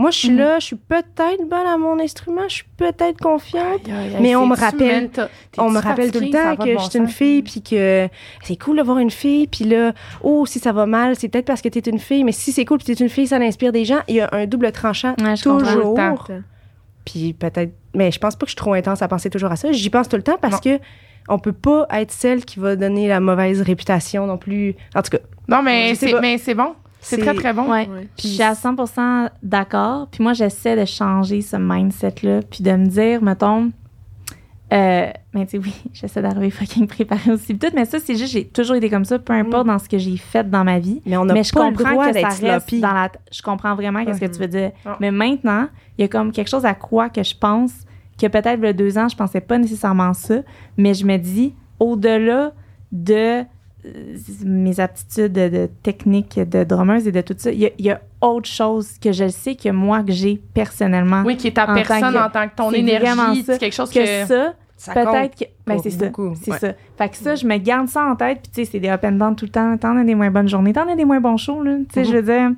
Moi, 0.00 0.10
je 0.10 0.18
suis 0.18 0.30
Mhm. 0.30 0.38
là, 0.38 0.58
je 0.60 0.64
suis 0.64 0.76
peut-être 0.76 1.46
bonne 1.46 1.66
à 1.66 1.76
mon 1.76 2.00
instrument, 2.00 2.48
je 2.48 2.54
suis 2.54 2.64
peut-être 2.78 3.18
confiante. 3.20 3.82
Aïe, 3.86 3.92
aïe, 3.92 4.14
aïe, 4.14 4.22
Mais 4.22 4.34
on 4.34 4.46
me 4.46 4.56
rappelle- 4.56 5.10
On 5.58 5.68
me 5.70 5.78
rappelle 5.78 6.10
tout 6.10 6.20
le 6.20 6.30
temps 6.30 6.56
que 6.56 6.74
bon 6.74 6.80
je 6.80 6.90
suis 6.90 6.98
une 6.98 7.08
fille, 7.08 7.42
puis 7.42 7.60
que 7.62 8.08
c'est 8.42 8.56
cool 8.56 8.76
d'avoir 8.78 8.98
une 8.98 9.10
fille, 9.10 9.46
puis 9.46 9.64
là, 9.66 9.92
oh, 10.22 10.46
si 10.46 10.58
ça 10.58 10.72
va 10.72 10.86
mal, 10.86 11.16
c'est 11.16 11.28
peut-être 11.28 11.44
parce 11.44 11.60
que 11.60 11.68
t'es 11.68 11.80
une 11.90 11.98
fille, 11.98 12.24
mais 12.24 12.32
si 12.32 12.50
c'est 12.50 12.64
cool, 12.64 12.78
puis 12.78 12.86
t'es 12.86 13.02
une 13.02 13.10
fille, 13.10 13.26
ça 13.26 13.36
inspire 13.36 13.72
des 13.72 13.84
gens. 13.84 14.00
Il 14.08 14.14
y 14.14 14.20
a 14.22 14.30
un 14.32 14.46
double 14.46 14.72
tranchant 14.72 15.14
Ouais, 15.20 15.36
toujours. 15.74 15.94
Puis 17.04 17.34
peut-être, 17.34 17.72
mais 17.94 18.10
je 18.10 18.18
pense 18.18 18.36
pas 18.36 18.46
que 18.46 18.50
je 18.50 18.52
suis 18.52 18.56
trop 18.56 18.72
intense 18.72 19.02
à 19.02 19.08
penser 19.08 19.28
toujours 19.28 19.50
à 19.52 19.56
ça. 19.56 19.70
J'y 19.72 19.90
pense 19.90 20.08
tout 20.08 20.16
le 20.16 20.22
temps 20.22 20.38
parce 20.40 20.60
que 20.60 20.78
on 21.28 21.38
peut 21.38 21.52
pas 21.52 21.86
être 21.90 22.10
celle 22.10 22.44
qui 22.46 22.58
va 22.58 22.74
donner 22.74 23.06
la 23.06 23.20
mauvaise 23.20 23.60
réputation 23.60 24.26
non 24.26 24.38
plus. 24.38 24.74
En 24.94 25.02
tout 25.02 25.10
cas, 25.10 25.18
Non, 25.48 25.62
mais 25.62 25.94
c'est 25.94 26.06
bon. 26.12 26.20
C'est 27.00 27.18
très, 27.18 27.34
très 27.34 27.52
bon. 27.52 27.70
Ouais. 27.70 27.88
Ouais. 27.88 28.08
Puis 28.16 28.28
je 28.28 28.34
suis 28.34 28.42
à 28.42 28.52
100% 28.52 29.30
d'accord. 29.42 30.08
Puis 30.10 30.22
moi, 30.22 30.32
j'essaie 30.32 30.76
de 30.76 30.84
changer 30.84 31.40
ce 31.40 31.56
mindset-là. 31.56 32.40
Puis 32.50 32.62
de 32.62 32.72
me 32.72 32.86
dire, 32.86 33.22
mettons, 33.22 33.70
euh, 34.72 35.10
mais 35.34 35.46
tu 35.46 35.52
sais, 35.52 35.58
oui, 35.58 35.74
j'essaie 35.92 36.22
d'arriver 36.22 36.50
fucking 36.50 36.86
préparée 36.86 37.32
aussi. 37.32 37.58
Tout, 37.58 37.68
mais 37.74 37.84
ça, 37.84 37.98
c'est 37.98 38.14
juste, 38.16 38.32
j'ai 38.32 38.44
toujours 38.46 38.76
été 38.76 38.88
comme 38.88 39.04
ça, 39.04 39.18
peu 39.18 39.32
importe 39.32 39.66
dans 39.66 39.78
ce 39.78 39.88
que 39.88 39.98
j'ai 39.98 40.16
fait 40.16 40.48
dans 40.48 40.62
ma 40.62 40.78
vie. 40.78 41.00
mais 41.06 41.16
on 41.16 41.24
n'a 41.24 41.34
mais 41.34 41.42
je 41.42 41.52
pas 41.52 41.68
le 41.70 41.76
comprends 41.76 41.92
droit 41.92 42.06
que 42.06 42.12
ça 42.12 42.20
d'être 42.20 42.26
reste 42.28 42.68
sloppy. 42.68 42.80
dans 42.80 42.92
la. 42.92 43.10
Je 43.32 43.42
comprends 43.42 43.74
vraiment 43.74 44.04
qu'est-ce 44.04 44.20
que 44.20 44.26
tu 44.26 44.38
veux 44.38 44.48
dire. 44.48 44.70
Ouais. 44.86 44.92
Mais 45.00 45.10
maintenant, 45.10 45.68
il 45.98 46.02
y 46.02 46.04
a 46.04 46.08
comme 46.08 46.30
quelque 46.32 46.48
chose 46.48 46.64
à 46.64 46.74
quoi 46.74 47.08
que 47.08 47.22
je 47.22 47.34
pense 47.36 47.72
que 48.20 48.26
peut-être 48.26 48.58
il 48.58 48.64
y 48.64 48.68
a 48.68 48.72
deux 48.72 48.98
ans, 48.98 49.08
je 49.08 49.16
pensais 49.16 49.40
pas 49.40 49.58
nécessairement 49.58 50.12
ça, 50.12 50.36
mais 50.76 50.94
je 50.94 51.04
me 51.06 51.16
dis, 51.16 51.54
au-delà 51.80 52.52
de 52.92 53.42
mes 54.44 54.78
aptitudes 54.80 55.32
de, 55.32 55.48
de 55.48 55.68
technique 55.82 56.38
de 56.38 56.64
drummeuse 56.64 57.06
et 57.08 57.12
de 57.12 57.20
tout 57.20 57.34
ça, 57.38 57.50
il 57.50 57.60
y, 57.60 57.66
a- 57.66 57.70
il 57.78 57.84
y 57.86 57.90
a 57.90 58.00
autre 58.20 58.48
chose 58.48 58.98
que 58.98 59.12
je 59.12 59.28
sais 59.28 59.54
que 59.54 59.68
moi, 59.70 60.02
que 60.02 60.12
j'ai 60.12 60.40
personnellement. 60.54 61.22
Oui, 61.24 61.36
qui 61.36 61.48
est 61.48 61.52
ta 61.52 61.64
En 61.64 61.66
tant 61.68 61.74
personne 61.74 62.12
que- 62.12 62.18
en 62.26 62.30
tant 62.30 62.48
que 62.48 62.54
ton 62.56 62.70
énergie. 62.72 63.42
ça. 63.42 63.54
C'est 63.54 63.58
quelque 63.58 63.72
chose 63.74 63.90
que 63.90 63.98
que. 64.26 64.54
ça, 64.76 64.94
peut-être 64.94 65.36
que. 65.38 65.44
Ben, 65.66 65.78
c'est 65.82 65.90
ça. 65.90 66.06
C'est 66.42 66.50
Ouais. 66.50 66.58
ça. 66.58 66.72
Fait 66.98 67.08
que 67.08 67.16
ça, 67.16 67.34
je 67.34 67.46
me 67.46 67.56
garde 67.58 67.88
ça 67.88 68.04
en 68.04 68.16
tête. 68.16 68.40
Puis, 68.42 68.50
tu 68.52 68.64
sais, 68.64 68.70
c'est 68.72 68.80
des 68.80 68.88
up 68.88 69.04
and 69.04 69.12
down 69.12 69.36
tout 69.36 69.44
le 69.46 69.50
temps. 69.50 69.76
T'en 69.78 69.96
as 69.96 70.04
des 70.04 70.14
moins 70.14 70.30
bonnes 70.30 70.48
journées, 70.48 70.72
t'en 70.72 70.88
as 70.88 70.96
des 70.96 71.04
moins 71.04 71.20
bons 71.20 71.36
shows, 71.36 71.62
là. 71.62 71.76
Tu 71.88 71.94
sais, 71.94 72.04
je 72.04 72.12
veux 72.16 72.22
dire, 72.22 72.50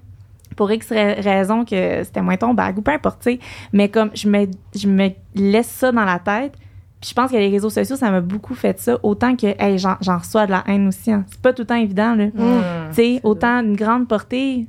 pour 0.56 0.70
X 0.70 0.90
ra- 0.92 1.14
raison 1.20 1.64
que 1.64 2.02
c'était 2.04 2.22
moins 2.22 2.36
ton 2.36 2.54
bag 2.54 2.78
ou 2.78 2.82
peu 2.82 2.90
importe, 2.92 3.22
tu 3.22 3.32
sais. 3.32 3.38
Mais 3.72 3.88
comme, 3.88 4.10
je 4.14 4.28
me, 4.28 4.46
je 4.74 4.86
me 4.88 5.10
laisse 5.34 5.68
ça 5.68 5.92
dans 5.92 6.04
la 6.04 6.18
tête. 6.18 6.54
Puis, 7.02 7.10
je 7.10 7.14
pense 7.14 7.30
que 7.32 7.36
les 7.36 7.48
réseaux 7.50 7.68
sociaux, 7.68 7.96
ça 7.96 8.10
m'a 8.10 8.20
beaucoup 8.22 8.54
fait 8.54 8.78
ça. 8.80 8.96
Autant 9.02 9.34
que, 9.36 9.48
hey, 9.60 9.76
j'en, 9.76 9.96
j'en 10.00 10.18
reçois 10.18 10.46
de 10.46 10.52
la 10.52 10.62
haine 10.68 10.86
aussi. 10.88 11.10
hein. 11.12 11.24
C'est 11.30 11.40
pas 11.42 11.52
tout 11.52 11.62
le 11.62 11.66
temps 11.66 11.74
évident, 11.74 12.14
là. 12.14 12.26
Mm. 12.26 12.62
Tu 12.90 12.94
sais, 12.94 13.20
autant 13.24 13.58
une 13.60 13.74
grande 13.76 14.06
portée. 14.08 14.66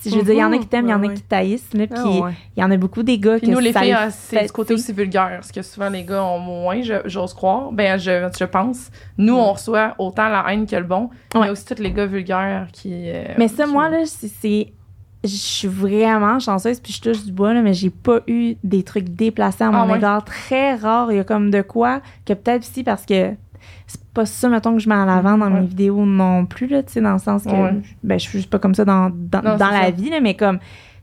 Si 0.00 0.10
je 0.12 0.16
veux 0.18 0.22
dire, 0.22 0.34
il 0.34 0.38
y 0.38 0.44
en 0.44 0.52
a 0.52 0.58
qui 0.58 0.66
t'aiment, 0.68 0.86
il 0.86 0.90
y 0.90 0.94
en 0.94 1.02
a 1.02 1.08
qui 1.12 1.22
taillissent, 1.22 1.74
là. 1.74 1.86
Puis, 1.88 1.98
Ah 1.98 2.08
ouais. 2.08 2.32
il 2.56 2.60
y 2.60 2.64
en 2.64 2.70
a 2.70 2.76
beaucoup 2.76 3.02
des 3.02 3.18
gars 3.18 3.40
que 3.40 3.46
nous, 3.46 3.58
les 3.58 3.72
filles, 3.72 3.88
les 3.88 3.92
euh, 3.94 4.08
c'est 4.10 4.38
fait- 4.38 4.46
du 4.46 4.52
côté 4.52 4.72
aussi 4.74 4.92
vulgaire. 4.92 5.32
Parce 5.40 5.50
que 5.52 5.60
souvent, 5.62 5.88
les 5.90 6.04
gars 6.04 6.22
ont 6.24 6.38
moins, 6.38 6.80
je- 6.80 7.02
j'ose 7.06 7.34
croire. 7.34 7.72
Ben, 7.72 7.98
je, 7.98 8.28
je 8.38 8.44
pense. 8.44 8.90
Nous, 9.18 9.34
on 9.34 9.52
reçoit 9.52 9.94
autant 9.98 10.28
la 10.28 10.44
haine 10.48 10.64
que 10.64 10.76
le 10.76 10.84
bon. 10.84 11.10
Ouais. 11.34 11.40
Mais 11.42 11.50
aussi 11.50 11.64
tous 11.66 11.82
les 11.82 11.90
gars 11.90 12.06
vulgaires 12.06 12.68
qui. 12.72 12.92
euh, 13.10 13.24
Mais 13.36 13.48
ça, 13.48 13.64
qui- 13.64 13.70
moi, 13.72 13.88
là, 13.90 13.98
c'est- 14.06 14.28
c'est. 14.40 14.72
Je 15.26 15.36
suis 15.36 15.68
vraiment 15.68 16.38
chanceuse, 16.38 16.80
puis 16.80 16.92
je 16.92 17.00
touche 17.00 17.24
du 17.24 17.32
bois, 17.32 17.52
là, 17.54 17.62
mais 17.62 17.74
j'ai 17.74 17.90
pas 17.90 18.20
eu 18.26 18.54
des 18.64 18.82
trucs 18.82 19.08
déplacés 19.10 19.64
à 19.64 19.70
mon 19.70 19.92
Ah. 20.02 20.20
Très 20.24 20.74
rare. 20.76 21.10
Il 21.12 21.16
y 21.16 21.20
a 21.20 21.24
comme 21.24 21.50
de 21.50 21.62
quoi 21.62 22.00
que 22.24 22.32
peut-être 22.32 22.62
aussi 22.62 22.82
parce 22.84 23.04
que 23.04 23.32
c'est 23.86 24.00
pas 24.14 24.26
ça, 24.26 24.48
mettons, 24.48 24.72
que 24.74 24.78
je 24.80 24.88
mets 24.88 24.94
en 24.94 25.08
avant 25.08 25.36
dans 25.38 25.46
Ouais. 25.52 25.60
mes 25.60 25.66
vidéos 25.66 26.04
non 26.06 26.46
plus, 26.46 26.66
là, 26.66 26.82
tu 26.82 26.92
sais, 26.94 27.00
dans 27.00 27.12
le 27.12 27.18
sens 27.18 27.44
que. 27.44 27.50
Ouais. 27.50 27.74
Ben, 28.02 28.18
je 28.18 28.28
suis 28.28 28.38
juste 28.38 28.50
pas 28.50 28.58
comme 28.58 28.74
ça 28.74 28.84
dans, 28.84 29.10
dans, 29.10 29.42
Non, 29.42 29.56
dans 29.56 29.66
c'est 29.66 29.72
la 29.78 29.82
ça. 29.84 29.90
vie, 29.90 30.10
là, 30.10 30.20
mais 30.20 30.34
comme. 30.34 30.58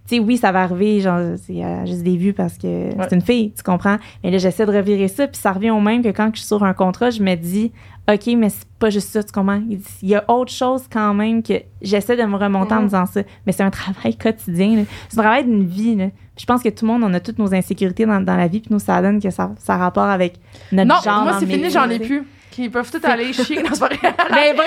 Tu 0.06 0.18
sais, 0.18 0.20
oui, 0.20 0.36
ça 0.36 0.52
va 0.52 0.64
arriver, 0.64 1.00
genre, 1.00 1.20
c'est 1.38 1.64
euh, 1.64 1.86
juste 1.86 2.04
des 2.04 2.18
vues 2.18 2.34
parce 2.34 2.58
que 2.58 2.90
c'est 3.08 3.16
une 3.16 3.22
fille, 3.22 3.54
tu 3.56 3.64
comprends? 3.64 3.96
Mais 4.22 4.32
là, 4.32 4.38
j'essaie 4.38 4.66
de 4.66 4.72
revirer 4.76 5.08
ça, 5.08 5.28
puis 5.28 5.40
ça 5.40 5.54
revient 5.54 5.72
au 5.72 5.80
même 5.80 6.02
que 6.04 6.10
quand 6.10 6.30
je 6.34 6.40
suis 6.40 6.48
sur 6.48 6.62
un 6.66 6.74
contrat, 6.74 7.10
je 7.10 7.24
me 7.24 7.36
dis, 7.36 7.72
OK, 8.12 8.28
mais 8.38 8.50
c'est 8.50 8.66
pas 8.80 8.90
juste 8.90 9.10
ça, 9.10 9.24
tu 9.24 9.32
comprends? 9.32 9.62
Il 9.70 9.78
dit- 9.78 9.86
il 10.02 10.10
y 10.10 10.16
a 10.16 10.26
autre 10.30 10.52
chose 10.52 10.84
quand 10.92 11.14
même 11.14 11.42
que 11.42 11.54
j'essaie 11.82 12.18
de 12.18 12.24
me 12.24 12.36
remonter 12.36 12.74
en 12.74 12.80
me 12.82 12.86
disant 12.88 13.06
ça. 13.06 13.22
Mais 13.46 13.54
c'est 13.54 13.64
un 13.64 13.70
travail 13.70 14.18
quotidien. 14.18 14.84
C'est 15.08 15.20
un 15.20 15.22
travail 15.22 15.46
d'une 15.46 15.66
vie, 15.66 15.96
là. 15.96 16.08
Je 16.38 16.46
pense 16.46 16.62
que 16.64 16.70
tout 16.70 16.86
le 16.86 16.92
monde, 16.92 17.04
on 17.06 17.14
a 17.14 17.20
toutes 17.22 17.40
nos 17.40 17.54
insécurités 17.54 18.06
dans, 18.06 18.20
dans 18.20 18.36
la 18.36 18.48
vie, 18.48 18.60
puis 18.60 18.74
nous, 18.74 18.80
ça 18.80 19.02
donne 19.02 19.22
que 19.22 19.30
ça, 19.30 19.52
ça 19.58 19.76
a 19.76 19.78
rapport 19.78 20.04
avec 20.10 20.34
notre 20.72 20.90
Non, 20.90 20.96
genre. 21.04 21.24
moi, 21.24 21.32
dans 21.34 21.40
c'est 21.40 21.46
fini, 21.46 21.70
j'en 21.70 21.90
ai 21.90 22.00
plus. 22.00 22.24
Qui 22.52 22.70
peuvent 22.70 22.92
tout 22.92 23.00
aller 23.04 23.34
chier. 23.34 23.64
Non, 23.64 23.70
c'est 23.74 23.80
pas 23.80 23.88
vrai. 23.88 23.98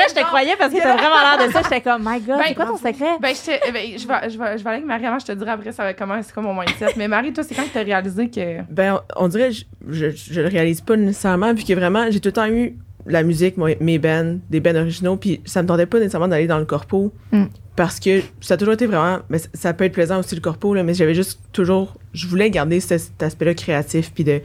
Je 0.09 0.14
te 0.14 0.24
croyais 0.24 0.57
parce 0.59 0.72
que 0.72 0.78
t'as 0.82 0.97
vraiment 0.97 1.37
l'air 1.37 1.47
de 1.47 1.53
ça. 1.53 1.61
J'étais 1.62 1.80
comme, 1.82 2.03
my 2.05 2.18
God, 2.20 2.39
Ben, 2.39 2.45
c'est 2.49 2.55
quoi 2.55 2.66
ton 2.66 2.76
secret? 2.78 3.18
Ben, 3.20 3.34
je, 3.34 3.51
te- 3.53 3.72
ben, 3.72 3.99
je, 3.99 4.09
vais, 4.09 4.30
je, 4.30 4.39
vais, 4.39 4.59
je 4.59 4.64
vais 4.64 4.70
aller 4.70 4.76
avec 4.78 4.87
Marie 4.87 5.07
avant, 5.07 5.18
je 5.20 5.26
te 5.26 5.32
dirai 5.32 5.51
après 5.53 5.70
ça 5.72 5.84
va 5.84 5.95
comment 5.95 6.20
c'est 6.22 6.32
quoi 6.32 6.43
mon 6.43 6.55
mindset. 6.55 6.95
Mais 6.97 7.07
Marie, 7.07 7.32
toi, 7.32 7.45
c'est 7.45 7.55
quand 7.55 7.62
que 7.62 7.68
t'as 7.74 7.84
réalisé 7.84 8.28
que. 8.28 8.62
Ben, 8.70 8.99
on, 9.16 9.24
on 9.26 9.28
dirait, 9.28 9.53
je, 9.53 9.64
je, 9.89 10.07
je 10.11 10.41
le 10.41 10.49
réalise 10.49 10.80
pas 10.80 10.97
nécessairement, 10.97 11.53
vu 11.55 11.62
que 11.62 11.74
vraiment, 11.74 12.07
j'ai 12.11 12.18
tout 12.18 12.28
le 12.28 12.32
temps 12.32 12.49
eu 12.49 12.76
la 13.07 13.22
musique, 13.22 13.57
moi, 13.57 13.70
mes 13.80 13.98
bands, 13.98 14.38
des 14.50 14.61
bands 14.61 14.74
originaux, 14.76 15.16
puis 15.16 15.40
ça 15.44 15.62
me 15.62 15.68
tentait 15.68 15.86
pas 15.86 15.98
nécessairement 15.98 16.28
d'aller 16.28 16.46
dans 16.46 16.59
le 16.59 16.64
corpo, 16.64 17.12
Mm. 17.32 17.44
parce 17.76 18.00
que 18.00 18.20
ça 18.40 18.54
a 18.54 18.57
toujours 18.57 18.74
été 18.74 18.86
vraiment, 18.86 19.18
mais 19.28 19.38
ça- 19.54 19.72
peut 19.74 19.84
être 19.84 19.92
plaisant 19.92 20.18
aussi 20.20 20.34
le 20.34 20.40
corpo, 20.40 20.74
là, 20.74 20.82
mais 20.82 20.94
j'avais 20.94 21.14
juste 21.14 21.40
toujours, 21.52 21.94
je 22.14 22.26
voulais 22.26 22.50
garder 22.50 22.80
cet, 22.80 23.00
cet 23.00 23.22
aspect-là 23.22 23.54
créatif, 23.54 24.12
puis 24.14 24.24
de, 24.24 24.40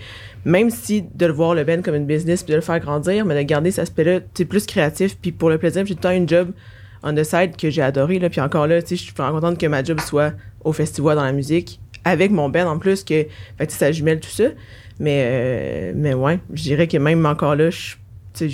même 0.46 0.70
si 0.70 1.04
de 1.14 1.26
le 1.26 1.32
voir 1.34 1.56
le 1.56 1.64
band 1.64 1.82
comme 1.82 1.96
une 1.96 2.06
business, 2.06 2.44
puis 2.44 2.52
de 2.52 2.56
le 2.56 2.62
faire 2.62 2.80
grandir, 2.80 3.26
mais 3.26 3.36
de 3.36 3.42
garder 3.48 3.72
cet 3.72 3.84
aspect-là, 3.84 4.20
tu 4.20 4.28
sais, 4.36 4.46
plus 4.46 4.66
créatif, 4.66 5.18
puis 5.18 5.32
pour 5.32 5.50
le 5.50 5.58
plaisir, 5.58 5.86
j'ai 5.86 5.94
tout 5.96 6.00
le 6.00 6.10
temps 6.10 6.12
une 6.16 6.28
job 6.30 6.52
on 7.04 7.16
the 7.16 7.24
side 7.24 7.56
que 7.58 7.70
j'ai 7.72 7.82
adoré, 7.82 8.20
là, 8.20 8.30
puis 8.30 8.42
encore 8.42 8.68
là, 8.68 8.80
tu 8.82 8.90
sais, 8.90 8.96
je 8.98 9.02
suis 9.04 9.14
vraiment 9.18 9.40
contente 9.40 9.58
que 9.58 9.66
ma 9.66 9.84
job 9.84 10.00
soit 10.02 10.34
au 10.64 10.72
festival 10.74 11.16
dans 11.16 11.24
la 11.24 11.32
musique, 11.32 11.80
avec 12.04 12.30
mon 12.32 12.50
band 12.50 12.68
en 12.68 12.78
plus, 12.80 13.04
que, 13.04 13.26
fait 13.58 13.68
que 13.68 13.72
ça 13.74 13.92
jumelle 13.92 14.20
tout 14.20 14.30
ça. 14.30 14.46
Mais, 15.00 15.24
euh, 15.26 15.94
mais 15.96 16.14
ouais, 16.14 16.40
je 16.54 16.62
dirais 16.64 16.88
que 16.88 16.98
même 16.98 17.26
encore 17.26 17.56
là, 17.56 17.72
je, 17.72 17.78
tu 17.80 17.98
sais, 17.98 17.98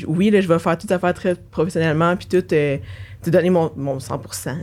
oui, 0.07 0.30
là, 0.30 0.41
je 0.41 0.47
vais 0.47 0.59
faire 0.59 0.78
tout 0.78 0.88
à 0.89 0.99
faire 0.99 1.13
très 1.13 1.36
professionnellement, 1.36 2.15
puis 2.15 2.28
tout, 2.28 2.53
euh, 2.53 2.78
te 3.21 3.30
donner 3.30 3.49
mon, 3.49 3.71
mon 3.75 3.97
100%. 3.97 4.49
euh, 4.49 4.53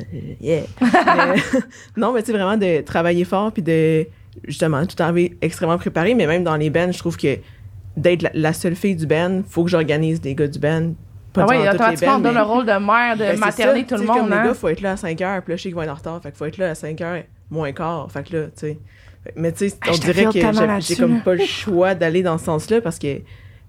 yeah. 0.41 0.62
Mais, 0.81 1.43
non, 1.97 2.12
mais 2.12 2.21
tu 2.23 2.27
sais, 2.27 2.33
vraiment 2.33 2.57
de 2.57 2.81
travailler 2.83 3.25
fort, 3.25 3.53
puis 3.53 3.62
de, 3.62 4.07
justement, 4.47 4.85
tout 4.87 5.01
arriver 5.03 5.37
extrêmement 5.41 5.79
préparé. 5.79 6.15
Mais 6.15 6.27
même 6.27 6.45
dans 6.45 6.57
les 6.57 6.71
bands, 6.71 6.91
je 6.93 6.99
trouve 6.99 7.17
que 7.17 7.39
d'être 7.97 8.23
la, 8.23 8.31
la 8.35 8.53
seule 8.53 8.75
fille 8.75 8.97
du 8.97 9.07
band, 9.07 9.43
faut 9.49 9.65
que 9.65 9.71
j'organise 9.71 10.21
les 10.23 10.35
gars 10.35 10.49
du 10.49 10.59
band. 10.59 10.93
Pas 11.33 11.43
Ah 11.43 11.47
oui, 11.49 11.57
automatiquement, 11.69 12.17
on 12.17 12.21
donne 12.21 12.35
le 12.35 12.43
rôle 12.43 12.65
de 12.65 12.73
mère, 12.73 13.17
de 13.17 13.25
ben, 13.33 13.39
materner 13.39 13.85
ça, 13.89 13.97
tout 13.97 14.03
le 14.03 14.07
monde. 14.07 14.19
Comme 14.19 14.33
hein? 14.33 14.43
les 14.43 14.49
gars, 14.49 14.55
faut 14.55 14.69
être 14.69 14.81
là 14.81 14.93
à 14.93 14.97
5 14.97 15.21
heures, 15.21 15.43
puis 15.43 15.53
là, 15.53 15.57
je 15.57 15.62
sais 15.62 15.69
qu'ils 15.69 15.75
vont 15.77 15.83
être 15.83 15.91
en 15.91 15.95
retard, 15.95 16.23
fait 16.23 16.37
faut 16.37 16.45
être 16.45 16.59
là 16.59 16.71
à 16.71 16.75
5 16.75 17.01
heures 17.01 17.23
moins 17.51 17.73
quart. 17.73 18.11
Fait 18.11 18.23
que 18.23 18.37
là, 18.37 18.45
tu 18.47 18.51
sais, 18.55 18.79
Mais 19.37 19.53
tu 19.53 19.69
sais, 19.69 19.77
on 19.89 19.93
dirait 19.93 20.25
que 20.27 20.81
j'ai- 20.81 20.97
comme 20.97 21.21
pas 21.23 21.35
le 21.35 21.45
choix 21.45 21.95
d'aller 21.95 22.23
dans 22.23 22.39
ce 22.39 22.45
sens-là 22.45 22.81
parce 22.81 22.99
que 22.99 23.21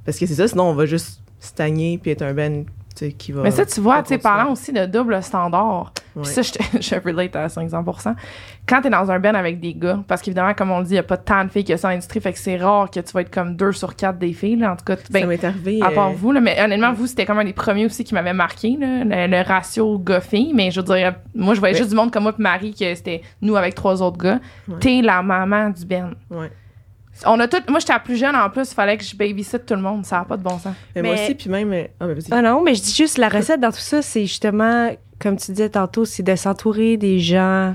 parce 0.05 0.19
que 0.19 0.25
c'est 0.27 0.35
ça, 0.35 0.47
sinon 0.47 0.65
on 0.65 0.73
va 0.73 0.85
juste 0.85 1.21
stagner 1.39 1.97
puis 1.97 2.11
être 2.11 2.21
un 2.21 2.33
band 2.33 2.63
tu 2.97 3.07
sais, 3.07 3.11
qui 3.11 3.33
va. 3.33 3.41
Mais 3.41 3.51
ça, 3.51 3.65
tu 3.65 3.81
vois, 3.81 4.01
tu 4.03 4.17
parlant 4.19 4.53
aussi 4.53 4.71
de 4.71 4.85
double 4.85 5.21
standard, 5.21 5.91
puis 6.15 6.23
ça, 6.31 6.41
je, 6.41 6.53
te- 6.53 6.63
je 6.81 6.95
relate 6.95 7.35
à 7.35 7.47
500%. 7.47 8.15
Quand 8.65 8.81
t'es 8.81 8.89
dans 8.89 9.11
un 9.11 9.19
band 9.19 9.33
avec 9.33 9.59
des 9.59 9.73
gars, 9.73 9.99
parce 10.07 10.21
qu'évidemment, 10.21 10.53
comme 10.53 10.71
on 10.71 10.79
le 10.79 10.85
dit, 10.85 10.91
il 10.93 10.95
y 10.95 10.99
a 10.99 11.03
pas 11.03 11.17
tant 11.17 11.43
de 11.43 11.49
filles 11.49 11.65
que 11.65 11.75
ça 11.75 11.89
en 11.89 11.91
industrie, 11.91 12.21
fait 12.21 12.31
que 12.31 12.39
c'est 12.39 12.55
rare 12.55 12.89
que 12.89 13.01
tu 13.01 13.11
vas 13.11 13.19
être 13.19 13.29
comme 13.33 13.57
deux 13.57 13.73
sur 13.73 13.97
quatre 13.97 14.17
des 14.17 14.31
filles, 14.31 14.55
là, 14.55 14.71
en 14.71 14.75
tout 14.77 14.85
cas. 14.85 14.95
ça 14.95 15.01
Ben, 15.11 15.27
m'est 15.27 15.43
arrivé. 15.43 15.81
à 15.83 15.91
part 15.91 16.11
euh, 16.11 16.13
vous, 16.15 16.31
là, 16.31 16.39
mais 16.39 16.55
honnêtement, 16.63 16.93
vous, 16.93 17.05
c'était 17.05 17.25
comme 17.25 17.39
un 17.39 17.43
des 17.43 17.51
premiers 17.51 17.85
aussi 17.85 18.05
qui 18.05 18.13
m'avait 18.13 18.31
marqué, 18.31 18.77
là, 18.79 19.03
le, 19.03 19.27
le 19.29 19.41
ratio 19.45 19.99
gars-filles. 19.99 20.53
Mais 20.55 20.71
je 20.71 20.79
veux 20.79 20.85
dire, 20.85 21.15
moi, 21.35 21.53
je 21.53 21.59
voyais 21.59 21.73
Ouais. 21.75 21.79
juste 21.79 21.89
du 21.89 21.97
monde 21.97 22.11
comme 22.11 22.23
moi 22.23 22.33
et 22.39 22.41
Marie, 22.41 22.73
que 22.73 22.95
c'était 22.95 23.23
nous 23.41 23.57
avec 23.57 23.75
trois 23.75 24.01
autres 24.01 24.17
gars. 24.17 24.39
Ouais. 24.69 24.75
T'es 24.79 25.01
la 25.01 25.21
maman 25.21 25.69
du 25.69 25.85
band. 25.85 26.11
Ouais. 26.31 26.49
On 27.25 27.39
a 27.39 27.47
tout, 27.47 27.57
moi, 27.69 27.79
j'étais 27.79 27.93
la 27.93 27.99
plus 27.99 28.17
jeune 28.17 28.35
en 28.35 28.49
plus, 28.49 28.69
il 28.69 28.73
fallait 28.75 28.97
que 28.97 29.03
je 29.03 29.15
babysitte 29.15 29.65
tout 29.65 29.75
le 29.75 29.81
monde. 29.81 30.05
Ça 30.05 30.17
n'a 30.19 30.25
pas 30.25 30.35
de 30.37 30.43
bon 30.43 30.57
sens. 30.59 30.73
Mais, 30.95 31.01
moi 31.01 31.13
Mais- 31.15 31.23
aussi, 31.23 31.35
puis 31.35 31.49
même. 31.49 31.71
euh, 31.71 31.83
Ah, 31.99 32.07
ben 32.07 32.13
vas-y. 32.13 32.27
Ah 32.31 32.41
non, 32.41 32.61
mais 32.63 32.75
je 32.75 32.81
dis 32.81 32.93
juste, 32.93 33.17
la 33.17 33.29
recette 33.29 33.59
dans 33.61 33.71
tout 33.71 33.77
ça, 33.79 34.01
c'est 34.01 34.21
justement, 34.25 34.91
comme 35.19 35.37
tu 35.37 35.51
disais 35.53 35.69
tantôt, 35.69 36.03
c'est 36.05 36.23
de 36.23 36.35
s'entourer 36.35 36.97
des 36.97 37.19
gens 37.19 37.73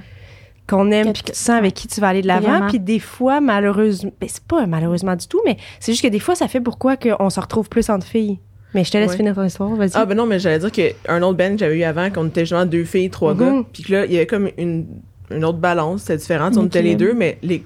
qu'on 0.69 0.91
aime 0.93 1.13
puis 1.13 1.23
que 1.23 1.33
tu 1.33 1.37
sens 1.39 1.51
avec 1.57 1.75
qui 1.75 1.89
tu 1.89 2.01
vas 2.01 2.09
aller 2.09 2.23
de 2.23 2.27
l'avant. 2.29 2.69
Puis 2.69 2.79
des 2.79 2.99
fois, 3.01 3.41
malheureusement, 3.41 4.13
ben, 4.21 4.29
c'est 4.31 4.45
pas 4.45 4.67
malheureusement 4.67 5.17
du 5.17 5.27
tout, 5.27 5.41
mais 5.45 5.57
c'est 5.81 5.93
juste 5.93 6.03
que 6.05 6.09
des 6.09 6.21
fois, 6.21 6.35
ça 6.35 6.47
fait 6.47 6.61
pourquoi 6.61 6.97
qu'on 6.97 7.31
se 7.31 7.41
retrouve 7.41 7.69
plus 7.69 7.89
entre 7.91 8.07
filles. 8.07 8.39
Mais 8.73 8.85
je 8.85 8.93
te 8.93 8.99
laisse 8.99 9.11
Ouais. 9.11 9.17
finir 9.17 9.35
ton 9.35 9.43
histoire, 9.45 9.71
vas-y. 9.71 9.91
Ah, 9.95 10.05
ben 10.07 10.15
non, 10.17 10.27
mais 10.27 10.39
j'allais 10.39 10.61
dire 10.61 10.71
qu'un 10.71 11.23
autre 11.23 11.37
band 11.37 11.51
que 11.53 11.59
j'avais 11.59 11.79
eu 11.79 11.83
avant, 11.83 12.09
qu'on 12.11 12.29
était 12.29 12.43
justement 12.43 12.67
deux 12.67 12.85
filles, 12.85 13.11
trois 13.11 13.35
Mhm. 13.35 13.39
gars, 13.41 13.63
puis 13.73 13.83
que 13.83 13.93
là, 13.93 14.05
il 14.05 14.13
y 14.13 14.17
avait 14.17 14.27
comme 14.29 14.49
une, 14.59 14.87
une 15.33 15.45
autre 15.45 15.59
balance, 15.59 16.03
c'était 16.03 16.19
différent. 16.19 16.51
On 16.57 16.67
était 16.67 16.83
les 16.83 16.95
deux, 16.95 17.15
mais 17.15 17.39
les, 17.43 17.65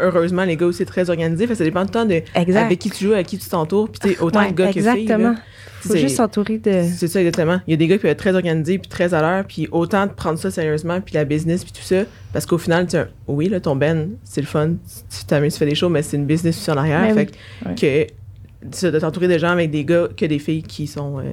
heureusement, 0.00 0.44
les 0.44 0.56
gars 0.56 0.66
aussi 0.66 0.84
très 0.84 1.10
organisés. 1.10 1.46
Fait 1.46 1.54
ça 1.54 1.64
dépend 1.64 1.84
temps 1.90 2.04
de 2.04 2.22
exact. 2.34 2.64
avec 2.66 2.78
qui 2.78 2.90
tu 2.90 3.04
joues, 3.04 3.12
avec 3.12 3.26
qui 3.26 3.38
tu 3.38 3.48
t'entoures, 3.48 3.88
puis 3.90 4.00
t'es 4.00 4.20
autant 4.20 4.40
Ouais, 4.40 4.50
de 4.50 4.56
gars 4.56 4.66
que 4.72 4.80
filles. 4.80 4.88
exactement. 4.88 5.34
Faut 5.82 5.94
C'est- 5.94 5.98
juste 6.00 6.16
s'entourer 6.16 6.58
de. 6.58 6.82
C'est 6.94 7.08
ça, 7.08 7.20
exactement. 7.20 7.60
Il 7.66 7.70
y 7.70 7.74
a 7.74 7.76
des 7.78 7.86
gars 7.86 7.96
qui 7.96 8.02
peuvent 8.02 8.10
être 8.10 8.18
très 8.18 8.34
organisés 8.34 8.78
puis 8.78 8.88
très 8.88 9.14
à 9.14 9.22
l'heure, 9.22 9.44
puis 9.46 9.66
autant 9.72 10.06
de 10.06 10.12
prendre 10.12 10.38
ça 10.38 10.50
sérieusement, 10.50 11.00
puis 11.00 11.14
la 11.14 11.24
business, 11.24 11.64
puis 11.64 11.72
tout 11.72 11.82
ça. 11.82 12.02
Parce 12.32 12.44
qu'au 12.44 12.58
final, 12.58 12.86
tu 12.86 12.96
oui, 13.28 13.48
là, 13.48 13.60
ton 13.60 13.76
ben, 13.76 14.10
c'est 14.24 14.42
le 14.42 14.46
fun, 14.46 14.72
tu 15.08 15.24
t'amuses, 15.26 15.54
tu 15.54 15.58
fais 15.58 15.66
des 15.66 15.74
shows, 15.74 15.88
mais 15.88 16.02
c'est 16.02 16.16
une 16.18 16.26
business 16.26 16.58
aussi 16.58 16.70
en 16.70 16.76
arrière. 16.76 17.00
Mais 17.02 17.14
fait 17.14 17.30
oui. 17.66 17.74
que, 17.76 18.90
de 18.90 18.98
t'entourer 18.98 19.26
des 19.28 19.38
gens 19.38 19.48
avec 19.50 19.70
des 19.70 19.84
gars 19.86 20.08
que 20.14 20.26
des 20.26 20.38
filles 20.38 20.62
qui 20.62 20.86
sont. 20.86 21.18
euh, 21.18 21.32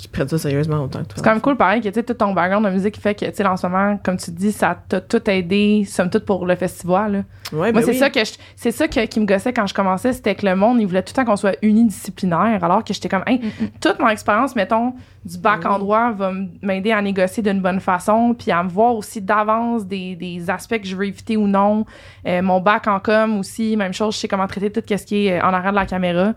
qui 0.00 0.08
prennent 0.08 0.28
ça 0.28 0.38
sérieusement 0.38 0.78
autant 0.84 1.00
que 1.00 1.04
toi. 1.06 1.14
C'est 1.16 1.22
quand 1.24 1.30
même 1.30 1.40
cool, 1.40 1.56
pareil, 1.56 1.80
que 1.80 1.88
tu 1.88 1.94
sais, 1.94 2.02
tout 2.02 2.14
ton 2.14 2.32
background 2.32 2.64
de 2.66 2.70
musique 2.70 2.98
fait 3.00 3.14
que, 3.14 3.24
tu 3.26 3.32
sais, 3.34 3.46
en 3.46 3.56
ce 3.56 3.66
moment, 3.66 3.98
comme 4.02 4.16
tu 4.16 4.30
dis, 4.30 4.52
ça 4.52 4.76
t'a 4.88 5.00
tout 5.00 5.28
aidé, 5.30 5.84
somme 5.88 6.10
toute, 6.10 6.24
pour 6.24 6.46
le 6.46 6.56
festival. 6.56 7.12
là. 7.12 7.18
Ouais, 7.52 7.72
Moi, 7.72 7.80
ben 7.80 7.82
c'est 7.82 7.90
oui. 7.92 7.96
ça 7.98 8.10
que 8.10 8.24
je- 8.24 8.34
c'est 8.54 8.70
ça 8.70 8.86
que- 8.86 9.04
qui 9.06 9.18
me 9.18 9.26
gossait 9.26 9.52
quand 9.52 9.66
je 9.66 9.74
commençais, 9.74 10.12
c'était 10.12 10.34
que 10.36 10.46
le 10.46 10.54
monde, 10.54 10.80
il 10.80 10.86
voulait 10.86 11.02
tout 11.02 11.12
le 11.16 11.16
temps 11.16 11.24
qu'on 11.24 11.36
soit 11.36 11.56
unidisciplinaire, 11.62 12.62
alors 12.62 12.84
que 12.84 12.94
j'étais 12.94 13.08
comme, 13.08 13.24
hey, 13.26 13.40
toute 13.80 13.98
mon 13.98 14.08
expérience, 14.08 14.54
mettons, 14.54 14.94
du 15.24 15.36
bac 15.36 15.66
en 15.66 15.78
droit 15.78 16.12
va 16.12 16.32
m'aider 16.62 16.92
à 16.92 17.02
négocier 17.02 17.42
d'une 17.42 17.60
bonne 17.60 17.80
façon, 17.80 18.34
puis 18.38 18.50
à 18.52 18.62
me 18.62 18.68
voir 18.68 18.94
aussi 18.94 19.20
d'avance 19.20 19.84
des, 19.86 20.16
des 20.16 20.48
aspects 20.48 20.80
que 20.80 20.86
je 20.86 20.94
veux 20.96 21.04
éviter 21.06 21.36
ou 21.36 21.46
non. 21.46 21.84
Euh, 22.26 22.40
mon 22.40 22.60
bac 22.60 22.86
en 22.86 23.00
com 23.00 23.38
aussi, 23.40 23.76
même 23.76 23.92
chose, 23.92 24.14
je 24.14 24.20
sais 24.20 24.28
comment 24.28 24.46
traiter 24.46 24.70
tout 24.70 24.80
ce 24.96 25.04
qui 25.04 25.26
est 25.26 25.40
euh, 25.40 25.44
en 25.44 25.52
arrière 25.52 25.72
de 25.72 25.76
la 25.76 25.86
caméra. 25.86 26.32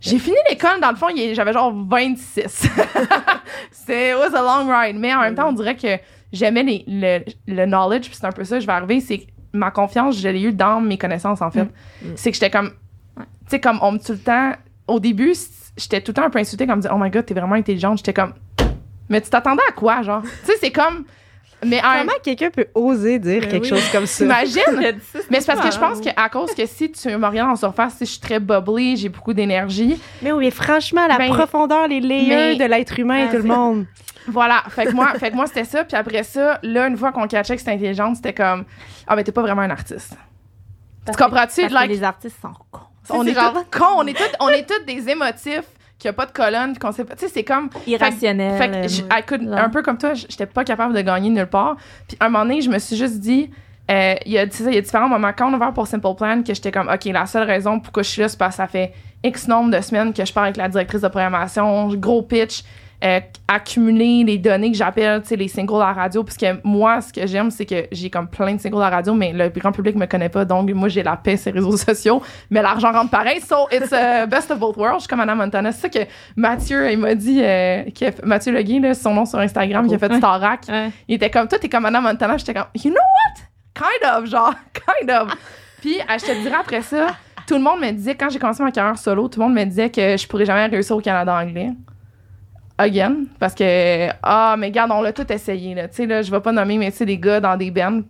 J'ai 0.00 0.18
fini 0.18 0.36
l'école, 0.48 0.80
dans 0.80 0.90
le 0.90 0.96
fond, 0.96 1.08
j'avais 1.34 1.52
genre 1.52 1.72
26. 1.74 2.46
c'est 3.70 4.10
it 4.10 4.16
was 4.16 4.34
a 4.34 4.42
long 4.42 4.66
ride. 4.68 4.96
Mais 4.96 5.14
en 5.14 5.20
même 5.20 5.34
temps, 5.34 5.48
on 5.48 5.52
dirait 5.52 5.76
que 5.76 5.98
j'aimais 6.32 6.84
le, 6.86 7.20
le 7.46 7.66
knowledge, 7.66 8.06
puis 8.06 8.16
c'est 8.18 8.26
un 8.26 8.32
peu 8.32 8.44
ça, 8.44 8.60
je 8.60 8.66
vais 8.66 8.72
arriver, 8.72 9.00
c'est 9.00 9.26
ma 9.52 9.70
confiance, 9.70 10.18
je 10.18 10.28
l'ai 10.28 10.42
eu 10.42 10.52
dans 10.52 10.80
mes 10.80 10.96
connaissances, 10.96 11.42
en 11.42 11.50
fait. 11.50 11.68
C'est 12.16 12.30
que 12.30 12.34
j'étais 12.36 12.50
comme, 12.50 12.70
tu 13.18 13.24
sais, 13.48 13.60
comme 13.60 13.78
on 13.82 13.92
me 13.92 13.98
tout 13.98 14.12
le 14.12 14.18
temps, 14.18 14.52
au 14.86 15.00
début, 15.00 15.34
j'étais 15.76 16.00
tout 16.00 16.12
le 16.12 16.14
temps 16.14 16.24
un 16.24 16.30
peu 16.30 16.38
insultée, 16.38 16.66
comme 16.66 16.76
me 16.76 16.82
dire, 16.82 16.92
oh 16.94 16.98
my 16.98 17.10
god, 17.10 17.26
t'es 17.26 17.34
vraiment 17.34 17.56
intelligente. 17.56 17.98
J'étais 17.98 18.14
comme, 18.14 18.32
mais 19.08 19.20
tu 19.20 19.28
t'attendais 19.28 19.62
à 19.68 19.72
quoi, 19.72 20.02
genre? 20.02 20.22
tu 20.22 20.28
sais, 20.44 20.54
c'est 20.60 20.70
comme, 20.70 21.04
mais 21.64 21.78
en 21.80 21.98
Comment 22.00 22.12
quelqu'un 22.22 22.50
peut 22.50 22.66
oser 22.74 23.18
dire 23.18 23.40
Ben 23.42 23.50
quelque 23.50 23.62
oui. 23.64 23.68
chose 23.68 23.88
comme 23.92 24.06
ça? 24.06 24.24
T'imagines? 24.24 24.62
Mais 25.30 25.40
c'est 25.40 25.46
parce 25.46 25.60
que 25.68 25.72
je 25.74 25.78
pense 25.78 26.00
qu'à 26.00 26.28
cause 26.28 26.52
que 26.54 26.66
si 26.66 26.90
tu 26.92 27.08
me 27.16 27.26
regardes 27.26 27.50
en 27.50 27.56
surface, 27.56 27.94
si 27.98 28.06
je 28.06 28.10
suis 28.12 28.20
très 28.20 28.40
bubbly, 28.40 28.96
j'ai 28.96 29.08
beaucoup 29.08 29.32
d'énergie. 29.32 30.00
Mais 30.22 30.32
oui, 30.32 30.44
mais 30.46 30.50
franchement, 30.50 31.06
la 31.06 31.18
Ben, 31.18 31.32
profondeur, 31.32 31.86
les 31.88 32.00
layers 32.00 32.28
mais- 32.28 32.56
de 32.56 32.64
l'être 32.64 32.98
humain 32.98 33.18
et 33.18 33.24
Ah, 33.28 33.30
tout 33.30 33.36
le 33.38 33.42
monde. 33.44 33.86
Voilà. 34.28 34.62
Fait 34.68 34.84
que 34.86 34.92
moi, 34.92 35.14
fait 35.18 35.30
que 35.30 35.36
moi 35.36 35.46
c'était 35.46 35.64
ça. 35.64 35.82
Puis 35.84 35.96
après 35.96 36.22
ça, 36.22 36.58
là, 36.62 36.86
une 36.88 36.96
fois 36.96 37.10
qu'on 37.10 37.26
catchait 37.26 37.54
que 37.54 37.60
c'était 37.60 37.72
intelligente, 37.72 38.16
c'était 38.16 38.34
comme, 38.34 38.64
ah, 39.06 39.16
mais 39.16 39.24
t'es 39.24 39.32
pas 39.32 39.40
vraiment 39.42 39.62
un 39.62 39.70
artiste. 39.70 40.14
Parce 41.04 41.16
Tu 41.16 41.24
comprends-tu? 41.24 41.68
Like- 41.68 41.88
les 41.90 42.02
artistes 42.04 42.36
sont 42.40 42.52
cons. 42.70 42.80
On 43.08 43.26
est 43.26 43.34
genre 43.34 43.52
tous 43.54 43.78
cons, 43.78 43.94
on 43.96 44.06
est 44.06 44.12
tous, 44.16 44.22
on 44.38 44.48
est 44.50 44.68
tous 44.68 44.84
des 44.86 45.08
émotifs, 45.08 45.64
qu'il 46.00 46.08
n'y 46.08 46.10
a 46.10 46.14
pas 46.14 46.26
de 46.26 46.32
colonne, 46.32 46.76
qu'on 46.78 46.90
sait 46.92 47.04
pas. 47.04 47.14
Tu 47.14 47.26
sais, 47.26 47.32
c'est 47.32 47.44
comme. 47.44 47.68
irrationnels. 47.86 48.56
Fait 48.58 49.02
euh, 49.02 49.16
I 49.18 49.22
could- 49.24 49.48
un 49.52 49.68
peu 49.68 49.82
comme 49.82 49.98
toi, 49.98 50.14
j'étais 50.14 50.46
pas 50.46 50.64
capable 50.64 50.94
de 50.94 51.00
gagner 51.02 51.30
nulle 51.30 51.46
part. 51.46 51.76
Puis 52.08 52.16
un 52.20 52.28
moment 52.28 52.44
donné, 52.44 52.62
je 52.62 52.70
me 52.70 52.78
suis 52.78 52.96
juste 52.96 53.20
dit, 53.20 53.50
euh, 53.90 54.14
il 54.24 54.32
y 54.32 54.38
a 54.38 54.44
y 54.44 54.76
a 54.76 54.80
différents 54.80 55.08
moments. 55.08 55.30
Quand 55.36 55.50
on 55.50 55.52
a 55.52 55.56
ouvert 55.56 55.72
pour 55.72 55.86
Simple 55.86 56.14
Plan, 56.16 56.42
que 56.42 56.54
j'étais 56.54 56.72
comme, 56.72 56.88
OK, 56.88 57.04
la 57.04 57.26
seule 57.26 57.46
raison 57.46 57.78
pourquoi 57.80 58.02
je 58.02 58.08
suis 58.08 58.22
là, 58.22 58.28
c'est 58.28 58.38
parce 58.38 58.56
que 58.56 58.62
ça 58.62 58.66
fait 58.66 58.92
X 59.22 59.46
nombre 59.46 59.76
de 59.76 59.80
semaines 59.82 60.12
que 60.14 60.24
je 60.24 60.32
parle 60.32 60.46
avec 60.46 60.56
la 60.56 60.68
directrice 60.68 61.02
de 61.02 61.08
programmation, 61.08 61.88
gros 61.94 62.22
pitch, 62.22 62.62
euh, 63.02 63.20
accumuler 63.48 64.24
les 64.24 64.38
données 64.38 64.70
que 64.70 64.76
j'appelle, 64.76 65.22
les 65.30 65.48
singles 65.48 65.76
à 65.76 65.86
la 65.86 65.92
radio. 65.92 66.22
Parce 66.22 66.36
que 66.36 66.46
moi, 66.64 67.00
ce 67.00 67.12
que 67.12 67.26
j'aime, 67.26 67.50
c'est 67.50 67.66
que 67.66 67.86
j'ai 67.92 68.10
comme 68.10 68.28
plein 68.28 68.54
de 68.54 68.60
singles 68.60 68.76
à 68.82 68.90
la 68.90 68.96
radio, 68.96 69.14
mais 69.14 69.32
le 69.32 69.48
grand 69.48 69.72
public 69.72 69.96
me 69.96 70.06
connaît 70.06 70.28
pas. 70.28 70.44
Donc, 70.44 70.70
moi, 70.72 70.88
j'ai 70.88 71.02
la 71.02 71.16
paix 71.16 71.36
sur 71.36 71.52
les 71.52 71.60
réseaux 71.60 71.76
sociaux, 71.76 72.22
mais 72.50 72.62
l'argent 72.62 72.92
rentre 72.92 73.10
pareil. 73.10 73.40
So, 73.40 73.68
it's 73.72 73.90
uh, 73.92 74.26
best 74.28 74.50
of 74.50 74.58
both 74.58 74.76
worlds. 74.76 74.96
Je 74.96 75.00
suis 75.00 75.08
comme 75.08 75.20
Anna 75.20 75.34
Montana. 75.34 75.72
C'est 75.72 75.82
ça 75.82 75.88
que 75.88 76.10
Mathieu, 76.36 76.90
il 76.92 76.98
m'a 76.98 77.14
dit, 77.14 77.40
euh, 77.42 77.82
a 77.88 77.92
fait- 77.94 78.24
Mathieu 78.24 78.52
Leguay, 78.52 78.80
là, 78.80 78.94
son 78.94 79.14
nom 79.14 79.24
sur 79.24 79.38
Instagram, 79.38 79.86
qui 79.88 79.94
a 79.94 79.98
fait. 79.98 80.14
Starac. 80.14 80.60
Ouais. 80.68 80.90
Il 81.08 81.14
était 81.14 81.30
comme, 81.30 81.48
toi, 81.48 81.58
t'es 81.58 81.68
comme 81.68 81.86
Anna 81.86 82.00
Montana. 82.00 82.36
J'étais 82.36 82.54
comme, 82.54 82.66
you 82.74 82.90
know 82.90 83.00
what? 83.00 83.42
Kind 83.74 84.10
of, 84.18 84.26
genre, 84.28 84.54
kind 84.74 85.10
of. 85.10 85.34
Puis, 85.80 85.98
euh, 86.00 86.18
je 86.18 86.26
te 86.26 86.42
dirais 86.42 86.56
après 86.60 86.82
ça, 86.82 87.08
tout 87.46 87.54
le 87.54 87.60
monde 87.62 87.80
me 87.80 87.90
disait, 87.92 88.14
quand 88.14 88.28
j'ai 88.28 88.38
commencé 88.38 88.62
ma 88.62 88.70
carrière 88.70 88.98
solo, 88.98 89.28
tout 89.28 89.40
le 89.40 89.46
monde 89.46 89.54
me 89.54 89.64
disait 89.64 89.88
que 89.90 90.16
je 90.16 90.26
pourrais 90.28 90.44
jamais 90.44 90.66
réussir 90.66 90.96
au 90.96 91.00
Canada 91.00 91.34
anglais. 91.34 91.70
Again. 92.80 93.24
Parce 93.38 93.54
que, 93.54 94.08
ah, 94.22 94.56
mais 94.58 94.66
regarde, 94.68 94.90
on 94.92 95.02
l'a 95.02 95.12
tout 95.12 95.30
essayé, 95.30 95.74
là. 95.74 95.88
Tu 95.88 95.96
sais, 95.96 96.06
là, 96.06 96.22
je 96.22 96.30
vais 96.30 96.40
pas 96.40 96.52
nommer, 96.52 96.78
mais 96.78 96.90
tu 96.90 96.98
sais, 96.98 97.06
des 97.06 97.18
gars 97.18 97.40
dans 97.40 97.56
des 97.56 97.70
bands 97.70 98.00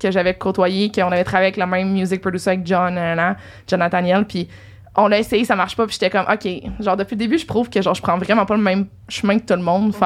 que 0.00 0.10
j'avais 0.10 0.34
côtoyés, 0.34 0.90
qu'on 0.90 1.06
avait 1.12 1.24
travaillé 1.24 1.48
avec 1.48 1.56
le 1.56 1.66
même 1.66 1.92
music 1.92 2.20
producer 2.20 2.50
avec 2.50 2.66
John, 2.66 2.94
nan, 2.94 3.36
John 3.68 3.80
Nathaniel, 3.80 4.24
puis 4.24 4.48
on 4.96 5.08
l'a 5.08 5.18
essayé, 5.18 5.44
ça 5.44 5.56
marche 5.56 5.76
pas, 5.76 5.86
puis 5.86 5.92
j'étais 6.00 6.10
comme, 6.10 6.26
OK, 6.32 6.48
genre, 6.80 6.96
depuis 6.96 7.14
le 7.14 7.18
début, 7.18 7.38
je 7.38 7.46
prouve 7.46 7.68
que, 7.68 7.80
genre, 7.82 7.94
je 7.94 8.02
prends 8.02 8.16
vraiment 8.18 8.46
pas 8.46 8.56
le 8.56 8.62
même 8.62 8.86
chemin 9.08 9.38
que 9.38 9.44
tout 9.44 9.54
le 9.54 9.62
monde, 9.62 9.92
que 9.92 9.98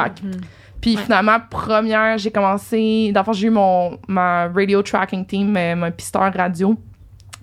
puis 0.80 0.96
Ouais. 0.96 1.02
finalement, 1.02 1.38
première, 1.50 2.18
j'ai 2.18 2.30
commencé. 2.30 3.10
D'abord, 3.12 3.34
j'ai 3.34 3.48
eu 3.48 3.50
mon, 3.50 3.98
ma 4.06 4.46
radio 4.48 4.80
tracking 4.82 5.26
team, 5.26 5.56
euh, 5.56 5.74
mon 5.74 5.90
pisteur 5.90 6.32
radio. 6.32 6.76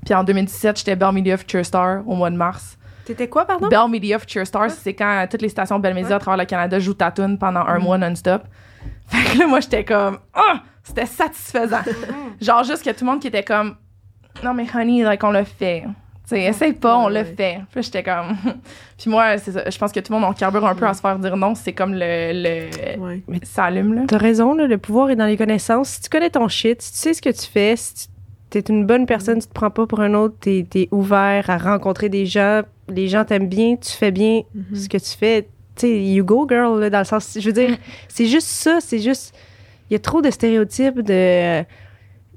Puis 0.06 0.14
en 0.14 0.24
2017, 0.24 0.78
j'étais 0.78 0.96
Bell 0.96 1.12
Media 1.12 1.36
Future 1.36 1.66
Star 1.66 2.08
au 2.08 2.16
mois 2.16 2.30
de 2.30 2.38
mars. 2.38 2.78
T'étais 3.06 3.28
quoi, 3.28 3.46
pardon? 3.46 3.68
Bell 3.68 3.90
Media 3.90 4.18
Future 4.20 4.46
Star, 4.48 4.70
c'est 4.72 4.94
quand 4.94 5.24
euh, 5.24 5.28
toutes 5.30 5.42
les 5.42 5.50
stations 5.50 5.78
Bell 5.80 5.94
Media 5.94 6.16
à 6.16 6.20
travers 6.20 6.38
le 6.40 6.46
Canada 6.46 6.80
jouent 6.80 6.94
ta 6.96 7.12
tune 7.12 7.38
pendant 7.38 7.62
un 7.62 7.80
mois 7.80 7.98
non-stop. 7.98 8.44
Fait 9.08 9.34
que 9.34 9.40
là, 9.40 9.48
moi, 9.48 9.60
j'étais 9.60 9.84
comme, 9.86 10.18
ah, 10.34 10.62
c'était 10.84 11.06
satisfaisant. 11.06 11.82
Genre, 12.42 12.64
juste 12.64 12.84
que 12.84 12.90
tout 12.90 13.06
le 13.06 13.12
monde 13.12 13.20
qui 13.22 13.28
était 13.28 13.44
comme, 13.44 13.76
non, 14.44 14.54
mais 14.54 14.66
honey, 14.76 15.04
like, 15.04 15.24
on 15.24 15.32
l'a 15.32 15.46
fait. 15.46 15.84
Tu 16.28 16.30
sais, 16.32 16.42
essaye 16.42 16.74
pas, 16.74 16.98
on 16.98 17.06
Ouais, 17.06 17.14
l'a 17.14 17.20
ouais. 17.22 17.36
fait. 17.38 17.60
Puis 17.70 17.76
là, 17.76 17.82
j'étais 17.82 18.02
comme. 18.04 18.36
Puis 18.98 19.12
moi, 19.12 19.38
c'est 19.38 19.52
ça. 19.52 19.70
Je 19.70 19.78
pense 19.78 19.92
que 19.92 20.00
tout 20.00 20.12
le 20.12 20.20
monde, 20.20 20.28
on 20.28 20.34
carbure 20.34 20.66
un 20.66 20.74
peu 20.74 20.88
à 20.88 20.94
se 20.96 21.00
faire 21.02 21.20
dire 21.20 21.38
non. 21.38 21.54
C'est 21.54 21.74
comme 21.74 21.94
le. 21.94 22.32
le 22.34 23.00
Ouais. 23.00 23.22
Ça 23.44 23.66
allume, 23.66 23.94
là. 23.94 24.02
T'as 24.08 24.18
raison, 24.18 24.56
là, 24.56 24.66
le 24.66 24.80
pouvoir 24.80 25.12
est 25.12 25.16
dans 25.16 25.28
les 25.28 25.38
connaissances. 25.38 25.90
Si 25.90 26.02
tu 26.02 26.10
connais 26.10 26.32
ton 26.32 26.48
shit, 26.48 26.82
si 26.82 26.92
tu 26.94 26.98
sais 26.98 27.14
ce 27.14 27.22
que 27.22 27.30
tu 27.30 27.46
fais, 27.48 27.76
si 27.76 28.08
tu 28.50 28.58
es 28.58 28.62
une 28.62 28.88
bonne 28.88 29.06
personne, 29.06 29.40
tu 29.40 29.48
te 29.48 29.54
prends 29.54 29.70
pas 29.70 29.86
pour 29.86 30.00
un 30.00 30.16
autre, 30.16 30.36
t'es 30.42 30.66
es 30.74 30.88
ouvert 30.92 31.48
à 31.48 31.58
rencontrer 31.60 32.10
des 32.10 32.26
gens, 32.26 32.64
les 32.90 33.08
gens 33.08 33.26
t'aiment 33.26 33.48
bien, 33.50 33.76
tu 33.76 33.92
fais 33.92 34.12
bien 34.12 34.42
Mhm. 34.54 34.76
ce 34.76 34.90
que 34.90 34.98
tu 34.98 35.18
fais. 35.18 35.44
Tu 35.76 35.88
sais, 35.88 36.02
you 36.04 36.24
go, 36.24 36.48
girl, 36.50 36.80
là, 36.80 36.90
dans 36.90 37.00
le 37.00 37.06
sens. 37.06 37.38
Je 37.40 37.46
veux 37.46 37.54
dire, 37.54 37.78
c'est 38.08 38.28
juste 38.28 38.48
ça, 38.48 38.80
c'est 38.80 39.00
juste. 39.00 39.36
Il 39.90 39.94
y 39.94 39.96
a 39.96 40.00
trop 40.00 40.22
de 40.22 40.32
stéréotypes 40.32 41.02
de. 41.02 41.64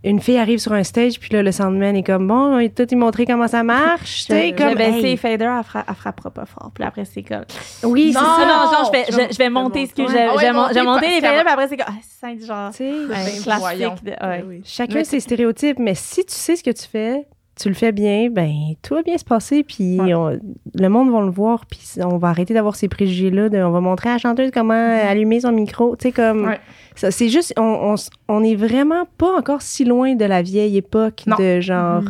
Une 0.04 0.20
fille 0.20 0.38
arrive 0.38 0.60
sur 0.60 0.72
un 0.74 0.84
stage, 0.84 1.18
puis 1.18 1.30
là, 1.32 1.42
le 1.42 1.50
soundman 1.50 1.96
est 1.96 2.04
comme, 2.04 2.28
bon, 2.28 2.60
il 2.60 2.70
t'a 2.70 2.86
tout 2.86 2.96
montré 2.96 3.26
comment 3.26 3.48
ça 3.48 3.64
marche. 3.64 4.26
Tu 4.26 4.32
sais, 4.32 4.48
Je 4.52 4.54
comme. 4.54 4.68
vais 4.68 4.92
baisser 4.92 5.08
hey. 5.08 5.16
Fader, 5.16 5.50
elle, 5.58 5.64
fera, 5.64 5.84
elle 5.88 5.94
frappera 5.96 6.30
pas 6.30 6.46
fort. 6.46 6.70
Puis 6.72 6.84
après, 6.84 7.04
c'est 7.04 7.24
comme. 7.24 7.44
Oui, 7.82 8.12
c'est 8.12 8.18
ça. 8.20 8.38
non, 8.38 8.70
genre, 8.72 8.84
je 8.86 8.92
vais, 8.92 9.04
je, 9.28 9.32
je 9.34 9.38
vais 9.38 9.50
monter 9.50 9.86
ce 9.86 9.94
que 9.94 10.08
j'ai. 10.08 10.18
Ah 10.20 10.36
j'ai 10.72 10.82
monté 10.82 11.06
les 11.08 11.20
Fader, 11.20 11.40
puis 11.40 11.52
après, 11.52 11.68
c'est 11.68 11.76
comme. 11.76 11.86
Ah, 11.88 11.92
c'est 12.20 12.46
genre. 12.46 12.70
Tu 12.70 12.76
sais, 12.76 12.92
Ben, 13.08 13.42
classique. 13.42 14.04
de- 14.04 14.10
Ben 14.10 14.16
ouais. 14.22 14.44
oui. 14.46 14.60
Chacun 14.64 14.94
Mais- 14.94 15.04
ses 15.04 15.18
stéréotypes, 15.18 15.80
mais 15.80 15.94
si 15.96 16.24
tu 16.24 16.32
sais 16.34 16.54
ce 16.54 16.62
que 16.62 16.70
tu 16.70 16.86
fais, 16.86 17.26
tu 17.60 17.68
le 17.68 17.74
fais 17.74 17.92
bien, 17.92 18.28
ben 18.30 18.50
tout 18.82 18.94
va 18.94 19.02
bien 19.02 19.18
se 19.18 19.24
passer, 19.24 19.62
puis 19.64 20.00
Ouais. 20.00 20.14
on- 20.14 20.38
le 20.74 20.88
monde 20.88 21.10
va 21.10 21.20
le 21.22 21.30
voir, 21.30 21.66
puis 21.66 21.80
on 22.04 22.16
va 22.18 22.28
arrêter 22.28 22.54
d'avoir 22.54 22.76
ces 22.76 22.88
préjugés-là, 22.88 23.48
de- 23.48 23.58
on 23.58 23.70
va 23.70 23.80
montrer 23.80 24.10
à 24.10 24.12
la 24.12 24.18
chanteuse 24.18 24.50
comment 24.52 24.74
allumer 24.74 25.40
son 25.40 25.52
micro, 25.52 25.96
tu 25.96 26.04
sais, 26.08 26.12
comme... 26.12 26.46
Ouais. 26.46 26.60
ça, 26.94 27.10
C'est 27.10 27.28
juste, 27.28 27.52
on, 27.58 27.94
on, 28.28 28.42
est 28.44 28.54
vraiment 28.54 29.04
pas 29.18 29.36
encore 29.36 29.62
si 29.62 29.84
loin 29.84 30.14
de 30.14 30.24
la 30.24 30.42
vieille 30.42 30.76
époque 30.76 31.24
Non. 31.26 31.36
de 31.38 31.60
genre 31.60 32.02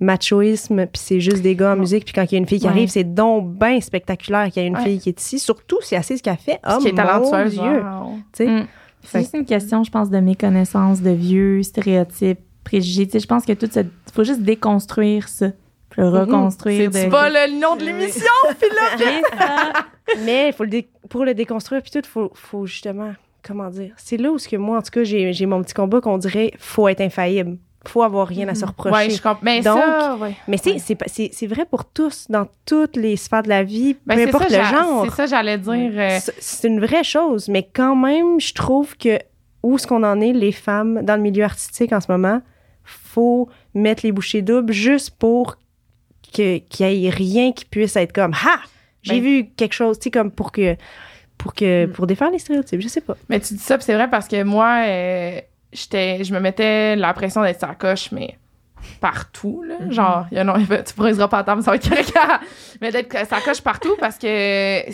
machoïsme, 0.00 0.86
puis 0.86 1.00
c'est 1.02 1.20
juste 1.20 1.42
des 1.42 1.54
gars 1.54 1.72
en 1.72 1.76
musique, 1.76 2.04
puis 2.04 2.12
quand 2.12 2.24
il 2.24 2.32
y 2.32 2.34
a 2.34 2.38
une 2.38 2.46
fille 2.46 2.58
qui 2.60 2.66
Ouais. 2.66 2.72
arrive, 2.72 2.88
c'est 2.88 3.04
donc 3.04 3.52
bien 3.58 3.80
spectaculaire 3.80 4.50
qu'il 4.50 4.62
y 4.62 4.64
a 4.64 4.68
une 4.68 4.76
Ouais. 4.76 4.82
fille 4.84 4.98
qui 4.98 5.08
est 5.10 5.20
ici, 5.20 5.38
surtout 5.38 5.78
si 5.82 5.94
elle 5.94 6.02
sait 6.04 6.16
ce 6.16 6.22
qu'elle 6.22 6.36
fait. 6.36 6.58
Oh 6.68 6.78
qui 6.80 6.88
est 6.88 6.90
mon 6.92 6.96
talentueuse. 6.96 7.52
Dieu! 7.54 7.62
wow. 7.82 8.14
Tu 8.32 8.44
sais, 8.44 8.46
Mm. 8.46 8.66
C'est 9.06 9.18
juste 9.18 9.34
une 9.34 9.44
question, 9.44 9.84
je 9.84 9.90
pense, 9.90 10.08
de 10.08 10.18
méconnaissance 10.18 11.02
de 11.02 11.10
vieux 11.10 11.62
stéréotypes, 11.62 12.38
préjugés. 12.64 13.06
Tu 13.06 13.12
sais, 13.12 13.20
je 13.20 13.26
pense 13.26 13.44
que 13.44 13.52
tout 13.52 13.68
ça, 13.70 13.82
faut 14.12 14.24
juste 14.24 14.40
déconstruire 14.42 15.28
ça, 15.28 15.50
puis 15.90 16.02
le 16.02 16.10
Mhm. 16.10 16.16
reconstruire. 16.18 16.90
C'est 16.92 17.06
de- 17.06 17.10
pas 17.10 17.28
le 17.28 17.60
nom 17.60 17.76
de 17.76 17.84
l'émission, 17.84 18.26
Philippe! 18.58 18.74
C'est 18.98 19.36
ça. 19.38 19.72
Mais 20.24 20.52
faut 20.52 20.64
le 20.64 20.70
dé- 20.70 20.88
pour 21.08 21.24
le 21.24 21.34
déconstruire, 21.34 21.82
puis 21.82 21.90
tout, 21.90 22.02
faut, 22.08 22.30
faut 22.34 22.66
justement, 22.66 23.12
comment 23.46 23.68
dire, 23.70 23.92
c'est 23.96 24.16
là 24.16 24.30
où 24.30 24.38
ce 24.38 24.48
que 24.48 24.56
moi, 24.56 24.78
en 24.78 24.82
tout 24.82 24.90
cas, 24.90 25.04
j'ai 25.04 25.32
j'ai 25.32 25.46
mon 25.46 25.62
petit 25.62 25.74
combat 25.74 26.00
qu'on 26.00 26.18
dirait, 26.18 26.52
faut 26.58 26.88
être 26.88 27.00
infaillible. 27.00 27.58
Faut 27.86 28.02
avoir 28.02 28.26
rien 28.26 28.48
à 28.48 28.54
se 28.54 28.64
reprocher. 28.64 28.94
Ouais, 28.94 29.10
je 29.10 29.20
comprends. 29.20 29.40
Mais 29.42 29.60
Donc, 29.60 29.78
ça, 29.78 30.16
ouais. 30.18 30.34
Mais 30.48 30.56
c'est 30.56 30.72
Ouais. 30.72 30.78
c'est 30.78 30.94
pas- 30.94 31.04
c'est 31.06 31.28
c'est 31.34 31.46
vrai 31.46 31.66
pour 31.66 31.84
tous, 31.84 32.26
dans 32.30 32.46
toutes 32.64 32.96
les 32.96 33.16
sphères 33.16 33.42
de 33.42 33.50
la 33.50 33.62
vie, 33.62 33.96
Ben, 34.06 34.14
peu 34.14 34.22
c'est 34.22 34.28
importe 34.28 34.48
ça, 34.50 34.58
le 34.58 34.64
genre. 34.78 35.04
C'est 35.04 35.10
ça, 35.14 35.26
j'allais 35.26 35.58
dire. 35.58 35.92
euh, 35.94 36.18
C'est- 36.20 36.34
C'est 36.38 36.68
une 36.68 36.80
vraie 36.80 37.04
chose, 37.04 37.48
mais 37.48 37.68
quand 37.70 37.94
même, 37.94 38.40
je 38.40 38.54
trouve 38.54 38.96
que 38.96 39.18
où 39.62 39.76
est-ce 39.76 39.86
qu'on 39.86 40.02
en 40.02 40.18
est, 40.22 40.32
les 40.32 40.52
femmes, 40.52 41.02
dans 41.02 41.16
le 41.16 41.22
milieu 41.22 41.44
artistique 41.44 41.92
en 41.92 42.00
ce 42.00 42.10
moment, 42.10 42.40
faut 43.14 43.48
mettre 43.74 44.04
les 44.04 44.12
bouchées 44.12 44.42
doubles 44.42 44.72
juste 44.72 45.10
pour 45.18 45.56
que- 46.34 46.58
qu'il 46.58 46.86
y 46.92 47.06
ait 47.06 47.10
rien 47.10 47.52
qui 47.52 47.64
puisse 47.64 47.96
être 47.96 48.12
comme 48.12 48.32
Ha! 48.34 48.58
J'ai 49.02 49.20
Ben- 49.20 49.22
vu 49.22 49.46
quelque 49.56 49.74
chose, 49.74 49.98
tu 49.98 50.04
sais, 50.04 50.10
comme 50.10 50.30
pour 50.30 50.50
que. 50.52 50.76
Pour, 51.36 51.52
que, 51.52 51.86
Mm. 51.86 51.92
pour 51.92 52.06
défaire 52.06 52.30
les 52.30 52.38
stéréotypes, 52.38 52.80
je 52.80 52.88
sais 52.88 53.00
pas. 53.00 53.16
Mais 53.28 53.38
tu 53.40 53.54
dis 53.54 53.60
ça, 53.60 53.78
c'est 53.80 53.92
vrai 53.94 54.08
parce 54.08 54.28
que 54.28 54.42
moi, 54.44 54.84
euh, 54.86 55.40
j'étais, 55.72 56.22
je 56.24 56.32
me 56.32 56.38
mettais 56.40 56.94
la 56.96 57.12
pression 57.12 57.42
d'être 57.42 57.60
sa 57.60 57.74
coche, 57.74 58.10
mais 58.12 58.38
partout, 59.00 59.62
là. 59.66 59.74
Mm-hmm. 59.80 59.92
Genre, 59.92 60.26
y 60.32 60.38
a 60.38 60.44
non, 60.44 60.54
tu 60.54 60.94
briseras 60.96 61.28
pas 61.28 61.38
la 61.38 61.44
table, 61.44 61.62
ça 61.62 61.72
va 61.72 61.76
être 61.76 61.88
mais 62.80 62.92
d'être 62.92 63.26
sa 63.28 63.40
coche 63.40 63.60
partout 63.60 63.94
parce 64.00 64.16
que. 64.16 64.90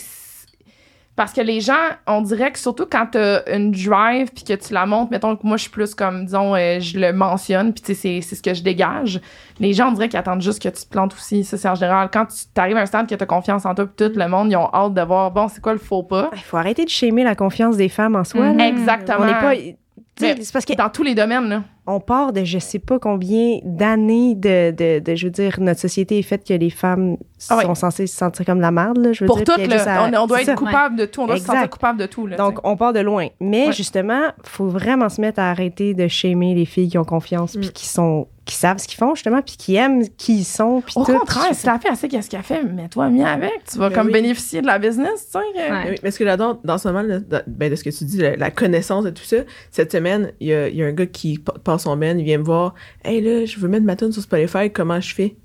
Parce 1.17 1.33
que 1.33 1.41
les 1.41 1.61
gens, 1.61 1.75
on 2.07 2.23
dirait 2.23 2.51
que 2.51 2.59
surtout 2.59 2.87
quand 2.91 3.09
t'as 3.13 3.43
une 3.55 3.73
drive 3.73 4.31
puis 4.33 4.45
que 4.45 4.55
tu 4.55 4.73
la 4.73 4.87
montes, 4.87 5.11
mettons 5.11 5.37
que 5.37 5.47
moi 5.47 5.57
je 5.57 5.63
suis 5.63 5.71
plus 5.71 5.95
comme, 5.95 6.25
disons, 6.25 6.55
euh, 6.55 6.81
je 6.81 6.99
le 6.99 7.13
mentionne 7.13 7.75
puis 7.75 7.83
tu 7.83 7.87
sais, 7.89 7.95
c'est, 7.95 8.21
c'est 8.23 8.37
ce 8.37 8.43
que 8.43 8.55
je 8.55 8.63
dégage. 8.63 9.21
Les 9.59 9.75
gens, 9.75 9.89
on 9.89 9.93
dirait 9.93 10.09
qu'ils 10.09 10.19
attendent 10.19 10.41
juste 10.41 10.63
que 10.63 10.69
tu 10.69 10.83
te 10.83 10.89
plantes 10.89 11.13
aussi. 11.13 11.45
Ça, 11.45 11.59
c'est 11.59 11.69
en 11.69 11.75
général. 11.75 12.09
Quand 12.11 12.27
tu 12.27 12.61
arrives 12.61 12.77
à 12.77 12.81
un 12.81 12.87
stade 12.87 13.07
que 13.07 13.15
t'as 13.15 13.27
confiance 13.27 13.67
en 13.67 13.75
toi 13.75 13.87
puis 13.87 14.07
tout 14.09 14.19
le 14.19 14.29
monde, 14.29 14.51
ils 14.51 14.57
ont 14.57 14.73
hâte 14.73 14.95
de 14.95 15.03
voir, 15.03 15.31
bon, 15.31 15.49
c'est 15.49 15.61
quoi 15.61 15.73
le 15.73 15.79
faux 15.79 16.03
pas? 16.03 16.31
Il 16.33 16.41
faut 16.41 16.57
arrêter 16.57 16.85
de 16.85 16.91
shamer 16.91 17.25
la 17.25 17.35
confiance 17.35 17.77
des 17.77 17.91
femmes 17.91 18.17
en 18.17 18.25
soi. 18.25 18.53
Mhm. 18.53 18.57
là. 18.57 18.69
Exactement. 18.69 19.19
On 19.21 19.27
n'est 19.27 19.33
pas. 19.33 19.55
C'est 20.21 20.53
parce 20.53 20.65
que 20.65 20.75
Dans 20.75 20.89
tous 20.89 21.03
les 21.03 21.15
domaines, 21.15 21.49
là. 21.49 21.63
on 21.87 21.99
part 22.01 22.33
de 22.33 22.45
je 22.45 22.59
sais 22.59 22.79
pas 22.79 22.99
combien 22.99 23.59
d'années 23.65 24.35
de, 24.35 24.71
de, 24.71 24.99
de- 25.01 25.15
je 25.15 25.27
veux 25.27 25.31
dire, 25.31 25.57
notre 25.61 25.81
société 25.81 26.19
est 26.19 26.23
faite 26.23 26.47
que 26.47 26.55
les 26.55 26.71
femmes 26.71 27.17
Ah 27.49 27.57
ouais. 27.59 27.65
sont 27.65 27.75
censées 27.75 28.07
se 28.07 28.17
sentir 28.17 28.45
comme 28.47 28.61
la 28.61 28.71
merde, 28.71 28.99
là, 28.99 29.13
je 29.13 29.21
veux 29.25 29.27
Pour 29.27 29.37
dire. 29.37 29.45
tout, 29.47 29.53
puis 29.55 29.65
il 29.65 29.71
y 29.71 29.73
a 29.73 29.77
là, 29.77 29.77
juste 29.79 29.89
à- 29.89 30.21
on, 30.21 30.25
on 30.25 30.27
doit 30.27 30.41
être 30.41 30.47
ça. 30.47 30.55
coupable 30.55 30.97
de 30.97 31.05
tout. 31.07 31.23
On 31.23 31.27
doit 31.27 31.37
se 31.39 31.45
sentir 31.45 31.69
coupable 31.71 31.99
de 31.99 32.07
tout. 32.07 32.27
Là, 32.27 32.37
Donc, 32.37 32.59
on 32.65 32.77
part 32.77 32.93
de 32.93 33.01
loin. 33.01 33.29
Mais 33.41 33.67
Ouais. 33.67 33.73
justement, 33.73 34.21
faut 34.45 34.69
vraiment 34.69 35.09
se 35.09 35.21
mettre 35.21 35.41
à 35.41 35.51
arrêter 35.51 35.95
de 35.95 36.07
shamer 36.09 36.55
les 36.55 36.65
filles 36.67 36.89
qui 36.89 36.99
ont 36.99 37.05
confiance, 37.05 37.57
puis 37.57 37.69
Mm. 37.69 37.73
qui 37.73 37.87
sont, 37.87 38.27
qui 38.51 38.57
savent 38.57 38.79
ce 38.79 38.87
qu'ils 38.89 38.99
font, 38.99 39.15
justement, 39.15 39.41
puis 39.43 39.57
qui 39.57 39.77
aiment 39.77 40.03
qui 40.17 40.39
ils 40.39 40.45
sont, 40.45 40.83
puis. 40.85 40.95
Au 40.97 41.05
tout. 41.05 41.13
contraire, 41.19 41.55
si 41.55 41.67
la 41.67 41.79
fille, 41.79 41.89
elle 41.91 41.97
sait 41.97 42.09
qu'est-ce 42.09 42.29
qu'elle 42.29 42.43
fait, 42.43 42.63
mets-toi 42.63 43.09
bien 43.09 43.27
avec. 43.27 43.65
Tu 43.71 43.79
vas 43.79 43.89
Ben 43.89 43.95
comme 43.95 44.07
oui. 44.09 44.13
bénéficier 44.13 44.61
de 44.63 44.67
la 44.67 44.79
business, 44.79 45.27
tu 45.33 45.39
sais. 45.39 45.45
que- 45.55 45.73
Ouais. 45.73 45.91
Oui, 45.91 45.97
mais 46.03 46.11
ce 46.11 46.19
que 46.19 46.25
j'adore 46.25 46.59
dans 46.65 46.77
ce 46.79 46.89
moment, 46.89 47.03
là, 47.03 47.21
de, 47.21 47.43
ben, 47.47 47.71
de 47.71 47.77
ce 47.77 47.85
que 47.85 47.91
tu 47.91 48.05
dis, 48.05 48.19
la, 48.19 48.37
la 48.37 48.51
connaissance 48.51 49.05
de 49.05 49.11
tout 49.11 49.23
ça, 49.25 49.37
cette 49.71 49.93
semaine, 49.93 50.33
il 50.41 50.49
y 50.49 50.55
a, 50.55 50.69
il 50.69 50.77
y 50.77 50.83
a 50.83 50.87
un 50.87 50.93
gars 50.93 51.07
qui 51.07 51.39
pa- 51.39 51.55
passe 51.63 51.83
son 51.85 51.97
ben, 51.97 52.19
il 52.19 52.25
vient 52.25 52.39
me 52.39 52.45
voir, 52.45 52.75
Hey 53.05 53.21
là, 53.21 53.45
je 53.47 53.59
veux 53.59 53.69
mettre 53.69 53.85
ma 53.87 53.97
tune 53.97 54.13
sur 54.13 54.23
Spotify, 54.23 54.71
comment 54.71 55.01
je 55.01 55.15
fais? 55.15 55.37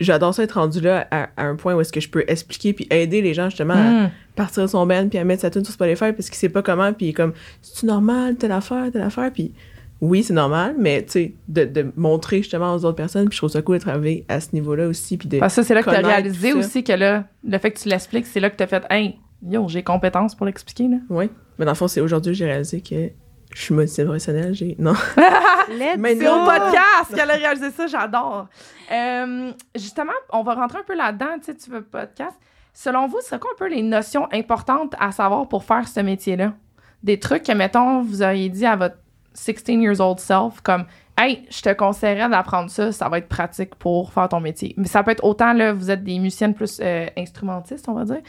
J'adore 0.00 0.34
ça 0.34 0.42
être 0.42 0.52
rendu 0.58 0.80
là 0.80 1.06
à, 1.10 1.28
à 1.36 1.44
un 1.46 1.56
point 1.56 1.74
où 1.74 1.80
est-ce 1.80 1.92
que 1.92 2.00
je 2.00 2.08
peux 2.08 2.24
expliquer 2.28 2.72
puis 2.72 2.86
aider 2.90 3.22
les 3.22 3.32
gens 3.34 3.48
justement 3.50 3.74
à 3.74 4.04
Mm. 4.06 4.10
partir 4.36 4.62
de 4.64 4.68
son 4.68 4.86
band 4.86 5.08
puis 5.08 5.18
à 5.18 5.24
mettre 5.24 5.42
sa 5.42 5.50
tune 5.50 5.64
sur 5.64 5.72
Spotify 5.72 6.12
parce 6.12 6.26
qu'il 6.28 6.34
sait 6.34 6.48
pas 6.48 6.62
comment 6.62 6.92
puis 6.92 7.06
il 7.06 7.08
est 7.10 7.12
comme, 7.14 7.32
c'est 7.62 7.86
normal, 7.86 8.36
telle 8.36 8.52
affaire, 8.52 8.90
telle 8.92 9.02
affaire, 9.02 9.30
puis 9.32 9.52
oui, 10.04 10.22
c'est 10.22 10.34
normal, 10.34 10.74
mais 10.78 11.02
tu 11.04 11.10
sais, 11.12 11.34
de, 11.48 11.64
de 11.64 11.92
montrer 11.96 12.38
justement 12.38 12.74
aux 12.74 12.84
autres 12.84 12.96
personnes, 12.96 13.28
puis 13.28 13.36
je 13.36 13.40
trouve 13.40 13.50
ça 13.50 13.62
cool 13.62 13.78
de 13.78 13.82
travailler 13.82 14.24
à 14.28 14.38
ce 14.40 14.48
niveau-là 14.52 14.86
aussi, 14.86 15.16
puis 15.16 15.28
de... 15.28 15.38
Parce 15.38 15.54
que 15.56 15.62
ça, 15.62 15.68
c'est 15.68 15.74
là 15.74 15.82
que 15.82 15.88
tu 15.88 15.96
as 15.96 16.06
réalisé 16.06 16.52
aussi 16.52 16.84
que 16.84 16.92
là, 16.92 17.24
le 17.42 17.58
fait 17.58 17.70
que 17.70 17.78
tu 17.78 17.88
l'expliques, 17.88 18.26
c'est 18.26 18.40
là 18.40 18.50
que 18.50 18.56
tu 18.56 18.62
as 18.62 18.66
fait, 18.66 18.84
hey, 18.90 19.18
yo, 19.42 19.66
j'ai 19.68 19.82
compétence 19.82 20.34
pour 20.34 20.44
l'expliquer. 20.46 20.88
là. 20.88 20.96
Oui, 21.08 21.30
mais 21.58 21.64
dans 21.64 21.70
le 21.70 21.76
fond, 21.76 21.88
c'est 21.88 22.00
aujourd'hui 22.02 22.32
que 22.32 22.38
j'ai 22.38 22.44
réalisé 22.44 22.80
que 22.82 23.10
je 23.54 23.60
suis 23.60 23.74
motivée 23.74 24.04
professionnelle, 24.04 24.54
j'ai... 24.54 24.76
Non. 24.78 24.94
C'est 25.66 26.28
au 26.28 26.44
podcast 26.44 27.14
qu'elle 27.14 27.30
a 27.30 27.34
réalisé 27.36 27.70
ça, 27.70 27.86
j'adore. 27.86 28.48
Euh, 28.92 29.50
justement, 29.74 30.12
on 30.30 30.42
va 30.42 30.54
rentrer 30.54 30.80
un 30.80 30.82
peu 30.82 30.94
là-dedans, 30.94 31.38
tu 31.38 31.44
sais, 31.46 31.54
tu 31.54 31.70
veux 31.70 31.82
podcast. 31.82 32.36
Selon 32.74 33.06
vous, 33.06 33.18
c'est 33.22 33.40
quoi 33.40 33.50
un 33.54 33.56
peu 33.58 33.68
les 33.68 33.82
notions 33.82 34.28
importantes 34.32 34.94
à 34.98 35.10
savoir 35.12 35.48
pour 35.48 35.64
faire 35.64 35.88
ce 35.88 36.00
métier-là? 36.00 36.52
Des 37.02 37.18
trucs 37.18 37.44
que, 37.44 37.52
mettons, 37.52 38.02
vous 38.02 38.22
auriez 38.22 38.48
dit 38.50 38.66
à 38.66 38.76
votre 38.76 38.96
16 39.34 39.64
years 39.68 40.00
old 40.00 40.20
self, 40.20 40.60
comme, 40.62 40.84
hey, 41.18 41.44
je 41.50 41.62
te 41.62 41.72
conseillerais 41.72 42.28
d'apprendre 42.28 42.70
ça, 42.70 42.92
ça 42.92 43.08
va 43.08 43.18
être 43.18 43.28
pratique 43.28 43.74
pour 43.74 44.12
faire 44.12 44.28
ton 44.28 44.40
métier. 44.40 44.74
Mais 44.76 44.86
ça 44.86 45.02
peut 45.02 45.10
être 45.10 45.24
autant, 45.24 45.52
là, 45.52 45.72
vous 45.72 45.90
êtes 45.90 46.02
des 46.02 46.18
musiciennes 46.18 46.54
plus 46.54 46.80
euh, 46.82 47.06
instrumentistes, 47.16 47.88
on 47.88 47.94
va 47.94 48.04
dire. 48.04 48.20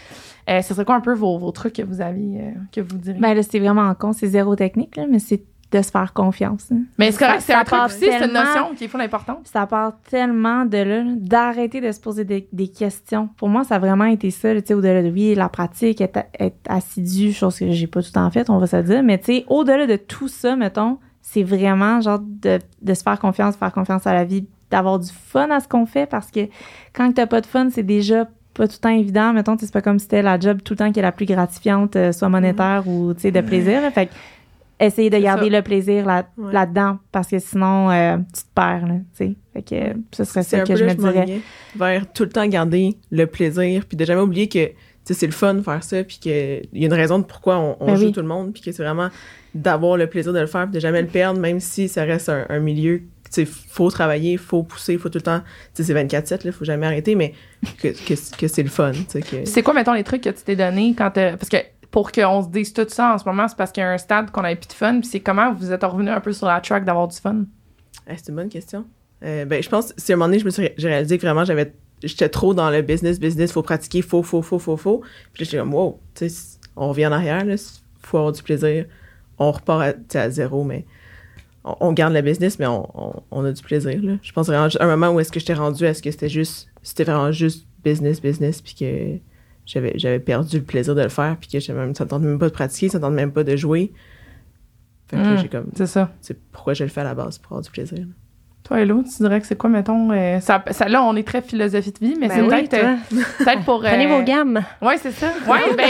Euh, 0.49 0.61
ce 0.61 0.73
serait 0.73 0.85
quoi 0.85 0.95
un 0.95 1.01
peu 1.01 1.13
vos, 1.13 1.37
vos 1.37 1.51
trucs 1.51 1.73
que 1.73 1.81
vous 1.81 2.01
avez, 2.01 2.41
euh, 2.41 2.51
que 2.71 2.81
vous 2.81 2.97
diriez? 2.97 3.19
Ben 3.19 3.33
là, 3.33 3.43
c'est 3.43 3.59
vraiment 3.59 3.93
con, 3.95 4.13
c'est 4.13 4.27
zéro 4.27 4.55
technique, 4.55 4.95
là, 4.95 5.05
mais 5.09 5.19
c'est 5.19 5.43
de 5.75 5.81
se 5.81 5.91
faire 5.91 6.13
confiance. 6.13 6.71
hein. 6.71 6.81
Mais 6.97 7.11
c'est 7.11 7.19
correct, 7.19 7.41
c'est 7.41 7.53
un 7.53 7.63
truc 7.63 7.79
aussi, 7.85 7.99
c'est 7.99 8.25
une 8.25 8.33
notion 8.33 8.73
qui 8.75 8.85
est 8.85 8.87
full 8.87 9.01
importante. 9.01 9.47
Ça 9.51 9.65
part 9.67 9.93
tellement 10.09 10.65
de 10.65 10.77
là, 10.77 11.03
d'arrêter 11.15 11.81
de 11.81 11.91
se 11.91 11.99
poser 11.99 12.23
des, 12.23 12.47
des 12.51 12.67
questions. 12.67 13.29
Pour 13.37 13.49
moi, 13.49 13.63
ça 13.63 13.75
a 13.75 13.79
vraiment 13.79 14.05
été 14.05 14.31
ça, 14.31 14.53
tu 14.55 14.61
sais, 14.65 14.73
au-delà 14.73 15.03
de, 15.03 15.09
oui, 15.09 15.35
la 15.35 15.49
pratique, 15.49 16.01
être, 16.01 16.25
être 16.39 16.57
assidu, 16.69 17.33
chose 17.33 17.57
que 17.59 17.71
j'ai 17.71 17.87
pas 17.87 18.01
tout 18.01 18.09
le 18.09 18.13
temps 18.13 18.31
faite, 18.31 18.49
on 18.49 18.57
va 18.57 18.67
se 18.67 18.77
dire, 18.77 19.03
mais 19.03 19.17
tu 19.17 19.25
sais, 19.25 19.45
au-delà 19.47 19.85
de 19.87 19.95
tout 19.95 20.27
ça, 20.27 20.55
mettons, 20.55 20.97
c'est 21.21 21.43
vraiment 21.43 22.01
genre 22.01 22.19
de, 22.21 22.59
de 22.81 22.93
se 22.93 23.03
faire 23.03 23.19
confiance, 23.19 23.55
faire 23.55 23.73
confiance 23.73 24.05
à 24.07 24.13
la 24.13 24.23
vie, 24.23 24.45
d'avoir 24.71 24.99
du 24.99 25.09
fun 25.11 25.49
à 25.51 25.59
ce 25.59 25.67
qu'on 25.67 25.85
fait, 25.85 26.05
parce 26.05 26.31
que 26.31 26.41
quand 26.93 27.11
t'as 27.13 27.27
pas 27.27 27.41
de 27.41 27.45
fun, 27.45 27.69
c'est 27.71 27.83
déjà 27.83 28.25
pas 28.53 28.67
tout 28.67 28.75
le 28.77 28.81
temps 28.81 28.89
évident. 28.89 29.33
Mettons, 29.33 29.57
c'est 29.59 29.71
pas 29.71 29.81
comme 29.81 29.99
si 29.99 30.03
c'était 30.03 30.21
la 30.21 30.39
job 30.39 30.61
tout 30.63 30.73
le 30.73 30.77
temps 30.77 30.91
qui 30.91 30.99
est 30.99 31.03
la 31.03 31.11
plus 31.11 31.25
gratifiante, 31.25 31.97
euh, 31.97 32.11
soit 32.13 32.29
monétaire 32.29 32.87
ou, 32.87 33.13
tu 33.13 33.21
sais, 33.21 33.31
de 33.31 33.41
plaisir. 33.41 33.81
Fait 33.91 34.05
que, 34.05 34.11
essayer 34.79 35.09
de 35.09 35.17
garder 35.17 35.49
ça. 35.49 35.57
le 35.57 35.61
plaisir 35.61 36.05
là, 36.05 36.27
Ouais. 36.37 36.51
là-dedans, 36.53 36.99
parce 37.11 37.27
que 37.29 37.39
sinon, 37.39 37.89
euh, 37.91 38.17
tu 38.33 38.41
te 38.43 38.47
perds, 38.53 38.87
là, 38.87 38.95
tu 38.95 39.03
sais. 39.27 39.35
Fait 39.53 39.61
que 39.61 39.75
euh, 39.75 39.93
ce 40.11 40.23
serait 40.25 40.43
ça 40.43 40.59
que 40.61 40.75
je 40.75 40.83
là 40.83 40.93
me 40.95 40.99
je 41.01 41.11
dirais. 41.11 41.39
vers 41.75 42.11
tout 42.11 42.23
le 42.23 42.29
temps 42.29 42.45
garder 42.47 42.97
le 43.11 43.25
plaisir, 43.27 43.85
puis 43.87 43.95
de 43.97 44.03
jamais 44.05 44.21
oublier 44.21 44.47
que 44.49 44.67
tu 44.67 45.13
sais, 45.13 45.19
c'est 45.19 45.27
le 45.27 45.31
fun 45.33 45.53
de 45.53 45.61
faire 45.61 45.83
ça, 45.83 46.03
puis 46.03 46.17
qu'il 46.19 46.67
y 46.73 46.83
a 46.83 46.87
une 46.87 46.93
raison 46.93 47.19
de 47.19 47.23
pourquoi 47.25 47.57
on, 47.59 47.77
on 47.79 47.85
Ben 47.85 47.95
joue 47.95 48.05
oui. 48.07 48.11
tout 48.11 48.21
le 48.21 48.27
monde, 48.27 48.53
puis 48.53 48.61
que 48.63 48.71
c'est 48.71 48.83
vraiment 48.83 49.09
d'avoir 49.53 49.97
le 49.97 50.07
plaisir 50.07 50.33
de 50.33 50.39
le 50.39 50.47
faire, 50.47 50.63
puis 50.65 50.73
de 50.73 50.79
jamais 50.79 51.01
le 51.01 51.07
perdre, 51.07 51.39
même 51.39 51.59
si 51.59 51.87
ça 51.87 52.03
reste 52.03 52.27
un, 52.29 52.45
un 52.49 52.59
milieu, 52.59 52.99
tu 52.99 53.29
sais, 53.29 53.45
faut 53.45 53.89
travailler, 53.91 54.35
faut 54.37 54.63
pousser, 54.63 54.97
faut 54.97 55.09
tout 55.09 55.19
le 55.19 55.23
temps, 55.23 55.41
tu 55.75 55.83
sais, 55.83 55.93
c'est 55.93 55.93
24-7, 55.93 56.43
là, 56.45 56.51
faut 56.51 56.65
jamais 56.65 56.87
arrêter, 56.87 57.15
mais 57.15 57.33
que, 57.81 57.89
que, 57.89 58.37
que 58.37 58.47
c'est 58.47 58.63
le 58.63 58.69
fun, 58.69 58.91
que... 59.13 59.45
C'est 59.45 59.61
quoi, 59.61 59.73
mettons, 59.73 59.93
les 59.93 60.03
trucs 60.03 60.21
que 60.21 60.29
tu 60.29 60.43
t'es 60.43 60.55
donné 60.55 60.93
quand 60.97 61.11
t'as- 61.11 61.37
Parce 61.37 61.49
que 61.49 61.57
pour 61.91 62.11
qu'on 62.11 62.43
se 62.43 62.49
dise 62.49 62.73
tout 62.73 62.85
ça 62.87 63.13
en 63.13 63.17
ce 63.17 63.25
moment, 63.25 63.47
c'est 63.47 63.57
parce 63.57 63.71
qu'il 63.71 63.81
y 63.81 63.85
a 63.85 63.91
un 63.91 63.97
stade 63.97 64.31
qu'on 64.31 64.43
avait 64.43 64.55
plus 64.55 64.67
de 64.67 64.73
fun. 64.73 64.99
Puis 64.99 65.09
c'est 65.09 65.19
comment 65.19 65.53
vous 65.53 65.71
êtes 65.71 65.83
revenu 65.83 66.09
un 66.09 66.19
peu 66.19 66.33
sur 66.33 66.47
la 66.47 66.59
track 66.61 66.85
d'avoir 66.85 67.07
du 67.07 67.17
fun? 67.17 67.45
Ah, 68.07 68.13
c'est 68.15 68.29
une 68.29 68.35
bonne 68.35 68.49
question. 68.49 68.85
Euh, 69.23 69.45
ben, 69.45 69.61
je 69.61 69.69
pense, 69.69 69.93
c'est 69.97 70.13
un 70.13 70.15
moment 70.17 70.27
donné, 70.27 70.39
je 70.39 70.45
me 70.45 70.49
suis, 70.49 70.69
j'ai 70.77 70.87
réalisé 70.87 71.17
que 71.17 71.25
vraiment, 71.25 71.45
j'avais, 71.45 71.73
j'étais 72.03 72.29
trop 72.29 72.53
dans 72.53 72.69
le 72.69 72.81
business, 72.81 73.19
business, 73.19 73.51
faut 73.51 73.63
pratiquer, 73.63 74.01
faut, 74.01 74.23
faut, 74.23 74.41
faut, 74.41 74.59
faut, 74.59 74.77
faut. 74.77 75.01
Puis 75.33 75.45
j'étais 75.45 75.57
comme, 75.57 75.73
wow, 75.73 75.99
tu 76.13 76.29
sais, 76.29 76.59
on 76.75 76.89
revient 76.89 77.07
en 77.07 77.11
arrière, 77.13 77.45
là, 77.45 77.55
faut 78.01 78.17
avoir 78.17 78.33
du 78.33 78.43
plaisir. 78.43 78.85
On 79.37 79.51
repart 79.51 79.95
à, 80.15 80.19
à 80.19 80.29
zéro, 80.29 80.63
mais 80.63 80.85
on, 81.63 81.93
garde 81.93 82.13
le 82.13 82.21
business, 82.21 82.59
mais 82.59 82.67
on, 82.67 83.45
a 83.45 83.51
du 83.51 83.61
plaisir, 83.63 83.99
là. 84.01 84.13
Je 84.21 84.31
pense 84.31 84.47
vraiment, 84.47 84.67
un 84.79 84.87
moment 84.87 85.15
où 85.15 85.19
est-ce 85.19 85.31
que 85.31 85.39
j'étais 85.39 85.55
rendu, 85.55 85.83
est-ce 85.85 86.01
que 86.01 86.11
c'était 86.11 86.29
juste, 86.29 86.69
c'était 86.83 87.05
vraiment 87.05 87.31
juste 87.31 87.65
business, 87.83 88.21
business, 88.21 88.61
puis 88.61 88.75
que 88.75 89.17
j'avais, 89.65 89.93
j'avais 89.97 90.19
perdu 90.19 90.57
le 90.59 90.63
plaisir 90.63 90.95
de 90.95 91.01
le 91.01 91.09
faire, 91.09 91.37
puis 91.39 91.49
que 91.49 91.59
j'avais 91.59 91.79
même, 91.79 91.95
ça 91.95 92.03
ne 92.05 92.09
tente 92.09 92.21
même 92.23 92.39
pas 92.39 92.49
de 92.49 92.53
pratiquer, 92.53 92.89
ça 92.89 92.97
ne 92.99 93.03
tente 93.03 93.13
même 93.13 93.31
pas 93.31 93.43
de 93.43 93.55
jouer. 93.55 93.91
Fait 95.07 95.17
que 95.17 95.21
là, 95.21 95.33
Mm. 95.35 95.37
j'ai 95.41 95.49
comme, 95.49 95.67
C'est 95.75 95.85
ça. 95.87 96.13
c'est 96.21 96.39
pourquoi 96.51 96.73
je 96.73 96.83
le 96.83 96.89
fais 96.89 97.01
à 97.01 97.05
la 97.05 97.15
base, 97.15 97.37
pour 97.37 97.53
avoir 97.53 97.61
du 97.63 97.69
plaisir. 97.71 98.05
Toi, 98.67 98.79
Hello, 98.79 99.03
tu 99.03 99.21
dirais 99.21 99.39
que 99.41 99.45
c'est 99.45 99.55
quoi, 99.57 99.69
mettons? 99.69 100.09
euh, 100.11 100.39
ça, 100.39 100.63
ça- 100.71 100.87
là, 100.87 101.03
on 101.03 101.15
est 101.15 101.27
très 101.27 101.41
philosophie 101.43 101.91
de 101.91 101.99
vie, 101.99 102.15
mais 102.19 102.27
Ben 102.29 102.35
c'est 102.35 102.41
oui, 102.41 102.67
peut-être, 102.67 102.73
euh, 102.83 102.95
peut-être 103.37 103.63
pour. 103.63 103.79
euh, 103.85 103.89
Prenez 103.89 104.07
vos 104.07 104.23
gammes. 104.23 104.61
Ouais, 104.81 104.97
c'est 104.97 105.11
ça. 105.11 105.27
Ouais, 105.47 105.59
ben. 105.77 105.85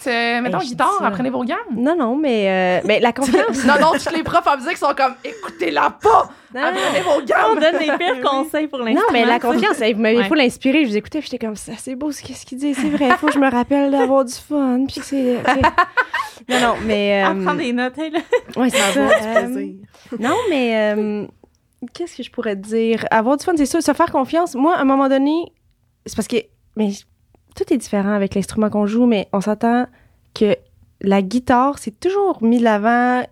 Tu- 0.00 0.08
mettons, 0.42 0.58
dis 0.58 0.68
guitare, 0.68 1.02
apprenez 1.02 1.28
vos 1.28 1.42
gammes. 1.44 1.58
Non, 1.76 1.96
non, 1.98 2.16
mais, 2.16 2.80
euh, 2.80 2.86
mais 2.86 3.00
la 3.00 3.12
confiance. 3.12 3.64
non, 3.66 3.74
non, 3.80 3.92
tous 3.92 4.14
les 4.14 4.22
profs 4.22 4.46
en 4.46 4.56
musique 4.56 4.76
sont 4.76 4.94
comme, 4.96 5.14
écoutez-la 5.24 5.90
pas! 6.00 6.30
Apprenez 6.54 7.00
vos 7.04 7.20
On 7.20 7.24
gammes! 7.24 7.58
donne 7.60 7.80
les 7.80 7.98
pires 7.98 8.22
conseils 8.22 8.68
pour 8.68 8.78
l'instant. 8.78 9.00
Non, 9.02 9.12
mais 9.12 9.24
la 9.26 9.38
confiance, 9.40 9.82
il 9.84 10.24
faut 10.28 10.34
l'inspirer. 10.34 10.84
Je 10.84 10.90
vous 10.90 10.96
écoutais, 10.96 11.18
puis 11.18 11.28
j'étais 11.30 11.44
comme 11.44 11.56
ça, 11.56 11.72
c'est 11.76 11.96
beau 11.96 12.12
ce 12.12 12.22
qu'est-ce 12.22 12.46
qu'il 12.46 12.58
dit, 12.58 12.74
c'est 12.74 12.88
vrai, 12.90 13.08
il 13.08 13.14
faut 13.16 13.26
que 13.26 13.32
je 13.34 13.38
me 13.40 13.50
rappelle 13.50 13.90
d'avoir 13.90 14.24
du 14.24 14.32
fun, 14.32 14.84
puis 14.86 15.00
c'est. 15.02 15.38
Non, 16.48 16.60
non, 16.60 16.74
mais. 16.86 17.24
Euh, 17.26 17.42
prendre 17.44 17.58
des 17.58 17.72
notes, 17.72 17.94
hein, 17.98 18.08
là. 18.12 18.20
ouais, 18.62 18.70
c'est 18.70 18.78
ça. 18.78 19.00
Euh, 19.00 19.42
plaisir. 19.52 19.74
non, 20.20 20.36
mais 20.48 20.94
euh, 20.96 21.26
qu'est-ce 21.94 22.16
que 22.16 22.22
je 22.22 22.30
pourrais 22.30 22.56
te 22.56 22.66
dire? 22.66 23.04
Avoir 23.10 23.36
du 23.36 23.44
fun, 23.44 23.54
c'est 23.56 23.66
ça, 23.66 23.80
se 23.80 23.92
faire 23.92 24.10
confiance. 24.12 24.54
Moi, 24.54 24.74
à 24.76 24.80
un 24.80 24.84
moment 24.84 25.08
donné, 25.08 25.52
c'est 26.06 26.16
parce 26.16 26.28
que 26.28 26.36
mais 26.76 26.90
tout 27.56 27.72
est 27.72 27.76
différent 27.76 28.12
avec 28.12 28.34
l'instrument 28.34 28.70
qu'on 28.70 28.86
joue, 28.86 29.06
mais 29.06 29.28
on 29.32 29.40
s'attend 29.40 29.86
que 30.34 30.56
la 31.00 31.22
guitare, 31.22 31.78
c'est 31.78 31.98
toujours 31.98 32.42
mis 32.42 32.58
de 32.58 32.64
l'avant, 32.64 33.24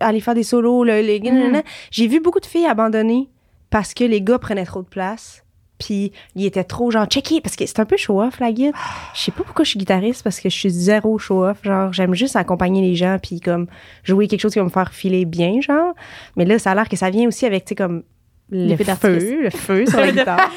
aller 0.00 0.20
faire 0.20 0.34
des 0.34 0.42
solos, 0.44 0.84
le- 0.84 1.00
les... 1.00 1.20
Mhm. 1.20 1.62
J'ai 1.90 2.06
vu 2.06 2.20
beaucoup 2.20 2.40
de 2.40 2.46
filles 2.46 2.66
abandonner 2.66 3.28
parce 3.70 3.94
que 3.94 4.04
les 4.04 4.22
gars 4.22 4.38
prenaient 4.38 4.64
trop 4.64 4.82
de 4.82 4.88
place. 4.88 5.44
Puis 5.78 6.12
ils 6.34 6.46
étaient 6.46 6.64
trop 6.64 6.90
genre 6.90 7.06
checké 7.06 7.40
parce 7.40 7.56
que 7.56 7.64
c'est 7.66 7.80
un 7.80 7.84
peu 7.84 7.96
show 7.96 8.20
off 8.20 8.40
la 8.40 8.52
guitare. 8.52 9.12
Je 9.14 9.20
sais 9.22 9.32
pas 9.32 9.44
pourquoi 9.44 9.64
je 9.64 9.70
suis 9.70 9.78
guitariste 9.78 10.22
parce 10.22 10.40
que 10.40 10.48
je 10.48 10.56
suis 10.56 10.70
zéro 10.70 11.18
show 11.18 11.44
off 11.44 11.58
genre 11.62 11.92
j'aime 11.92 12.14
juste 12.14 12.36
accompagner 12.36 12.82
les 12.82 12.94
gens 12.94 13.18
puis 13.22 13.40
comme 13.40 13.66
jouer 14.02 14.28
quelque 14.28 14.40
chose 14.40 14.52
qui 14.52 14.58
va 14.58 14.64
me 14.64 14.70
faire 14.70 14.92
filer 14.92 15.24
bien 15.24 15.60
genre. 15.60 15.94
Mais 16.36 16.44
là 16.44 16.58
ça 16.58 16.72
a 16.72 16.74
l'air 16.74 16.88
que 16.88 16.96
ça 16.96 17.10
vient 17.10 17.28
aussi 17.28 17.46
avec 17.46 17.64
tu 17.64 17.70
sais 17.70 17.74
comme 17.74 18.02
le 18.50 18.76
feu, 18.76 19.42
le 19.42 19.50
feu 19.50 19.86
sur 19.86 20.00
la 20.00 20.10
guitare. 20.12 20.50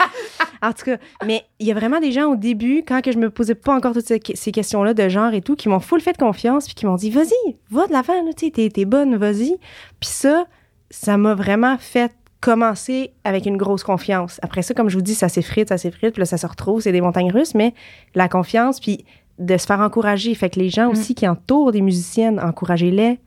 En 0.61 0.73
tout 0.73 0.85
cas, 0.85 0.97
mais 1.25 1.43
il 1.59 1.67
y 1.67 1.71
a 1.71 1.73
vraiment 1.73 1.99
des 1.99 2.11
gens 2.11 2.31
au 2.31 2.35
début, 2.35 2.83
quand 2.87 3.01
que 3.01 3.11
je 3.11 3.17
me 3.17 3.29
posais 3.31 3.55
pas 3.55 3.73
encore 3.73 3.93
toutes 3.93 4.05
ces, 4.05 4.51
questions-là 4.51 4.93
de 4.93 5.09
genre 5.09 5.33
et 5.33 5.41
tout, 5.41 5.55
qui 5.55 5.69
m'ont 5.69 5.79
full 5.79 6.01
fait 6.01 6.15
confiance, 6.15 6.65
puis 6.65 6.75
qui 6.75 6.85
m'ont 6.85 6.95
dit, 6.95 7.09
vas-y, 7.09 7.55
va 7.71 7.87
de 7.87 7.91
l'avant, 7.91 8.13
tu 8.37 8.45
sais, 8.45 8.51
t'es, 8.51 8.69
t'es 8.69 8.85
bonne, 8.85 9.15
vas-y. 9.17 9.57
Puis 9.99 10.09
ça, 10.09 10.45
ça 10.91 11.17
m'a 11.17 11.33
vraiment 11.33 11.77
fait 11.79 12.11
commencer 12.41 13.13
avec 13.23 13.45
une 13.45 13.55
grosse 13.57 13.83
confiance. 13.83 14.39
Après 14.41 14.61
ça, 14.63 14.73
comme 14.73 14.89
je 14.89 14.95
vous 14.95 15.01
dis, 15.03 15.15
ça 15.15 15.29
s'effrite, 15.29 15.69
ça 15.69 15.77
s'effrite, 15.77 16.13
puis 16.13 16.21
là, 16.21 16.25
ça 16.25 16.37
se 16.37 16.47
retrouve, 16.47 16.81
c'est 16.81 16.91
des 16.91 17.01
montagnes 17.01 17.31
russes, 17.31 17.53
mais 17.55 17.73
la 18.15 18.27
confiance, 18.27 18.79
puis 18.79 19.05
de 19.39 19.57
se 19.57 19.65
faire 19.65 19.79
encourager. 19.79 20.33
Fait 20.35 20.49
que 20.49 20.59
les 20.59 20.69
gens 20.69 20.89
aussi 20.89 21.15
qui 21.15 21.27
entourent 21.27 21.71
des 21.71 21.81
musiciennes, 21.81 22.39
encouragez-les. 22.39 23.19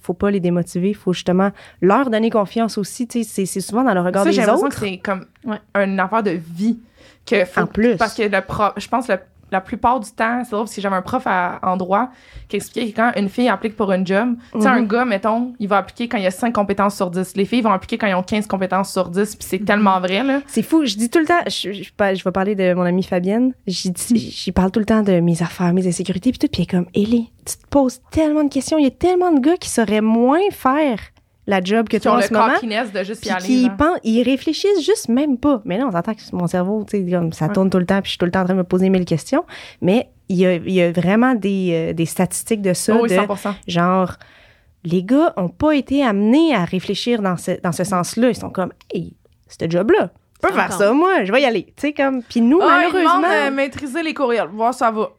Faut 0.00 0.14
pas 0.14 0.30
les 0.30 0.40
démotiver, 0.40 0.94
faut 0.94 1.12
justement 1.12 1.50
leur 1.80 2.10
donner 2.10 2.30
confiance 2.30 2.78
aussi. 2.78 3.06
Tu 3.06 3.22
sais, 3.22 3.28
c'est, 3.28 3.46
c'est 3.46 3.60
souvent 3.60 3.84
dans 3.84 3.94
le 3.94 4.00
regard 4.00 4.24
Ça, 4.24 4.30
des 4.30 4.34
j'ai 4.36 4.40
l'impression 4.42 4.66
autres. 4.66 4.80
que 4.80 4.86
c'est 4.86 4.98
comme 4.98 5.26
Ouais. 5.44 5.58
une 5.84 5.98
affaire 6.00 6.22
de 6.22 6.30
vie. 6.30 6.78
Que 7.26 7.44
faut- 7.44 7.60
En 7.60 7.66
plus. 7.66 7.96
Parce 7.96 8.14
que 8.14 8.22
le 8.22 8.40
prof, 8.40 8.72
je 8.76 8.88
pense 8.88 9.06
que 9.06 9.12
le- 9.12 9.18
la 9.52 9.60
plupart 9.60 10.00
du 10.00 10.10
temps, 10.10 10.40
c'est 10.44 10.50
drôle 10.50 10.64
parce 10.64 10.74
que 10.74 10.80
j'avais 10.80 10.96
un 10.96 11.02
prof 11.02 11.22
à, 11.26 11.60
en 11.62 11.76
droit 11.76 12.08
qui 12.48 12.56
expliquait 12.56 12.90
que 12.90 12.96
quand 12.96 13.12
une 13.16 13.28
fille 13.28 13.48
applique 13.48 13.76
pour 13.76 13.92
une 13.92 14.06
job, 14.06 14.34
tu 14.52 14.60
sais, 14.60 14.68
Mhm. 14.68 14.74
un 14.78 14.82
gars, 14.82 15.04
mettons, 15.04 15.52
il 15.60 15.68
va 15.68 15.76
appliquer 15.78 16.08
quand 16.08 16.16
il 16.18 16.24
y 16.24 16.26
a 16.26 16.30
5 16.30 16.52
compétences 16.52 16.96
sur 16.96 17.10
10. 17.10 17.36
Les 17.36 17.44
filles 17.44 17.60
vont 17.60 17.70
appliquer 17.72 17.98
quand 17.98 18.06
ils 18.06 18.14
ont 18.14 18.22
15 18.22 18.46
compétences 18.46 18.92
sur 18.92 19.08
10, 19.10 19.36
puis 19.36 19.46
c'est 19.48 19.64
tellement 19.64 20.00
vrai, 20.00 20.22
là. 20.24 20.40
C'est 20.46 20.62
fou. 20.62 20.84
Je 20.84 20.96
dis 20.96 21.08
tout 21.10 21.18
le 21.20 21.26
temps, 21.26 21.40
je, 21.46 21.72
je, 21.72 21.82
je- 21.84 22.14
je 22.14 22.24
vais 22.24 22.32
parler 22.32 22.54
de 22.54 22.74
mon 22.74 22.82
amie 22.82 23.02
Fabienne. 23.02 23.52
J'y 23.66 23.92
j'y 24.14 24.52
parle 24.52 24.70
tout 24.70 24.80
le 24.80 24.86
temps 24.86 25.02
de 25.02 25.20
mes 25.20 25.42
affaires, 25.42 25.72
mes 25.72 25.86
insécurités, 25.86 26.30
puis 26.30 26.38
tout. 26.38 26.48
Puis 26.48 26.62
elle 26.62 26.78
est 26.80 26.82
comme, 26.82 26.90
Ellie, 26.94 27.30
tu 27.44 27.56
te 27.56 27.66
poses 27.68 28.00
tellement 28.10 28.44
de 28.44 28.48
questions. 28.52 28.78
Il 28.78 28.84
y 28.84 28.88
a 28.88 28.90
tellement 28.90 29.32
de 29.32 29.40
gars 29.40 29.56
qui 29.56 29.68
sauraient 29.68 30.00
moins 30.00 30.40
faire 30.50 30.98
la 31.46 31.60
job 31.60 31.88
que 31.88 31.96
toi 31.96 32.12
ont 32.12 32.18
en 32.18 32.20
ce 32.22 32.32
moment. 32.32 32.46
de 32.52 33.02
juste 33.04 33.26
y 33.26 33.30
aller. 33.30 33.44
qui 33.44 33.70
pensent, 33.76 33.98
ils 34.04 34.22
réfléchissent 34.22 34.84
juste 34.84 35.08
même 35.08 35.38
pas. 35.38 35.60
Mais 35.64 35.76
là, 35.78 35.86
on 35.86 35.92
s'entend 35.92 36.14
que 36.14 36.20
mon 36.32 36.46
cerveau, 36.46 36.84
tu 36.88 37.04
sais, 37.04 37.10
comme 37.10 37.32
ça 37.32 37.46
Ouais. 37.46 37.52
tourne 37.52 37.68
tout 37.70 37.78
le 37.78 37.86
temps, 37.86 38.00
puis 38.00 38.06
je 38.06 38.10
suis 38.10 38.18
tout 38.18 38.26
le 38.26 38.30
temps 38.30 38.40
en 38.42 38.44
train 38.44 38.54
de 38.54 38.58
me 38.58 38.64
poser 38.64 38.88
mille 38.90 39.04
questions. 39.04 39.44
Mais 39.80 40.08
il 40.28 40.36
y 40.36 40.46
a, 40.46 40.54
il 40.54 40.70
y 40.72 40.80
a 40.80 40.92
vraiment 40.92 41.34
des, 41.34 41.70
euh, 41.90 41.92
des 41.92 42.06
statistiques 42.06 42.62
de 42.62 42.72
ça, 42.74 42.94
Oh 42.96 43.00
oui, 43.02 43.08
de 43.10 43.14
100%. 43.16 43.54
genre, 43.66 44.14
les 44.84 45.02
gars 45.02 45.32
ont 45.36 45.48
pas 45.48 45.72
été 45.74 46.04
amenés 46.04 46.54
à 46.54 46.64
réfléchir 46.64 47.22
dans 47.22 47.36
ce, 47.36 47.52
dans 47.62 47.72
ce 47.72 47.84
sens-là. 47.84 48.28
Ils 48.30 48.36
sont 48.36 48.50
comme, 48.50 48.72
hey, 48.94 49.14
ce 49.48 49.68
job-là, 49.68 50.10
je 50.42 50.48
peux 50.48 50.54
faire 50.54 50.72
ça, 50.72 50.92
moi, 50.92 51.24
je 51.24 51.32
vais 51.32 51.42
y 51.42 51.44
aller. 51.44 51.64
Tu 51.76 51.88
sais, 51.88 51.92
comme, 51.92 52.22
puis 52.22 52.40
nous, 52.40 52.60
il 52.60 52.66
malheureusement, 52.66 53.16
demande 53.18 53.50
de 53.50 53.54
maîtriser 53.54 54.02
les 54.02 54.14
courriels. 54.14 54.48
Voir 54.52 54.74
ça 54.74 54.90
va. 54.90 55.10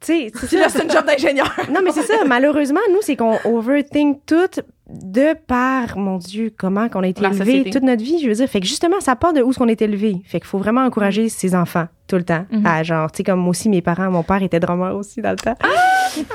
tu 0.00 0.06
sais, 0.30 0.32
c'est 0.68 0.82
une 0.84 0.90
job 0.90 1.04
d'ingénieur. 1.06 1.50
Non, 1.70 1.80
mais 1.84 1.92
c'est 1.92 2.02
ça. 2.02 2.24
Malheureusement, 2.26 2.80
nous, 2.90 3.00
c'est 3.02 3.16
qu'on 3.16 3.38
overthink 3.44 4.20
tout 4.26 4.60
de 4.88 5.34
par, 5.46 5.98
mon 5.98 6.18
Dieu, 6.18 6.52
comment 6.56 6.88
qu'on 6.88 7.02
a 7.02 7.08
été 7.08 7.24
élevé 7.24 7.70
toute 7.70 7.82
notre 7.82 8.04
vie. 8.04 8.20
Je 8.20 8.28
veux 8.28 8.34
dire, 8.34 8.48
fait 8.48 8.60
que 8.60 8.66
justement, 8.66 9.00
ça 9.00 9.16
part 9.16 9.32
de 9.32 9.42
où 9.42 9.50
est-ce 9.50 9.58
qu'on 9.58 9.66
est 9.68 9.82
élevé. 9.82 10.22
Fait 10.24 10.38
qu'il 10.38 10.46
faut 10.46 10.58
vraiment 10.58 10.82
encourager 10.82 11.28
ses 11.28 11.56
enfants 11.56 11.88
tout 12.06 12.16
le 12.16 12.22
temps. 12.22 12.46
Mhm. 12.52 12.64
À 12.64 12.82
genre, 12.84 13.10
tu 13.10 13.18
sais, 13.18 13.24
comme 13.24 13.40
moi 13.40 13.50
aussi, 13.50 13.68
mes 13.68 13.82
parents, 13.82 14.10
mon 14.10 14.22
père 14.22 14.42
était 14.42 14.60
drummer 14.60 14.94
aussi 14.94 15.20
dans 15.20 15.30
le 15.30 15.36
temps. 15.36 15.56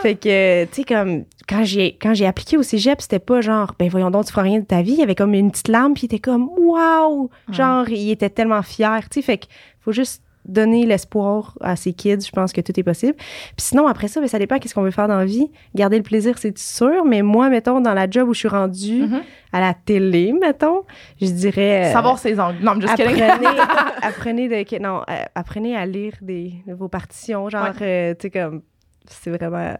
fait 0.01 0.15
que, 0.15 0.65
tu 0.65 0.69
sais, 0.73 0.83
comme, 0.83 1.23
quand 1.47 1.63
j'ai, 1.63 1.97
quand 2.01 2.13
j'ai 2.13 2.27
appliqué 2.27 2.57
au 2.57 2.63
cégep, 2.63 2.99
c'était 3.01 3.19
pas 3.19 3.39
genre, 3.39 3.73
ben 3.79 3.87
voyons 3.89 4.11
donc, 4.11 4.25
tu 4.25 4.31
feras 4.31 4.43
rien 4.43 4.59
de 4.59 4.65
ta 4.65 4.81
vie. 4.81 4.93
Il 4.93 4.99
y 4.99 5.03
avait 5.03 5.15
comme 5.15 5.33
une 5.33 5.51
petite 5.51 5.69
lampe, 5.69 5.93
puis 5.93 6.03
il 6.03 6.05
était 6.07 6.19
comme, 6.19 6.49
waouh! 6.57 7.29
Genre, 7.51 7.87
il 7.87 8.11
était 8.11 8.29
tellement 8.29 8.61
fier, 8.63 9.07
tu 9.09 9.19
sais. 9.19 9.21
Fait 9.21 9.37
que, 9.37 9.45
faut 9.79 9.93
juste 9.93 10.21
donner 10.45 10.85
l'espoir 10.85 11.57
à 11.61 11.75
ses 11.75 11.93
kids, 11.93 12.21
je 12.25 12.31
pense 12.31 12.51
que 12.51 12.61
tout 12.61 12.77
est 12.79 12.83
possible. 12.83 13.13
Puis 13.15 13.55
sinon, 13.57 13.87
après 13.87 14.07
ça, 14.07 14.19
ben, 14.21 14.27
ça 14.27 14.39
dépend 14.39 14.57
qu'est-ce 14.59 14.73
qu'on 14.73 14.81
veut 14.81 14.91
faire 14.91 15.07
dans 15.07 15.17
la 15.17 15.25
vie. 15.25 15.49
Garder 15.75 15.97
le 15.97 16.03
plaisir, 16.03 16.37
c'est 16.37 16.57
sûr, 16.57 17.05
mais 17.05 17.21
moi, 17.21 17.49
mettons, 17.49 17.79
dans 17.81 17.93
la 17.93 18.09
job 18.09 18.27
où 18.29 18.33
je 18.33 18.39
suis 18.39 18.47
rendue, 18.47 19.03
Mhm. 19.03 19.21
à 19.53 19.59
la 19.59 19.73
télé, 19.73 20.33
mettons, 20.33 20.83
je 21.21 21.27
dirais... 21.27 21.89
euh, 21.89 21.93
Savoir 21.93 22.17
ses 22.19 22.39
angles. 22.39 22.57
Non, 22.63 22.75
mais 22.75 22.81
juste 22.81 22.99
apprenez, 22.99 23.21
apprenez, 24.01 24.47
de, 24.49 24.63
que- 24.69 24.81
non, 24.81 25.01
euh, 25.09 25.23
apprenez 25.35 25.75
à 25.75 25.85
lire 25.85 26.13
des, 26.21 26.53
de 26.67 26.73
vos 26.73 26.87
partitions, 26.87 27.49
genre, 27.49 27.69
euh, 27.81 28.13
tu 28.13 28.23
sais, 28.23 28.29
comme, 28.31 28.61
c'est 29.07 29.29
vraiment 29.31 29.75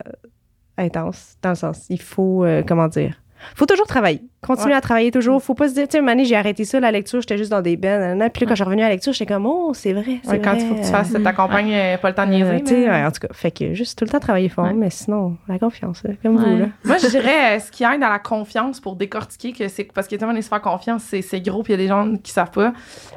intense, 0.78 1.36
dans 1.42 1.50
le 1.50 1.56
sens, 1.56 1.86
il 1.90 2.02
faut, 2.02 2.44
euh, 2.46 2.64
comment 2.68 2.88
dire, 2.88 3.16
faut 3.56 3.66
toujours 3.66 3.88
travailler. 3.88 4.22
Continuer 4.42 4.72
Ouais. 4.72 4.78
à 4.78 4.82
travailler 4.82 5.12
toujours. 5.12 5.42
Faut 5.44 5.54
pas 5.54 5.68
se 5.70 5.74
dire, 5.76 5.88
tu 5.88 5.92
sais, 5.94 6.00
une 6.00 6.10
année, 6.10 6.26
j'ai 6.26 6.36
arrêté 6.36 6.66
ça, 6.66 6.80
la 6.80 6.92
lecture, 6.92 7.22
j'étais 7.22 7.38
juste 7.38 7.52
dans 7.52 7.62
des 7.62 7.78
bennes. 7.78 8.18
Puis 8.34 8.42
là, 8.44 8.48
quand 8.50 8.56
je 8.56 8.56
suis 8.56 8.64
revenue 8.64 8.82
à 8.82 8.88
la 8.88 8.94
lecture, 8.94 9.14
j'étais 9.14 9.32
comme, 9.32 9.46
oh, 9.46 9.72
c'est 9.76 9.94
vrai. 9.94 10.20
Ouais, 10.26 10.40
quand 10.42 10.54
il 10.56 10.62
faut 10.68 10.74
que 10.76 10.80
tu 10.82 10.86
euh, 10.88 10.92
fasses 10.92 11.14
ta 11.24 11.34
campagne, 11.34 11.72
euh, 11.74 11.98
pas 11.98 12.10
le 12.10 12.16
temps 12.16 12.26
de 12.26 12.32
euh, 12.32 12.36
niaiser. 12.38 12.66
sais, 12.66 12.76
mais- 12.78 12.90
ouais, 12.90 13.06
en 13.06 13.12
tout 13.12 13.20
cas, 13.28 13.34
fait 13.34 13.52
que 13.52 13.74
juste 13.76 14.00
tout 14.00 14.06
le 14.06 14.10
temps 14.10 14.20
travailler 14.20 14.50
fort, 14.50 14.66
Ouais. 14.66 14.74
mais 14.74 14.90
sinon, 14.90 15.38
la 15.48 15.60
confiance, 15.60 16.04
là, 16.04 16.12
comme 16.24 16.38
vous, 16.38 16.46
Ouais. 16.46 16.58
là. 16.60 16.66
Moi, 16.86 16.98
je 16.98 17.08
dirais, 17.08 17.56
euh, 17.58 17.60
ce 17.60 17.72
qui 17.72 17.84
aide 17.84 18.02
à 18.02 18.10
la 18.10 18.20
confiance 18.20 18.80
pour 18.80 18.96
décortiquer, 18.96 19.54
que 19.54 19.68
c'est 19.68 19.84
parce 19.94 20.08
que 20.08 20.16
tellement 20.16 20.34
de 20.34 20.42
se 20.42 20.50
faire 20.50 20.62
confiance, 20.62 21.04
c'est, 21.04 21.22
c'est 21.22 21.40
gros, 21.42 21.62
puis 21.62 21.74
il 21.74 21.78
y 21.78 21.80
a 21.80 21.84
des 21.84 21.90
gens 21.90 22.16
qui 22.18 22.32
savent 22.32 22.52
pas. 22.52 22.74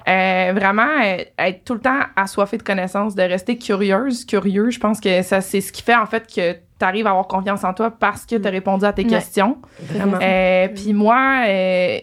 Euh, 0.09 0.53
vraiment, 0.55 0.83
euh, 1.05 1.25
être 1.39 1.65
tout 1.65 1.75
le 1.75 1.81
temps 1.81 2.01
assoiffé 2.17 2.59
de 2.59 2.63
connaissances, 2.63 3.15
de 3.15 3.23
rester 3.23 3.57
curieuse, 3.57 4.25
curieux, 4.27 4.71
je 4.71 4.79
pense 4.79 5.01
que 5.01 5.23
ça, 5.23 5.41
c'est 5.41 5.61
ce 5.63 5.73
qui 5.73 5.83
fait 5.83 5.95
en 5.97 6.07
fait 6.07 6.27
que 6.33 6.57
tu 6.85 6.89
arrives 6.89 7.07
à 7.07 7.11
avoir 7.11 7.27
confiance 7.27 7.65
en 7.65 7.73
toi 7.75 7.91
parce 7.91 8.27
que 8.27 8.37
tu 8.37 8.47
as 8.47 8.51
répondu 8.51 8.85
à 8.85 8.93
tes 8.93 9.03
Ouais. 9.03 9.09
questions. 9.09 9.59
Vraiment. 9.81 10.19
Euh, 10.23 10.69
puis 10.75 10.93
moi, 10.93 11.45
euh, 11.47 11.99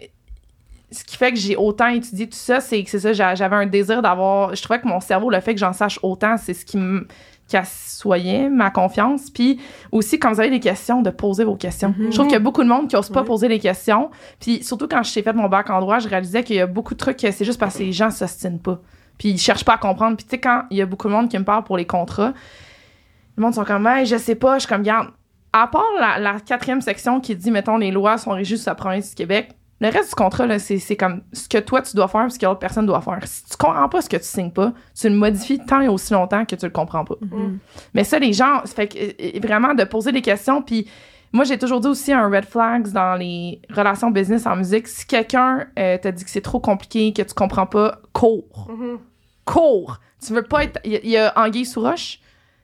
ce 0.92 1.04
qui 1.04 1.16
fait 1.18 1.32
que 1.32 1.38
j'ai 1.40 1.56
autant 1.56 1.88
étudié 1.88 2.28
tout 2.28 2.38
ça, 2.38 2.60
c'est 2.60 2.84
que 2.84 2.90
c'est 2.90 3.00
ça, 3.00 3.14
j'a- 3.14 3.36
j'avais 3.36 3.56
un 3.56 3.66
désir 3.66 4.02
d'avoir. 4.02 4.54
Je 4.56 4.62
trouvais 4.62 4.80
que 4.82 4.88
mon 4.88 5.00
cerveau, 5.00 5.30
le 5.30 5.40
fait 5.40 5.54
que 5.54 5.60
j'en 5.60 5.74
sache 5.74 6.00
autant, 6.04 6.36
c'est 6.38 6.54
ce 6.54 6.66
qui 6.66 6.78
me 6.78 7.08
qui 7.48 7.58
assoyait 7.58 8.48
ma 8.50 8.70
confiance. 8.72 9.30
Puis 9.30 9.60
aussi, 9.92 10.18
quand 10.20 10.32
vous 10.32 10.40
avez 10.40 10.50
des 10.50 10.62
questions, 10.62 11.02
de 11.02 11.10
poser 11.10 11.44
vos 11.44 11.56
questions. 11.58 11.94
Je 12.00 12.10
trouve 12.14 12.28
qu'il 12.28 12.34
y 12.34 12.38
a 12.38 12.40
beaucoup 12.40 12.64
de 12.64 12.70
monde 12.70 12.88
qui 12.88 12.96
n'ose 12.96 13.10
pas 13.10 13.22
Ouais. 13.22 13.26
poser 13.28 13.50
les 13.50 13.60
questions. 13.60 14.10
Puis 14.40 14.64
surtout 14.64 14.88
quand 14.88 15.04
j'ai 15.04 15.22
fait 15.22 15.34
mon 15.34 15.50
bac 15.50 15.70
en 15.70 15.82
droit, 15.82 16.00
je 16.00 16.08
réalisais 16.08 16.44
qu'il 16.46 16.56
y 16.56 16.62
a 16.62 16.66
beaucoup 16.68 16.94
de 16.94 17.00
trucs 17.00 17.18
que 17.18 17.30
c'est 17.30 17.44
juste 17.44 17.60
parce 17.60 17.76
que 17.78 17.84
les 17.84 17.92
gens 17.92 18.06
ne 18.06 18.12
s'ostinent 18.12 18.60
pas. 18.60 18.80
Puis 19.18 19.32
ils 19.32 19.38
cherchent 19.38 19.66
pas 19.66 19.74
à 19.74 19.78
comprendre. 19.78 20.16
Puis 20.16 20.24
tu 20.26 20.30
sais, 20.32 20.40
quand 20.40 20.64
il 20.72 20.78
y 20.78 20.82
a 20.82 20.86
beaucoup 20.86 21.08
de 21.10 21.14
monde 21.14 21.28
qui 21.28 21.38
me 21.38 21.44
parle 21.44 21.66
pour 21.66 21.76
les 21.76 21.86
contrats, 21.86 22.34
le 23.42 23.46
monde 23.48 23.56
sont 23.56 23.66
comme, 23.66 23.88
hey, 23.88 24.06
je 24.06 24.18
sais 24.18 24.36
pas, 24.36 24.56
je 24.56 24.62
suis 24.62 24.70
comme, 24.70 24.84
garde, 24.84 25.10
à 25.54 25.68
part 25.68 25.84
la, 26.00 26.20
la 26.20 26.40
quatrième 26.40 26.80
section 26.82 27.20
qui 27.20 27.36
dit, 27.36 27.52
mettons, 27.52 27.78
les 27.78 27.92
lois 27.92 28.18
sont 28.18 28.32
régies 28.32 28.58
sur 28.58 28.72
la 28.72 28.76
province 28.76 29.10
du 29.10 29.16
Québec, 29.16 29.50
le 29.80 29.90
reste 29.90 30.10
du 30.10 30.16
contrat, 30.16 30.46
là, 30.46 30.60
c'est, 30.60 30.78
c'est 30.78 30.96
comme 30.96 31.24
ce 31.34 31.50
que 31.50 31.58
toi, 31.58 31.82
tu 31.82 31.96
dois 31.96 32.08
faire 32.08 32.26
et 32.28 32.30
ce 32.30 32.38
que 32.38 32.46
l'autre 32.46 32.60
personne 32.60 32.86
doit 32.86 33.02
faire. 33.02 33.20
Si 33.26 33.44
tu 33.46 33.58
comprends 33.58 33.90
pas 33.90 34.02
ce 34.04 34.10
que 34.10 34.18
tu 34.18 34.24
signes 34.26 34.52
pas, 34.52 34.74
tu 34.98 35.10
le 35.10 35.16
modifies 35.16 35.58
tant 35.66 35.82
et 35.82 35.88
aussi 35.88 36.14
longtemps 36.14 36.46
que 36.46 36.56
tu 36.56 36.66
le 36.66 36.72
comprends 36.72 37.04
pas. 37.04 37.16
Mais 37.96 38.04
ça, 38.04 38.20
les 38.20 38.32
gens, 38.32 38.62
ça 38.64 38.76
fait 38.76 38.88
que, 38.88 38.98
euh, 39.00 39.40
vraiment 39.42 39.74
de 39.74 39.84
poser 39.84 40.12
des 40.12 40.22
questions, 40.22 40.62
puis 40.62 40.88
moi, 41.34 41.46
j'ai 41.46 41.58
toujours 41.58 41.80
dit 41.80 41.88
aussi 41.88 42.14
un 42.14 42.30
red 42.30 42.46
flags 42.46 42.90
dans 42.92 43.16
les 43.16 43.60
relations 43.72 44.12
business 44.12 44.46
en 44.46 44.56
musique. 44.58 44.88
Si 44.88 45.08
quelqu'un 45.08 45.66
euh, 45.80 45.98
te 45.98 46.10
dit 46.10 46.24
que 46.26 46.30
c'est 46.30 46.42
trop 46.42 46.60
compliqué, 46.60 47.12
que 47.14 47.24
tu 47.24 47.34
comprends 47.34 47.66
pas, 47.66 48.00
cours. 48.14 48.68
Cours. 49.46 50.00
Tu 50.26 50.34
veux 50.34 50.44
pas 50.44 50.66
être. 50.66 50.80
Il 50.86 50.92
y, 50.92 50.96
a- 50.96 51.00
il 51.04 51.10
y 51.10 51.18
a 51.18 51.34
Anguille 51.36 51.66
sous 51.66 51.82
roche? 51.82 52.20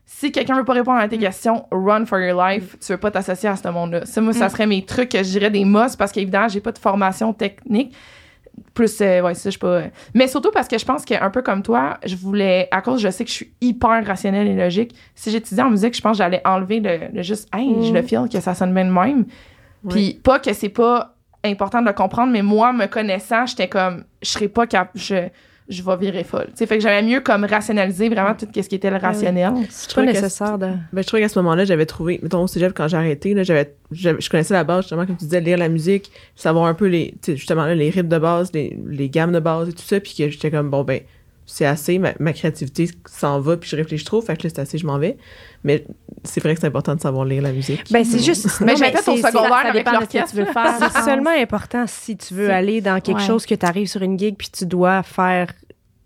Si 0.10 0.32
quelqu'un 0.32 0.56
veut 0.56 0.64
pas 0.64 0.72
répondre 0.74 1.00
à 1.00 1.08
tes 1.10 1.18
questions, 1.18 1.66
run 1.70 2.06
for 2.06 2.18
your 2.20 2.42
life. 2.42 2.78
Tu 2.80 2.94
veux 2.94 2.98
pas 2.98 3.12
t'associer 3.12 3.50
à 3.50 3.58
ce 3.58 3.68
monde-là. 3.68 4.06
Ça, 4.06 4.22
moi, 4.22 4.32
ça 4.32 4.48
serait 4.48 4.66
mes 4.66 4.84
trucs 4.86 5.10
que 5.10 5.18
je 5.18 5.30
dirais 5.30 5.50
des 5.52 5.66
must 5.66 5.98
parce 5.98 6.14
qu'évidemment, 6.14 6.48
j'ai 6.48 6.62
pas 6.62 6.72
de 6.72 6.78
formation 6.78 7.34
technique. 7.34 7.94
Plus, 8.74 9.02
euh, 9.02 9.22
ouais, 9.22 9.34
ça, 9.34 9.50
je 9.50 9.58
pas. 9.60 9.68
euh. 9.68 9.88
Mais 10.14 10.28
surtout 10.28 10.50
parce 10.52 10.70
que 10.70 10.78
je 10.78 10.86
pense 10.86 11.04
qu'un 11.04 11.30
peu 11.30 11.42
comme 11.42 11.62
toi, 11.62 11.98
je 12.06 12.16
voulais, 12.16 12.70
à 12.72 12.82
cause, 12.82 13.02
je 13.02 13.10
sais 13.10 13.26
que 13.26 13.30
je 13.30 13.36
suis 13.36 13.52
hyper 13.60 14.04
rationnelle 14.08 14.48
et 14.48 14.56
logique. 14.56 14.96
Si 15.14 15.30
j'étudiais 15.30 15.62
en 15.64 15.70
musique, 15.70 15.96
je 15.96 16.02
pense 16.02 16.14
que 16.14 16.18
j'allais 16.24 16.42
enlever 16.46 16.80
le, 16.80 17.00
le 17.14 17.22
juste, 17.22 17.50
hey, 17.54 17.86
je 17.86 17.92
le 17.94 18.02
feel 18.02 18.30
que 18.32 18.40
ça 18.40 18.56
sonne 18.56 18.74
bien 18.74 18.86
de 18.86 18.92
même. 18.92 19.26
Puis 19.90 20.20
pas 20.24 20.40
que 20.40 20.54
c'est 20.54 20.70
pas 20.70 21.16
important 21.44 21.82
de 21.82 21.88
le 21.88 21.94
comprendre, 21.94 22.32
mais 22.32 22.42
moi, 22.42 22.72
me 22.74 22.88
connaissant, 22.88 23.46
j'étais 23.46 23.68
comme, 23.68 24.06
je 24.24 24.30
serais 24.30 24.48
pas 24.48 24.66
capable, 24.66 24.98
je, 25.70 25.82
vais 25.84 25.98
virer 25.98 26.24
folle. 26.24 26.48
sais 26.56 26.66
fait 26.66 26.78
que 26.78 26.84
j'avais 26.84 27.02
mieux 27.02 27.22
comme 27.22 27.44
rationaliser 27.46 28.10
vraiment 28.10 28.34
tout 28.34 28.48
ce 28.54 28.62
qui 28.62 28.76
était 28.76 28.90
le 28.90 28.98
Ah 28.98 29.08
rationnel. 29.08 29.54
C'est 29.70 29.94
pas 29.94 30.04
nécessaire 30.04 30.58
de. 30.58 30.68
Ben, 30.94 31.02
je 31.02 31.08
trouvais 31.08 31.22
qu'à 31.22 31.30
ce 31.30 31.40
moment-là, 31.40 31.66
j'avais 31.66 31.86
trouvé, 31.86 32.20
mettons, 32.24 32.44
au 32.44 32.48
cégep, 32.48 32.74
quand 32.74 32.88
j'ai 32.88 32.98
arrêté, 32.98 33.34
là, 33.34 33.44
j'avais, 33.44 33.74
j'avais- 33.92 34.22
je 34.22 34.30
connaissais 34.30 34.54
la 34.54 34.64
base, 34.64 34.84
justement, 34.84 35.06
comme 35.06 35.18
tu 35.18 35.26
disais, 35.26 35.42
lire 35.42 35.58
la 35.58 35.70
musique, 35.70 36.12
savoir 36.36 36.66
un 36.66 36.74
peu 36.74 36.88
les, 36.88 37.14
justement, 37.26 37.66
là, 37.66 37.76
les 37.76 37.90
rythmes 37.90 38.10
de 38.10 38.18
base, 38.18 38.52
les, 38.54 38.78
les 38.88 39.10
gammes 39.10 39.32
de 39.32 39.40
base 39.40 39.70
et 39.70 39.74
tout 39.74 39.84
ça, 39.84 40.00
puis 40.00 40.14
que 40.18 40.30
j'étais 40.30 40.52
comme, 40.52 40.70
bon, 40.70 40.84
ben, 40.84 41.02
c'est 41.46 41.66
assez, 41.66 41.98
ma, 41.98 42.14
ma 42.20 42.34
créativité 42.34 42.90
s'en 43.06 43.40
va, 43.40 43.58
puis 43.58 43.70
je 43.70 43.76
réfléchis 43.76 44.04
trop, 44.06 44.22
fait 44.22 44.36
que 44.38 44.44
là, 44.44 44.50
c'est 44.54 44.60
assez, 44.62 44.78
je 44.78 44.86
m'en 44.86 44.98
vais. 45.00 45.18
Mais 45.64 45.86
c'est 46.24 46.42
vrai 46.42 46.54
que 46.56 46.62
c'est 46.62 46.68
important 46.68 46.96
de 46.96 47.02
savoir 47.02 47.26
lire 47.26 47.42
la 47.42 47.52
musique. 47.52 47.84
Ben, 47.92 48.04
c'est 48.06 48.20
juste. 48.20 48.62
Mais 48.62 48.76
c'est- 48.76 48.92
c'est- 48.98 49.18
secondaire 49.18 49.50
ça 49.50 49.58
avec 49.70 49.86
dépend 49.86 50.00
de 50.00 50.06
ce 50.06 50.18
que 50.18 50.30
tu 50.30 50.36
veux 50.38 50.46
faire. 50.46 50.76
C'est 50.92 51.02
seulement 51.04 51.30
important 51.32 51.86
si 51.88 52.16
tu 52.18 52.34
veux 52.34 52.50
aller 52.52 52.82
dans 52.82 53.00
quelque 53.02 53.18
Ouais. 53.20 53.26
chose 53.28 53.46
que 53.46 53.56
tu 53.56 53.66
arrives 53.66 53.88
sur 53.88 54.02
une 54.02 54.18
gig 54.18 54.36
puis 54.38 54.50
tu 54.52 54.66
dois 54.66 55.04
faire 55.04 55.48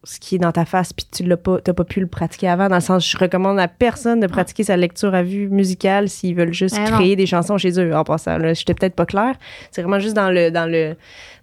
ce 0.04 0.20
qui 0.20 0.34
est 0.34 0.40
dans 0.40 0.52
ta 0.52 0.66
face 0.66 0.94
puis 0.94 1.06
tu 1.12 1.22
l'as 1.24 1.38
pas 1.38 1.60
t'as 1.62 1.74
pas 1.74 1.84
pu 1.84 2.00
le 2.00 2.08
pratiquer 2.08 2.48
avant 2.48 2.70
dans 2.70 2.76
le 2.76 2.82
sens 2.82 3.08
je 3.08 3.16
recommande 3.20 3.60
à 3.60 3.68
personne 3.68 4.20
de 4.20 4.26
pratiquer 4.26 4.64
sa 4.64 4.76
lecture 4.76 5.14
à 5.14 5.22
vue 5.22 5.48
musicale 5.48 6.10
s'ils 6.10 6.34
veulent 6.36 6.54
juste 6.54 6.76
non. 6.76 6.86
créer 6.86 7.16
des 7.16 7.28
chansons 7.28 7.60
chez 7.60 7.80
eux 7.80 7.96
en 7.96 8.04
passant 8.04 8.40
là 8.40 8.54
j'étais 8.56 8.74
peut-être 8.74 8.96
pas 8.96 9.06
claire 9.06 9.36
c'est 9.70 9.84
vraiment 9.84 10.00
juste 10.00 10.16
dans 10.16 10.32
le 10.32 10.50
dans 10.50 10.66
le 10.66 10.96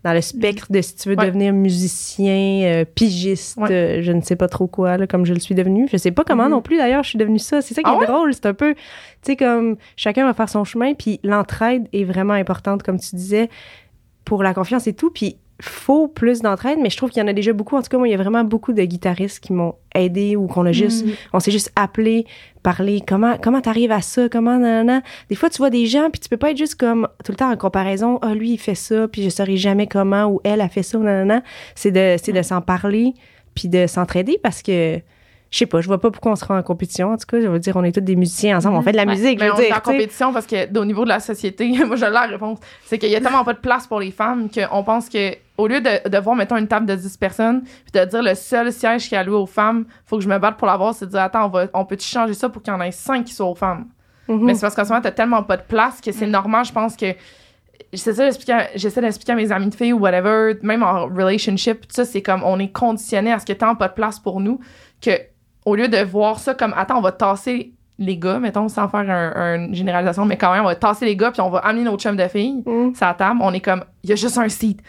dans 0.02 0.12
le 0.12 0.20
spectre 0.20 0.66
de 0.72 0.80
si 0.80 0.96
tu 0.96 1.08
veux 1.08 1.16
Ouais. 1.16 1.26
devenir 1.26 1.52
musicien 1.52 2.62
euh, 2.64 2.84
pigiste 2.84 3.58
Ouais. 3.58 3.70
euh, 3.70 4.02
je 4.02 4.10
ne 4.10 4.20
sais 4.22 4.34
pas 4.36 4.48
trop 4.48 4.66
quoi 4.66 4.96
là, 4.96 5.06
comme 5.06 5.24
je 5.24 5.34
le 5.34 5.40
suis 5.40 5.54
devenu 5.54 5.86
je 5.92 5.96
sais 5.96 6.10
pas 6.10 6.24
comment 6.24 6.44
Mhm. 6.46 6.50
non 6.50 6.62
plus 6.62 6.78
d'ailleurs 6.78 7.04
je 7.04 7.10
suis 7.10 7.18
devenue 7.18 7.38
ça 7.38 7.62
c'est 7.62 7.74
ça 7.74 7.82
qui 7.82 7.88
Ah 7.88 7.94
est 7.94 7.98
ouais? 8.00 8.06
drôle 8.06 8.34
c'est 8.34 8.46
un 8.46 8.54
peu 8.54 8.74
tu 8.74 8.80
sais 9.22 9.36
comme 9.36 9.76
chacun 9.94 10.26
va 10.26 10.34
faire 10.34 10.48
son 10.48 10.64
chemin 10.64 10.94
puis 10.94 11.20
l'entraide 11.22 11.86
est 11.92 12.04
vraiment 12.04 12.34
importante 12.34 12.82
comme 12.82 12.98
tu 12.98 13.14
disais 13.14 13.48
pour 14.24 14.42
la 14.42 14.52
confiance 14.52 14.86
et 14.86 14.92
tout. 14.92 15.10
Puis 15.10 15.38
faut 15.60 16.06
plus 16.06 16.40
d'entraide, 16.40 16.78
mais 16.80 16.88
je 16.90 16.96
trouve 16.96 17.10
qu'il 17.10 17.20
y 17.20 17.24
en 17.24 17.28
a 17.28 17.32
déjà 17.32 17.52
beaucoup. 17.52 17.76
En 17.76 17.82
tout 17.82 17.88
cas, 17.88 17.98
moi, 17.98 18.06
il 18.06 18.12
y 18.12 18.14
a 18.14 18.16
vraiment 18.16 18.44
beaucoup 18.44 18.72
de 18.72 18.82
guitaristes 18.84 19.40
qui 19.40 19.52
m'ont 19.52 19.74
aidé 19.94 20.36
ou 20.36 20.46
qu'on 20.46 20.64
a 20.66 20.72
juste, 20.72 21.04
Mm. 21.04 21.10
on 21.32 21.40
s'est 21.40 21.50
juste 21.50 21.72
appelé, 21.74 22.26
parlé. 22.62 23.02
Comment, 23.06 23.36
comment 23.42 23.60
t'arrives 23.60 23.90
à 23.90 24.00
ça? 24.00 24.28
Comment, 24.28 24.56
nanana. 24.58 25.02
Des 25.28 25.34
fois, 25.34 25.50
tu 25.50 25.58
vois 25.58 25.70
des 25.70 25.86
gens, 25.86 26.10
puis 26.10 26.20
tu 26.20 26.28
peux 26.28 26.36
pas 26.36 26.52
être 26.52 26.56
juste 26.58 26.76
comme 26.76 27.08
tout 27.24 27.32
le 27.32 27.36
temps 27.36 27.50
en 27.50 27.56
comparaison. 27.56 28.18
Ah, 28.22 28.34
lui, 28.34 28.52
il 28.52 28.58
fait 28.58 28.76
ça, 28.76 29.08
puis 29.08 29.22
je 29.24 29.30
saurais 29.30 29.56
jamais 29.56 29.88
comment, 29.88 30.26
ou 30.26 30.40
elle 30.44 30.60
a 30.60 30.68
fait 30.68 30.84
ça, 30.84 30.96
nanana. 30.98 31.42
C'est 31.74 31.90
de, 31.90 32.16
c'est 32.22 32.32
de 32.32 32.42
s'en 32.42 32.60
parler, 32.60 33.14
puis 33.56 33.68
de 33.68 33.88
s'entraider 33.88 34.38
parce 34.40 34.62
que, 34.62 35.00
je 35.50 35.58
sais 35.58 35.66
pas, 35.66 35.80
je 35.80 35.86
vois 35.88 35.98
pas 36.00 36.10
pourquoi 36.12 36.32
on 36.32 36.36
sera 36.36 36.56
en 36.56 36.62
compétition. 36.62 37.10
En 37.10 37.16
tout 37.16 37.26
cas, 37.26 37.40
je 37.40 37.48
veux 37.48 37.58
dire, 37.58 37.74
on 37.74 37.82
est 37.82 37.90
tous 37.90 38.00
des 38.00 38.14
musiciens 38.16 38.58
ensemble, 38.58 38.76
on 38.76 38.82
fait 38.82 38.92
de 38.92 38.96
la 38.96 39.04
Ouais. 39.06 39.12
musique, 39.16 39.40
Mais 39.40 39.48
veux 39.48 39.54
on 39.54 39.58
est 39.58 39.72
en 39.72 39.80
compétition 39.80 40.32
parce 40.32 40.46
que 40.46 40.78
au 40.78 40.84
niveau 40.84 41.02
de 41.02 41.08
la 41.08 41.18
société, 41.20 41.68
moi 41.86 41.96
j'ai 41.96 42.10
la 42.10 42.26
réponse, 42.26 42.58
c'est 42.84 42.98
qu'il 42.98 43.08
y 43.10 43.16
a 43.16 43.20
tellement 43.20 43.42
pas 43.44 43.54
de 43.54 43.58
place 43.58 43.88
pour 43.88 43.98
les 43.98 44.12
femmes 44.12 44.48
qu'on 44.50 44.84
pense 44.84 45.08
que 45.08 45.34
au 45.58 45.66
lieu 45.66 45.80
de, 45.80 46.08
de 46.08 46.18
voir 46.18 46.34
mettons 46.36 46.56
une 46.56 46.68
table 46.68 46.86
de 46.86 46.94
10 46.94 47.16
personnes 47.18 47.62
puis 47.62 47.92
de 48.00 48.04
dire 48.04 48.22
le 48.22 48.34
seul 48.34 48.72
siège 48.72 49.08
qui 49.08 49.14
est 49.14 49.18
alloué 49.18 49.36
aux 49.36 49.46
femmes, 49.46 49.84
faut 50.06 50.16
que 50.16 50.22
je 50.24 50.28
me 50.28 50.38
batte 50.38 50.56
pour 50.56 50.66
l'avoir, 50.68 50.94
c'est 50.94 51.06
de 51.06 51.10
dire 51.10 51.20
attends, 51.20 51.46
on 51.46 51.48
va 51.48 51.66
on 51.74 51.84
peut 51.84 51.96
changer 52.00 52.34
ça 52.34 52.48
pour 52.48 52.62
qu'il 52.62 52.72
y 52.72 52.76
en 52.76 52.80
ait 52.80 52.90
5 52.92 53.24
qui 53.24 53.34
soient 53.34 53.46
aux 53.48 53.54
femmes? 53.54 53.86
Mhm. 54.28 54.44
Mais 54.44 54.54
c'est 54.54 54.60
parce 54.62 54.74
qu'en 54.74 54.84
ce 54.84 54.88
moment 54.90 55.02
t'as 55.02 55.10
tellement 55.10 55.42
pas 55.42 55.56
de 55.56 55.62
place 55.62 56.00
que 56.00 56.12
c'est 56.12 56.26
normal, 56.26 56.64
je 56.64 56.72
pense 56.72 56.96
que 56.96 57.06
c'est 57.94 58.12
ça 58.12 58.28
j'essaie 58.74 59.00
d'expliquer 59.00 59.32
à 59.32 59.36
mes 59.36 59.50
amis 59.52 59.68
de 59.70 59.74
filles 59.74 59.92
ou 59.92 59.98
whatever, 60.00 60.54
même 60.62 60.82
en 60.82 61.06
relationship, 61.06 61.82
tout 61.82 61.88
ça 61.94 62.04
c'est 62.04 62.22
comme 62.22 62.42
on 62.44 62.58
est 62.58 62.70
conditionné 62.72 63.32
à 63.32 63.38
ce 63.38 63.50
ait 63.50 63.54
tellement 63.54 63.76
pas 63.76 63.88
de 63.88 63.94
place 63.94 64.18
pour 64.18 64.40
nous 64.40 64.60
que 65.00 65.10
au 65.64 65.74
lieu 65.74 65.88
de 65.88 65.98
voir 66.02 66.38
ça 66.38 66.54
comme 66.54 66.74
attends, 66.76 66.98
on 66.98 67.02
va 67.02 67.12
tasser 67.12 67.72
les 68.00 68.16
gars, 68.16 68.38
mettons, 68.38 68.68
sans 68.68 68.88
faire 68.88 69.00
un- 69.10 69.56
une 69.56 69.74
généralisation, 69.74 70.24
mais 70.24 70.36
quand 70.36 70.52
même, 70.52 70.62
on 70.62 70.66
va 70.68 70.76
tasser 70.76 71.04
les 71.04 71.16
gars, 71.16 71.32
puis 71.32 71.40
on 71.40 71.50
va 71.50 71.58
amener 71.58 71.82
notre 71.82 72.00
chum 72.00 72.14
de 72.16 72.28
filles, 72.28 72.62
ça 72.94 73.12
table, 73.12 73.40
on 73.42 73.52
est 73.52 73.60
comme, 73.60 73.82
il 74.04 74.10
y 74.10 74.12
a 74.12 74.16
juste 74.16 74.38
un 74.38 74.48
seat, 74.48 74.80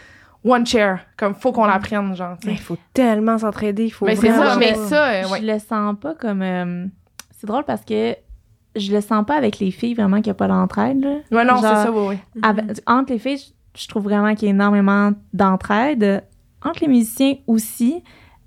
one 0.44 0.66
chair, 0.66 1.00
comme, 1.16 1.34
faut 1.34 1.52
qu'on 1.52 1.66
la 1.66 1.78
prenne, 1.78 2.14
genre. 2.16 2.36
Il 2.44 2.58
faut 2.58 2.76
tellement 2.94 3.38
s'entraider, 3.38 3.84
il 3.86 3.90
faut 3.90 4.06
Mais 4.06 4.16
c'est 4.16 4.28
vraiment 4.28 4.50
ça, 4.52 4.56
mais 4.56 4.74
ça, 4.74 5.08
euh, 5.10 5.28
ouais. 5.28 5.40
Je 5.40 5.46
le 5.46 5.58
sens 5.58 5.96
pas 6.00 6.14
comme. 6.14 6.42
euh, 6.42 6.86
c'est 7.38 7.46
drôle 7.46 7.64
parce 7.64 7.82
que 7.84 8.14
je 8.76 8.92
le 8.92 9.00
sens 9.00 9.24
pas 9.26 9.36
avec 9.36 9.58
les 9.58 9.70
filles 9.70 9.94
vraiment 9.94 10.16
qu'il 10.18 10.26
n'y 10.26 10.30
a 10.30 10.34
pas 10.34 10.48
d'entraide. 10.48 11.02
là. 11.02 11.16
Ouais, 11.30 11.44
non, 11.44 11.56
c'est 11.56 11.62
ça, 11.62 11.90
oui, 11.92 12.16
oui. 12.34 12.40
Avec- 12.42 12.80
entre 12.86 13.12
les 13.12 13.18
filles, 13.18 13.38
je, 13.38 13.82
je 13.82 13.88
trouve 13.88 14.04
vraiment 14.04 14.34
qu'il 14.34 14.44
y 14.48 14.50
a 14.50 14.54
énormément 14.54 15.12
d'entraide. 15.32 16.24
Entre 16.62 16.80
les 16.82 16.88
musiciens 16.88 17.34
aussi. 17.46 18.02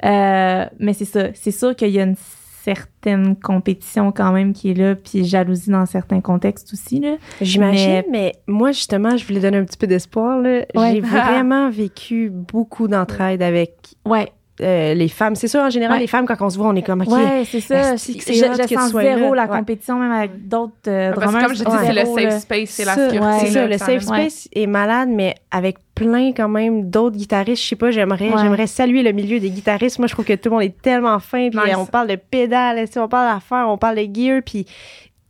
Euh, 0.05 0.65
mais 0.79 0.93
c'est 0.93 1.05
ça. 1.05 1.33
C'est 1.33 1.51
sûr 1.51 1.75
qu'il 1.75 1.89
y 1.89 1.99
a 1.99 2.03
une 2.03 2.15
certaine 2.63 3.35
compétition 3.35 4.11
quand 4.11 4.31
même 4.31 4.53
qui 4.53 4.71
est 4.71 4.73
là, 4.73 4.95
puis 4.95 5.25
jalousie 5.25 5.69
dans 5.69 5.85
certains 5.85 6.21
contextes 6.21 6.71
aussi. 6.71 6.99
Là. 6.99 7.15
J'imagine, 7.41 8.03
mais... 8.09 8.33
moi, 8.47 8.71
justement, 8.71 9.17
je 9.17 9.27
voulais 9.27 9.41
donner 9.41 9.57
un 9.57 9.65
petit 9.65 9.77
peu 9.77 9.87
d'espoir. 9.87 10.39
là. 10.39 10.65
Ouais. 10.75 10.93
J'ai 10.93 11.01
vraiment 11.01 11.69
vécu 11.69 12.29
beaucoup 12.29 12.87
d'entraide 12.87 13.41
avec 13.41 13.95
Ouais, 14.05 14.31
euh, 14.61 14.93
les 14.93 15.07
femmes. 15.07 15.35
C'est 15.35 15.47
sûr, 15.47 15.61
en 15.61 15.69
général, 15.69 15.95
Ouais. 15.95 16.01
les 16.01 16.07
femmes, 16.07 16.25
quand 16.25 16.35
on 16.41 16.49
se 16.49 16.57
voit, 16.57 16.67
on 16.67 16.75
est 16.75 16.83
comme, 16.83 17.01
OK, 17.01 17.09
ouais 17.09 17.43
c'est 17.45 17.59
ça. 17.59 17.93
Je, 17.93 17.97
c'est 17.97 18.33
je 18.33 18.73
sens 18.75 18.91
zéro 18.91 19.33
là? 19.33 19.45
la 19.45 19.51
Ouais. 19.51 19.57
compétition, 19.59 19.97
même 19.97 20.11
avec 20.11 20.47
d'autres 20.47 20.73
euh, 20.87 21.11
Parce 21.13 21.33
que 21.33 21.39
comme 21.41 21.55
je 21.55 21.63
dis, 21.63 21.71
c'est 21.85 21.93
le 21.93 22.05
safe 22.29 22.39
space, 22.41 22.69
c'est 22.69 22.85
la 22.85 22.93
Ça, 22.95 23.09
sécurité. 23.09 23.39
C'est 23.45 23.51
ça, 23.51 23.67
le 23.67 23.77
ça 23.77 23.85
safe 23.85 24.03
space 24.03 24.47
est 24.53 24.67
malade, 24.67 25.09
mais 25.11 25.35
avec 25.51 25.77
plein 25.95 26.31
quand 26.33 26.49
même 26.49 26.89
d'autres 26.89 27.17
guitaristes. 27.17 27.63
Je 27.63 27.67
sais 27.69 27.75
pas, 27.75 27.91
j'aimerais 27.91 28.29
Ouais. 28.29 28.37
j'aimerais 28.41 28.67
saluer 28.67 29.03
le 29.03 29.11
milieu 29.11 29.39
des 29.39 29.49
guitaristes. 29.49 29.97
Moi, 29.99 30.07
je 30.07 30.13
trouve 30.13 30.25
que 30.25 30.33
tout 30.33 30.49
le 30.49 30.55
monde 30.55 30.63
est 30.63 30.81
tellement 30.81 31.19
fin. 31.19 31.49
Puis 31.49 31.59
Nice. 31.59 31.75
on 31.77 31.85
parle 31.85 32.07
de 32.07 32.15
pédales, 32.15 32.85
on 32.95 33.07
parle 33.07 33.33
d'affaires, 33.35 33.65
on 33.69 33.77
parle 33.77 33.95
de 33.97 34.07
gear, 34.13 34.41
puis 34.45 34.65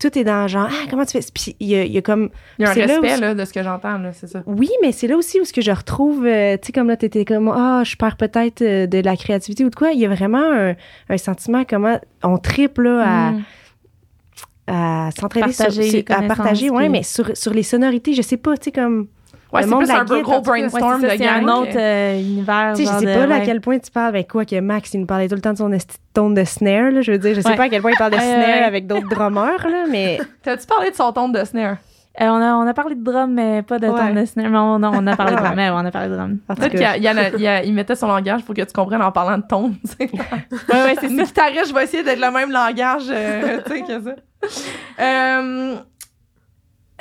tout 0.09 0.17
est 0.19 0.23
dans 0.23 0.47
genre, 0.47 0.67
ah, 0.69 0.85
comment 0.89 1.05
tu 1.05 1.11
fais? 1.19 1.25
Puis 1.33 1.55
il 1.59 1.67
y 1.67 1.75
a, 1.75 1.83
il 1.85 1.91
y 1.91 1.97
a 1.97 2.01
comme 2.01 2.29
Il 2.59 2.63
y 2.63 2.65
a 2.65 2.71
un 2.71 2.73
C'est 2.73 2.85
là 2.87 2.97
où- 2.99 3.01
respect, 3.01 3.21
là, 3.21 3.33
de 3.35 3.45
ce 3.45 3.53
que 3.53 3.63
j'entends, 3.63 3.97
là, 3.97 4.11
c'est 4.13 4.27
ça. 4.27 4.43
Oui, 4.45 4.69
mais 4.81 4.91
c'est 4.91 5.07
là 5.07 5.15
aussi 5.17 5.39
où 5.39 5.45
ce 5.45 5.53
que 5.53 5.61
je 5.61 5.71
retrouve, 5.71 6.25
euh, 6.25 6.57
tu 6.61 6.67
sais, 6.67 6.71
comme 6.73 6.87
là, 6.87 6.97
t'étais 6.97 7.25
comme, 7.25 7.47
ah, 7.47 7.83
je 7.85 7.95
perds 7.95 8.17
peut-être 8.17 8.61
euh, 8.61 8.85
de 8.87 8.99
la 8.99 9.15
créativité 9.15 9.63
ou 9.65 9.69
de 9.69 9.75
quoi. 9.75 9.91
Il 9.91 9.99
y 9.99 10.05
a 10.05 10.09
vraiment 10.09 10.43
un, 10.51 10.73
un 11.09 11.17
sentiment 11.17 11.63
comment 11.63 11.99
on 12.23 12.37
triple 12.37 12.83
là, 12.83 13.27
à, 13.27 13.31
Mm. 13.31 13.43
à 14.67 15.09
s'entraider 15.19 15.51
sur, 15.51 15.65
Partager 15.65 15.89
sur- 15.89 16.03
à 16.17 16.21
partager, 16.23 16.69
ouais, 16.69 16.83
puis- 16.83 16.89
mais 16.89 17.03
sur, 17.03 17.35
sur 17.35 17.53
les 17.53 17.63
sonorités, 17.63 18.13
je 18.13 18.21
sais 18.21 18.37
pas, 18.37 18.55
tu 18.57 18.65
sais, 18.65 18.71
comme. 18.71 19.07
Ouais, 19.53 19.63
c'est 19.63 19.75
plus 19.75 19.91
un 19.91 20.05
peu 20.05 20.15
guide, 20.15 20.23
gros 20.23 20.41
brainstorm 20.41 21.01
c'est 21.01 21.07
ça, 21.07 21.13
de 21.13 21.21
c'est 21.21 21.27
un 21.29 21.41
gang. 21.41 21.49
autre 21.61 21.77
euh, 21.77 22.19
univers. 22.19 22.73
Tu 22.75 22.85
sais, 22.85 22.91
je 22.93 22.99
sais 22.99 23.05
pas 23.19 23.25
là, 23.27 23.35
à 23.35 23.39
quel 23.41 23.61
point 23.61 23.77
tu 23.79 23.91
parles, 23.91 24.13
ben 24.13 24.23
quoi 24.25 24.45
que 24.45 24.59
Max, 24.59 24.93
il 24.93 25.01
nous 25.01 25.05
parlait 25.05 25.27
tout 25.29 25.35
le 25.35 25.41
temps 25.41 25.53
de 25.53 25.57
son 25.57 25.69
tone 26.13 26.33
de 26.33 26.43
snare, 26.43 26.91
là, 26.91 27.01
je 27.01 27.11
veux 27.11 27.17
dire, 27.19 27.35
je 27.35 27.41
sais 27.41 27.49
Ouais. 27.49 27.55
pas 27.55 27.63
à 27.63 27.69
quel 27.69 27.81
point 27.81 27.91
il 27.91 27.97
parle 27.97 28.11
de 28.13 28.17
snare 28.17 28.63
avec 28.65 28.87
d'autres 28.87 29.07
drummers, 29.09 29.67
là, 29.69 29.85
mais 29.89 30.19
T'as-tu 30.43 30.65
parlé 30.67 30.89
de 30.91 30.95
son 30.95 31.11
ton 31.13 31.29
de 31.29 31.43
snare? 31.43 31.77
Euh, 32.21 32.25
on, 32.27 32.35
a, 32.35 32.53
on 32.53 32.67
a 32.67 32.73
parlé 32.75 32.93
de 32.93 33.03
drum, 33.03 33.33
mais 33.33 33.63
pas 33.63 33.79
de 33.79 33.87
Ouais. 33.87 33.99
ton 33.99 34.13
de 34.13 34.25
snare. 34.25 34.49
Mais 34.51 34.57
on, 34.59 34.77
non, 34.77 34.91
on 34.93 35.07
a 35.07 35.15
parlé 35.15 35.31
de 35.35 35.37
drum. 35.39 35.53
Mais 35.55 35.69
on 35.71 35.77
a 35.79 35.89
parlé 35.89 36.09
de 36.09 36.13
drum. 36.15 36.37
Peut-être 36.47 37.63
qu'il 37.63 37.73
mettait 37.73 37.95
son 37.95 38.05
langage 38.07 38.43
pour 38.43 38.53
que 38.53 38.61
tu 38.61 38.71
comprennes 38.71 39.01
en 39.01 39.11
parlant 39.11 39.39
de 39.39 39.43
ton. 39.49 39.71
tu 39.71 39.79
sais. 39.85 40.09
Ouais, 40.69 40.83
ouais, 40.83 40.95
c'est 41.01 41.07
Une 41.09 41.23
guitariste, 41.23 41.69
je 41.69 41.73
vais 41.73 41.83
essayer 41.85 42.03
d'être 42.03 42.19
le 42.21 42.29
même 42.31 42.51
langage, 42.51 43.05
euh, 43.09 43.61
que 43.61 44.03
ça. 44.03 44.15
Euh, 44.99 45.75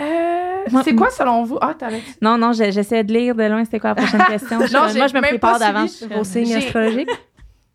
euh, 0.01 0.81
c'est 0.85 0.95
quoi 0.95 1.11
selon 1.11 1.43
vous? 1.45 1.59
Ah, 1.61 1.75
t'avais. 1.79 2.01
Non, 2.21 2.39
non, 2.39 2.53
j'essayais 2.53 3.05
de 3.05 3.13
lire 3.13 3.35
de 3.35 3.43
loin 3.45 3.65
c'était 3.65 3.81
quoi 3.81 3.91
la 3.91 3.97
prochaine 3.97 4.25
question. 4.29 4.61
Je- 4.67 4.73
Non, 4.73 4.89
j'ai 4.89 4.99
moi, 4.99 5.07
je 5.09 5.15
me 5.15 5.21
prépare 5.21 5.53
pas 5.53 5.59
d'avance. 5.59 6.05
Je- 6.09 6.15
vos 6.15 6.25
signes 6.25 6.55
astrologiques. 6.55 7.09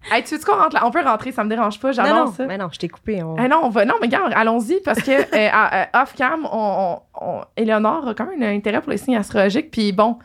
Hey, 0.09 0.23
tu 0.23 0.37
veux 0.37 0.41
qu'on 0.45 0.55
rentre 0.55 0.73
là? 0.75 0.85
On 0.85 0.91
peut 0.91 1.01
rentrer, 1.03 1.33
ça 1.33 1.43
me 1.43 1.49
dérange 1.49 1.81
pas, 1.81 1.89
Non, 1.89 1.93
j'avance 1.93 2.29
non, 2.29 2.33
ça. 2.33 2.45
mais 2.45 2.57
non, 2.57 2.69
je 2.71 2.79
t'ai 2.79 2.87
coupé. 2.87 3.21
on- 3.23 3.35
Eh 3.37 3.49
non, 3.49 3.59
on 3.63 3.69
va, 3.69 3.83
non, 3.83 3.95
mais 3.99 4.07
regarde, 4.07 4.31
allons-y, 4.33 4.79
parce 4.79 5.01
que 5.01 5.11
euh, 5.35 5.49
à- 5.51 5.87
à 5.99 6.03
off-cam, 6.03 6.47
on, 6.49 6.99
on, 7.19 7.25
on- 7.27 7.41
Éléonore 7.57 8.07
a 8.07 8.13
quand 8.13 8.25
même 8.27 8.41
un 8.41 8.55
intérêt 8.55 8.79
pour 8.79 8.91
les 8.91 8.97
signes 8.97 9.17
astrologiques, 9.17 9.69
puis 9.69 9.91
bon, 9.91 10.17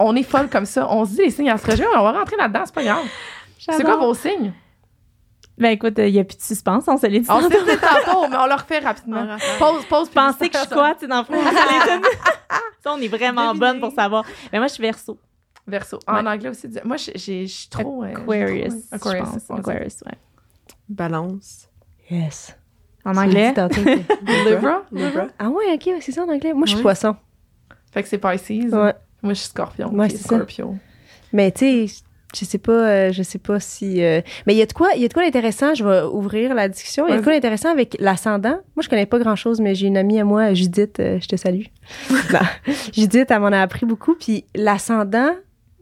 on 0.00 0.16
est 0.16 0.24
folle 0.24 0.48
comme 0.48 0.64
ça. 0.66 0.88
On 0.90 1.04
se 1.04 1.10
dit 1.12 1.22
les 1.26 1.30
signes 1.30 1.50
astrologiques, 1.50 1.86
on 1.96 2.02
va 2.02 2.10
rentrer 2.10 2.36
là-dedans, 2.38 2.62
c'est 2.64 2.74
pas 2.74 2.82
grave. 2.82 3.04
C'est 3.58 3.84
quoi 3.84 3.98
vos 3.98 4.14
signes? 4.14 4.52
Ben 5.60 5.70
écoute, 5.72 5.94
il 5.98 6.12
n'y 6.12 6.18
a 6.18 6.24
plus 6.24 6.36
de 6.38 6.42
suspense, 6.42 6.84
on 6.88 6.96
se 6.96 7.06
l'est 7.06 7.20
dit. 7.20 7.26
On 7.30 7.40
tantôt. 7.42 7.50
sait 7.66 7.76
tantôt, 7.76 8.26
mais 8.28 8.36
on 8.36 8.46
le 8.46 8.54
refait 8.54 8.78
rapidement. 8.78 9.36
Pause, 9.58 9.84
pause. 9.88 10.08
Pensez 10.08 10.48
que 10.48 10.56
je 10.58 10.62
suis 10.64 10.70
quoi, 10.70 10.94
tu 10.94 11.00
sais, 11.00 11.06
dans 11.06 11.18
le 11.18 11.24
fond, 11.24 11.34
ça 11.34 11.50
les 11.50 11.90
donne. 11.92 12.02
Ça, 12.82 12.92
on 12.94 12.98
est 12.98 13.08
vraiment 13.08 13.54
bonne 13.54 13.78
pour 13.78 13.92
savoir. 13.92 14.24
Mais 14.52 14.58
moi, 14.58 14.68
je 14.68 14.72
suis 14.74 14.82
verso. 14.82 15.18
Verso. 15.66 15.98
En 16.06 16.14
Ouais. 16.24 16.30
anglais 16.30 16.48
aussi. 16.48 16.66
Moi, 16.84 16.96
j'ai- 16.96 17.12
j'ai- 17.16 17.46
je 17.46 17.52
suis 17.52 17.68
trop. 17.68 18.02
euh, 18.02 18.08
Aquarius. 18.14 18.72
trop- 18.88 18.96
Aquarius. 18.96 19.24
je 19.28 19.32
pense. 19.34 19.42
on 19.50 19.54
dit. 19.56 19.60
Aquarius, 19.60 20.02
ouais. 20.06 20.18
Balance. 20.88 21.68
Yes. 22.10 22.56
En 23.04 23.16
anglais? 23.16 23.54
Dit 23.70 23.82
Libra. 24.46 24.82
Libra. 24.92 25.26
ah 25.38 25.48
ouais, 25.48 25.74
ok, 25.74 25.90
c'est 26.00 26.12
ça 26.12 26.24
en 26.24 26.28
anglais. 26.28 26.52
Moi, 26.54 26.64
je 26.66 26.70
suis 26.70 26.76
Ouais. 26.78 26.82
poisson. 26.82 27.16
Fait 27.92 28.02
que 28.02 28.08
c'est 28.08 28.18
Pisces. 28.18 28.72
Ouais. 28.72 28.94
Moi, 29.22 29.34
je 29.34 29.38
suis 29.40 29.48
Scorpion. 29.48 29.90
Ouais, 29.92 30.08
puis 30.08 30.16
c'est 30.16 30.22
ça. 30.28 30.36
Scorpio. 30.36 30.76
Mais 31.32 31.52
tu 31.52 31.86
sais, 31.88 32.02
je 32.34 32.44
sais 32.44 32.58
pas, 32.58 32.72
euh, 32.72 33.12
je 33.12 33.22
sais 33.22 33.38
pas 33.38 33.58
si. 33.60 34.02
euh, 34.04 34.20
Mais 34.46 34.54
il 34.54 34.58
y 34.58 34.62
a 34.62 34.66
de 34.66 34.72
quoi, 34.72 34.88
il 34.96 35.02
y 35.02 35.04
a 35.04 35.08
de 35.08 35.12
quoi 35.12 35.24
d'intéressant? 35.24 35.74
Je 35.74 35.84
vais 35.84 36.02
ouvrir 36.02 36.54
la 36.54 36.68
discussion. 36.68 37.06
Il 37.08 37.10
y 37.10 37.14
a 37.14 37.18
de 37.18 37.22
quoi 37.22 37.32
d'intéressant 37.32 37.70
avec 37.70 37.96
l'ascendant? 38.00 38.58
Moi, 38.76 38.82
je 38.82 38.88
connais 38.88 39.06
pas 39.06 39.18
grand 39.18 39.36
chose, 39.36 39.60
mais 39.60 39.74
j'ai 39.74 39.86
une 39.88 39.96
amie 39.96 40.20
à 40.20 40.24
moi, 40.24 40.54
Judith. 40.54 41.00
euh, 41.00 41.18
je 41.20 41.26
te 41.28 41.36
salue. 41.36 41.64
Non. 42.32 42.38
Judith, 42.92 43.26
elle 43.30 43.40
m'en 43.40 43.48
a 43.48 43.60
appris 43.60 43.86
beaucoup. 43.86 44.14
Puis 44.14 44.44
l'ascendant, 44.54 45.30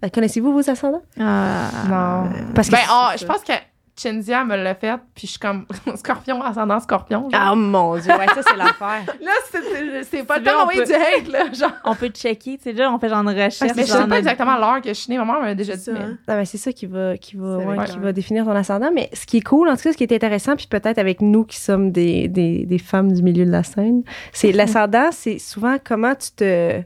euh, 0.05 0.09
connaissez-vous 0.13 0.53
vos 0.53 0.71
ascendants? 0.71 1.03
Ah. 1.21 1.71
Non. 1.89 2.31
Parce 2.55 2.69
que 2.69 2.73
Ben, 2.73 2.83
ah, 2.89 3.15
je 3.19 3.25
pense 3.25 3.43
que 3.43 3.53
Chenzia 3.99 4.45
me 4.45 4.57
l'a 4.57 4.75
fait, 4.75 4.97
puis 5.15 5.27
je 5.27 5.33
suis 5.33 5.39
comme 5.39 5.67
scorpion, 5.97 6.41
ascendant 6.43 6.79
scorpion. 6.81 7.29
Ah 7.33 7.55
mon 7.55 7.97
dieu, 7.99 8.13
ouais, 8.13 8.27
ça 8.29 8.43
c'est 8.47 8.57
l'affaire. 8.57 9.03
là, 9.21 9.31
c'est- 9.51 10.05
c'est 10.05 10.23
pas 10.25 10.39
tant 10.41 10.63
envoyer 10.63 10.81
peut- 10.83 10.87
du 10.87 10.93
hate, 10.95 11.29
là. 11.29 11.53
Genre. 11.53 11.73
On 11.85 11.95
peut 11.95 12.09
checker, 12.09 12.59
tu 12.59 12.65
sais, 12.65 12.73
là, 12.73 12.93
on 12.93 12.99
fait 12.99 13.09
genre 13.09 13.21
une 13.21 13.29
recherche. 13.29 13.61
Mais 13.77 13.85
je 13.85 13.93
sais 13.93 14.07
pas 14.07 14.19
exactement 14.19 14.57
l'heure 14.57 14.81
que 14.81 14.89
je 14.91 14.95
suis 14.95 15.11
née. 15.11 15.19
Ma 15.19 15.25
mère 15.25 15.41
m'a 15.41 15.55
déjà 15.55 15.75
dit. 15.77 15.91
mais- 15.93 15.99
hein. 15.99 16.19
Ah 16.29 16.37
ben, 16.37 16.45
c'est 16.45 16.59
ça 16.59 16.73
qui 16.73 16.87
va, 16.87 17.17
qui, 17.19 17.37
va, 17.37 17.59
C'est 17.61 17.67
ouais, 17.67 17.79
avec 17.79 17.91
qui 17.91 17.99
va 17.99 18.13
définir 18.13 18.45
ton 18.45 18.53
ascendant. 18.53 18.91
Mais 18.95 19.11
ce 19.13 19.27
qui 19.27 19.39
est 19.39 19.43
cool, 19.47 19.69
en 19.69 19.77
tout 19.77 19.83
cas, 19.83 19.93
ce 19.93 19.97
qui 19.97 20.05
est 20.05 20.13
intéressant, 20.15 20.55
puis 20.57 20.67
peut-être 20.69 20.99
avec 20.99 21.21
nous 21.21 21.45
qui 21.45 21.59
sommes 21.59 21.91
des, 21.91 22.29
des, 22.29 22.65
des 22.67 22.79
femmes 22.79 23.13
du 23.13 23.23
milieu 23.23 23.45
de 23.45 23.51
la 23.51 23.63
scène, 23.65 24.03
c'est 24.33 24.53
l'ascendant, 24.53 25.09
c'est 25.11 25.39
souvent 25.39 25.77
comment 25.83 26.15
tu 26.15 26.31
te. 26.37 26.81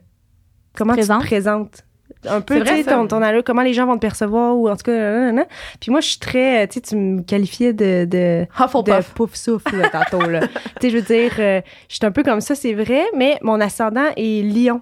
Comment 0.74 0.94
tu 0.94 1.00
te 1.02 1.18
Présentes. 1.18 1.84
Un 2.28 2.40
peu, 2.40 2.60
tu 2.60 2.66
sais, 2.66 2.84
ton, 2.84 3.06
ton 3.06 3.20
allure, 3.20 3.42
comment 3.44 3.62
les 3.62 3.72
gens 3.74 3.86
vont 3.86 3.96
te 3.96 4.00
percevoir, 4.00 4.56
ou 4.56 4.68
en 4.68 4.76
tout 4.76 4.84
cas. 4.84 5.32
Puis 5.80 5.90
moi, 5.90 6.00
je 6.00 6.08
suis 6.08 6.18
très. 6.18 6.66
Tu 6.68 6.74
sais, 6.74 6.80
tu 6.80 6.96
me 6.96 7.22
qualifiais 7.22 7.72
de. 7.72 8.04
de 8.04 8.32
de 8.42 8.46
Hufflepuff. 8.64 9.14
pouf 9.14 9.34
souffle 9.34 9.76
là, 9.76 9.88
tantôt 9.88 10.28
là. 10.28 10.40
tu 10.46 10.48
sais 10.82 10.90
je 10.90 10.96
veux 10.96 11.02
dire 11.02 11.32
euh, 11.38 11.60
je 11.88 11.96
suis 11.96 12.06
un 12.06 12.10
peu 12.10 12.22
comme 12.22 12.40
ça 12.40 12.54
c'est 12.54 12.74
vrai 12.74 13.04
mais 13.16 13.38
mon 13.42 13.60
ascendant 13.60 14.08
est 14.16 14.42
lion 14.42 14.80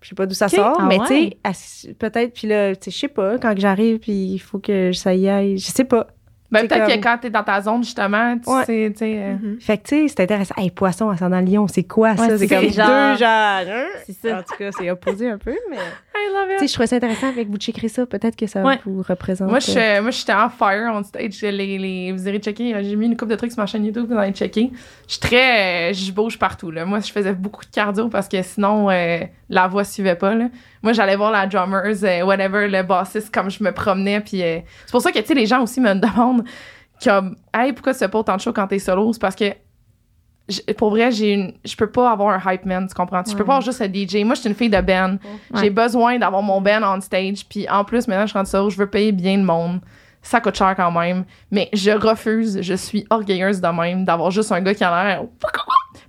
je 0.00 0.08
sais 0.10 0.14
pas 0.14 0.26
d'où 0.26 0.34
ça 0.34 0.48
sort 0.48 0.76
Ah 0.80 0.86
mais 0.88 0.98
ouais. 1.00 1.06
tu 1.06 1.52
sais 1.54 1.94
peut-être 1.94 2.34
puis 2.34 2.48
là 2.48 2.74
tu 2.74 2.84
sais 2.84 2.90
je 2.90 2.98
sais 2.98 3.08
pas 3.08 3.38
quand 3.38 3.54
que 3.54 3.60
j'arrive 3.60 3.98
puis 3.98 4.12
il 4.12 4.38
faut 4.38 4.58
que 4.58 4.92
ça 4.92 5.14
y 5.14 5.28
aille 5.28 5.58
je 5.58 5.66
sais 5.66 5.84
pas 5.84 6.06
Ben, 6.50 6.60
C'est 6.60 6.68
peut-être 6.68 6.86
comme- 6.88 6.96
que 7.00 7.02
quand 7.02 7.18
t'es 7.20 7.30
dans 7.30 7.42
ta 7.42 7.60
zone, 7.60 7.84
justement, 7.84 8.38
tu 8.38 8.48
Ouais. 8.50 8.64
sais, 8.64 8.90
tu 8.92 8.98
sais. 9.00 9.14
euh, 9.18 9.32
Mhm. 9.34 9.60
fait 9.60 9.76
que 9.78 9.82
tu 9.88 9.96
sais 9.96 10.08
c'est 10.08 10.20
intéressant 10.22 10.54
hey 10.56 10.70
poisson 10.70 11.10
ascendant 11.10 11.40
lion 11.42 11.68
c'est 11.68 11.82
quoi 11.84 12.16
ça? 12.16 12.22
Ouais, 12.22 12.28
c'est 12.38 12.38
c'est 12.38 12.48
comme 12.48 12.70
genre- 12.70 12.86
deux 12.86 13.18
genres 13.18 13.86
C'est 14.06 14.12
ça. 14.14 14.38
en 14.38 14.42
tout 14.42 14.56
cas 14.58 14.70
c'est 14.78 14.90
opposé 14.90 15.28
un 15.28 15.36
peu 15.36 15.54
mais 15.70 15.76
I 15.76 16.32
love 16.32 16.48
tu 16.48 16.54
it. 16.54 16.58
sais 16.60 16.66
je 16.68 16.72
trouvais 16.72 16.86
ça 16.86 16.96
intéressant 16.96 17.28
avec 17.28 17.48
vous 17.48 17.58
checkerez 17.58 17.88
ça 17.88 18.06
peut-être 18.06 18.34
que 18.34 18.46
ça 18.46 18.62
Ouais. 18.62 18.78
vous 18.86 19.02
représente 19.06 19.50
Moi, 19.50 19.60
je, 19.60 19.70
euh, 19.72 19.92
suis- 19.94 20.00
moi, 20.02 20.10
j'étais 20.10 20.32
en 20.32 20.48
fire 20.48 20.90
on 20.94 21.02
stage. 21.02 21.42
Les, 21.42 21.78
les, 21.78 22.12
vous 22.12 22.26
irez 22.26 22.38
checker. 22.38 22.74
J'ai 22.82 22.96
mis 22.96 23.06
une 23.06 23.16
coupe 23.16 23.28
de 23.28 23.36
trucs 23.36 23.52
sur 23.52 23.60
ma 23.60 23.66
chaîne 23.66 23.84
YouTube, 23.84 24.06
vous 24.10 24.16
allez 24.18 24.32
checker. 24.32 24.70
Je 25.06 25.12
suis 25.12 25.20
très. 25.20 25.90
euh, 25.90 25.92
Je 25.92 26.10
bouge 26.12 26.38
partout. 26.38 26.70
Là. 26.70 26.84
Moi, 26.86 27.00
je 27.00 27.12
faisais 27.12 27.34
beaucoup 27.34 27.64
de 27.64 27.70
cardio 27.70 28.08
parce 28.08 28.26
que 28.28 28.40
sinon, 28.42 28.90
euh, 28.90 29.18
la 29.50 29.68
voix 29.68 29.84
suivait 29.84 30.16
pas. 30.16 30.34
Là. 30.34 30.46
Moi, 30.82 30.92
j'allais 30.92 31.16
voir 31.16 31.30
la 31.30 31.46
drummers, 31.46 32.02
euh, 32.04 32.22
whatever, 32.22 32.68
le 32.68 32.82
bassiste, 32.82 33.32
comme 33.34 33.50
je 33.50 33.62
me 33.62 33.72
promenais. 33.72 34.20
Puis 34.20 34.42
euh, 34.42 34.60
c'est 34.86 34.92
pour 34.92 35.02
ça 35.02 35.10
que, 35.12 35.18
tu 35.18 35.26
sais, 35.26 35.34
les 35.34 35.46
gens 35.46 35.62
aussi 35.62 35.80
me 35.80 35.94
demandent 35.94 36.44
comme, 37.02 37.36
hey, 37.54 37.72
pourquoi 37.72 37.92
tu 37.92 37.98
fais 38.00 38.08
pas 38.08 38.18
autant 38.18 38.36
de 38.36 38.40
shows 38.40 38.52
quand 38.52 38.66
t'es 38.66 38.78
solo? 38.78 39.12
C'est 39.12 39.20
parce 39.20 39.36
que. 39.36 39.46
Pour 40.78 40.88
vrai, 40.90 41.10
j'ai 41.12 41.34
une, 41.34 41.52
je 41.62 41.76
peux 41.76 41.90
pas 41.90 42.10
avoir 42.10 42.30
un 42.46 42.52
hype 42.52 42.64
man, 42.64 42.86
tu 42.88 42.94
comprends? 42.94 43.22
Je 43.26 43.32
peux 43.32 43.40
Ouais. 43.40 43.44
pas 43.44 43.56
avoir 43.56 43.60
juste 43.60 43.82
un 43.82 43.92
DJ. 43.92 44.24
Moi, 44.24 44.34
je 44.34 44.40
suis 44.40 44.48
une 44.48 44.54
fille 44.56 44.70
de 44.70 44.80
band. 44.80 45.18
Ouais. 45.52 45.60
J'ai 45.60 45.68
besoin 45.68 46.18
d'avoir 46.18 46.40
mon 46.42 46.62
band 46.62 46.80
on 46.84 47.00
stage. 47.02 47.44
Puis 47.46 47.68
en 47.68 47.84
plus, 47.84 48.08
maintenant, 48.08 48.26
je 48.26 48.32
rentre 48.32 48.48
solo, 48.48 48.70
je 48.70 48.78
veux 48.78 48.88
payer 48.88 49.12
bien 49.12 49.36
le 49.36 49.42
monde. 49.42 49.80
Ça 50.22 50.40
coûte 50.40 50.56
cher 50.56 50.74
quand 50.74 50.90
même. 50.90 51.24
Mais 51.50 51.68
je 51.74 51.90
refuse, 51.90 52.62
je 52.62 52.72
suis 52.74 53.06
orgueilleuse 53.10 53.60
de 53.60 53.68
même 53.68 54.06
d'avoir 54.06 54.30
juste 54.30 54.50
un 54.50 54.62
gars 54.62 54.72
qui 54.74 54.84
a 54.84 55.04
l'air. 55.04 55.24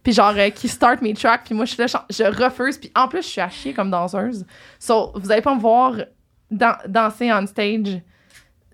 Puis 0.03 0.13
genre, 0.13 0.33
euh, 0.37 0.49
qui 0.49 0.67
start 0.67 1.01
mes 1.01 1.13
tracks. 1.13 1.41
Puis 1.45 1.53
moi, 1.53 1.65
je 1.65 1.73
suis 1.73 1.81
là, 1.81 1.87
je 2.09 2.23
refuse. 2.43 2.77
Puis 2.77 2.91
en 2.95 3.07
plus, 3.07 3.21
je 3.21 3.27
suis 3.27 3.41
à 3.41 3.49
chier 3.49 3.73
comme 3.73 3.91
danseuse. 3.91 4.45
So, 4.79 5.11
vous 5.15 5.31
allez 5.31 5.41
pas 5.41 5.53
me 5.53 5.59
voir 5.59 5.93
dan- 6.49 6.77
danser 6.87 7.31
on 7.33 7.45
stage 7.47 8.01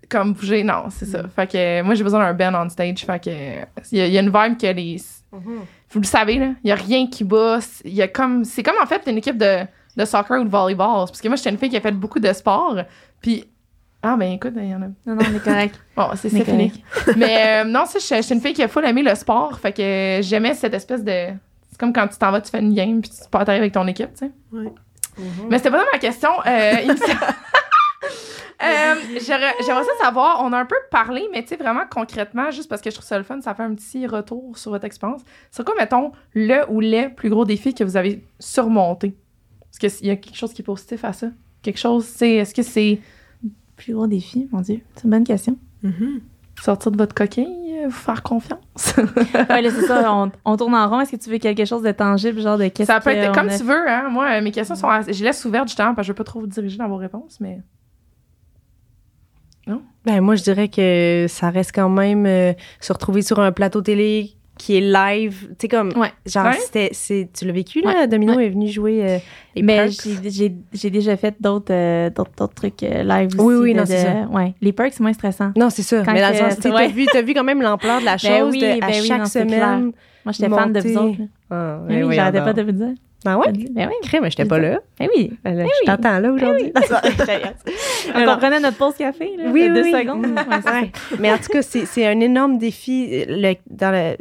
comme 0.08 0.34
bouger. 0.34 0.62
Non, 0.62 0.84
c'est 0.90 1.06
ça. 1.06 1.24
Fait 1.34 1.50
que 1.50 1.82
moi, 1.82 1.94
j'ai 1.94 2.04
besoin 2.04 2.20
d'un 2.20 2.32
band 2.52 2.64
on 2.64 2.68
stage. 2.68 3.04
Fait 3.04 3.22
que 3.22 3.30
il 3.92 3.98
y, 3.98 4.00
a- 4.00 4.06
il 4.06 4.12
y 4.12 4.18
a 4.18 4.20
une 4.20 4.30
vibe 4.30 4.56
que 4.58 4.66
les. 4.68 4.96
Vous 5.90 6.00
le 6.00 6.06
savez, 6.06 6.38
là. 6.38 6.50
Il 6.64 6.68
y 6.68 6.72
a 6.72 6.76
rien 6.76 7.06
qui 7.08 7.24
bosse. 7.24 7.82
Il 7.84 7.92
y 7.94 8.02
a 8.02 8.08
comme. 8.08 8.44
C'est 8.44 8.62
comme 8.62 8.76
en 8.82 8.86
fait 8.86 9.02
une 9.06 9.18
équipe 9.18 9.36
de, 9.38 9.64
de 9.96 10.04
soccer 10.04 10.40
ou 10.40 10.44
de 10.44 10.48
volleyball. 10.48 11.06
Parce 11.06 11.20
que 11.20 11.28
moi, 11.28 11.36
j'étais 11.36 11.50
une 11.50 11.58
fille 11.58 11.70
qui 11.70 11.76
a 11.76 11.80
fait 11.80 11.92
beaucoup 11.92 12.20
de 12.20 12.32
sport. 12.32 12.76
Puis. 13.20 13.44
Ah, 14.08 14.16
ben 14.16 14.32
écoute, 14.32 14.52
il 14.56 14.68
y 14.68 14.74
en 14.74 14.82
a. 14.82 14.86
Non, 14.86 15.16
non, 15.16 15.22
on 15.28 15.36
est 15.36 15.42
correct. 15.42 15.80
Bon, 15.96 16.10
c'est 16.14 16.28
fini. 16.28 16.72
Mais 17.16 17.62
euh, 17.62 17.64
non, 17.64 17.86
ça, 17.86 17.98
je 17.98 18.16
je 18.16 18.22
suis 18.22 18.34
une 18.34 18.40
fille 18.40 18.52
qui 18.52 18.62
a 18.62 18.68
full 18.68 18.84
aimé 18.84 19.02
le 19.02 19.14
sport. 19.16 19.58
Fait 19.58 19.72
que 19.72 20.20
j'aimais 20.22 20.54
cette 20.54 20.74
espèce 20.74 21.02
de. 21.02 21.28
C'est 21.70 21.78
comme 21.80 21.92
quand 21.92 22.06
tu 22.06 22.16
t'en 22.16 22.30
vas, 22.30 22.40
tu 22.40 22.50
fais 22.50 22.60
une 22.60 22.72
game, 22.72 23.00
puis 23.00 23.10
tu 23.10 23.28
partages 23.30 23.58
avec 23.58 23.72
ton 23.72 23.86
équipe, 23.88 24.12
tu 24.12 24.26
sais. 24.26 24.30
Ouais. 24.52 24.72
Mais 25.48 25.58
c'était 25.58 25.70
pas 25.70 25.78
ça 25.78 25.86
ma 25.92 25.98
question. 25.98 26.30
Euh, 26.46 26.72
initiale. 26.84 27.16
Euh, 28.62 28.94
j'aimerais 29.20 29.84
ça 29.84 30.04
savoir, 30.04 30.40
on 30.42 30.52
a 30.52 30.58
un 30.58 30.64
peu 30.64 30.76
parlé, 30.90 31.28
mais 31.32 31.42
tu 31.42 31.48
sais, 31.48 31.56
vraiment 31.56 31.84
concrètement, 31.90 32.50
juste 32.50 32.68
parce 32.68 32.80
que 32.80 32.90
je 32.90 32.94
trouve 32.94 33.06
ça 33.06 33.18
le 33.18 33.24
fun, 33.24 33.40
ça 33.40 33.54
fait 33.54 33.62
un 33.62 33.74
petit 33.74 34.06
retour 34.06 34.56
sur 34.56 34.70
votre 34.70 34.84
expérience. 34.84 35.22
C'est 35.50 35.64
quoi, 35.64 35.74
mettons, 35.78 36.12
le 36.32 36.64
ou 36.70 36.80
les 36.80 37.08
plus 37.08 37.28
gros 37.28 37.44
défis 37.44 37.74
que 37.74 37.84
vous 37.84 37.96
avez 37.96 38.24
surmontés? 38.38 39.14
Est-ce 39.82 39.98
qu'il 39.98 40.08
y 40.08 40.10
a 40.10 40.16
quelque 40.16 40.36
chose 40.36 40.52
qui 40.52 40.62
est 40.62 40.64
positif 40.64 41.04
à 41.04 41.12
ça? 41.12 41.28
Quelque 41.62 41.78
chose, 41.78 42.04
c'est. 42.06 42.34
Est-ce 42.34 42.54
que 42.54 42.62
c'est 42.62 43.00
Plus 43.76 43.92
gros 43.94 44.06
défi, 44.06 44.48
mon 44.52 44.60
Dieu. 44.60 44.80
C'est 44.94 45.04
une 45.04 45.10
bonne 45.10 45.24
question. 45.24 45.56
Mhm. 45.82 46.20
sortir 46.62 46.90
de 46.90 46.96
votre 46.96 47.14
coquille, 47.14 47.46
euh, 47.82 47.84
vous 47.86 47.90
faire 47.90 48.22
confiance? 48.22 48.96
Là, 49.34 49.62
c'est 49.70 49.86
ça. 49.86 50.10
On, 50.14 50.32
on 50.46 50.56
tourne 50.56 50.74
en 50.74 50.88
rond. 50.88 51.00
Est-ce 51.00 51.10
que 51.12 51.16
tu 51.22 51.28
veux 51.30 51.36
quelque 51.38 51.66
chose 51.66 51.82
de 51.82 51.92
tangible, 51.92 52.40
genre 52.40 52.56
de 52.56 52.68
qu'est-ce 52.68 52.86
ça 52.90 52.98
peut 53.00 53.10
être 53.10 53.34
comme 53.34 53.50
a- 53.50 53.58
tu 53.58 53.62
veux, 53.64 53.88
hein. 53.88 54.08
Moi, 54.10 54.26
euh, 54.38 54.42
mes 54.42 54.50
questions 54.52 54.74
sont. 54.74 54.88
assez- 54.88 55.12
Je 55.12 55.18
les 55.18 55.26
laisse 55.26 55.44
ouvertes 55.44 55.68
justement 55.68 55.94
parce 55.94 56.06
que 56.06 56.08
je 56.08 56.12
veux 56.12 56.16
pas 56.16 56.24
trop 56.24 56.40
vous 56.40 56.46
diriger 56.46 56.78
dans 56.78 56.88
vos 56.88 56.96
réponses, 56.96 57.38
mais. 57.40 57.60
Ben, 60.04 60.20
moi, 60.20 60.36
je 60.36 60.44
dirais 60.44 60.68
que 60.68 61.26
ça 61.28 61.50
reste 61.50 61.72
quand 61.74 61.88
même 61.88 62.26
euh, 62.26 62.52
se 62.80 62.92
retrouver 62.92 63.22
sur 63.22 63.40
un 63.40 63.50
plateau 63.50 63.82
télé 63.82 64.36
qui 64.58 64.76
est 64.76 64.80
live. 64.80 65.48
Tu 65.50 65.54
sais, 65.62 65.68
comme. 65.68 65.92
Ouais. 65.96 66.08
Genre, 66.26 66.46
Ouais. 66.46 66.52
c'était. 66.58 66.88
c'est- 66.92 67.28
Tu 67.36 67.44
l'as 67.44 67.52
vécu, 67.52 67.80
là? 67.82 68.06
Domino 68.06 68.38
est 68.40 68.48
venu 68.48 68.68
jouer 68.68 69.00
euh, 69.04 69.18
les 69.54 69.62
Mais 69.62 69.76
perks? 69.76 69.92
j'ai- 70.22 70.30
j'ai 70.30 70.54
j'ai 70.72 70.90
déjà 70.90 71.16
fait 71.16 71.34
d'autres 71.40 71.72
euh, 71.72 72.10
d'autres 72.10 72.46
trucs 72.54 72.82
euh, 72.82 73.02
live 73.02 73.28
aussi. 73.38 73.40
Oui, 73.46 73.54
oui, 73.56 73.74
non, 73.74 73.84
c'est 73.86 74.02
ça. 74.04 74.26
Ouais. 74.32 74.54
Les 74.60 74.72
perks, 74.72 74.94
c'est 74.94 75.02
moins 75.02 75.12
stressant. 75.12 75.52
Non, 75.56 75.68
c'est 75.70 75.82
ça. 75.82 76.02
Quand 76.04 76.12
mais 76.12 76.20
dans 76.22 76.28
le 76.30 76.34
sens, 76.50 76.58
ouais. 76.64 76.70
t'as 76.72 76.88
vu, 76.88 77.06
t'as 77.12 77.22
vu 77.22 77.34
quand 77.34 77.44
même 77.44 77.60
l'ampleur 77.62 78.00
de 78.00 78.04
la 78.06 78.16
chose 78.18 78.30
Ben 78.30 78.44
oui, 78.50 78.60
de, 78.60 78.66
à 78.66 78.86
ben 78.88 79.00
oui, 79.00 79.06
chaque 79.06 79.18
non, 79.18 79.24
semaine. 79.26 79.92
Moi, 80.24 80.32
j'étais 80.32 80.48
fan 80.48 80.72
de 80.72 80.80
vous 80.80 80.96
autres. 80.98 81.18
Ah, 81.50 81.78
Ben 81.86 82.04
oui, 82.04 82.14
j'arrêtais 82.14 82.40
pas 82.40 82.52
de 82.52 82.62
vous 82.62 82.72
dire. 82.72 82.94
Ah 83.28 83.38
ouais? 83.38 83.50
Ben 83.70 83.88
oui. 83.88 83.94
Crème, 84.08 84.22
mais 84.22 84.30
j'étais 84.30 84.44
pas 84.44 84.58
là. 84.58 84.78
Ben 85.00 85.08
oui. 85.16 85.32
Ben 85.42 85.56
là, 85.56 85.64
oui. 85.64 85.70
je 85.82 85.86
t'entends 85.90 86.18
là 86.20 86.30
aujourd'hui. 86.30 86.72
On 88.14 88.18
Alors- 88.18 88.34
comprenait 88.34 88.60
notre 88.60 88.76
pause 88.76 88.94
café, 88.96 89.32
là, 89.36 89.44
Oui, 89.50 89.68
de 89.68 89.72
oui, 89.72 89.74
deux 89.74 89.82
oui. 89.84 89.92
secondes. 89.92 90.26
Ouais, 90.26 90.72
Ouais. 90.72 90.90
Mais 91.18 91.32
en 91.32 91.38
tout 91.38 91.48
cas, 91.50 91.62
c'est 91.62 91.86
c'est 91.86 92.06
un 92.06 92.20
énorme 92.20 92.58
défi 92.58 93.24
le, 93.26 93.54
dans 93.70 93.90
le, 93.90 94.16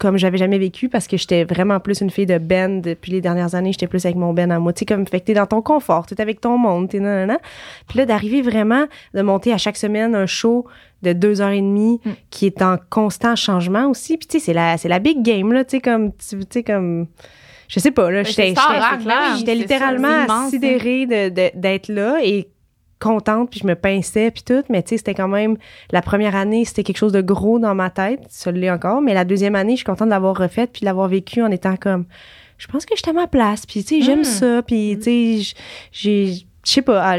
comme 0.00 0.16
j'avais 0.16 0.38
jamais 0.38 0.58
vécu 0.58 0.88
parce 0.88 1.06
que 1.06 1.16
j'étais 1.16 1.44
vraiment 1.44 1.78
plus 1.78 2.00
une 2.00 2.10
fille 2.10 2.26
de 2.26 2.38
band 2.38 2.80
depuis 2.82 3.12
les 3.12 3.20
dernières 3.20 3.54
années. 3.54 3.72
J'étais 3.72 3.86
plus 3.86 4.04
avec 4.04 4.16
mon 4.16 4.32
band 4.32 4.50
à 4.50 4.58
moi. 4.58 4.72
Tu 4.72 4.80
sais, 4.80 4.86
comme, 4.86 5.06
fait 5.06 5.20
que 5.20 5.26
t'es 5.26 5.34
dans 5.34 5.46
ton 5.46 5.62
confort, 5.62 6.06
t'es 6.06 6.20
avec 6.20 6.40
ton 6.40 6.58
monde, 6.58 6.88
t'es 6.88 6.98
nanana. 6.98 7.38
Puis 7.86 7.98
là, 7.98 8.06
d'arriver 8.06 8.42
vraiment, 8.42 8.86
de 9.14 9.22
monter 9.22 9.52
à 9.52 9.58
chaque 9.58 9.76
semaine 9.76 10.14
un 10.14 10.26
show 10.26 10.66
de 11.02 11.12
deux 11.12 11.40
heures 11.40 11.50
et 11.50 11.60
demie 11.60 12.00
Mm. 12.04 12.10
qui 12.30 12.46
est 12.46 12.62
en 12.62 12.76
constant 12.88 13.36
changement 13.36 13.86
aussi. 13.88 14.16
Puis 14.16 14.26
tu 14.26 14.38
sais, 14.38 14.44
c'est 14.46 14.52
la, 14.52 14.78
c'est 14.78 14.88
la 14.88 14.98
big 14.98 15.22
game, 15.22 15.52
là. 15.52 15.64
Tu 15.64 15.76
sais, 15.76 15.80
comme, 15.80 16.12
tu 16.12 16.38
sais, 16.50 16.62
comme, 16.62 17.06
je 17.68 17.80
sais 17.80 17.90
pas, 17.90 18.10
là. 18.10 18.22
J'étais 18.22 18.54
c'est 18.54 19.54
littéralement 19.54 20.08
hein. 20.28 20.48
sidérée 20.50 21.06
d'être 21.06 21.88
là 21.88 22.18
et 22.22 22.48
contente 23.00 23.50
puis 23.50 23.60
je 23.60 23.66
me 23.66 23.74
pinçais 23.74 24.30
puis 24.30 24.42
tout 24.44 24.62
mais 24.68 24.82
tu 24.82 24.90
sais 24.90 24.96
c'était 24.98 25.14
quand 25.14 25.26
même 25.28 25.56
la 25.90 26.02
première 26.02 26.36
année 26.36 26.64
c'était 26.64 26.82
quelque 26.84 26.98
chose 26.98 27.12
de 27.12 27.20
gros 27.22 27.58
dans 27.58 27.74
ma 27.74 27.90
tête 27.90 28.20
ça 28.28 28.52
l'est 28.52 28.70
encore 28.70 29.00
mais 29.00 29.14
la 29.14 29.24
deuxième 29.24 29.54
année 29.56 29.72
je 29.72 29.76
suis 29.78 29.84
contente 29.84 30.06
de 30.08 30.10
l'avoir 30.12 30.36
refaite 30.36 30.70
puis 30.72 30.80
de 30.80 30.84
l'avoir 30.86 31.08
vécu 31.08 31.42
en 31.42 31.50
étant 31.50 31.76
comme 31.76 32.04
je 32.58 32.66
pense 32.66 32.84
que 32.84 32.94
j'étais 32.94 33.10
à 33.10 33.14
ma 33.14 33.26
place 33.26 33.64
puis 33.66 33.82
tu 33.82 33.96
sais 33.96 34.02
j'aime 34.02 34.20
Mm. 34.20 34.24
ça 34.24 34.62
puis 34.62 34.96
tu 34.98 35.42
sais 35.42 35.54
j'ai 35.92 36.26
je 36.62 36.70
sais 36.70 36.82
pas 36.82 37.16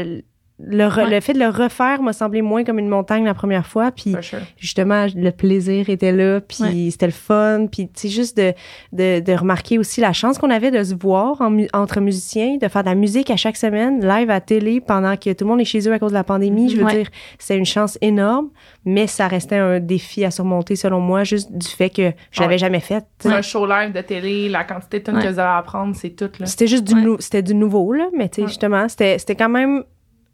le, 0.64 0.84
re- 0.84 1.04
Ouais. 1.04 1.10
le 1.10 1.20
fait 1.20 1.32
de 1.32 1.38
le 1.40 1.48
refaire 1.48 2.02
m'a 2.02 2.12
semblé 2.12 2.40
moins 2.40 2.62
comme 2.62 2.78
une 2.78 2.88
montagne 2.88 3.24
la 3.24 3.34
première 3.34 3.66
fois 3.66 3.90
puis 3.90 4.14
sure. 4.20 4.38
justement 4.56 5.06
le 5.14 5.30
plaisir 5.30 5.90
était 5.90 6.12
là 6.12 6.40
puis 6.40 6.58
Ouais. 6.62 6.90
c'était 6.90 7.06
le 7.06 7.12
fun 7.12 7.66
puis 7.70 7.88
tu 7.88 8.02
sais 8.02 8.08
juste 8.08 8.36
de, 8.36 8.52
de, 8.92 9.20
de 9.20 9.32
remarquer 9.32 9.78
aussi 9.78 10.00
la 10.00 10.12
chance 10.12 10.38
qu'on 10.38 10.50
avait 10.50 10.70
de 10.70 10.82
se 10.84 10.94
voir 10.94 11.40
en 11.40 11.56
entre 11.72 12.00
musiciens 12.00 12.58
de 12.60 12.68
faire 12.68 12.82
de 12.84 12.88
la 12.88 12.94
musique 12.94 13.30
à 13.30 13.36
chaque 13.36 13.56
semaine 13.56 14.06
live 14.06 14.30
à 14.30 14.40
télé 14.40 14.80
pendant 14.80 15.16
que 15.16 15.32
tout 15.32 15.44
le 15.44 15.50
monde 15.50 15.60
est 15.60 15.64
chez 15.64 15.88
eux 15.88 15.92
à 15.92 15.98
cause 15.98 16.10
de 16.12 16.16
la 16.16 16.24
pandémie 16.24 16.68
je 16.70 16.76
veux 16.76 16.84
Ouais. 16.84 16.94
dire 16.96 17.08
c'est 17.38 17.56
une 17.56 17.64
chance 17.66 17.98
énorme 18.00 18.48
mais 18.84 19.06
ça 19.06 19.26
restait 19.28 19.56
un 19.56 19.80
défi 19.80 20.24
à 20.24 20.30
surmonter 20.30 20.76
selon 20.76 21.00
moi 21.00 21.24
juste 21.24 21.50
du 21.52 21.66
fait 21.66 21.90
que 21.90 22.12
je 22.30 22.40
l'avais 22.40 22.58
jamais 22.58 22.80
fait 22.80 23.00
tu 23.00 23.06
C'est 23.20 23.28
sais. 23.30 23.34
un 23.34 23.42
show 23.42 23.66
live 23.66 23.92
de 23.92 24.00
télé, 24.00 24.48
la 24.48 24.64
quantité 24.64 25.00
de 25.00 25.10
Ouais. 25.12 25.18
que 25.22 25.28
vous 25.28 25.38
avez 25.38 25.48
à 25.48 25.56
apprendre, 25.58 25.94
c'est 25.96 26.10
tout, 26.10 26.30
là. 26.38 26.46
c'était 26.46 26.66
juste 26.68 26.84
du 26.84 26.94
nou- 26.94 27.16
c'était 27.18 27.42
du 27.42 27.54
nouveau 27.54 27.92
là 27.92 28.08
mais 28.16 28.28
tu 28.28 28.42
sais 28.42 28.46
justement 28.48 28.88
c'était 28.88 29.18
c'était 29.18 29.34
quand 29.34 29.48
même 29.48 29.82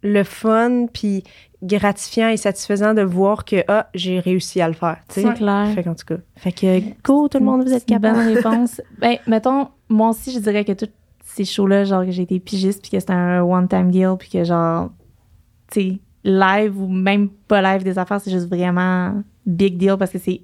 le 0.03 0.23
fun 0.25 0.87
puis 0.93 1.25
gratifiant 1.63 2.29
et 2.29 2.37
satisfaisant 2.37 2.95
de 2.95 3.03
voir 3.03 3.45
que 3.45 3.65
ah 3.67 3.89
j'ai 3.95 4.21
réussi 4.21 4.61
à 4.61 4.69
le 4.69 4.75
faire 4.75 4.99
tu 5.09 5.21
sais 5.21 5.23
C'est 5.23 5.35
clair. 5.35 5.69
Fait 5.75 5.83
qu'en 5.83 5.95
tout 5.95 6.07
cas. 6.07 6.19
Fait 6.37 6.53
que, 6.53 6.81
go, 7.03 7.29
tout 7.29 7.39
le 7.39 7.45
monde, 7.45 7.65
vous 7.65 7.73
êtes 7.73 7.85
capable. 7.85 8.17
bonne 8.17 8.35
réponse. 8.35 8.81
ben, 8.99 9.17
mettons, 9.27 9.69
moi 9.89 10.11
aussi, 10.11 10.33
je 10.33 10.39
dirais 10.39 10.65
que 10.65 10.73
tous 10.73 10.89
ces 11.25 11.45
shows-là, 11.45 11.85
genre, 11.85 12.05
que 12.05 12.13
j'ai 12.13 12.23
été 12.23 12.39
pigiste, 12.39 12.83
puis 12.83 12.91
que 12.91 13.01
c'était 13.01 13.13
un 13.13 13.43
one-time 13.43 13.91
deal, 13.91 14.15
puis 14.19 14.29
que, 14.29 14.45
genre, 14.45 14.91
tu 15.71 15.81
sais, 15.81 15.99
live 16.25 16.81
ou 16.81 16.87
même 16.89 17.29
pas 17.29 17.63
live 17.63 17.83
des 17.83 17.99
affaires, 17.99 18.21
c'est 18.21 18.31
juste 18.31 18.49
vraiment 18.49 19.23
big 19.47 19.79
deal 19.79 19.97
parce 19.99 20.11
que 20.11 20.19
c'est 20.19 20.43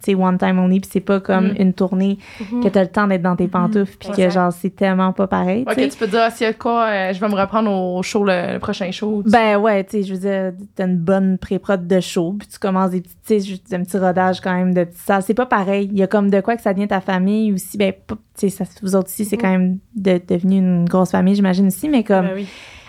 sais, 0.00 0.14
one 0.14 0.36
time 0.38 0.58
only, 0.58 0.80
puis 0.80 0.90
c'est 0.92 1.00
pas 1.00 1.20
comme 1.20 1.48
Mm. 1.52 1.56
une 1.58 1.72
tournée 1.72 2.18
Mhm. 2.40 2.62
que 2.64 2.68
t'as 2.68 2.82
le 2.82 2.88
temps 2.88 3.06
d'être 3.06 3.22
dans 3.22 3.36
tes 3.36 3.46
pantoufles, 3.48 3.96
puis 3.98 4.10
que 4.10 4.28
genre, 4.30 4.52
c'est 4.52 4.70
tellement 4.70 5.12
pas 5.12 5.26
pareil, 5.26 5.64
Ouais, 5.66 5.74
tu 5.74 5.82
sais. 5.82 5.88
que 5.88 5.92
tu 5.92 5.98
peux 6.00 6.06
dire, 6.08 6.20
ah, 6.24 6.30
s'il 6.30 6.46
y 6.46 6.50
a 6.50 6.52
quoi, 6.52 6.86
euh, 6.86 7.12
je 7.12 7.20
vais 7.20 7.28
me 7.28 7.34
reprendre 7.34 7.70
au 7.70 8.02
show, 8.02 8.24
le, 8.24 8.54
le 8.54 8.58
prochain 8.58 8.90
show. 8.90 9.22
Ben 9.26 9.56
ouais, 9.58 9.84
tu 9.84 9.90
sais, 9.98 10.02
je 10.02 10.14
veux 10.14 10.20
dire, 10.20 10.52
t'as 10.74 10.86
une 10.86 10.96
bonne 10.98 11.38
pré-prod 11.38 11.86
de 11.86 12.00
show, 12.00 12.34
puis 12.38 12.48
tu 12.48 12.58
commences 12.58 12.90
des 12.90 13.00
petits, 13.02 13.14
tu 13.42 13.56
sais, 13.64 13.76
un 13.76 13.82
petit 13.84 13.98
rodage 13.98 14.40
quand 14.40 14.52
même 14.54 14.74
de 14.74 14.86
salles. 14.94 15.22
C'est 15.22 15.34
pas 15.34 15.46
pareil. 15.46 15.88
Il 15.92 15.98
y 15.98 16.02
a 16.02 16.06
comme 16.06 16.30
de 16.30 16.40
quoi 16.40 16.56
que 16.56 16.62
ça 16.62 16.72
devient 16.74 16.88
ta 16.88 17.00
famille 17.00 17.52
aussi. 17.52 17.78
Ben, 17.78 17.92
tu 18.08 18.14
sais, 18.34 18.48
ça- 18.48 18.64
vous 18.82 18.96
autres 18.96 19.08
aussi, 19.08 19.24
c'est 19.24 19.36
Mhm. 19.36 19.42
quand 19.42 19.50
même 19.50 19.78
de, 19.94 20.20
devenu 20.28 20.56
une 20.58 20.84
grosse 20.88 21.10
famille, 21.12 21.34
j'imagine 21.36 21.68
aussi, 21.68 21.88
mais 21.88 22.02
comme. 22.04 22.26
Ben 22.26 22.32
oui. 22.34 22.46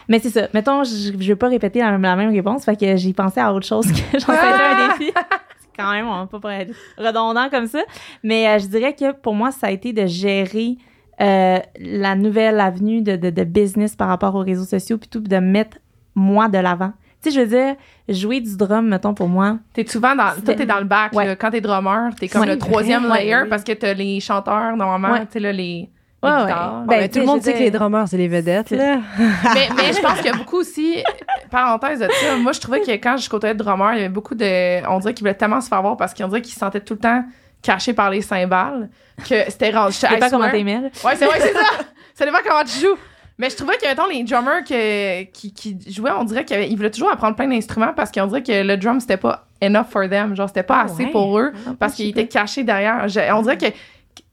Mais 0.07 0.19
c'est 0.19 0.29
ça. 0.31 0.47
Mettons, 0.53 0.83
je, 0.83 1.11
je 1.17 1.29
veux 1.29 1.35
pas 1.37 1.47
répéter 1.47 1.79
la, 1.79 1.91
même- 1.91 2.01
la 2.01 2.15
même 2.17 2.31
réponse, 2.31 2.65
fait 2.65 2.75
que 2.77 2.97
j'ai 2.97 3.13
pensé 3.13 3.39
à 3.39 3.53
autre 3.53 3.65
chose 3.67 3.85
que 3.85 3.93
j'en 4.19 4.33
fait 4.33 4.37
un 4.39 4.97
défi. 4.97 5.11
Quand 5.77 5.91
même, 5.91 6.07
on 6.07 6.25
va 6.25 6.39
pas 6.39 6.53
être 6.55 6.73
redondant 6.97 7.49
comme 7.49 7.67
ça. 7.67 7.79
Mais 8.23 8.47
euh, 8.47 8.59
je 8.59 8.67
dirais 8.67 8.93
que 8.93 9.11
pour 9.13 9.33
moi, 9.35 9.51
ça 9.51 9.67
a 9.67 9.71
été 9.71 9.93
de 9.93 10.05
gérer 10.05 10.77
euh, 11.21 11.59
la 11.79 12.15
nouvelle 12.15 12.59
avenue 12.59 13.01
de, 13.01 13.15
de, 13.15 13.29
de 13.29 13.43
business 13.43 13.95
par 13.95 14.07
rapport 14.07 14.35
aux 14.35 14.43
réseaux 14.43 14.65
sociaux, 14.65 14.97
puis 14.97 15.07
tout, 15.09 15.19
de 15.21 15.37
mettre 15.37 15.77
moi 16.15 16.47
de 16.49 16.57
l'avant. 16.57 16.91
Tu 17.23 17.29
sais, 17.29 17.35
je 17.35 17.41
veux 17.41 17.47
dire, 17.47 17.75
jouer 18.09 18.41
du 18.41 18.57
drum, 18.57 18.87
mettons, 18.87 19.13
pour 19.13 19.27
moi, 19.29 19.59
T'es 19.73 19.85
souvent 19.85 20.15
dans, 20.15 20.31
toi, 20.43 20.55
t'es 20.55 20.65
dans 20.65 20.79
le 20.79 20.85
back, 20.85 21.13
Ouais. 21.13 21.27
là. 21.27 21.35
Quand 21.35 21.51
t'es 21.51 21.61
drummer, 21.61 22.09
t'es 22.19 22.27
comme 22.27 22.41
Ouais. 22.41 22.47
le 22.47 22.57
troisième 22.57 23.07
layer 23.13 23.43
oui. 23.43 23.49
parce 23.49 23.63
que 23.63 23.73
t'as 23.73 23.93
les 23.93 24.19
chanteurs, 24.19 24.75
normalement, 24.75 25.19
tu 25.19 25.33
sais, 25.33 25.39
là, 25.39 25.51
les 25.53 25.87
Ouais, 26.23 26.29
ouais. 26.29 26.51
Ben, 26.87 27.01
tu 27.03 27.13
tout 27.13 27.19
le 27.19 27.25
monde 27.25 27.41
sait 27.41 27.53
que 27.53 27.59
les 27.59 27.71
drummers, 27.71 28.07
c'est 28.07 28.17
les 28.17 28.27
vedettes, 28.27 28.69
là. 28.71 28.97
mais, 29.53 29.69
mais 29.75 29.91
je 29.93 30.01
pense 30.01 30.17
qu'il 30.17 30.27
y 30.27 30.29
a 30.29 30.37
beaucoup 30.37 30.57
aussi, 30.59 31.03
parenthèse 31.49 31.99
de 31.99 32.07
ça, 32.11 32.35
moi, 32.37 32.51
je 32.51 32.59
trouvais 32.59 32.81
que 32.81 32.91
quand 32.91 33.17
je 33.17 33.29
côtoyais 33.29 33.55
de 33.55 33.63
drummers, 33.63 33.93
il 33.93 33.97
y 33.97 33.99
avait 34.01 34.09
beaucoup 34.09 34.35
de, 34.35 34.87
on 34.87 34.99
dirait 34.99 35.13
qu'ils 35.13 35.23
voulaient 35.23 35.33
tellement 35.37 35.61
se 35.61 35.67
faire 35.67 35.81
voir 35.81 35.97
parce 35.97 36.13
qu'on 36.13 36.27
dirait 36.27 36.41
qu'ils 36.41 36.53
se 36.53 36.59
sentaient 36.59 36.81
tout 36.81 36.93
le 36.93 36.99
temps 36.99 37.23
cachés 37.63 37.93
par 37.93 38.09
les 38.09 38.21
cymbales 38.21 38.89
que 39.27 39.35
c'était 39.49 39.71
rendu. 39.71 39.93
je 39.93 39.97
sais 39.99 40.07
pas 40.17 40.29
comment 40.29 40.45
là. 40.45 40.51
Ouais, 40.53 41.15
c'est 41.15 41.25
vrai, 41.25 41.39
c'est 41.39 41.53
ça. 41.53 41.59
Ça 42.13 42.25
dépend 42.25 42.39
comment 42.47 42.63
tu 42.63 42.79
joues. 42.79 42.97
Mais 43.37 43.49
je 43.49 43.55
trouvais 43.55 43.77
que, 43.77 43.87
mettons, 43.87 44.05
les 44.07 44.23
drummers 44.23 44.63
que, 44.63 45.23
qui, 45.31 45.51
qui 45.53 45.77
jouaient, 45.91 46.11
on 46.11 46.23
dirait 46.25 46.45
qu'ils 46.45 46.75
voulaient 46.75 46.91
toujours 46.91 47.11
apprendre 47.11 47.35
plein 47.35 47.47
d'instruments 47.47 47.93
parce 47.95 48.11
qu'on 48.11 48.27
dirait 48.27 48.43
que 48.43 48.61
le 48.63 48.77
drum, 48.77 48.99
c'était 48.99 49.17
pas 49.17 49.47
enough 49.63 49.85
for 49.89 50.07
them. 50.07 50.35
Genre, 50.35 50.47
c'était 50.47 50.61
pas 50.61 50.81
Ah 50.81 50.85
assez 50.85 51.05
ouais? 51.05 51.11
pour 51.11 51.39
eux 51.39 51.51
Ah, 51.67 51.71
parce 51.79 51.95
qu'ils 51.95 52.09
étaient 52.09 52.27
cachés 52.27 52.63
derrière. 52.63 53.07
Je- 53.07 53.33
on 53.33 53.41
dirait 53.41 53.57
que, 53.57 53.65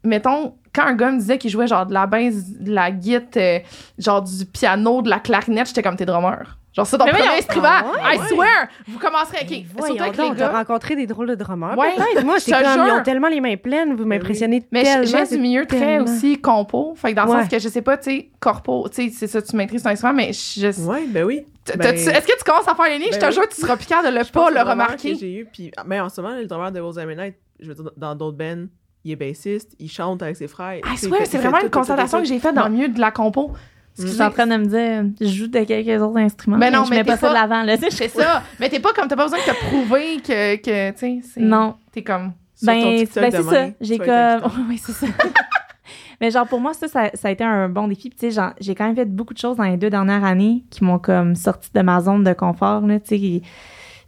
mettons, 0.04 0.54
quand 0.78 0.86
un 0.86 0.94
gars 0.94 1.10
me 1.10 1.18
disait 1.18 1.38
qu'il 1.38 1.50
jouait 1.50 1.66
genre 1.66 1.86
de 1.86 1.92
la 1.94 2.06
basse, 2.06 2.50
de 2.58 2.72
la 2.72 2.90
guitare, 2.90 3.42
euh, 3.42 3.58
genre 3.98 4.22
du 4.22 4.44
piano, 4.46 5.02
de 5.02 5.10
la 5.10 5.18
clarinette, 5.18 5.68
j'étais 5.68 5.82
comme 5.82 5.96
tes 5.96 6.06
drummers. 6.06 6.56
Genre, 6.74 6.86
c'est 6.86 6.98
ton 6.98 7.06
Mais 7.06 7.10
premier 7.12 7.38
instrument. 7.38 7.66
Ah 8.00 8.14
I 8.14 8.18
swear! 8.28 8.68
Vous 8.86 8.98
commencerez, 9.00 9.38
OK, 9.42 9.48
surtout 9.48 9.66
Voyons 9.78 10.00
avec 10.02 10.16
donc, 10.16 10.34
les 10.34 10.38
gars. 10.38 10.50
rencontré 10.50 10.94
des 10.94 11.06
drôles 11.08 11.28
de 11.28 11.34
drummers. 11.34 11.76
Ouais. 11.76 11.94
peut-être. 11.96 12.24
Moi, 12.24 12.38
te 12.38 12.50
comme, 12.50 12.60
ils 12.62 12.72
jure. 12.86 12.94
ont 12.94 13.02
tellement 13.02 13.28
les 13.28 13.40
mains 13.40 13.56
pleines, 13.56 13.96
vous 13.96 14.04
m'impressionnez 14.04 14.62
Mais 14.70 14.84
tellement. 14.84 15.04
j'ai 15.06 15.26
c'est 15.26 15.36
du 15.36 15.42
milieu 15.42 15.66
très 15.66 15.78
tellement- 15.80 16.04
aussi 16.04 16.40
compo. 16.40 16.94
Fait 16.96 17.10
que 17.10 17.16
dans 17.16 17.24
le 17.24 17.30
Ouais. 17.30 17.40
sens 17.40 17.48
que 17.48 17.58
je 17.58 17.68
sais 17.68 17.82
pas, 17.82 17.96
tu 17.96 18.10
sais, 18.10 18.30
corpo, 18.38 18.86
tu 18.90 19.08
sais, 19.08 19.12
c'est 19.16 19.26
ça, 19.26 19.42
tu 19.42 19.56
maîtrises 19.56 19.82
ton 19.82 19.88
instrument, 19.90 20.14
mais 20.14 20.32
je, 20.32 20.66
Ouais, 20.86 21.04
ben 21.08 21.24
oui. 21.24 21.46
Ben, 21.76 21.94
Est-ce 21.94 22.06
que 22.26 22.38
tu 22.38 22.44
commences 22.44 22.68
à 22.68 22.74
faire 22.76 22.84
les 22.86 22.98
lignes? 22.98 23.08
je 23.12 23.16
te 23.18 23.24
ben 23.24 23.30
jure, 23.32 23.48
tu 23.48 23.60
seras 23.60 23.76
capable 23.76 24.08
de 24.14 24.18
le 24.18 24.24
je 24.24 24.30
pas 24.30 24.48
le 24.48 24.54
drummer 24.54 24.70
remarquer. 24.70 25.12
que 25.14 25.18
j'ai 25.18 25.34
eu, 25.40 25.46
puis, 25.52 25.72
mais 25.84 25.98
en 26.00 26.08
ce 26.08 26.20
moment, 26.20 26.36
le 26.36 26.46
drummer 26.46 26.70
de 26.70 26.80
Rose 26.80 26.98
Night, 26.98 27.34
je 27.58 27.66
veux 27.68 27.74
dire, 27.74 27.90
dans 27.96 28.14
d'autres 28.14 28.36
bands, 28.38 28.66
il 29.04 29.12
est 29.12 29.16
bassiste, 29.16 29.74
il 29.78 29.90
chante 29.90 30.22
avec 30.22 30.36
ses 30.36 30.48
frères. 30.48 30.80
Ah, 30.84 30.90
c'est 30.96 31.08
vraiment 31.38 31.60
une 31.62 31.70
constatation 31.70 32.20
que 32.20 32.26
j'ai 32.26 32.38
faite 32.38 32.54
dans 32.54 32.64
le 32.68 32.74
milieu 32.74 32.88
de 32.88 33.00
la 33.00 33.10
compo. 33.10 33.52
Je 34.00 34.06
suis 34.06 34.22
en 34.22 34.30
train 34.30 34.46
de 34.46 34.56
me 34.56 34.66
dire, 34.66 35.10
je 35.20 35.26
joue 35.26 35.46
de 35.48 35.58
quelques 35.64 36.00
autres 36.00 36.18
instruments. 36.18 36.56
Mais 36.56 36.70
Mais 36.70 36.76
non, 36.76 36.84
je 36.84 36.90
mais 36.90 36.96
mets 36.98 37.02
t'es 37.04 37.10
pas 37.10 37.16
ça 37.16 37.28
de 37.30 37.34
l'avant, 37.34 37.62
là. 37.64 37.74
je- 37.82 37.90
C'est 37.90 38.08
ça. 38.08 38.42
Mais 38.60 38.68
t'es 38.68 38.78
pas 38.78 38.92
comme, 38.92 39.08
t'as 39.08 39.16
pas 39.16 39.24
besoin 39.24 39.38
de 39.40 39.44
te 39.44 39.56
prouver 39.66 40.16
que, 40.24 40.54
que 40.56 40.90
tu 40.92 40.98
sais, 40.98 41.20
c'est- 41.24 41.40
Non. 41.40 41.74
T'es 41.90 42.02
comme. 42.02 42.32
Ben, 42.62 42.74
ben 42.82 43.06
c'est 43.06 43.42
ça. 43.42 43.66
J'ai 43.80 43.98
comme. 43.98 44.52
oui, 44.68 44.78
c'est 44.78 44.92
ça. 44.92 45.06
Mais 46.20 46.30
genre, 46.32 46.46
pour 46.46 46.60
moi, 46.60 46.74
ça, 46.74 46.88
ça, 46.88 47.10
ça 47.14 47.28
a 47.28 47.30
été 47.30 47.44
un 47.44 47.68
bon 47.68 47.86
défi. 47.88 48.10
Puis, 48.10 48.18
tu 48.18 48.30
sais, 48.32 48.42
j'ai 48.60 48.74
quand 48.74 48.86
même 48.86 48.96
fait 48.96 49.04
beaucoup 49.04 49.34
de 49.34 49.38
choses 49.38 49.56
dans 49.56 49.62
les 49.64 49.76
deux 49.76 49.90
dernières 49.90 50.24
années 50.24 50.64
qui 50.70 50.82
m'ont 50.84 50.98
comme 50.98 51.34
sorti 51.36 51.70
de 51.72 51.80
ma 51.80 52.00
zone 52.00 52.24
de 52.24 52.32
confort, 52.32 52.80
là. 52.86 52.98
Tu 53.00 53.18
sais, 53.18 53.42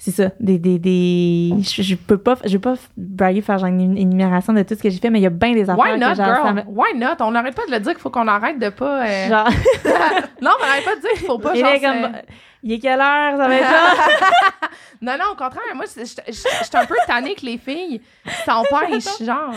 c'est 0.02 0.10
ça. 0.12 0.30
Des. 0.40 0.58
des, 0.58 0.78
des... 0.78 1.50
Je, 1.62 1.82
je 1.82 1.94
peux 1.94 2.16
pas. 2.16 2.36
Je 2.44 2.52
vais 2.52 2.58
pas 2.58 2.74
braguer, 2.96 3.42
faire 3.42 3.58
genre 3.58 3.68
une 3.68 3.98
énumération 3.98 4.52
de 4.54 4.62
tout 4.62 4.74
ce 4.74 4.82
que 4.82 4.88
j'ai 4.88 4.98
fait, 4.98 5.10
mais 5.10 5.18
il 5.20 5.22
y 5.22 5.26
a 5.26 5.30
bien 5.30 5.52
des 5.52 5.68
affaires. 5.68 5.78
Why 5.78 5.92
que, 5.92 5.98
not, 6.00 6.14
genre, 6.14 6.26
girl? 6.46 6.54
me- 6.54 6.62
Why 6.68 6.96
not? 6.98 7.16
On 7.20 7.30
n'arrête 7.32 7.54
pas 7.54 7.66
de 7.66 7.70
le 7.72 7.80
dire 7.80 7.92
qu'il 7.92 8.00
faut 8.00 8.08
qu'on 8.10 8.26
arrête 8.26 8.58
de 8.58 8.70
pas. 8.70 9.04
euh, 9.06 9.28
Genre, 9.28 9.48
Non, 10.42 10.52
mais 10.58 10.66
arrête 10.68 10.84
pas 10.86 10.96
de 10.96 11.00
dire 11.02 11.10
qu'il 11.12 11.26
faut 11.26 11.38
pas. 11.38 11.52
il 11.54 11.60
genre, 11.60 11.68
est 11.72 11.80
comme. 11.80 12.12
c'est- 12.14 12.24
Il 12.62 12.72
est 12.72 12.78
quelle 12.78 12.98
heure? 13.00 13.36
Ça 13.36 13.46
va 13.48 13.54
être 13.54 13.62
là? 13.70 14.68
Non, 15.02 15.12
non, 15.18 15.24
au 15.32 15.36
contraire, 15.36 15.62
moi, 15.74 15.84
je 15.86 16.04
suis 16.04 16.74
un 16.74 16.84
peu 16.86 16.94
tannée 17.06 17.34
que 17.34 17.44
les 17.46 17.56
filles 17.58 18.00
s'empêchent, 18.44 19.22
genre. 19.24 19.54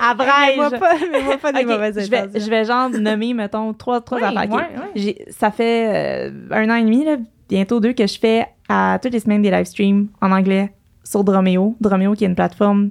À 0.00 0.14
Mets-moi 0.14 0.70
pas, 0.70 0.94
mets-moi 1.10 1.36
pas 1.38 1.52
des 1.52 1.64
mauvaises 1.64 1.98
je 2.04 2.10
vais, 2.10 2.28
je 2.40 2.48
vais 2.50 2.64
genre 2.64 2.88
nommer, 2.90 3.34
mettons, 3.34 3.72
trois, 3.74 4.00
trois 4.00 4.18
Ouais, 4.18 4.24
affaires. 4.26 4.44
Ok. 4.44 4.52
ouais, 4.56 4.60
ouais. 4.62 4.90
J'ai- 4.94 5.24
Ça 5.30 5.50
fait 5.50 6.28
euh, 6.28 6.30
un 6.52 6.70
an 6.70 6.74
et 6.76 6.82
demi, 6.84 7.04
là, 7.04 7.16
bientôt 7.50 7.80
deux, 7.80 7.92
que 7.92 8.06
je 8.06 8.18
fais 8.18 8.46
à 8.68 8.98
toutes 9.02 9.12
les 9.12 9.20
semaines 9.20 9.42
des 9.42 9.50
live 9.50 9.64
streams 9.64 10.08
en 10.20 10.30
anglais 10.32 10.72
sur 11.04 11.24
Dromeo. 11.24 11.76
Dromeo, 11.80 12.14
qui 12.14 12.24
est 12.24 12.28
une 12.28 12.34
plateforme, 12.34 12.90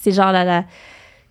c'est 0.00 0.12
genre 0.12 0.32
la, 0.32 0.44
la- 0.44 0.64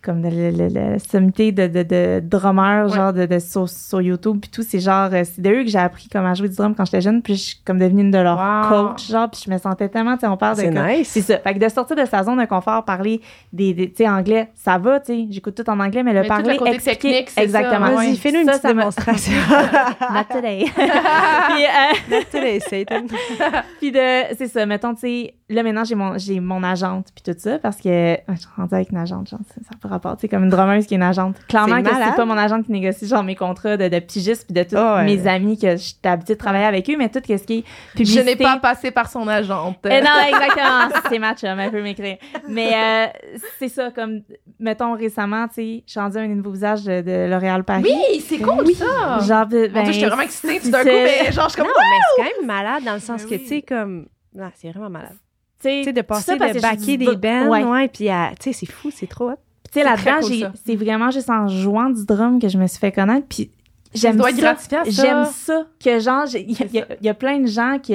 comme 0.04 0.22
la, 0.22 0.30
la, 0.30 0.50
la- 0.50 0.68
la 0.68 0.98
sommité 0.98 1.50
de, 1.52 1.66
de, 1.66 1.82
de 1.82 2.20
drummers, 2.24 2.86
Ouais. 2.90 2.96
genre 2.96 3.12
de, 3.12 3.26
de, 3.26 3.38
sur, 3.38 3.68
sur 3.68 4.00
YouTube, 4.02 4.38
puis 4.40 4.50
tout. 4.50 4.62
C'est 4.62 4.80
genre, 4.80 5.08
euh, 5.12 5.22
c'est 5.24 5.40
de 5.40 5.50
eux 5.50 5.64
que 5.64 5.70
j'ai 5.70 5.78
appris 5.78 6.08
comment 6.12 6.34
jouer 6.34 6.48
du 6.48 6.56
drum 6.56 6.74
quand 6.74 6.84
j'étais 6.84 7.00
jeune, 7.00 7.22
puis 7.22 7.34
je 7.36 7.40
suis 7.42 7.56
comme 7.64 7.78
devenue 7.78 8.02
une 8.02 8.10
de 8.10 8.18
leurs 8.18 8.38
Wow. 8.38 8.68
coachs, 8.88 9.06
genre, 9.08 9.30
puis 9.30 9.42
je 9.46 9.50
me 9.50 9.58
sentais 9.58 9.88
tellement, 9.88 10.14
tu 10.14 10.20
sais, 10.20 10.26
on 10.26 10.36
parle 10.36 10.56
de. 10.56 10.62
C'est 10.62 10.70
nice. 10.70 11.08
c'est 11.08 11.20
ça. 11.22 11.38
Fait 11.38 11.54
que 11.54 11.58
de 11.58 11.68
sortir 11.68 11.96
de 11.96 12.04
sa 12.04 12.22
zone 12.22 12.38
de 12.38 12.44
confort, 12.44 12.84
parler 12.84 13.20
des, 13.52 13.72
des 13.74 13.88
tu 13.90 13.96
sais, 14.04 14.08
anglais, 14.08 14.50
ça 14.54 14.76
va, 14.78 15.00
tu 15.00 15.06
sais, 15.12 15.26
j'écoute 15.30 15.54
tout 15.54 15.68
en 15.70 15.80
anglais, 15.80 16.02
mais 16.02 16.12
le 16.12 16.20
Mais 16.22 16.28
tout 16.28 16.34
le 16.36 16.42
parler, 16.42 16.56
côté 16.58 16.74
expliquer, 16.74 17.24
exactement. 17.36 17.86
ouais. 17.88 17.94
Vas-y, 18.06 18.16
fais-nous 18.16 18.40
une 18.40 18.46
Ça, 18.46 18.52
petite 18.58 18.66
démonstration. 18.66 19.32
Not 20.12 20.24
today. 20.34 20.64
puis, 20.74 21.64
euh, 21.64 22.20
Today, 22.30 22.60
Satan. 22.60 23.06
puis 23.80 23.92
de, 23.92 24.34
c'est 24.36 24.48
ça, 24.48 24.66
mettons, 24.66 24.94
tu 24.94 25.00
sais, 25.00 25.34
là 25.48 25.62
maintenant 25.62 25.84
j'ai 25.84 25.94
mon, 25.94 26.16
j'ai 26.18 26.40
mon 26.40 26.62
agente 26.62 27.06
puis 27.14 27.32
tout 27.32 27.38
ça 27.38 27.58
parce 27.58 27.76
que, 27.76 27.88
ouais, 27.88 28.22
je 28.34 28.40
suis 28.40 28.48
rendue 28.56 28.74
avec 28.74 28.90
une 28.90 28.96
agente, 28.98 29.28
genre, 29.28 29.40
ça, 29.48 29.60
ça 29.70 29.76
rapport, 29.94 30.16
sais, 30.20 30.28
comme 30.28 30.44
une 30.44 30.50
drummeuse 30.50 30.86
qui 30.86 30.94
est 30.94 30.96
une 30.96 31.02
agente. 31.02 31.36
Clairement 31.48 31.76
C'est 31.76 31.82
que 31.82 31.96
c'est 31.96 32.16
pas 32.16 32.24
mon 32.24 32.36
agente 32.36 32.66
qui 32.66 32.72
négocie 32.72 33.06
genre 33.06 33.22
mes 33.24 33.34
contrats 33.34 33.76
de, 33.76 33.88
de 33.88 33.98
pigiste 33.98 34.44
puis 34.46 34.54
de 34.54 34.62
tous 34.68 34.76
Ah 34.76 34.96
ouais. 34.96 35.04
mes 35.04 35.26
amis 35.26 35.58
que 35.58 35.76
j'étais 35.76 36.08
habituée 36.08 36.34
de 36.34 36.38
travailler 36.38 36.66
avec 36.66 36.88
eux, 36.90 36.96
mais 36.96 37.08
tout 37.08 37.20
ce 37.24 37.32
qui 37.44 37.58
est 37.58 37.64
Je 38.04 38.20
n'ai 38.20 38.36
pas 38.36 38.58
passé 38.58 38.90
par 38.90 39.08
son 39.10 39.26
agente. 39.28 39.78
Eh 39.84 40.00
non, 40.00 40.10
exactement. 40.28 41.00
c'est 41.08 41.18
ma 41.18 41.34
chum, 41.34 41.58
elle 41.58 41.70
peut 41.70 41.82
m'écrire. 41.82 42.16
Mais 42.48 42.72
euh, 42.74 43.38
c'est 43.58 43.68
ça, 43.68 43.90
comme, 43.90 44.20
mettons, 44.58 44.94
récemment, 44.94 45.48
tu 45.48 45.54
sais, 45.54 45.82
je 45.86 45.90
suis 45.90 46.00
rendue 46.00 46.18
un 46.18 46.28
nouveau 46.28 46.50
visage 46.52 46.84
de, 46.84 47.00
de 47.00 47.30
L'Oréal 47.30 47.64
Paris. 47.64 47.84
Oui, 47.84 48.20
c'est 48.20 48.38
cool 48.38 48.66
ça. 48.74 49.18
Genre, 49.20 49.46
ben, 49.46 49.70
Dieu, 49.84 49.92
j'étais 49.92 50.06
vraiment 50.06 50.22
excitée 50.22 50.60
tout 50.60 50.70
d'un 50.70 50.78
coup, 50.82 50.84
c'est- 50.88 51.24
mais 51.26 51.32
genre, 51.32 51.48
je 51.48 51.52
suis 51.54 51.62
Non, 51.62 51.68
comme. 51.68 51.74
mais 51.78 51.98
c'est 52.16 52.22
quand 52.22 52.38
même 52.40 52.46
malade 52.46 52.84
dans 52.84 52.94
le 52.94 53.00
sens 53.00 53.22
Ben 53.22 53.28
que, 53.28 53.34
oui. 53.34 53.40
tu 53.42 53.46
sais, 53.48 53.62
comme. 53.62 54.06
Non, 54.34 54.50
c'est 54.54 54.70
vraiment 54.70 54.90
malade. 54.90 55.16
tu 55.62 55.84
sais, 55.84 55.92
de 55.92 56.00
passer 56.02 56.36
de 56.36 56.76
dis 56.76 56.98
des 56.98 57.16
bands, 57.16 57.46
ouais. 57.48 57.88
puis 57.88 58.08
tu 58.40 58.42
sais, 58.42 58.52
c'est 58.52 58.70
fou, 58.70 58.90
c'est 58.90 59.06
trop 59.06 59.30
hot. 59.30 59.36
Tu 59.74 59.80
sais, 59.80 59.86
C'est 59.98 60.06
là-dedans, 60.12 60.26
cool, 60.26 60.52
c'est 60.64 60.76
vraiment 60.76 61.10
juste 61.10 61.28
en 61.30 61.48
jouant 61.48 61.90
du 61.90 62.04
drum 62.06 62.38
que 62.40 62.48
je 62.48 62.56
me 62.58 62.66
suis 62.66 62.78
fait 62.78 62.92
connaître. 62.92 63.26
Puis 63.28 63.50
j'aime 63.92 64.16
ça. 64.32 64.54
J'aime 64.86 65.24
ça. 65.26 65.66
Que 65.82 65.98
genre, 65.98 66.24
il 66.34 66.52
y, 66.52 66.78
a- 66.80 66.86
y 67.02 67.08
y 67.08 67.12
plein 67.14 67.40
de 67.40 67.46
gens 67.46 67.78
qui, 67.82 67.94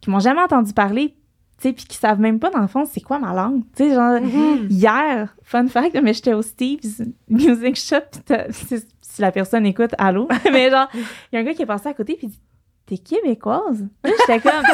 qui 0.00 0.10
m'ont 0.10 0.20
jamais 0.20 0.40
entendu 0.40 0.72
parler, 0.72 1.14
tu 1.60 1.68
sais, 1.68 1.72
puis 1.72 1.84
qui 1.84 1.96
savent 1.96 2.20
même 2.20 2.38
pas, 2.38 2.50
dans 2.50 2.60
le 2.60 2.66
fond, 2.68 2.84
c'est 2.84 3.00
quoi 3.00 3.18
ma 3.18 3.32
langue. 3.34 3.62
Tu 3.76 3.84
sais, 3.88 3.94
genre, 3.94 4.20
Mm-hmm. 4.20 4.66
hier, 4.70 5.34
fun 5.42 5.66
fact, 5.68 5.98
mais 6.02 6.14
j'étais 6.14 6.32
au 6.34 6.42
Steve's 6.42 7.02
Music 7.28 7.76
Shop, 7.76 8.00
t'as- 8.24 8.46
si 8.52 9.22
la 9.22 9.32
personne 9.32 9.64
écoute, 9.66 9.92
allô? 9.98 10.28
mais 10.52 10.70
genre, 10.70 10.88
il 10.94 11.00
y 11.32 11.36
a 11.36 11.40
un 11.40 11.42
gars 11.44 11.54
qui 11.54 11.62
est 11.62 11.66
passé 11.66 11.88
à 11.88 11.94
côté, 11.94 12.14
puis 12.16 12.28
dit 12.28 12.40
T'es 12.86 12.98
québécoise? 12.98 13.84
J'étais 14.04 14.38
comme 14.40 14.62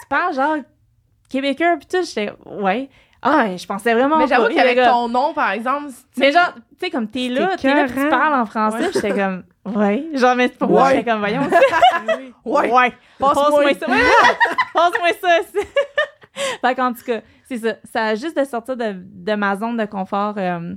Tu 0.00 0.06
parles 0.10 0.34
genre 0.34 0.56
québécois, 1.28 1.76
puis 1.78 1.86
tout, 1.90 2.04
j'étais 2.04 2.32
Ouais. 2.44 2.88
Ah, 3.22 3.54
je 3.56 3.66
pensais 3.66 3.92
vraiment 3.92 4.16
Mais 4.18 4.26
j'avoue 4.26 4.48
qu'avec 4.54 4.78
ton 4.82 5.08
nom, 5.08 5.34
par 5.34 5.50
exemple. 5.50 5.88
mais 6.16 6.32
genre, 6.32 6.54
tu 6.54 6.62
sais, 6.80 6.90
comme 6.90 7.06
t'es 7.08 7.28
là, 7.28 7.50
t'es 7.60 7.72
là, 7.74 7.86
tu 7.86 8.08
parles 8.08 8.34
en 8.40 8.46
français, 8.46 8.78
puis 8.90 8.92
j'étais 8.94 9.12
comme, 9.12 9.42
ouais. 9.76 10.06
Genre, 10.14 10.34
mais 10.36 10.48
pour 10.48 10.68
moi, 10.70 10.84
Ouais. 10.84 10.96
j'étais 10.96 11.10
comme, 11.10 11.18
voyons. 11.20 11.42
Ouais. 12.44 12.72
ouais. 12.72 12.92
Passe-moi. 13.18 13.74
Ça. 13.74 13.88
Ouais, 13.90 13.96
Passe-moi 14.74 15.08
ça. 15.20 15.28
c'est- 15.52 16.60
fait 16.66 16.74
qu'en 16.74 16.92
tout 16.92 17.02
cas, 17.04 17.20
c'est 17.48 17.58
ça. 17.58 17.74
Ça 17.92 18.04
a 18.06 18.14
juste 18.14 18.36
de 18.38 18.44
sortir 18.44 18.76
de, 18.76 18.94
de 18.96 19.34
ma 19.34 19.56
zone 19.56 19.76
de 19.76 19.84
confort 19.84 20.34
euh, 20.38 20.74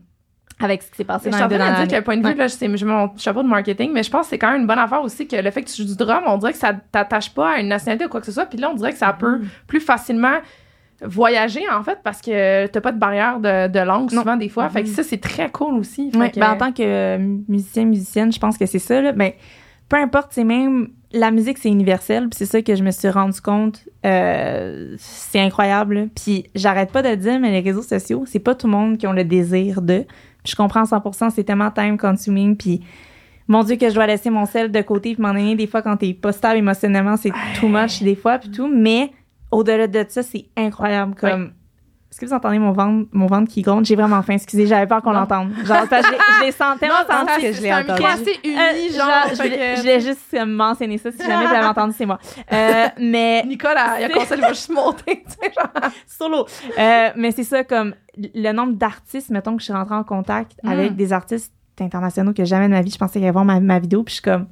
avec 0.59 0.83
ce 0.83 0.91
qui 0.91 0.97
s'est 0.97 1.03
passé 1.05 1.25
Mais 1.25 1.31
dans 1.31 1.37
je 1.37 1.43
suis 1.43 1.55
en 1.55 1.59
train 1.59 1.81
de 1.81 1.87
dire 1.87 1.97
qu'un 1.97 2.01
point 2.03 2.17
de 2.17 2.21
vue, 2.21 2.33
Ouais. 2.33 2.35
là, 2.35 2.49
c'est 2.49 2.77
je 2.77 2.85
mets 2.85 2.91
mon 2.93 3.15
chapeau 3.17 3.41
de 3.43 3.47
marketing, 3.47 3.91
mais 3.93 4.03
je 4.03 4.11
pense 4.11 4.23
que 4.25 4.29
c'est 4.31 4.37
quand 4.39 4.51
même 4.51 4.61
une 4.61 4.67
bonne 4.67 4.79
affaire 4.79 5.01
aussi 5.01 5.27
que 5.27 5.35
le 5.37 5.49
fait 5.51 5.61
que 5.63 5.69
tu 5.69 5.81
joues 5.81 5.87
du 5.87 5.95
drum, 5.95 6.23
on 6.27 6.37
dirait 6.37 6.51
que 6.51 6.57
ça 6.57 6.73
t'attache 6.73 7.33
pas 7.33 7.51
à 7.53 7.59
une 7.59 7.69
nationalité 7.69 8.05
ou 8.05 8.09
quoi 8.09 8.19
que 8.19 8.25
ce 8.25 8.31
soit. 8.33 8.45
Puis 8.47 8.57
là, 8.59 8.69
on 8.69 8.73
dirait 8.75 8.91
que 8.91 8.97
ça 8.97 9.13
peut 9.13 9.39
plus 9.67 9.79
facilement 9.79 10.39
voyager, 11.05 11.63
en 11.69 11.83
fait, 11.83 11.99
parce 12.03 12.21
que 12.21 12.67
t'as 12.67 12.81
pas 12.81 12.91
de 12.91 12.99
barrière 12.99 13.39
de, 13.39 13.67
de 13.67 13.79
langue 13.79 14.11
Non. 14.11 14.21
souvent, 14.21 14.35
des 14.37 14.49
fois. 14.49 14.69
Fait 14.69 14.83
que 14.83 14.89
ça, 14.89 15.03
c'est 15.03 15.19
très 15.21 15.49
cool 15.51 15.75
aussi. 15.75 16.11
Fait 16.11 16.17
Ouais, 16.17 16.31
que- 16.31 16.39
ben, 16.39 16.51
en 16.51 16.57
tant 16.57 16.71
que 16.71 16.81
euh, 16.83 17.17
musicien, 17.47 17.85
musicienne, 17.85 18.31
je 18.31 18.39
pense 18.39 18.57
que 18.57 18.65
c'est 18.65 18.79
ça, 18.79 19.01
là. 19.01 19.11
Ben, 19.11 19.31
peu 19.89 19.97
importe, 19.97 20.29
c'est 20.31 20.43
même 20.43 20.87
la 21.11 21.29
musique, 21.29 21.57
c'est 21.59 21.69
universel. 21.69 22.29
Puis 22.29 22.37
c'est 22.39 22.45
ça 22.45 22.61
que 22.61 22.75
je 22.75 22.83
me 22.83 22.89
suis 22.91 23.09
rendu 23.09 23.39
compte. 23.41 23.81
Euh, 24.05 24.95
c'est 24.97 25.39
incroyable. 25.39 26.09
Puis 26.15 26.45
j'arrête 26.55 26.91
pas 26.91 27.01
de 27.03 27.13
dire, 27.15 27.39
mais 27.39 27.51
les 27.51 27.59
réseaux 27.59 27.83
sociaux, 27.83 28.23
c'est 28.25 28.39
pas 28.39 28.55
tout 28.55 28.67
le 28.67 28.71
monde 28.73 28.97
qui 28.97 29.05
ont 29.07 29.13
le 29.13 29.23
désir 29.23 29.81
de. 29.81 30.05
Puis 30.43 30.51
je 30.51 30.55
comprends 30.55 30.83
100%, 30.83 31.29
c'est 31.29 31.43
tellement 31.43 31.69
time 31.71 31.97
consuming. 31.97 32.57
Puis 32.57 32.81
mon 33.47 33.63
Dieu, 33.63 33.75
que 33.75 33.89
je 33.89 33.93
dois 33.93 34.07
laisser 34.07 34.29
mon 34.31 34.45
sel 34.45 34.71
de 34.71 34.81
côté. 34.81 35.13
Puis 35.13 35.21
m'en 35.21 35.33
donner 35.33 35.55
des 35.55 35.67
fois 35.67 35.81
quand 35.83 35.97
t'es 35.97 36.13
pas 36.13 36.31
stable 36.31 36.57
émotionnellement, 36.57 37.17
c'est 37.17 37.31
too 37.59 37.67
much 37.67 38.01
des 38.01 38.15
fois. 38.15 38.39
Puis 38.39 38.49
tout. 38.49 38.67
Mais 38.73 39.11
au-delà 39.53 39.87
de 39.87 40.05
ça, 40.09 40.23
c'est 40.23 40.45
incroyable. 40.57 41.15
Comme. 41.15 41.53
Est-ce 42.11 42.19
que 42.21 42.27
vous 42.27 42.33
entendez 42.33 42.59
mon 42.59 42.73
ventre, 42.73 43.09
mon 43.11 43.25
ventre 43.25 43.51
qui 43.51 43.63
gronde? 43.63 43.85
J'ai 43.85 43.95
vraiment 43.95 44.21
faim. 44.21 44.33
Excusez, 44.35 44.67
j'avais 44.67 44.85
peur 44.85 45.01
qu'on 45.01 45.13
l'entende. 45.13 45.51
Genre, 45.65 45.87
parce 45.89 46.05
que 46.07 46.15
je, 46.39 46.45
les 46.45 46.51
sentais 46.51 46.87
entendre 46.87 47.27
c'est- 47.35 47.41
que 47.41 47.47
je 47.47 47.53
c'est 47.53 47.61
l'ai 47.63 47.73
entendu. 47.73 48.03
assez 48.05 48.39
uni, 48.43 48.55
Euh, 48.55 48.95
genre. 48.95 49.09
genre, 49.09 49.29
je, 49.31 49.35
voulais, 49.41 49.75
je 49.77 49.81
voulais 49.81 49.99
juste 49.99 50.33
euh, 50.35 50.45
mentionner 50.45 50.99
ça. 50.99 51.11
Si 51.11 51.17
jamais 51.17 51.47
vous 51.47 51.51
l'avez 51.53 51.65
entendu, 51.65 51.95
c'est 51.97 52.05
moi. 52.05 52.19
Euh, 52.51 52.85
mais 52.99 53.41
Nicole, 53.47 53.77
il 53.99 54.03
a 54.03 54.09
conseillé, 54.09 54.35
il 54.35 54.41
va 54.41 54.49
juste 54.53 54.69
monter, 54.69 55.23
tu 55.25 55.31
sais, 55.41 55.51
genre. 55.57 55.91
solo. 56.05 56.45
Euh, 56.77 57.09
mais 57.15 57.31
c'est 57.31 57.43
ça, 57.45 57.63
comme 57.63 57.95
le 58.15 58.51
nombre 58.51 58.73
d'artistes, 58.73 59.31
mettons 59.31 59.53
que 59.55 59.61
je 59.61 59.65
suis 59.65 59.73
rentrée 59.73 59.95
en 59.95 60.03
contact 60.03 60.51
Mm. 60.61 60.69
avec 60.69 60.95
des 60.95 61.13
artistes 61.13 61.51
internationaux 61.81 62.33
que 62.33 62.45
jamais 62.45 62.67
de 62.67 62.73
ma 62.73 62.81
vie, 62.83 62.91
je 62.91 62.97
pensais 62.99 63.13
qu'ils 63.13 63.23
allaient 63.23 63.31
voir 63.31 63.43
ma, 63.45 63.59
ma 63.59 63.79
vidéo, 63.79 64.03
puis 64.03 64.11
je 64.11 64.21
suis 64.21 64.23
comme, 64.23 64.45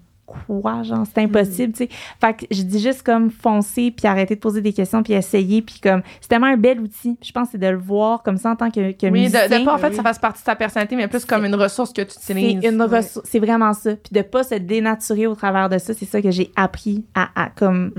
quoi, 0.48 0.84
genre, 0.84 1.06
c'est 1.14 1.22
impossible, 1.22 1.74
tu 1.74 1.86
sais. 1.86 1.90
Fait 2.20 2.34
que 2.34 2.46
je 2.52 2.62
dis 2.64 2.80
juste 2.80 3.04
comme 3.04 3.30
foncer, 3.32 3.92
puis 3.92 4.08
arrêter 4.08 4.36
de 4.36 4.40
poser 4.40 4.62
des 4.62 4.74
questions, 4.74 5.04
puis 5.04 5.14
essayer, 5.14 5.62
puis 5.62 5.80
comme, 5.82 6.02
c'est 6.20 6.28
tellement 6.28 6.48
un 6.48 6.58
bel 6.58 6.80
outil. 6.80 7.18
Je 7.22 7.32
pense 7.32 7.48
que 7.48 7.52
c'est 7.54 7.58
de 7.58 7.68
le 7.68 7.78
voir 7.78 8.24
comme 8.24 8.38
ça 8.38 8.52
en 8.52 8.56
tant 8.56 8.70
que, 8.72 8.92
que 8.92 9.06
Oui, 9.08 9.22
musicien. 9.24 9.48
de, 9.48 9.60
de 9.60 9.66
pas 9.66 9.74
en 9.76 9.78
fait 9.78 9.90
oui. 9.90 9.96
ça 9.96 10.04
fasse 10.04 10.20
partie 10.20 10.42
de 10.42 10.46
ta 10.46 10.56
personnalité, 10.56 10.96
mais 10.96 11.08
plus 11.08 11.26
comme 11.26 11.46
une 11.46 11.56
ressource 11.56 11.94
que 11.94 12.02
tu 12.02 12.16
utilises. 12.18 12.60
C'est 12.62 12.70
une 12.70 12.82
ressource, 12.82 13.26
c'est 13.30 13.40
vraiment 13.40 13.74
ça. 13.74 13.92
Puis 13.96 14.12
de 14.14 14.22
pas 14.22 14.44
se 14.44 14.56
dénaturer 14.56 15.28
au 15.28 15.36
travers 15.36 15.70
de 15.70 15.78
ça, 15.78 15.94
c'est 15.94 16.06
ça 16.06 16.22
que 16.22 16.32
j'ai 16.32 16.52
appris 16.56 17.06
à, 17.16 17.30
à 17.36 17.50
comme 17.50 17.92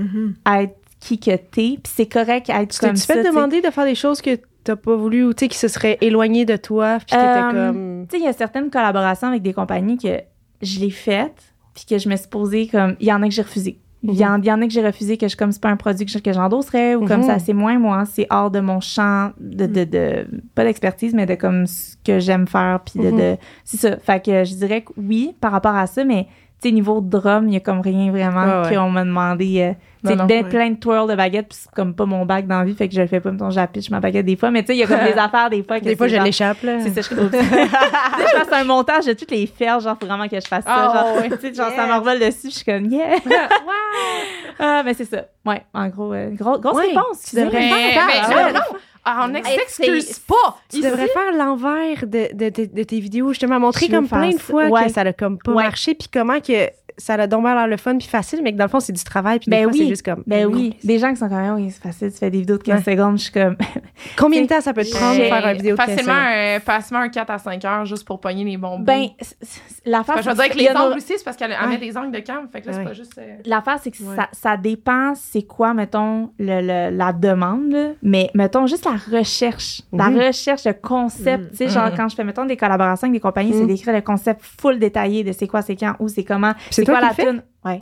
à 0.45 0.63
être 0.63 0.75
qui 0.99 1.19
que 1.19 1.35
t'es. 1.35 1.77
Puis 1.83 1.91
c'est 1.95 2.05
correct 2.07 2.49
à 2.49 2.61
être 2.61 2.71
Tu 2.73 2.79
comme 2.79 2.95
ça. 2.95 3.13
tu 3.15 3.21
sais. 3.21 3.27
demander 3.29 3.61
de 3.61 3.69
faire 3.69 3.85
des 3.85 3.95
choses 3.95 4.21
que 4.21 4.39
t'as 4.63 4.77
pas 4.77 4.95
voulu 4.95 5.25
ou 5.25 5.33
tu 5.33 5.41
sais, 5.45 5.49
qui 5.49 5.57
se 5.57 5.67
seraient 5.67 5.97
éloignées 5.99 6.45
de 6.45 6.55
toi, 6.55 6.95
puis 6.99 7.07
t'étais 7.07 7.17
Euh, 7.21 7.51
comme. 7.51 8.05
Tu 8.09 8.15
sais, 8.17 8.21
il 8.23 8.25
y 8.25 8.29
a 8.29 8.33
certaines 8.33 8.69
collaborations 8.69 9.27
avec 9.27 9.41
des 9.41 9.51
compagnies 9.53 9.97
que 9.97 10.21
je 10.61 10.79
l'ai 10.79 10.89
faites, 10.89 11.52
puis 11.73 11.85
que 11.85 11.97
je 11.97 12.09
me 12.09 12.15
suis 12.15 12.27
posée 12.27 12.67
comme. 12.67 12.95
Il 12.99 13.07
y 13.07 13.13
en 13.13 13.21
a 13.21 13.27
que 13.27 13.33
j'ai 13.33 13.41
refusé. 13.41 13.79
Il 14.05 14.15
y, 14.15 14.25
en, 14.25 14.37
il 14.41 14.45
y 14.45 14.51
en 14.51 14.61
a 14.61 14.65
que 14.67 14.73
j'ai 14.73 14.85
refusé 14.85 15.15
que 15.15 15.29
je 15.29 15.37
comme 15.37 15.53
c'est 15.53 15.61
pas 15.61 15.69
un 15.69 15.77
produit 15.77 16.05
que 16.05 16.19
que 16.19 16.33
j'endosserais 16.33 16.95
ou 16.95 17.05
comme 17.07 17.21
Mhm. 17.21 17.25
ça 17.27 17.39
c'est 17.39 17.53
moins 17.53 17.79
moi 17.79 18.03
c'est 18.03 18.27
hors 18.29 18.51
de 18.51 18.59
mon 18.59 18.81
champ 18.81 19.31
de, 19.39 19.65
de, 19.65 19.85
de 19.85 20.27
pas 20.55 20.65
d'expertise 20.65 21.13
mais 21.13 21.25
de 21.25 21.35
comme 21.35 21.67
ce 21.67 21.95
que 22.03 22.19
j'aime 22.19 22.45
faire 22.45 22.81
puis 22.85 22.99
de, 23.01 23.11
Mhm. 23.11 23.17
de- 23.17 23.37
c'est 23.63 23.77
ça 23.77 23.95
fait 23.97 24.21
que 24.25 24.43
je 24.43 24.55
dirais 24.55 24.81
que 24.81 24.91
oui 24.97 25.33
par 25.39 25.53
rapport 25.53 25.73
à 25.75 25.87
ça 25.87 26.03
mais 26.03 26.27
sais 26.63 26.71
niveau 26.71 27.01
drum 27.01 27.47
il 27.47 27.53
y 27.53 27.57
a 27.57 27.59
comme 27.59 27.81
rien 27.81 28.11
vraiment 28.11 28.45
Ouais, 28.63 28.69
ouais. 28.69 28.75
qu'on 28.75 28.89
m'a 28.89 29.03
demandé 29.03 29.75
euh, 30.05 30.15
d'être 30.15 30.27
ouais. 30.29 30.43
plein 30.49 30.69
de 30.71 30.75
twirls 30.75 31.09
de 31.09 31.15
baguettes 31.15 31.47
puis 31.49 31.57
c'est 31.61 31.71
comme 31.71 31.93
pas 31.93 32.05
mon 32.05 32.25
bac 32.25 32.45
dans 32.47 32.59
la 32.59 32.65
vie 32.65 32.73
fait 32.75 32.89
que 32.89 32.95
je 32.95 33.01
le 33.01 33.07
fais 33.07 33.19
pas 33.21 33.31
mettons 33.31 33.49
j'appiche 33.49 33.89
ma 33.89 33.99
baguette 33.99 34.25
des 34.25 34.35
fois 34.35 34.51
mais 34.51 34.61
tu 34.63 34.67
sais 34.67 34.75
il 34.75 34.79
y 34.79 34.83
a 34.83 34.87
comme 34.87 35.05
des 35.05 35.13
affaires 35.19 35.49
des 35.49 35.63
fois 35.63 35.79
que 35.79 35.85
Des 35.85 35.95
fois, 35.95 36.09
c'est 36.09 36.17
je 36.17 36.21
l'échappe, 36.21 36.61
là. 36.63 36.79
c'est 36.81 36.89
ça, 36.89 37.01
je 37.01 37.15
sais, 37.29 37.41
je 37.41 38.37
fasse 38.37 38.51
un 38.51 38.63
montage 38.65 39.05
de 39.05 39.13
toutes 39.13 39.31
les 39.31 39.45
fers, 39.47 39.79
genre, 39.79 39.95
faut 39.99 40.05
vraiment 40.05 40.27
que 40.27 40.39
je 40.39 40.47
fasse 40.47 40.63
ça. 40.65 40.71
Ah, 40.73 40.93
genre, 40.93 41.17
ouais. 41.21 41.29
tu 41.37 41.37
sais, 41.47 41.53
genre, 41.53 41.71
ça 41.75 41.85
m'envole 41.87 42.19
dessus, 42.19 42.47
je 42.49 42.49
suis 42.49 42.65
comme, 42.65 42.85
yeah! 42.85 43.15
Ah, 44.59 44.81
mais 44.85 44.93
c'est 44.93 45.05
ça. 45.05 45.25
Ouais, 45.45 45.61
en 45.73 45.87
gros, 45.89 46.13
euh, 46.13 46.29
gros, 46.31 46.59
grosse 46.59 46.75
Ouais, 46.77 46.87
réponse. 46.87 47.23
tu 47.29 47.35
devrais 47.35 47.51
Mais, 47.59 47.91
faire 47.91 48.29
mais 48.29 48.53
non, 48.53 48.59
ah, 49.05 49.27
on 49.29 49.43
s'excuse 49.43 50.19
pas. 50.19 50.57
Tu 50.69 50.77
Ici, 50.77 50.85
devrais 50.85 51.07
faire 51.07 51.31
l'envers 51.37 52.07
de, 52.07 52.33
de, 52.33 52.49
de- 52.49 52.73
de 52.73 52.83
tes 52.83 52.99
vidéos. 52.99 53.29
justement 53.29 53.59
montrer 53.59 53.87
Je 53.87 53.91
veux 53.91 53.97
comme 53.97 54.07
plein 54.07 54.29
de 54.31 54.37
fois 54.39 54.67
Ouais. 54.69 54.85
que 54.85 54.91
ça 54.91 55.01
a 55.01 55.13
comme 55.13 55.37
pas 55.37 55.51
Ouais. 55.51 55.63
marché, 55.63 55.93
puis 55.95 56.07
comment 56.11 56.39
que 56.39 56.69
ça 56.97 57.13
a 57.15 57.27
donc 57.27 57.43
l'air 57.45 57.67
le 57.67 57.77
fun 57.77 57.97
puis 57.97 58.07
facile, 58.07 58.41
mais 58.43 58.51
que 58.53 58.57
dans 58.57 58.65
le 58.65 58.69
fond, 58.69 58.79
c'est 58.79 58.93
du 58.93 59.03
travail, 59.03 59.39
puis 59.39 59.49
des 59.49 59.57
Ben 59.57 59.63
fois, 59.63 59.71
oui. 59.73 59.77
c'est 59.79 59.87
juste 59.87 60.03
comme... 60.05 60.23
Ben 60.27 60.45
oui, 60.45 60.75
des 60.83 60.99
gens 60.99 61.09
qui 61.11 61.17
sont 61.17 61.29
quand 61.29 61.41
même, 61.41 61.55
oui, 61.55 61.71
c'est 61.71 61.81
facile, 61.81 62.11
tu 62.11 62.17
fais 62.17 62.29
des 62.29 62.39
vidéos 62.39 62.57
de 62.57 62.63
15 62.63 62.75
Ouais. 62.85 62.93
secondes, 62.93 63.17
je 63.17 63.23
suis 63.23 63.31
comme, 63.31 63.55
Combien 64.17 64.41
de 64.41 64.47
temps 64.47 64.61
ça 64.61 64.73
peut 64.73 64.83
te 64.83 64.91
prendre 64.95 65.17
de 65.19 65.23
faire 65.23 65.47
une 65.47 65.57
vidéo 65.57 65.75
de 65.75 65.77
15 65.81 65.89
facilement, 65.89 66.13
secondes? 66.13 66.55
un, 66.55 66.59
facilement 66.59 66.99
un 67.03 67.09
4 67.09 67.29
à 67.31 67.37
5 67.39 67.65
heures 67.65 67.85
juste 67.85 68.05
pour 68.05 68.19
pogner 68.19 68.43
les 68.43 68.57
bons 68.57 68.77
bouts. 68.79 68.85
ben, 68.85 69.07
l'affaire, 69.85 70.21
je 70.21 70.29
veux 70.29 70.35
dire 70.35 70.49
que 70.49 70.57
les 70.57 70.69
angles 70.69 70.97
aussi, 70.97 71.13
c'est 71.17 71.23
parce 71.23 71.37
qu'elle 71.37 71.51
elle 71.51 71.65
Ouais. 71.67 71.73
met 71.73 71.77
des 71.77 71.97
angles 71.97 72.11
de 72.11 72.19
cam. 72.19 72.47
Fait 72.51 72.61
que 72.61 72.67
là, 72.67 72.73
c'est 72.73 72.83
pas 72.83 72.93
juste. 72.93 73.17
euh, 73.17 73.35
L'affaire, 73.45 73.77
c'est 73.81 73.91
que 73.91 74.03
Ouais. 74.03 74.15
ça, 74.15 74.27
ça 74.31 74.57
dépend 74.57 75.13
c'est 75.15 75.43
quoi, 75.43 75.73
mettons, 75.73 76.31
le, 76.39 76.61
le- 76.61 76.95
la 76.95 77.13
demande, 77.13 77.71
là. 77.71 77.89
mais 78.01 78.29
mettons 78.33 78.67
juste 78.67 78.85
la 78.85 79.17
recherche. 79.17 79.81
La 79.91 80.09
Mhm. 80.09 80.19
recherche, 80.19 80.65
le 80.65 80.73
concept. 80.73 81.51
Tu 81.51 81.57
sais, 81.57 81.67
genre, 81.69 81.85
Mhm. 81.87 81.93
quand 81.97 82.09
je 82.09 82.15
fais, 82.15 82.23
mettons, 82.23 82.45
des 82.45 82.57
collaborations 82.57 83.05
avec 83.07 83.13
des 83.13 83.19
compagnies, 83.19 83.53
c'est 83.53 83.61
Mhm. 83.61 83.67
d'écrire 83.67 83.93
le 83.93 84.01
concept 84.01 84.41
full 84.43 84.79
détaillé 84.79 85.23
de 85.23 85.31
c'est 85.31 85.47
quoi, 85.47 85.61
c'est 85.61 85.75
quand, 85.75 85.93
où, 85.99 86.07
c'est 86.07 86.23
comment. 86.23 86.53
C'est 86.85 86.91
quoi 86.91 87.01
la 87.01 87.13
tune? 87.13 87.43
Ouais. 87.65 87.81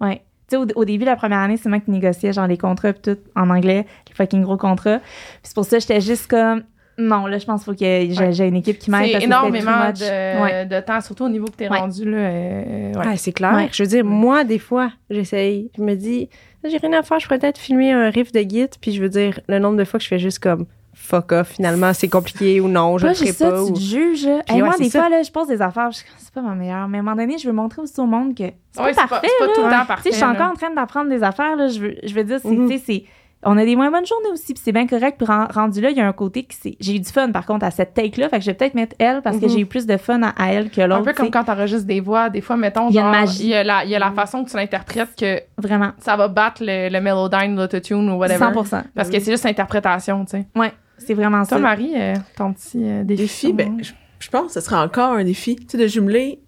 Ouais. 0.00 0.22
Tu 0.48 0.56
sais, 0.56 0.56
au, 0.56 0.66
au 0.74 0.84
début, 0.84 1.04
la 1.04 1.16
première 1.16 1.38
année, 1.38 1.56
c'est 1.56 1.68
moi 1.68 1.78
qui 1.80 1.90
négociais, 1.90 2.32
genre, 2.32 2.46
les 2.46 2.58
contrats, 2.58 2.92
pis 2.92 3.00
tout, 3.02 3.18
en 3.36 3.50
anglais, 3.50 3.86
les 4.08 4.14
fucking 4.14 4.42
gros 4.42 4.56
contrats. 4.56 4.98
Puis 4.98 5.08
c'est 5.44 5.54
pour 5.54 5.64
ça 5.64 5.78
j'étais 5.78 6.00
juste 6.00 6.26
comme, 6.28 6.64
non, 6.98 7.26
là, 7.26 7.38
je 7.38 7.46
pense 7.46 7.60
qu'il 7.64 7.68
faut 7.68 7.72
que 7.72 7.78
j'ai 7.78 8.42
Ouais. 8.42 8.48
une 8.48 8.56
équipe 8.56 8.78
qui 8.78 8.90
m'aide. 8.90 9.10
C'est 9.12 9.22
énormément 9.24 9.90
de, 9.90 10.42
Ouais. 10.42 10.66
de 10.66 10.80
temps, 10.80 11.00
surtout 11.00 11.24
au 11.24 11.28
niveau 11.28 11.46
que 11.46 11.52
t'es 11.56 11.68
Ouais. 11.70 11.78
rendu. 11.78 12.04
Là, 12.10 12.16
euh, 12.18 12.92
ouais. 12.94 13.06
Ouais, 13.06 13.16
c'est 13.16 13.32
clair. 13.32 13.54
Ouais. 13.54 13.68
Je 13.72 13.82
veux 13.82 13.88
dire, 13.88 14.04
moi, 14.04 14.44
des 14.44 14.58
fois, 14.58 14.90
j'essaye. 15.08 15.70
Je 15.78 15.82
me 15.82 15.94
dis, 15.94 16.28
j'ai 16.64 16.76
rien 16.76 16.92
à 16.98 17.02
faire, 17.02 17.18
je 17.20 17.26
pourrais 17.26 17.38
peut-être 17.38 17.58
filmer 17.58 17.92
un 17.92 18.10
riff 18.10 18.32
de 18.32 18.40
git, 18.40 18.66
puis 18.80 18.92
je 18.92 19.00
veux 19.00 19.08
dire, 19.08 19.40
le 19.48 19.58
nombre 19.60 19.76
de 19.78 19.84
fois 19.84 19.98
que 19.98 20.04
je 20.04 20.08
fais 20.08 20.18
juste 20.18 20.40
comme 20.40 20.66
fuck 21.10 21.32
off, 21.32 21.48
finalement, 21.48 21.92
c'est 21.92 22.08
compliqué 22.08 22.60
ou 22.60 22.68
non, 22.68 22.96
je 22.98 23.06
Pas 23.06 23.12
juste 23.14 23.32
ça, 23.38 23.50
pas. 23.50 23.56
tu 23.56 23.62
ou- 23.70 23.74
te 23.74 23.78
juges. 23.80 24.28
Puis 24.46 24.54
Hey, 24.54 24.62
ouais, 24.62 24.68
moi, 24.68 24.76
des 24.78 24.88
ça. 24.90 25.00
fois, 25.00 25.08
là, 25.08 25.22
je 25.22 25.30
pose 25.30 25.48
des 25.48 25.60
affaires, 25.60 25.90
je 25.90 25.98
c'est 26.18 26.32
pas 26.32 26.40
ma 26.42 26.54
meilleure. 26.54 26.86
Mais 26.88 26.98
à 26.98 27.00
un 27.00 27.02
moment 27.04 27.16
donné, 27.16 27.36
je 27.38 27.46
veux 27.46 27.52
montrer 27.54 27.82
aussi 27.82 27.98
au 28.00 28.06
monde 28.06 28.34
que 28.34 28.44
c'est 28.72 28.80
Ouais, 28.82 28.92
pas 28.94 29.06
parfait. 29.08 29.28
c'est 29.38 29.46
pas 29.46 29.52
tout 29.52 29.62
le 29.62 29.68
là. 29.70 29.80
temps 29.80 29.86
parfait. 29.86 30.10
Tu 30.10 30.14
sais, 30.14 30.20
je 30.20 30.24
suis 30.24 30.32
encore 30.36 30.52
en 30.52 30.54
train 30.54 30.70
d'apprendre 30.72 31.10
des 31.10 31.22
affaires. 31.22 31.56
Là. 31.56 31.68
Je, 31.68 31.80
veux, 31.80 31.94
je 32.02 32.14
veux 32.14 32.24
dire, 32.24 32.38
c'est, 32.42 32.48
tu 32.48 32.68
sais, 32.68 32.82
c'est. 32.84 33.04
On 33.42 33.56
a 33.56 33.64
des 33.64 33.74
moins 33.74 33.90
bonnes 33.90 34.04
journées 34.04 34.28
aussi, 34.34 34.52
puis 34.52 34.60
c'est 34.62 34.70
bien 34.70 34.86
correct. 34.86 35.16
Puis 35.16 35.26
ren- 35.26 35.46
rendu 35.50 35.80
là, 35.80 35.88
il 35.88 35.96
y 35.96 36.00
a 36.02 36.06
un 36.06 36.12
côté 36.12 36.42
que 36.42 36.52
c'est. 36.52 36.76
J'ai 36.78 36.96
eu 36.96 37.00
du 37.00 37.08
fun, 37.10 37.32
par 37.32 37.46
contre, 37.46 37.64
à 37.64 37.70
cette 37.70 37.94
take-là. 37.94 38.28
Fait 38.28 38.36
que 38.36 38.44
je 38.44 38.50
vais 38.50 38.54
peut-être 38.54 38.74
mettre 38.74 38.94
elle 38.98 39.22
parce 39.22 39.38
que 39.38 39.46
Mhm. 39.46 39.50
j'ai 39.50 39.60
eu 39.60 39.64
plus 39.66 39.86
de 39.86 39.96
fun 39.96 40.20
à, 40.22 40.28
à 40.36 40.52
elle 40.52 40.68
que 40.70 40.82
l'autre. 40.82 41.00
Un 41.00 41.04
peu 41.04 41.12
comme 41.14 41.24
sais. 41.24 41.30
quand 41.32 41.44
t'enregistres 41.44 41.86
des 41.86 42.00
voix, 42.00 42.28
des 42.28 42.42
fois, 42.42 42.58
mettons, 42.58 42.90
Il 42.90 42.96
y 42.96 42.98
a 42.98 43.02
genre, 43.02 43.10
magie. 43.10 43.44
il 43.44 43.48
y 43.48 43.54
a 43.54 43.64
la, 43.64 43.84
il 43.84 43.90
y 43.90 43.94
a 43.94 43.98
la 43.98 44.10
façon 44.10 44.44
que 44.44 44.50
tu 44.50 44.56
l'interprètes 44.58 45.16
que 45.18 45.40
Vraiment. 45.56 45.92
ça 46.00 46.16
va 46.16 46.28
battre 46.28 46.62
le, 46.62 46.90
le 46.90 47.00
Melodyne, 47.00 47.56
l'autotune 47.56 48.10
ou 48.10 48.18
whatever. 48.18 48.38
100 48.62 48.82
Parce 48.94 49.08
que 49.08 49.18
c'est 49.18 49.30
juste 49.30 49.46
interprétation, 49.46 50.22
tu 50.26 50.32
sais. 50.32 50.46
Ouais, 50.54 50.72
c'est 51.04 51.14
vraiment 51.14 51.44
ça. 51.44 51.56
Toi, 51.56 51.58
Marie, 51.60 51.92
euh, 51.96 52.14
ton 52.36 52.52
petit 52.52 52.80
euh, 52.84 53.02
défi. 53.04 53.22
Défi, 53.22 53.52
ben, 53.52 53.78
je, 53.82 53.92
je 54.20 54.28
pense 54.30 54.48
que 54.48 54.52
ce 54.52 54.60
serait 54.60 54.76
encore 54.80 55.12
un 55.12 55.24
défi, 55.24 55.56
tu 55.56 55.66
sais, 55.68 55.78
de 55.78 55.86
jumeler 55.86 56.40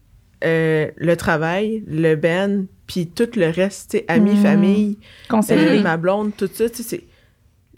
euh, 0.44 0.88
le 0.96 1.16
travail, 1.16 1.84
le 1.86 2.14
ben, 2.16 2.66
puis 2.86 3.06
tout 3.06 3.28
le 3.36 3.48
reste, 3.50 3.92
tu 3.92 3.98
sais, 3.98 4.04
amis, 4.08 4.32
Mhm. 4.32 4.42
famille, 4.42 4.98
Consolider. 5.28 5.78
euh, 5.78 5.82
ma 5.82 5.96
blonde, 5.96 6.32
tout 6.36 6.48
ça, 6.52 6.68
tu 6.68 6.76
sais, 6.76 6.82
c'est 6.82 7.04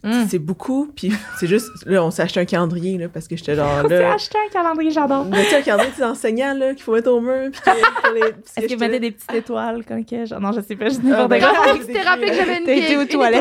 Mm. 0.06 0.26
c'est 0.28 0.38
beaucoup, 0.38 0.92
puis 0.94 1.10
c'est 1.40 1.46
juste, 1.46 1.70
là, 1.86 2.04
on 2.04 2.10
s'est 2.10 2.20
acheté 2.20 2.38
un 2.38 2.44
calendrier, 2.44 2.98
là, 2.98 3.08
parce 3.08 3.26
que 3.26 3.36
j'étais 3.36 3.54
genre, 3.54 3.80
On 3.84 3.88
s'est 3.88 4.02
là... 4.02 4.12
acheté 4.12 4.36
un 4.36 4.52
calendrier, 4.52 4.90
j'adore. 4.90 5.26
Tu 5.32 5.38
sais, 5.44 5.56
un 5.56 5.62
calendrier, 5.62 5.92
tu 5.92 5.96
sais, 5.98 6.04
enseignant, 6.04 6.52
là, 6.52 6.74
qu'il 6.74 6.82
faut 6.82 6.92
mettre 6.92 7.10
au 7.10 7.22
mur, 7.22 7.50
puis 7.50 7.60
que 7.62 8.14
les... 8.14 8.20
Est-ce 8.64 8.74
mettez 8.76 8.88
là- 8.92 8.98
des 8.98 9.10
petites 9.12 9.32
étoiles 9.34 9.82
quand 9.88 10.04
que 10.06 10.26
genre, 10.26 10.40
Non, 10.42 10.52
je 10.52 10.60
sais 10.60 10.76
pas, 10.76 10.90
je 10.90 10.98
dis 10.98 11.10
Ah, 11.10 11.26
ben. 11.26 11.40
Bravo, 11.40 11.78
Des 11.78 11.86
tu 11.86 11.92
t'es 11.94 12.02
rappelé 12.02 12.26
que 12.28 12.34
j'avais 12.34 12.58
une, 12.58 12.68
une 12.96 13.00
étoile. 13.00 13.34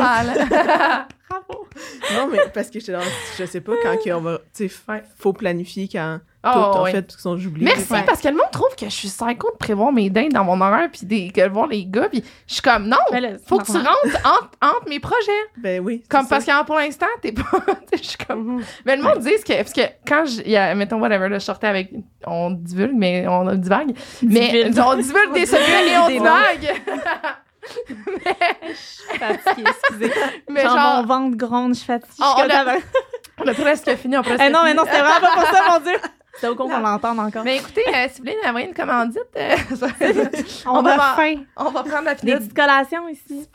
Bravo. 1.48 1.68
Non, 2.14 2.28
mais 2.32 2.40
parce 2.54 2.70
que 2.70 2.80
genre, 2.80 3.02
je 3.38 3.46
sais 3.46 3.62
pas, 3.62 3.74
quand 3.82 3.98
on 4.16 4.22
va, 4.22 4.40
tu 4.56 4.70
sais, 4.70 4.76
Ouais. 4.88 5.04
faut 5.18 5.34
planifier 5.34 5.90
quand 5.92 6.20
Oh, 6.46 6.50
tout, 6.52 6.60
en 6.60 6.84
ouais. 6.84 6.92
fait, 6.92 7.08
qu'ils 7.08 7.20
sont 7.22 7.38
j'oublie. 7.38 7.64
Merci, 7.64 7.92
Ouais. 7.94 8.04
parce 8.06 8.20
que 8.20 8.28
le 8.28 8.34
monde 8.34 8.52
trouve 8.52 8.76
que 8.78 8.84
je 8.86 8.92
suis 8.92 9.08
psycho 9.08 9.50
de 9.54 9.58
prévoir 9.58 9.94
mes 9.94 10.10
dates 10.10 10.34
dans 10.34 10.44
mon 10.44 10.60
horaire 10.60 10.90
puis 10.92 11.06
des- 11.06 11.32
de 11.32 11.48
voir 11.50 11.68
les 11.68 11.86
gars. 11.86 12.10
Puis 12.10 12.22
je 12.48 12.54
suis 12.56 12.62
comme, 12.62 12.86
non, 12.90 12.98
là, 13.14 13.30
c'est 13.38 13.48
faut 13.48 13.60
que 13.60 13.66
tu 13.66 13.72
rentres 13.72 14.18
entre, 14.26 14.50
entre 14.62 14.90
mes 14.90 15.00
projets. 15.00 15.32
Ben 15.58 15.80
oui. 15.80 16.04
Comme 16.10 16.28
parce 16.28 16.44
que 16.44 16.66
pour 16.66 16.76
l'instant, 16.76 17.06
t'es 17.22 17.32
pas. 17.32 17.44
tu 17.92 17.98
sais, 17.98 18.04
je 18.04 18.10
suis 18.10 18.18
comme. 18.18 18.58
Mhm. 18.58 18.64
Mais 18.86 18.98
le 18.98 19.04
monde 19.04 19.20
dit 19.20 19.32
que. 19.48 19.54
Parce 19.56 19.72
que 19.72 19.82
quand 20.06 20.26
je. 20.26 20.42
il 20.42 20.52
y 20.52 20.58
a, 20.58 20.76
mettons, 20.76 21.00
whatever, 21.00 21.30
là, 21.30 21.40
je 21.40 21.46
sortais 21.46 21.68
avec. 21.68 21.92
On 22.28 22.52
divulgue, 22.52 22.94
mais 22.98 23.26
on 23.26 23.46
divague. 23.56 23.94
Mais 24.22 24.66
on 24.78 24.96
divulgue 24.98 25.34
des 25.34 25.46
secrets 25.46 25.88
et 25.92 25.98
on 25.98 26.08
Des 27.88 27.96
noms. 27.96 28.18
divague. 28.18 29.40
fatiguée, 29.44 29.70
excusez. 29.70 30.14
Mais 30.50 30.62
genre, 30.64 30.76
genre. 30.78 30.96
mon 31.02 31.06
ventre 31.08 31.38
gronde, 31.38 31.74
je 31.74 31.80
suis 31.80 31.88
fatiguée. 31.88 32.14
On- 32.20 32.38
je 32.38 32.44
suis 32.44 32.52
on 32.52 32.68
a-. 32.68 32.78
On 33.46 33.48
a 33.48 33.54
presque 33.56 33.96
fini, 33.96 34.16
on 34.16 34.22
presque 34.22 34.42
Eh 34.46 34.50
non, 34.52 34.60
mais 34.64 34.76
non, 34.76 34.84
c'était 34.86 35.00
vraiment 35.02 35.20
pas 35.20 35.34
pour 35.34 35.48
ça, 35.50 35.64
mon 35.72 35.80
Dieu. 35.80 35.98
C'est 36.40 36.48
au 36.48 36.56
con 36.56 36.68
qu'on 36.68 36.80
l'entende 36.80 37.20
encore. 37.20 37.44
Mais 37.44 37.58
écoutez, 37.58 37.84
euh, 37.88 38.08
si 38.10 38.20
vous 38.22 38.26
voulez 38.28 38.36
envoyer 38.48 38.68
une 38.68 38.74
commandite, 38.74 39.22
euh, 39.38 39.56
On, 40.66 40.82
va 40.82 40.92
a 40.94 40.96
voir. 40.96 41.16
faim. 41.16 41.36
on 41.56 41.70
va 41.70 41.84
prendre 41.84 42.06
la 42.06 42.16
Des 42.16 42.22
pilule. 42.22 42.38
petites 42.40 42.56
collations 42.56 43.08
ici. 43.08 43.48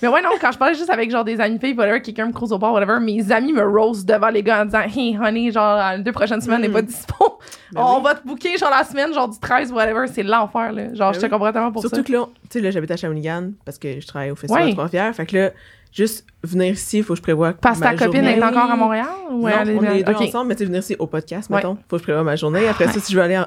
Mais 0.00 0.08
ouais, 0.08 0.22
non, 0.22 0.30
quand 0.40 0.50
je 0.50 0.58
parlais 0.58 0.74
juste 0.74 0.88
avec 0.90 1.10
genre 1.10 1.24
des 1.24 1.40
amis 1.40 1.58
filles, 1.58 1.74
whatever, 1.74 2.00
quelqu'un 2.00 2.26
me 2.26 2.32
croise 2.32 2.52
au 2.52 2.58
bar, 2.58 2.72
whatever, 2.72 2.98
mes 3.00 3.30
amis 3.30 3.52
me 3.52 3.62
roast 3.64 4.06
devant 4.08 4.28
les 4.30 4.42
gars 4.42 4.62
en 4.62 4.64
disant 4.64 4.80
Hey, 4.80 5.18
honey, 5.22 5.50
genre, 5.52 5.92
les 5.96 6.02
deux 6.02 6.12
prochaines 6.12 6.40
semaines, 6.40 6.62
n'est 6.62 6.68
pas 6.70 6.82
dispo. 6.82 7.38
Ben 7.72 7.82
on 7.82 7.96
oui. 7.98 8.04
va 8.04 8.14
te 8.14 8.26
booker, 8.26 8.56
genre, 8.56 8.70
la 8.70 8.84
semaine, 8.84 9.12
genre, 9.12 9.28
du 9.28 9.38
13, 9.38 9.70
whatever. 9.72 10.06
C'est 10.06 10.22
l'enfer, 10.22 10.72
là. 10.72 10.94
Genre, 10.94 11.10
Ben 11.10 11.14
je 11.14 11.20
te 11.20 11.24
oui. 11.26 11.30
comprends 11.30 11.52
tellement 11.52 11.72
pour 11.72 11.82
Surtout 11.82 11.96
ça. 11.96 12.02
que 12.02 12.12
là, 12.12 12.24
tu 12.44 12.48
sais, 12.50 12.60
là, 12.60 12.70
j'habite 12.70 12.90
à 12.92 12.96
Shawinigan 12.96 13.50
parce 13.64 13.78
que 13.78 14.00
je 14.00 14.06
travaille 14.06 14.30
au 14.30 14.36
Festival 14.36 14.62
Ouais. 14.64 14.68
de 14.70 14.74
Trois-Rivières. 14.74 15.14
Fait 15.14 15.26
que 15.26 15.36
là, 15.36 15.50
juste 15.92 16.26
venir 16.42 16.72
ici, 16.74 16.98
il 16.98 17.04
faut 17.04 17.14
que 17.14 17.18
je 17.18 17.22
prévoie 17.22 17.52
Parce 17.54 17.78
que 17.78 17.84
ta 17.84 17.94
copine 17.96 18.24
est 18.24 18.42
encore 18.42 18.70
à 18.70 18.76
Montréal? 18.76 19.06
Ou 19.30 19.42
Non, 19.42 19.48
elle 19.48 19.78
on 19.78 19.82
est 19.82 20.02
deux 20.04 20.12
ensemble, 20.14 20.48
mais 20.48 20.56
tu 20.56 20.64
venir 20.64 20.80
ici 20.80 20.96
au 20.98 21.06
podcast, 21.06 21.50
Ouais. 21.50 21.56
mettons. 21.56 21.76
Faut 21.88 21.96
que 21.96 21.98
je 21.98 22.02
prévoie 22.04 22.22
ma 22.22 22.36
journée. 22.36 22.66
Après 22.68 22.86
ça, 22.88 23.00
si 23.00 23.12
je 23.12 23.16
veux 23.16 23.22
aller 23.24 23.38
en- 23.38 23.46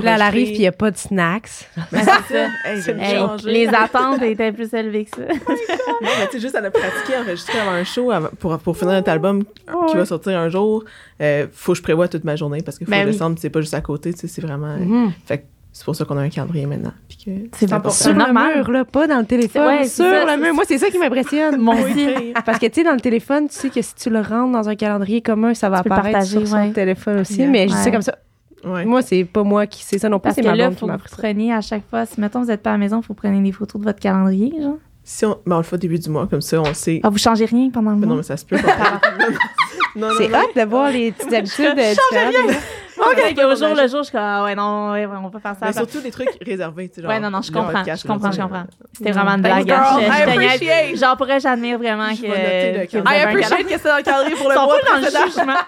là, 0.00 0.14
elle 0.16 0.20
arrive, 0.22 0.46
puis 0.48 0.56
il 0.56 0.60
n'y 0.60 0.66
a 0.66 0.72
pas 0.72 0.90
de 0.90 0.96
snacks. 0.96 1.68
Ben, 1.92 2.00
c'est 2.00 2.04
ça. 2.34 2.46
Hey, 2.64 2.82
j'ai 2.82 2.92
Hey, 2.92 3.26
les 3.44 3.68
attentes 3.68 4.20
étaient 4.22 4.52
plus 4.52 4.72
élevées 4.74 5.04
que 5.06 5.16
ça. 5.16 5.22
Non, 6.02 6.08
mais 6.18 6.26
tu 6.26 6.32
sais, 6.32 6.40
juste 6.40 6.54
à 6.54 6.60
la 6.62 6.70
pratiquer, 6.70 7.16
enregistrer 7.22 7.58
avant 7.60 7.72
un 7.72 7.84
show, 7.84 8.10
avant- 8.10 8.30
pour, 8.38 8.58
pour 8.58 8.76
finir 8.76 8.94
notre 8.94 9.10
album 9.10 9.44
qui 9.44 9.96
va 9.96 10.04
sortir 10.06 10.38
un 10.38 10.48
jour, 10.48 10.82
euh, 11.20 11.46
faut 11.52 11.72
que 11.72 11.78
je 11.78 11.82
prévoie 11.82 12.08
toute 12.08 12.24
ma 12.24 12.36
journée 12.36 12.62
parce 12.62 12.78
qu'il 12.78 12.86
faut 12.86 12.90
Ben 12.90 13.04
oui. 13.06 13.12
descendre, 13.12 13.36
c'est 13.40 13.50
pas 13.50 13.60
juste 13.60 13.74
à 13.74 13.80
côté, 13.82 14.12
tu 14.14 14.20
sais, 14.20 14.26
c'est 14.28 14.40
vraiment. 14.40 14.76
Mhm. 14.78 15.12
Fait 15.26 15.38
que 15.38 15.42
c'est 15.72 15.84
pour 15.84 15.94
ça 15.94 16.04
qu'on 16.04 16.16
a 16.18 16.22
un 16.22 16.28
calendrier 16.28 16.66
maintenant. 16.66 16.92
Puis 17.08 17.18
que 17.24 17.30
C'est 17.56 17.72
important. 17.72 17.90
Sur 17.96 18.12
le 18.12 18.32
mur, 18.32 18.70
là, 18.70 18.84
pas 18.84 19.06
dans 19.06 19.18
le 19.18 19.24
téléphone. 19.24 19.66
Ouais, 19.66 19.84
sur 19.88 20.04
ça, 20.04 20.36
le 20.36 20.42
mur. 20.42 20.54
Moi, 20.54 20.64
c'est 20.66 20.78
ça 20.78 20.90
qui 20.90 20.98
m'impressionne. 20.98 21.68
Aussi. 21.68 22.08
Parce 22.44 22.58
que, 22.58 22.66
tu 22.66 22.74
sais, 22.74 22.84
dans 22.84 22.92
le 22.94 23.00
téléphone, 23.00 23.48
tu 23.48 23.54
sais 23.54 23.70
que 23.70 23.80
si 23.80 23.94
tu 23.94 24.10
le 24.10 24.20
rentres 24.20 24.52
dans 24.52 24.68
un 24.68 24.74
calendrier 24.74 25.20
commun, 25.22 25.54
ça 25.54 25.68
va 25.70 25.80
Tu 25.82 25.86
apparaître 25.88 26.12
partager, 26.18 26.38
sur 26.38 26.46
son 26.48 26.56
ouais. 26.56 26.70
téléphone 26.72 27.20
aussi. 27.20 27.36
Yeah. 27.38 27.48
Mais 27.48 27.68
je 27.68 27.74
dis 27.74 27.78
ça 27.78 27.84
Ouais. 27.86 27.92
comme 27.92 28.02
ça. 28.02 28.18
Ouais. 28.64 28.84
Moi, 28.84 29.00
c'est 29.02 29.24
pas 29.24 29.42
moi 29.42 29.66
qui 29.66 29.82
sais 29.84 29.98
ça 29.98 30.08
non 30.10 30.18
plus, 30.18 30.24
Parce 30.24 30.34
c'est 30.34 30.42
que 30.42 30.46
ma 30.48 30.54
là, 30.54 30.64
blonde 30.64 30.72
il 30.72 30.74
qui 30.76 30.80
faut 30.80 30.86
que 30.86 30.92
m'a 30.92 30.96
vous 30.98 31.16
preniez 31.16 31.52
à 31.54 31.60
chaque 31.62 31.88
fois. 31.88 32.04
Si, 32.04 32.20
mettons, 32.20 32.40
vous 32.40 32.48
n'êtes 32.48 32.62
pas 32.62 32.70
à 32.70 32.72
la 32.74 32.78
maison, 32.78 33.00
il 33.00 33.06
faut 33.06 33.14
prendre 33.14 33.40
des 33.42 33.52
photos 33.52 33.80
de 33.80 33.86
votre 33.86 34.00
calendrier, 34.00 34.52
genre. 34.60 34.76
Si 35.02 35.24
on, 35.24 35.38
ben, 35.46 35.54
on 35.56 35.58
le 35.58 35.62
fait 35.64 35.76
au 35.76 35.78
début 35.78 35.98
du 35.98 36.10
mois, 36.10 36.26
comme 36.26 36.42
ça, 36.42 36.60
on 36.60 36.74
sait. 36.74 37.00
Ah, 37.02 37.08
vous 37.08 37.16
changez 37.16 37.46
rien 37.46 37.70
pendant 37.70 37.92
le 37.92 37.96
non, 38.00 38.06
mois? 38.08 38.16
mais 38.18 38.22
ça 38.22 38.36
se 38.36 38.44
peut. 38.44 38.56
non, 39.96 40.08
non, 40.08 40.14
C'est 40.18 40.28
non. 40.28 40.38
hot 40.40 40.60
de 40.60 40.64
voir 40.66 40.90
les 40.90 41.12
petites 41.12 41.32
habitudes 41.32 41.78
euh. 41.78 42.52
Ok, 43.00 43.16
Ouais, 43.16 43.44
au 43.44 43.54
jour 43.56 43.68
ouais, 43.68 43.82
le 43.82 43.88
jour, 43.88 43.98
je 43.98 44.04
suis 44.04 44.12
comme, 44.12 44.20
ah 44.22 44.44
ouais, 44.44 44.54
non, 44.54 44.92
ouais, 44.92 45.06
on 45.06 45.30
peut 45.30 45.38
faire 45.38 45.54
ça. 45.58 45.66
Mais 45.66 45.72
surtout 45.72 46.00
des 46.00 46.10
trucs 46.10 46.28
réservés, 46.44 46.88
tu 46.88 46.96
sais, 46.96 47.02
genre. 47.02 47.10
Ouais, 47.10 47.18
non, 47.20 47.30
non, 47.30 47.40
je 47.42 47.50
comprends, 47.50 47.72
podcast, 47.72 48.02
je 48.02 48.08
comprends, 48.08 48.30
je 48.32 48.40
comprends. 48.40 48.64
C'était 48.92 49.12
vraiment 49.12 49.32
une 49.36 49.42
blague. 49.42 49.66
girl. 49.66 49.84
Je- 50.00 50.94
je. 50.94 51.00
Genre, 51.00 51.16
pour 51.16 51.26
vrai, 51.26 51.40
j'admire 51.40 51.78
vraiment 51.78 52.10
Je 52.14 52.22
que. 52.22 52.26
avez 52.26 53.18
I 53.18 53.20
appreciate 53.22 53.62
que 53.66 53.78
c'est 53.78 53.88
dans 53.88 53.96
le 53.96 54.02
calendrier 54.02 54.36
pour 54.36 54.48
le 54.48 54.54
Ils 54.54 54.58
sont 54.58 54.64
mois 54.66 54.78
pas 54.78 54.88
dans 54.90 54.96
le 54.96 55.02
précédent. 55.02 55.26
jugement. 55.26 55.60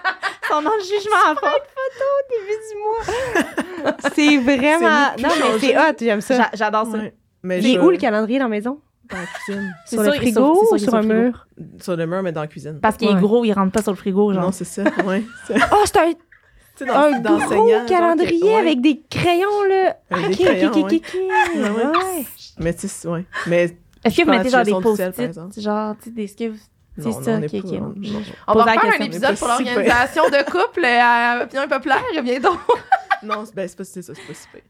Ils 0.43 0.47
sont 0.53 0.61
dans 0.61 0.75
le 0.75 0.83
jugement 0.83 1.31
à 1.31 1.35
fond. 1.35 1.57
C'est 4.15 4.37
vraiment. 4.37 5.11
C'est 5.17 5.23
Non, 5.23 5.29
mais 5.29 5.59
c'est 5.59 5.77
hot, 5.77 5.95
j'aime 5.99 6.21
ça. 6.21 6.35
J'a- 6.37 6.49
J'adore 6.53 6.85
ça. 6.87 6.97
Ouais. 6.97 7.13
Mais 7.43 7.61
je- 7.61 7.79
où 7.79 7.89
le 7.89 7.97
calendrier 7.97 8.39
dans 8.39 8.45
la 8.45 8.49
maison? 8.49 8.79
Dans 9.09 9.17
la 9.17 9.25
cuisine. 9.25 9.73
C'est 9.85 9.95
Sur 9.97 10.03
le 10.05 10.11
frigo 10.13 10.67
ou 10.71 10.77
sur 10.77 10.95
un 10.95 11.01
mur? 11.01 11.47
Sur 11.81 11.95
le 11.97 12.05
mur, 12.05 12.21
mais 12.23 12.31
dans 12.31 12.41
la 12.41 12.47
cuisine. 12.47 12.79
Parce 12.81 12.95
qu'il 12.97 13.09
est 13.09 13.13
Ouais. 13.13 13.19
gros, 13.21 13.43
il 13.43 13.51
rentre 13.53 13.71
pas 13.71 13.81
sur 13.81 13.91
le 13.91 13.97
frigo, 13.97 14.31
genre. 14.33 14.43
Non, 14.43 14.51
c'est 14.51 14.63
ça. 14.65 14.83
Ouais. 15.05 15.23
Oh, 15.71 15.83
c'est 15.85 15.97
un, 15.97 16.11
dans- 16.81 16.93
un 16.93 17.19
d'enseignant, 17.19 17.65
gros 17.65 17.85
calendrier 17.87 18.39
que- 18.39 18.45
ouais. 18.45 18.55
avec 18.55 18.81
des 18.81 19.01
crayons, 19.09 19.63
là. 19.69 19.97
Avec 20.09 20.27
des 20.29 20.33
Ok, 20.33 20.39
crayons, 20.41 20.71
ok, 20.71 20.77
ok, 20.93 21.15
ouais. 21.15 22.25
Mais 22.59 22.73
tu 22.73 22.87
sais, 22.87 23.07
ouais. 23.07 23.25
Mais 23.47 23.77
Est-ce 24.03 24.17
que 24.17 24.23
vous 24.25 24.31
mettez 24.31 24.49
genre 24.49 24.63
des 24.63 24.71
post-it, 24.71 25.19
exemple? 25.19 25.59
genre, 25.59 25.95
tu 25.97 26.05
sais, 26.05 26.11
des 26.11 26.27
ce 26.27 26.35
que 26.35 26.49
vous- 26.49 26.57
C'est 26.95 27.05
non, 27.09 27.23
ça, 27.23 27.31
on 27.31 27.41
est. 27.41 27.63
On 28.47 28.53
va 28.53 28.63
faire 28.73 28.85
un 28.99 29.03
épisode 29.05 29.35
pour 29.35 29.47
l'organisation 29.47 30.23
de 30.25 30.43
couple 30.45 30.85
euh, 30.85 30.99
à 31.01 31.43
Opinion 31.43 31.67
Populaire. 31.67 32.03
Viens 32.23 32.39
donc. 32.39 32.59
Non, 33.23 33.45
c'est 33.45 33.55
ben, 33.55 33.67
c'est 33.67 33.77
pas 33.77 33.83
c'est 33.83 34.01
ça, 34.01 34.13
c'est 34.15 34.27
pas 34.27 34.33
super. 34.33 34.61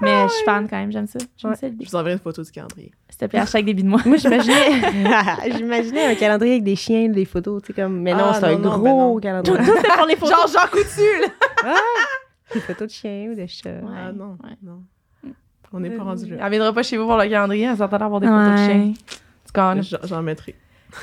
Mais 0.00 0.28
je 0.28 0.32
suis 0.32 0.44
fan 0.44 0.68
quand 0.68 0.76
même, 0.76 0.90
j'aime 0.92 1.06
ça. 1.06 1.18
J'aime 1.36 1.50
Ouais. 1.52 1.56
ça 1.56 1.68
l'idée. 1.68 1.84
Je 1.84 1.90
vous 1.90 1.96
enverrai 1.96 2.14
une 2.14 2.18
photo 2.18 2.42
du 2.42 2.50
calendrier. 2.50 2.92
S'il 3.08 3.18
te 3.18 3.24
plaît, 3.26 3.38
à 3.40 3.46
chaque 3.46 3.64
début 3.64 3.82
de 3.82 3.88
mois. 3.88 4.00
Moi, 4.04 4.16
j'imaginais, 4.16 4.80
j'imaginais 5.56 6.06
un 6.06 6.14
calendrier 6.14 6.54
avec 6.54 6.64
des 6.64 6.76
chiens, 6.76 7.08
des 7.08 7.24
photos, 7.24 7.62
tu 7.62 7.68
sais, 7.68 7.82
comme, 7.82 8.00
mais 8.00 8.12
non, 8.14 8.24
Ah, 8.30 8.34
c'est 8.40 8.46
un 8.46 8.58
non, 8.58 8.78
gros 8.78 9.14
ben 9.14 9.20
calendrier. 9.20 9.58
Tout 9.58 9.72
c'est 9.82 9.96
pour 9.96 10.06
les 10.06 10.16
photos. 10.16 10.52
Genre 10.52 10.62
Jean 10.62 10.68
Coutu, 10.70 11.20
là. 11.64 11.74
Des 12.54 12.60
photos 12.60 12.88
de 12.88 12.92
chiens 12.92 13.28
ou 13.30 13.34
de 13.34 13.46
chats. 13.46 13.70
Ouais, 13.70 13.80
ah 13.96 14.12
non, 14.12 14.36
ouais. 14.44 14.56
non. 14.62 14.82
On 15.72 15.80
n'est 15.80 15.88
pas 15.90 16.02
rendu 16.02 16.26
là. 16.34 16.36
Elle 16.44 16.50
viendra 16.50 16.72
pas 16.74 16.82
chez 16.82 16.98
vous 16.98 17.06
pour 17.06 17.16
le 17.16 17.26
calendrier. 17.28 17.64
Elle 17.64 17.76
s'entend 17.78 17.96
d'avoir 17.98 18.20
des 18.20 18.26
photos 18.26 18.50
de 18.50 18.56
chiens. 18.56 18.92
J'en 20.04 20.22
mettrai. 20.22 20.54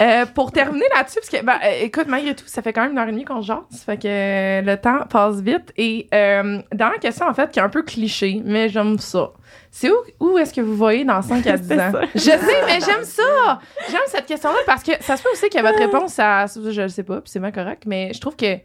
Euh, 0.02 0.26
pour 0.28 0.52
terminer 0.52 0.86
là-dessus, 0.96 1.20
parce 1.20 1.30
que, 1.30 1.44
ben, 1.44 1.58
euh, 1.64 1.84
écoute, 1.84 2.06
malgré 2.08 2.36
tout, 2.36 2.46
ça 2.48 2.62
fait 2.62 2.74
quand 2.74 2.84
même 2.84 2.92
une 2.92 2.98
heure 3.00 3.08
et 3.08 3.12
demie 3.12 3.26
qu'on 3.26 3.42
se 3.42 3.48
jase, 3.48 3.60
fait 3.86 3.98
que 3.98 4.08
euh, 4.08 4.62
le 4.62 4.78
temps 4.78 5.06
passe 5.10 5.42
vite. 5.42 5.74
Et 5.78 6.08
euh, 6.14 6.62
dernière 6.72 7.00
question, 7.00 7.28
en 7.28 7.34
fait, 7.34 7.50
qui 7.52 7.60
est 7.60 7.64
un 7.64 7.70
peu 7.70 7.84
cliché, 7.84 8.42
mais 8.46 8.70
j'aime 8.70 8.98
ça. 9.00 9.32
C'est 9.72 9.90
où, 9.90 9.96
où 10.20 10.38
est-ce 10.38 10.54
que 10.54 10.62
vous 10.62 10.76
voyez 10.76 11.06
dans 11.06 11.22
5 11.22 11.46
à 11.48 11.58
10 11.58 11.72
ans? 11.74 11.92
Je 12.16 12.20
sais, 12.20 12.66
mais 12.66 12.80
j'aime 12.80 13.04
ça! 13.04 13.60
J'aime 13.90 14.00
cette 14.08 14.26
question-là 14.26 14.58
parce 14.66 14.84
que 14.84 14.92
ça 15.02 15.18
se 15.18 15.24
peut 15.24 15.30
aussi 15.34 15.50
que 15.50 15.62
votre 15.62 15.80
réponse, 15.80 16.18
à, 16.20 16.46
je 16.48 16.82
le 16.82 16.88
sais 16.90 17.04
pas, 17.04 17.22
puis 17.22 17.30
c'est 17.32 17.40
bien 17.40 17.52
correct, 17.52 17.84
mais 17.86 18.12
je 18.14 18.20
trouve 18.22 18.36
que 18.36 18.58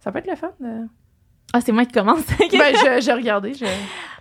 ça 0.00 0.12
peut 0.12 0.18
être 0.18 0.28
le 0.30 0.36
fun. 0.36 0.50
de- 0.60 0.86
Ah, 1.52 1.60
c'est 1.60 1.72
moi 1.72 1.84
qui 1.84 1.92
commence. 1.92 2.20
Ben, 2.38 2.74
je- 2.74 3.00
j'ai 3.00 3.12
regardé, 3.12 3.54
je... 3.54 3.64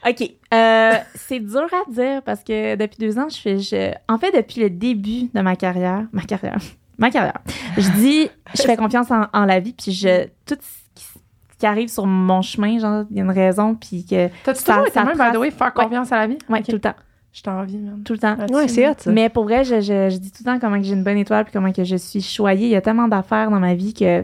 OK. 0.10 0.32
Euh, 0.54 0.94
c'est 1.16 1.40
dur 1.40 1.66
à 1.74 1.92
dire 1.92 2.22
parce 2.24 2.44
que 2.44 2.76
depuis 2.76 2.98
deux 3.00 3.18
ans, 3.18 3.28
je 3.30 3.38
fais. 3.38 3.58
Je... 3.60 3.92
En 4.08 4.18
fait, 4.18 4.32
depuis 4.32 4.62
le 4.62 4.70
début 4.70 5.30
de 5.34 5.42
ma 5.42 5.56
carrière, 5.56 6.06
ma 6.12 6.22
carrière, 6.22 6.58
ma 6.98 7.10
carrière, 7.10 7.40
je 7.78 7.90
dis, 7.98 8.30
je 8.56 8.62
fais 8.62 8.78
confiance 8.78 9.10
en, 9.12 9.26
en 9.34 9.46
la 9.46 9.60
vie, 9.60 9.74
puis 9.74 9.92
je. 9.92 10.26
Tout 10.46 10.56
ce 10.62 10.94
qui, 10.94 11.04
ce 11.06 11.58
qui 11.58 11.66
arrive 11.66 11.90
sur 11.90 12.06
mon 12.06 12.42
chemin, 12.44 12.78
genre, 12.80 13.06
il 13.10 13.18
y 13.18 13.20
a 13.20 13.24
une 13.24 13.32
raison, 13.32 13.74
puis 13.76 14.06
que. 14.06 14.30
T'as-tu 14.44 14.62
Ça- 14.62 14.74
toujours 14.74 14.88
été 14.88 15.00
même, 15.00 15.14
by 15.14 15.18
trace- 15.18 15.34
the 15.34 15.38
way, 15.38 15.52
faire 15.52 15.74
confiance 15.74 16.12
à 16.12 16.18
la 16.20 16.28
vie? 16.28 16.38
Ouais, 16.48 16.60
Ok. 16.60 16.66
tout 16.66 16.72
le 16.74 16.80
temps. 16.82 16.96
Je 17.34 17.42
t'en 17.42 17.60
envie, 17.60 17.78
même. 17.78 18.04
Tout 18.04 18.14
le 18.14 18.20
temps. 18.20 18.38
Ouais, 18.52 18.68
c'est 18.70 18.88
hot, 18.88 18.94
ça. 18.98 19.12
Mais 19.12 19.28
pour 19.30 19.44
vrai, 19.44 19.66
je, 19.66 19.82
je, 19.82 20.10
je 20.10 20.18
dis 20.18 20.32
tout 20.32 20.44
le 20.46 20.54
temps 20.54 20.60
comment 20.60 20.78
que 20.78 20.84
j'ai 20.86 20.94
une 20.94 21.04
bonne 21.04 21.18
étoile, 21.18 21.44
puis 21.44 21.52
comment 21.52 21.72
que 21.74 21.84
je 21.84 21.96
suis 21.98 22.22
choyée. 22.22 22.68
Il 22.68 22.72
y 22.72 22.76
a 22.78 22.82
tellement 22.82 23.08
d'affaires 23.10 23.50
dans 23.52 23.60
ma 23.60 23.74
vie 23.74 23.94
que 23.94 24.24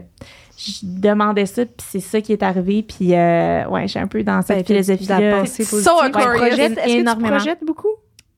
je 0.64 0.80
demandais 0.82 1.46
ça, 1.46 1.64
puis 1.66 1.86
c'est 1.88 2.00
ça 2.00 2.20
qui 2.20 2.32
est 2.32 2.42
arrivé. 2.42 2.82
Puis, 2.82 3.14
euh, 3.14 3.66
ouais, 3.68 3.82
je 3.82 3.88
suis 3.88 3.98
un 3.98 4.06
peu 4.06 4.22
dans 4.22 4.40
cette 4.42 4.56
de 4.68 4.74
la 4.74 4.82
philosophie-là. 4.82 5.46
So 5.46 5.64
projettes- 6.12 6.78
Est-ce 6.78 7.02
que 7.04 7.14
tu 7.18 7.24
projettes 7.24 7.64
beaucoup? 7.64 7.88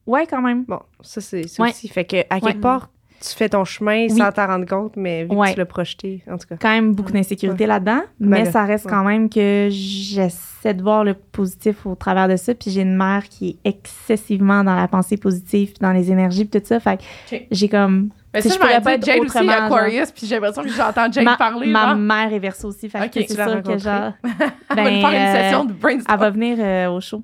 Ouais, 0.06 0.26
quand 0.28 0.42
même. 0.42 0.64
Bon, 0.64 0.80
ça, 1.00 1.20
c'est 1.20 1.46
ça 1.48 1.62
Ouais. 1.62 1.70
aussi. 1.70 1.88
Fait 1.88 2.04
que, 2.04 2.16
à 2.30 2.40
quelque 2.40 2.44
Ouais. 2.46 2.54
part, 2.54 2.90
tu 3.20 3.30
fais 3.30 3.48
ton 3.48 3.64
chemin 3.64 4.02
Oui. 4.02 4.10
sans 4.18 4.30
t'en 4.32 4.46
rendre 4.46 4.66
compte, 4.66 4.96
mais 4.96 5.24
vu 5.24 5.34
Ouais. 5.34 5.48
que 5.48 5.52
tu 5.54 5.58
l'as 5.60 5.64
projeté, 5.66 6.22
en 6.30 6.36
tout 6.36 6.46
cas. 6.46 6.56
quand 6.60 6.68
même 6.68 6.92
beaucoup 6.94 7.12
d'insécurité 7.12 7.64
là-dedans, 7.64 8.02
mais 8.20 8.38
Ben 8.40 8.44
là, 8.44 8.50
ça 8.52 8.64
reste 8.64 8.84
ouais. 8.84 8.90
quand 8.90 9.02
même 9.04 9.30
que 9.30 9.68
j'essaie 9.70 10.74
de 10.74 10.82
voir 10.82 11.04
le 11.04 11.14
positif 11.14 11.86
au 11.86 11.94
travers 11.94 12.28
de 12.28 12.36
ça. 12.36 12.54
Puis 12.54 12.70
j'ai 12.70 12.82
une 12.82 12.96
mère 12.96 13.24
qui 13.30 13.58
est 13.64 13.68
excessivement 13.70 14.62
dans 14.62 14.74
la 14.74 14.88
pensée 14.88 15.16
positive, 15.16 15.68
puis 15.68 15.78
dans 15.80 15.92
les 15.92 16.10
énergies, 16.12 16.44
puis 16.44 16.60
tout 16.60 16.66
ça. 16.66 16.80
Fait 16.80 16.98
que 17.30 17.36
j'ai 17.50 17.68
comme. 17.70 18.10
Mais 18.34 18.42
Tu 18.42 18.48
ça, 18.48 18.54
je 18.54 18.58
pourrais 18.60 18.80
pas 18.80 18.94
être 18.94 19.04
Jade 19.06 19.20
aussi, 19.20 19.38
genre. 19.38 19.50
Aquarius, 19.64 20.10
puis 20.10 20.26
j'ai 20.26 20.34
l'impression 20.34 20.62
que 20.62 20.68
j'entends 20.68 21.10
Jade 21.10 21.24
ma, 21.24 21.36
parler, 21.36 21.66
ma 21.68 21.86
genre. 21.86 21.96
mère 21.96 22.32
est 22.32 22.38
verso 22.40 22.68
aussi. 22.68 22.88
Fait 22.88 22.98
Ok, 22.98 23.10
que 23.12 23.20
tu 23.20 23.26
c'est 23.28 23.34
sûr 23.48 23.62
que 23.62 23.78
genre. 23.78 24.12
On 24.70 24.74
va 24.74 24.90
lui 24.90 25.00
faire 25.00 25.10
une 25.10 25.16
euh, 25.16 25.32
session 25.32 25.64
de 25.64 25.72
brainstorm. 25.72 26.14
Elle 26.14 26.20
va 26.20 26.30
venir 26.30 26.56
euh, 26.60 26.88
au 26.90 27.00
show. 27.00 27.22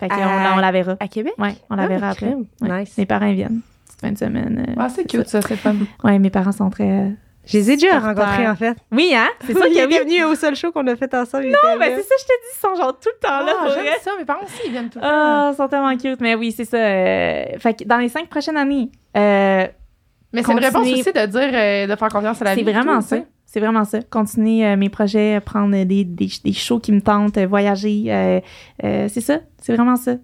Fait 0.00 0.08
qu'on 0.08 0.14
À- 0.16 0.42
la, 0.44 0.54
on 0.54 0.58
la 0.58 0.72
verra. 0.72 0.96
À 0.98 1.08
Québec? 1.08 1.34
Ouais, 1.38 1.54
on 1.70 1.76
la 1.76 1.84
Ah, 1.84 1.86
verra 1.88 2.08
après. 2.10 2.34
Nice. 2.62 2.96
Mes 2.98 3.06
parents 3.06 3.32
viennent. 3.32 3.60
Petite 3.86 4.00
fin 4.00 4.12
de 4.12 4.18
semaine. 4.18 4.66
euh, 4.68 4.74
Ah, 4.78 4.88
c'est 4.88 5.04
cute, 5.06 5.28
ça, 5.28 5.40
c'est 5.42 5.56
fun. 5.56 5.74
Ouais, 6.04 6.18
mes 6.18 6.30
parents 6.30 6.52
sont 6.52 6.68
très. 6.70 6.84
euh, 6.90 7.10
Je 7.46 7.58
les 7.58 7.70
ai 7.70 7.76
déjà 7.76 7.98
rencontrés, 7.98 8.48
en 8.48 8.56
fait. 8.56 8.76
Oui, 8.92 9.12
hein? 9.14 9.28
C'est 9.46 9.54
ça 9.56 9.68
qui 9.68 9.78
est 9.78 9.86
venu 9.86 10.24
au 10.24 10.34
seul 10.34 10.54
show 10.56 10.72
qu'on 10.72 10.86
a 10.86 10.96
fait 10.96 11.12
ensemble. 11.14 11.46
Non, 11.46 11.78
Ben, 11.78 11.92
c'est 11.96 12.02
ça, 12.02 12.14
je 12.18 12.24
te 12.24 12.28
dis, 12.28 12.56
ils 12.56 12.60
sont 12.60 12.74
genre 12.74 12.98
tout 12.98 13.08
le 13.14 13.26
temps 13.28 13.44
là. 13.44 13.52
Ah, 13.60 13.68
j'aime 13.74 13.84
ça. 14.02 14.10
Mes 14.18 14.24
parents 14.24 14.42
aussi, 14.44 14.60
ils 14.66 14.70
viennent 14.72 14.88
tout 14.90 14.98
le 14.98 15.02
temps. 15.04 15.10
Ah, 15.12 15.50
ils 15.52 15.56
sont 15.56 15.68
tellement 15.68 15.96
cute. 15.96 16.20
Mais 16.20 16.34
oui, 16.34 16.52
c'est 16.52 16.64
ça. 16.64 16.76
euh, 16.78 17.44
Fait 17.58 17.74
que 17.78 17.84
dans 17.84 17.98
les 17.98 18.08
cinq 18.08 18.28
prochaines 18.28 18.56
années, 18.56 18.90
euh, 19.16 19.66
Mais 20.36 20.42
c'est 20.42 20.52
une 20.52 20.58
réponse 20.58 20.86
aussi 20.92 21.12
de 21.12 21.26
dire 21.26 21.50
euh, 21.52 21.86
de 21.86 21.96
faire 21.98 22.08
confiance 22.08 22.40
à 22.40 22.44
la 22.44 22.54
vie. 22.54 22.64
c'est 22.64 22.72
vraiment 22.72 23.00
tout, 23.00 23.06
ça. 23.08 23.16
C'est 23.48 23.60
vraiment 23.60 23.84
ça. 23.84 24.00
Continuer 24.10 24.66
euh, 24.66 24.76
mes 24.76 24.88
projets, 24.90 25.40
prendre 25.40 25.70
des, 25.84 26.04
des, 26.04 26.28
des 26.44 26.52
shows 26.52 26.78
qui 26.80 26.92
me 26.92 27.00
tentent, 27.00 27.38
euh, 27.38 27.46
voyager. 27.46 28.04
euh, 28.08 28.40
euh, 28.84 29.08
c'est 29.08 29.20
ça. 29.20 29.38
C'est 29.62 29.74
vraiment 29.74 29.96
ça. 29.96 30.16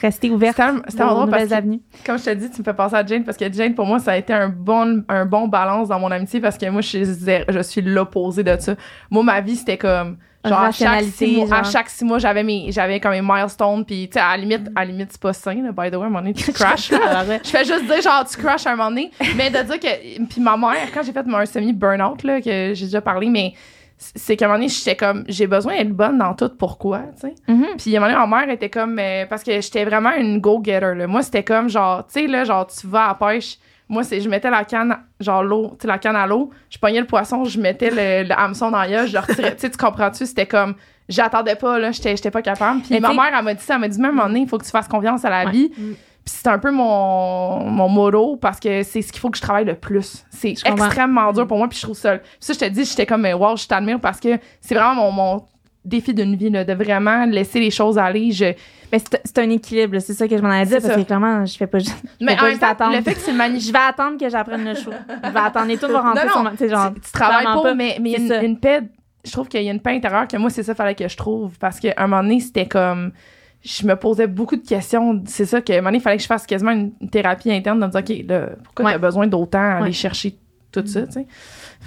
Rester 0.00 0.30
ouverte 0.30 0.56
C'était 0.88 1.02
un- 1.02 1.24
nouvelles 1.26 1.48
que, 1.48 1.54
avenues. 1.54 1.80
comme 2.04 2.18
je 2.18 2.24
te 2.24 2.30
dis, 2.34 2.50
tu 2.50 2.60
me 2.60 2.64
fais 2.64 2.74
penser 2.74 2.94
à 2.96 3.04
Jane 3.04 3.24
parce 3.24 3.36
que 3.36 3.50
Jane, 3.52 3.74
pour 3.74 3.86
moi, 3.86 3.98
ça 3.98 4.12
a 4.12 4.16
été 4.16 4.32
un 4.32 4.48
bon, 4.48 5.02
un 5.08 5.26
bon 5.26 5.48
balance 5.48 5.88
dans 5.88 5.98
mon 5.98 6.10
amitié 6.10 6.40
parce 6.40 6.56
que 6.58 6.68
moi, 6.70 6.80
je 6.80 6.88
suis, 6.88 7.04
je 7.04 7.62
suis 7.62 7.82
l'opposé 7.82 8.42
de 8.44 8.56
ça. 8.58 8.74
Moi, 9.10 9.22
ma 9.22 9.40
vie, 9.40 9.56
c'était 9.56 9.78
comme. 9.78 10.18
Genre, 10.44 10.60
à 10.60 10.70
chaque, 10.70 11.04
six 11.04 11.36
mois, 11.36 11.58
à 11.58 11.62
chaque 11.64 11.90
six 11.90 12.04
mois, 12.04 12.18
j'avais 12.18 12.44
mes, 12.44 12.70
j'avais 12.70 13.00
comme 13.00 13.10
mes 13.10 13.22
milestones, 13.22 13.84
puis, 13.84 14.08
tu 14.08 14.14
sais, 14.14 14.20
à 14.20 14.36
la 14.36 14.36
limite, 14.36 14.68
à 14.76 14.84
la 14.84 14.92
limite, 14.92 15.08
c'est 15.10 15.20
pas 15.20 15.32
sain, 15.32 15.62
là, 15.62 15.72
by 15.72 15.90
the 15.90 15.96
way, 15.96 16.02
à 16.02 16.06
un 16.06 16.10
moment 16.10 16.20
donné, 16.20 16.32
tu 16.32 16.52
crashes. 16.52 16.90
Je 17.44 17.50
fais 17.50 17.64
juste 17.64 17.84
dire, 17.84 18.00
genre, 18.00 18.24
tu 18.24 18.36
crashes 18.36 18.66
à 18.66 18.72
un 18.72 18.76
moment 18.76 18.90
donné. 18.90 19.10
Mais 19.36 19.50
de 19.50 19.62
dire 19.62 19.80
que. 19.80 20.24
Puis 20.26 20.40
ma 20.40 20.56
mère, 20.56 20.92
quand 20.94 21.02
j'ai 21.02 21.12
fait 21.12 21.26
mon 21.26 21.44
semi-burnout, 21.44 22.22
là, 22.22 22.40
que 22.40 22.72
j'ai 22.74 22.84
déjà 22.84 23.00
parlé, 23.00 23.28
mais 23.28 23.54
c'est 23.98 24.36
qu'à 24.36 24.44
un 24.44 24.48
moment 24.48 24.58
donné, 24.60 24.68
j'étais 24.68 24.94
comme, 24.94 25.24
j'ai 25.26 25.46
besoin 25.46 25.76
d'être 25.76 25.92
bonne 25.92 26.18
dans 26.18 26.34
tout, 26.34 26.50
pourquoi, 26.56 27.02
tu 27.20 27.28
sais. 27.28 27.34
Mhm. 27.48 27.66
Puis 27.76 27.96
à 27.96 27.98
un 27.98 28.00
moment 28.00 28.12
donné, 28.12 28.30
ma 28.30 28.38
mère 28.38 28.50
était 28.54 28.70
comme, 28.70 28.98
euh, 28.98 29.26
parce 29.26 29.42
que 29.42 29.60
j'étais 29.60 29.84
vraiment 29.84 30.12
une 30.12 30.38
go-getter, 30.40 30.94
là. 30.94 31.06
Moi, 31.06 31.22
c'était 31.22 31.42
comme, 31.42 31.68
genre, 31.68 32.06
tu 32.06 32.20
sais, 32.20 32.26
là, 32.28 32.44
genre, 32.44 32.66
tu 32.68 32.86
vas 32.86 33.06
à 33.06 33.08
la 33.08 33.14
pêche. 33.14 33.58
Moi, 33.88 34.02
c'est, 34.02 34.20
je 34.20 34.28
mettais 34.28 34.50
la 34.50 34.64
canne, 34.64 34.96
genre, 35.18 35.42
l'eau, 35.42 35.70
tu 35.72 35.82
sais, 35.82 35.88
la 35.88 35.98
canne 35.98 36.16
à 36.16 36.26
l'eau, 36.26 36.50
je 36.68 36.78
pognais 36.78 37.00
le 37.00 37.06
poisson, 37.06 37.44
je 37.44 37.58
mettais 37.58 37.90
le, 37.90 38.28
le 38.28 38.38
hameçon 38.38 38.70
dans 38.70 38.82
l'œil, 38.82 39.08
je 39.08 39.14
le 39.14 39.18
retirais. 39.20 39.54
tu 39.56 39.62
sais, 39.62 39.70
tu 39.70 39.78
comprends-tu? 39.78 40.26
C'était 40.26 40.46
comme, 40.46 40.74
j'attendais 41.08 41.54
pas, 41.56 41.78
là, 41.78 41.90
j'étais, 41.90 42.14
j'étais 42.16 42.30
pas 42.30 42.42
capable. 42.42 42.80
Puis 42.80 42.88
Mais 42.92 43.00
ma 43.00 43.12
mère, 43.14 43.30
elle 43.38 43.44
m'a 43.44 43.54
dit 43.54 43.62
ça, 43.64 43.74
elle 43.74 43.80
m'a 43.80 43.88
dit, 43.88 43.98
même 44.00 44.10
à 44.10 44.12
un 44.12 44.16
moment 44.16 44.28
donné, 44.28 44.40
il 44.40 44.48
faut 44.48 44.58
que 44.58 44.64
tu 44.64 44.70
fasses 44.70 44.88
confiance 44.88 45.24
à 45.24 45.30
la 45.30 45.44
Ouais. 45.46 45.50
vie. 45.52 45.68
Puis 45.70 46.36
c'est 46.36 46.48
un 46.48 46.58
peu 46.58 46.70
mon, 46.70 47.60
mon 47.70 47.88
motto 47.88 48.36
parce 48.36 48.60
que 48.60 48.82
c'est 48.82 49.00
ce 49.00 49.10
qu'il 49.10 49.20
faut 49.20 49.30
que 49.30 49.38
je 49.38 49.42
travaille 49.42 49.64
le 49.64 49.74
plus. 49.74 50.26
C'est 50.28 50.50
extrêmement 50.50 51.32
dur 51.32 51.46
pour 51.46 51.56
moi, 51.56 51.68
puis 51.68 51.78
je 51.78 51.84
trouve 51.84 51.96
ça. 51.96 52.18
Ça, 52.38 52.52
je 52.52 52.58
te 52.58 52.64
dis, 52.66 52.84
j'étais 52.84 53.06
comme, 53.06 53.24
wow, 53.24 53.56
je 53.56 53.66
t'admire 53.66 53.98
parce 53.98 54.20
que 54.20 54.38
c'est 54.60 54.74
vraiment 54.74 54.94
mon, 54.94 55.12
mon 55.12 55.46
défi 55.88 56.14
d'une 56.14 56.36
vie, 56.36 56.50
là, 56.50 56.64
de 56.64 56.72
vraiment 56.72 57.24
laisser 57.26 57.58
les 57.60 57.70
choses 57.70 57.98
aller. 57.98 58.30
Je, 58.32 58.44
Mais 58.92 58.98
c'est 58.98 59.20
c'est 59.24 59.38
un 59.38 59.50
équilibre, 59.50 59.98
c'est 59.98 60.14
ça 60.14 60.28
que 60.28 60.36
je 60.36 60.42
m'en 60.42 60.52
ai 60.52 60.64
dit, 60.64 60.72
parce 60.72 60.84
ça. 60.84 60.94
que 60.94 61.00
clairement, 61.02 61.44
je 61.44 61.56
fais 61.56 61.66
pas 61.66 61.78
juste. 61.78 62.02
mais 62.20 62.34
en 62.40 62.46
juste 62.48 62.60
temps, 62.60 62.68
attendre. 62.68 62.96
le 62.96 63.02
fait 63.02 63.14
que 63.14 63.20
c'est 63.20 63.32
magnifique. 63.32 63.68
Je 63.68 63.72
vais 63.72 63.78
attendre 63.88 64.18
que 64.18 64.28
j'apprenne 64.28 64.64
le 64.64 64.74
show. 64.74 64.90
Je 65.24 65.30
vais 65.30 65.38
attendre 65.40 65.70
et 65.70 65.76
tout 65.78 65.88
va 65.88 66.00
rentrer 66.00 66.26
Non, 66.26 66.44
non, 66.44 66.50
tu 66.56 66.68
genre, 66.68 66.92
tu 66.94 67.12
travailles 67.12 67.44
pas, 67.44 67.62
pas. 67.62 67.74
mais 67.74 67.98
mais 68.00 68.10
il 68.10 68.12
y 68.12 68.14
a 68.14 68.18
C'est 68.18 68.22
une, 68.24 68.28
ça. 68.28 68.42
une 68.44 68.58
paix. 68.60 68.80
je 69.24 69.32
trouve 69.32 69.48
qu'il 69.48 69.62
y 69.62 69.68
a 69.68 69.72
une 69.72 69.80
paix 69.80 69.94
intérieure 69.96 70.26
que 70.28 70.36
moi, 70.36 70.50
c'est 70.50 70.62
ça 70.62 70.74
fallait 70.74 70.94
que 70.94 71.08
je 71.08 71.16
trouve. 71.16 71.58
Parce 71.58 71.80
qu'à 71.80 71.94
un 71.96 72.06
moment 72.06 72.22
donné, 72.22 72.40
c'était 72.40 72.66
comme. 72.66 73.12
Je 73.64 73.84
me 73.86 73.96
posais 73.96 74.28
beaucoup 74.28 74.54
de 74.54 74.64
questions. 74.66 75.20
C'est 75.26 75.44
ça 75.44 75.60
qu'à 75.60 75.74
un 75.74 75.76
moment 75.78 75.88
donné, 75.88 75.98
il 75.98 76.00
fallait 76.00 76.16
que 76.16 76.22
je 76.22 76.28
fasse 76.28 76.46
quasiment 76.46 76.70
une 76.70 76.92
thérapie 77.10 77.50
interne 77.50 77.80
de 77.80 77.86
me 77.86 77.90
dire, 77.90 78.00
OK, 78.00 78.26
là, 78.28 78.50
pourquoi 78.62 78.84
Ouais. 78.84 78.92
t'as 78.92 78.98
besoin 78.98 79.26
d'autant 79.26 79.82
aller 79.82 79.92
chercher 79.92 80.36
tout 80.70 80.86
ça, 80.86 81.02
tu 81.06 81.12
sais? 81.12 81.26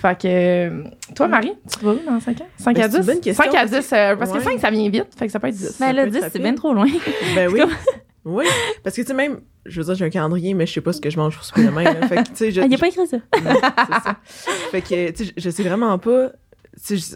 Fait 0.02 0.20
que. 0.20 0.28
euh, 0.28 0.84
Toi, 1.16 1.28
Marie, 1.28 1.54
tu 1.72 1.86
vas 1.86 1.92
où 1.92 2.00
dans 2.06 2.20
5 2.20 2.42
ans? 2.42 2.48
5 2.58 2.76
Ben, 2.76 2.84
à 2.84 2.90
c'est 2.90 2.96
une 2.98 3.02
10? 3.04 3.08
bonne 3.08 3.22
question, 3.22 3.44
5 3.44 3.50
à 3.56 3.60
parce 3.60 3.72
10, 3.72 3.94
euh, 3.94 4.16
parce 4.16 4.32
que 4.32 4.38
Ouais. 4.38 4.44
5, 4.44 4.60
ça 4.60 4.72
vient 4.72 4.90
vite. 4.90 5.08
Fait 5.18 5.26
que 5.28 5.32
ça 5.32 5.40
peut 5.40 5.48
être 5.48 5.56
10. 5.56 5.78
Ben 5.80 5.92
là, 5.94 6.04
peut 6.04 6.16
être 6.16 6.24
10, 6.24 6.30
c'est 6.34 6.40
bien 6.40 6.56
trop 6.56 6.74
loin. 6.74 6.88
Ben 7.36 7.50
oui. 7.54 7.62
oui. 8.26 8.46
Parce 8.84 8.96
que, 8.96 9.02
tu 9.02 9.08
sais, 9.08 9.14
même, 9.14 9.42
je 9.66 9.80
veux 9.80 9.86
dire, 9.86 9.96
j'ai 9.96 10.06
un 10.06 10.10
calendrier, 10.10 10.54
mais 10.54 10.66
je 10.66 10.74
sais 10.74 10.82
pas 10.82 10.92
ce 10.94 11.02
que 11.02 11.10
je 11.10 11.18
mange 11.18 11.36
pour 11.36 11.44
souper 11.46 11.66
demain. 11.66 11.84
là. 11.84 12.08
Fait 12.08 12.16
que, 12.18 12.22
tu 12.30 12.36
sais, 12.36 12.52
je. 12.52 12.62
Ah, 12.62 12.66
il 12.66 12.74
a 12.74 12.78
je- 12.78 12.82
pas 12.82 12.88
écrit 12.88 13.08
ça. 13.08 13.18
Non, 13.44 13.54
c'est 13.62 14.04
ça. 14.04 14.18
Fait 14.72 14.82
que, 14.82 15.12
tu 15.12 15.26
sais, 15.26 15.34
je 15.38 15.42
je 15.44 15.50
sais 15.50 15.64
vraiment 15.64 15.98
pas. 16.00 16.32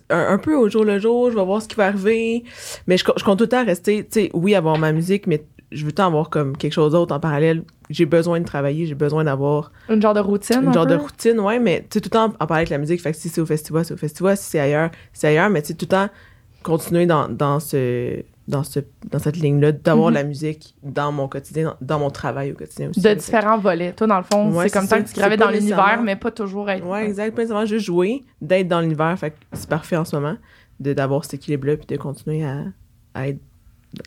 Un, 0.09 0.33
un 0.33 0.37
peu 0.37 0.53
au 0.55 0.67
jour 0.69 0.83
le 0.83 0.99
jour, 0.99 1.31
je 1.31 1.35
vais 1.37 1.45
voir 1.45 1.61
ce 1.61 1.67
qui 1.69 1.75
va 1.75 1.85
arriver. 1.87 2.43
Mais 2.87 2.97
je, 2.97 3.05
je 3.15 3.23
compte 3.23 3.37
tout 3.37 3.45
le 3.45 3.49
temps 3.49 3.63
rester, 3.65 4.03
tu 4.03 4.23
sais, 4.23 4.29
oui, 4.33 4.53
avoir 4.53 4.77
ma 4.77 4.91
musique, 4.91 5.27
mais 5.27 5.45
je 5.71 5.85
veux 5.85 5.91
temps 5.91 6.07
avoir 6.07 6.29
comme 6.29 6.55
quelque 6.57 6.73
chose 6.73 6.91
d'autre 6.93 7.13
en 7.15 7.19
parallèle? 7.19 7.63
J'ai 7.89 8.05
besoin 8.05 8.39
de 8.39 8.45
travailler, 8.45 8.85
j'ai 8.85 8.95
besoin 8.95 9.23
d'avoir 9.23 9.71
Une 9.89 10.01
genre 10.01 10.13
de 10.13 10.19
routine. 10.19 10.61
une 10.63 10.69
un 10.69 10.73
genre 10.73 10.85
de 10.87 10.95
routine, 10.95 11.39
ouais, 11.39 11.59
mais 11.59 11.81
tu 11.81 11.95
sais, 11.95 12.01
tout 12.01 12.07
le 12.07 12.11
temps 12.11 12.25
en 12.39 12.47
parler 12.47 12.61
avec 12.61 12.69
la 12.69 12.77
musique. 12.77 13.01
Fait 13.01 13.11
que 13.11 13.17
si 13.17 13.29
c'est 13.29 13.41
au 13.41 13.45
festival, 13.45 13.85
c'est 13.85 13.93
au 13.93 13.97
festival. 13.97 14.35
Si 14.37 14.43
c'est 14.51 14.59
ailleurs, 14.59 14.89
c'est 15.13 15.27
ailleurs. 15.27 15.49
Mais 15.49 15.61
tu 15.61 15.69
sais, 15.69 15.73
tout 15.75 15.85
le 15.85 15.89
temps 15.89 16.09
continuer 16.63 17.05
dans, 17.05 17.27
dans 17.29 17.59
ce 17.59 18.23
dans 18.47 18.63
ce 18.63 18.79
dans 19.09 19.17
cette 19.19 19.37
ligne-là, 19.37 19.71
d'avoir 19.71 20.09
Mhm. 20.09 20.13
la 20.15 20.23
musique 20.23 20.75
dans 20.83 21.11
mon 21.11 21.27
quotidien, 21.27 21.75
dans, 21.81 21.95
dans 21.95 21.99
mon 21.99 22.09
travail 22.11 22.51
au 22.51 22.55
quotidien 22.55 22.89
aussi. 22.91 23.01
De 23.01 23.07
Fait 23.09 23.15
différents 23.15 23.57
volets. 23.57 23.93
Toi, 23.93 24.05
dans 24.07 24.17
le 24.17 24.23
fond, 24.23 24.51
Ouais, 24.51 24.67
c'est 24.69 24.77
comme 24.79 24.87
ça 24.87 24.99
que 25.01 25.07
tu 25.09 25.15
gravais 25.15 25.35
dans 25.37 25.49
l'univers, 25.49 25.99
mais 26.03 26.15
pas 26.15 26.29
toujours 26.31 26.69
être. 26.69 26.85
Ouais, 26.85 27.05
exact. 27.05 27.33
Pas 27.35 27.41
nécessairement 27.41 27.65
juste 27.65 27.85
jouer, 27.85 28.23
d'être 28.41 28.67
dans 28.67 28.81
l'univers. 28.81 29.17
Fait 29.17 29.31
que 29.31 29.35
c'est 29.53 29.67
parfait 29.69 29.97
en 29.97 30.05
ce 30.05 30.15
moment 30.15 30.35
d'avoir 30.79 31.23
cet 31.23 31.35
équilibre-là 31.35 31.77
puis 31.77 31.87
de 31.87 31.97
continuer 31.97 32.43
à, 32.45 32.63
à 33.15 33.29
être. 33.29 33.39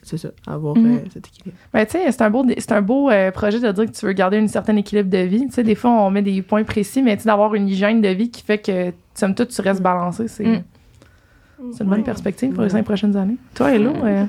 C'est 0.02 0.18
ça, 0.18 0.28
avoir 0.46 0.76
Mhm. 0.76 0.86
euh, 0.86 0.98
cet 1.12 1.26
équilibre. 1.28 1.56
Ben, 1.72 1.84
tu 1.86 1.92
sais, 1.92 2.10
c'est 2.12 2.22
un 2.22 2.30
beau, 2.30 2.44
c'est 2.56 2.72
un 2.72 2.82
beau 2.82 3.10
euh, 3.10 3.30
projet 3.30 3.60
de 3.60 3.70
dire 3.72 3.86
que 3.86 3.90
tu 3.90 4.06
veux 4.06 4.12
garder 4.12 4.38
un 4.38 4.46
certain 4.48 4.76
équilibre 4.76 5.10
de 5.10 5.18
vie. 5.18 5.46
Tu 5.46 5.52
sais, 5.52 5.62
des 5.62 5.74
fois, 5.74 5.90
on 5.90 6.10
met 6.10 6.22
des 6.22 6.42
points 6.42 6.64
précis, 6.64 7.02
mais 7.02 7.16
tu 7.16 7.22
sais, 7.24 7.28
d'avoir 7.28 7.54
une 7.54 7.68
hygiène 7.68 8.00
de 8.00 8.08
vie 8.08 8.30
qui 8.30 8.42
fait 8.42 8.58
que, 8.58 8.92
somme 9.14 9.34
toute, 9.34 9.48
tu 9.48 9.60
restes 9.60 9.82
balancé, 9.82 10.28
c'est 10.28 10.44
Mm. 10.44 10.62
c'est 11.72 11.84
une 11.84 11.90
bonne 11.90 12.04
perspective 12.04 12.52
pour 12.52 12.62
les 12.64 12.70
cinq 12.70 12.84
prochaines 12.84 13.16
années. 13.16 13.36
Toi, 13.54 13.72
Hello, 13.74 13.92
euh, 14.04 14.24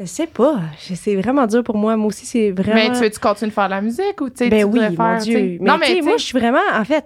Je 0.00 0.04
sais 0.04 0.26
pas. 0.26 0.60
C'est 0.78 1.16
vraiment 1.16 1.46
dur 1.46 1.64
pour 1.64 1.76
moi. 1.76 1.96
Moi 1.96 2.08
aussi, 2.08 2.26
c'est 2.26 2.50
vraiment. 2.50 2.74
mais 2.74 2.92
tu 2.92 3.00
veux-tu 3.00 3.18
continuer 3.18 3.48
de 3.50 3.54
faire 3.54 3.64
de 3.66 3.70
la 3.70 3.80
musique 3.80 4.20
ou 4.20 4.28
tu 4.28 4.36
sais, 4.36 4.50
Ben 4.50 4.60
tu 4.70 4.78
oui, 4.78 4.80
mon 4.90 4.96
faire, 4.96 5.18
Dieu. 5.22 5.38
Mais 5.38 5.58
non, 5.60 5.78
mais 5.78 6.00
moi, 6.02 6.16
je 6.18 6.22
suis 6.24 6.38
vraiment, 6.38 6.58
en 6.74 6.84
fait, 6.84 7.04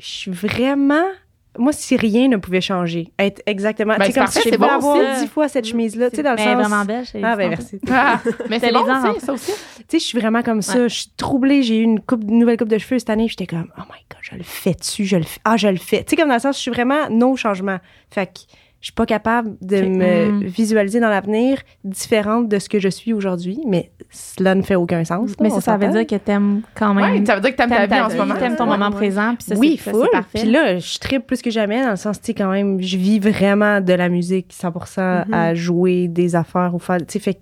je 0.00 0.04
suis 0.04 0.30
vraiment. 0.32 1.04
Moi, 1.56 1.72
si 1.72 1.96
rien 1.96 2.28
ne 2.28 2.36
pouvait 2.36 2.60
changer, 2.60 3.12
être 3.18 3.42
exactement. 3.46 3.96
Ben, 3.96 4.06
c'est 4.06 4.12
comme 4.12 4.24
parfait, 4.24 4.40
si 4.40 4.48
je 4.48 4.50
c'est 4.50 4.56
pouvais 4.58 4.68
bon 4.68 4.74
avoir 4.74 4.96
aussi. 4.96 5.20
dix 5.20 5.28
fois 5.28 5.48
cette 5.48 5.66
chemise-là, 5.66 6.10
tu 6.10 6.16
sais, 6.16 6.22
dans 6.22 6.30
le 6.32 6.36
Mais 6.36 6.44
sens. 6.44 6.54
vraiment 6.54 6.84
belle. 6.84 7.04
Ah, 7.22 7.36
ben 7.36 7.48
merci. 7.50 7.80
Ah, 7.90 8.20
mais 8.50 8.58
c'est 8.58 8.66
les 8.66 8.72
bon 8.72 8.82
aussi, 9.10 9.20
ça 9.24 9.32
aussi. 9.32 9.52
Tu 9.52 9.84
sais, 9.88 9.98
je 9.98 10.04
suis 10.04 10.18
vraiment 10.18 10.42
comme 10.42 10.62
ça. 10.62 10.78
Ouais. 10.78 10.88
Je 10.88 10.94
suis 10.94 11.10
troublée. 11.16 11.62
J'ai 11.62 11.78
eu 11.78 11.82
une, 11.82 12.00
coupe, 12.00 12.22
une 12.24 12.38
nouvelle 12.40 12.56
coupe 12.56 12.68
de 12.68 12.78
cheveux 12.78 12.98
cette 12.98 13.10
année. 13.10 13.28
J'étais 13.28 13.46
comme, 13.46 13.68
oh 13.78 13.82
my 13.82 14.00
God, 14.10 14.18
je 14.22 14.34
le 14.36 14.42
fais 14.42 14.72
dessus. 14.74 15.04
Je 15.04 15.16
le 15.16 15.22
fais. 15.22 15.40
Ah, 15.44 15.56
je 15.56 15.68
le 15.68 15.76
fais. 15.76 16.02
Tu 16.04 16.10
sais, 16.10 16.16
comme 16.16 16.28
dans 16.28 16.34
le 16.34 16.40
sens, 16.40 16.56
je 16.56 16.62
suis 16.62 16.70
vraiment 16.72 17.08
no 17.10 17.36
changement. 17.36 17.78
Fait 18.10 18.26
que 18.26 18.40
je 18.84 18.88
suis 18.88 18.92
pas 18.92 19.06
capable 19.06 19.56
de 19.62 19.80
me 19.80 20.26
Mm. 20.30 20.44
visualiser 20.44 21.00
dans 21.00 21.08
l'avenir 21.08 21.58
différente 21.84 22.50
de 22.50 22.58
ce 22.58 22.68
que 22.68 22.78
je 22.78 22.90
suis 22.90 23.14
aujourd'hui. 23.14 23.58
Mais 23.66 23.90
cela 24.10 24.54
ne 24.54 24.60
fait 24.60 24.74
aucun 24.74 25.02
sens. 25.04 25.30
Mais 25.40 25.48
ça, 25.48 25.62
ça 25.62 25.76
veut 25.78 25.88
dire 25.88 26.06
que 26.06 26.16
t'aimes 26.16 26.60
quand 26.74 26.94
Ouais, 26.94 27.12
même. 27.12 27.24
ça 27.24 27.34
veut 27.34 27.40
dire 27.40 27.52
que 27.52 27.56
t'aimes 27.56 27.70
ta 27.70 27.86
vie 27.86 28.00
en 28.00 28.10
ce 28.10 28.16
moment. 28.18 28.34
t'aimes 28.38 28.56
ton 28.56 28.64
Ouais, 28.64 28.76
moment 28.76 28.90
ouais. 28.90 28.96
présent, 28.96 29.34
puis 29.36 29.46
ça, 29.48 29.54
oui, 29.56 29.78
full. 29.78 30.06
Puis 30.34 30.44
là, 30.44 30.78
je 30.78 30.98
tripe 30.98 31.26
plus 31.26 31.40
que 31.40 31.50
jamais 31.50 31.82
dans 31.82 31.92
le 31.92 31.96
sens, 31.96 32.20
tu 32.20 32.26
sais, 32.26 32.34
quand 32.34 32.50
même, 32.50 32.78
je 32.82 32.98
vis 32.98 33.20
vraiment 33.20 33.80
de 33.80 33.94
la 33.94 34.10
musique 34.10 34.52
100% 34.52 35.24
à 35.32 35.54
jouer 35.54 36.06
des 36.08 36.36
affaires 36.36 36.74
ou 36.74 36.78
faire, 36.78 36.98
tu 36.98 37.04
sais, 37.08 37.18
fait, 37.20 37.40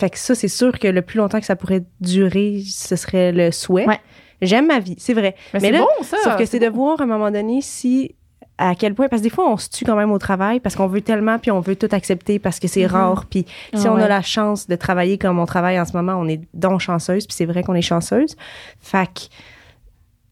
fait 0.00 0.10
que 0.10 0.18
ça, 0.18 0.34
c'est 0.34 0.48
sûr 0.48 0.76
que 0.76 0.88
le 0.88 1.02
plus 1.02 1.18
longtemps 1.18 1.38
que 1.38 1.46
ça 1.46 1.54
pourrait 1.54 1.84
durer, 2.00 2.62
ce 2.66 2.96
serait 2.96 3.30
le 3.30 3.52
souhait. 3.52 3.86
Ouais. 3.86 4.00
J'aime 4.42 4.66
ma 4.66 4.80
vie, 4.80 4.96
c'est 4.98 5.14
vrai. 5.14 5.36
Mais, 5.54 5.60
Mais 5.60 5.66
c'est 5.68 5.72
là, 5.72 5.78
bon, 5.80 6.02
ça. 6.04 6.16
Sauf 6.24 6.36
que 6.36 6.44
c'est 6.46 6.58
de 6.58 6.66
voir 6.68 7.00
à 7.00 7.04
un 7.04 7.06
moment 7.06 7.30
donné 7.30 7.60
si 7.62 8.16
à 8.58 8.74
quel 8.76 8.94
point 8.94 9.08
parce 9.08 9.20
que 9.20 9.24
des 9.24 9.30
fois 9.34 9.50
on 9.50 9.56
se 9.56 9.68
tue 9.68 9.84
quand 9.84 9.96
même 9.96 10.12
au 10.12 10.18
travail 10.18 10.60
parce 10.60 10.76
qu'on 10.76 10.86
veut 10.86 11.00
tellement 11.00 11.38
puis 11.40 11.50
on 11.50 11.58
veut 11.60 11.74
tout 11.76 11.88
accepter 11.90 12.38
parce 12.38 12.60
que 12.60 12.68
c'est 12.68 12.86
rare 12.86 13.26
puis 13.28 13.44
si 13.74 13.86
Ah 13.88 13.92
on 13.92 13.96
a 13.96 14.06
la 14.06 14.22
chance 14.22 14.68
de 14.68 14.76
travailler 14.76 15.18
comme 15.18 15.40
on 15.40 15.46
travaille 15.46 15.78
en 15.80 15.84
ce 15.84 15.96
moment 15.96 16.14
on 16.14 16.28
est 16.28 16.40
donc 16.54 16.80
chanceuse 16.80 17.26
puis 17.26 17.34
c'est 17.34 17.46
vrai 17.46 17.64
qu'on 17.64 17.74
est 17.74 17.82
chanceuse. 17.82 18.36
Fait 18.80 19.06
que 19.06 19.22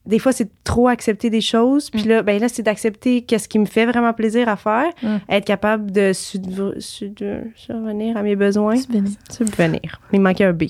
des 0.06 0.18
fois 0.20 0.30
c'est 0.32 0.50
trop 0.64 0.86
accepter 0.88 1.30
des 1.30 1.40
choses 1.40 1.90
puis 1.90 2.02
là 2.04 2.22
ben 2.22 2.40
là 2.40 2.48
c'est 2.48 2.62
d'accepter 2.62 3.22
qu'est-ce 3.22 3.48
qui 3.48 3.58
me 3.58 3.66
fait 3.66 3.86
vraiment 3.86 4.12
plaisir 4.12 4.48
à 4.48 4.56
faire 4.56 4.86
Mm. 5.02 5.16
être 5.28 5.44
capable 5.44 5.90
de 5.90 6.12
survenir 6.12 8.16
à 8.16 8.22
mes 8.22 8.36
besoins 8.36 8.76
Subvenir. 8.76 9.12
subvenir. 9.30 10.00
Il 10.12 10.20
manquait 10.20 10.44
un 10.44 10.52
B 10.52 10.64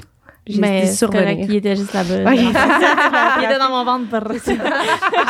j'ai 0.47 0.86
survenir 0.86 1.47
il 1.48 1.56
était 1.56 1.77
juste 1.77 1.93
là-bas. 1.93 2.35
Il 2.35 3.44
était 3.44 3.59
dans 3.59 3.70
mon 3.70 3.85
ventre. 3.85 4.09
par- 4.09 4.23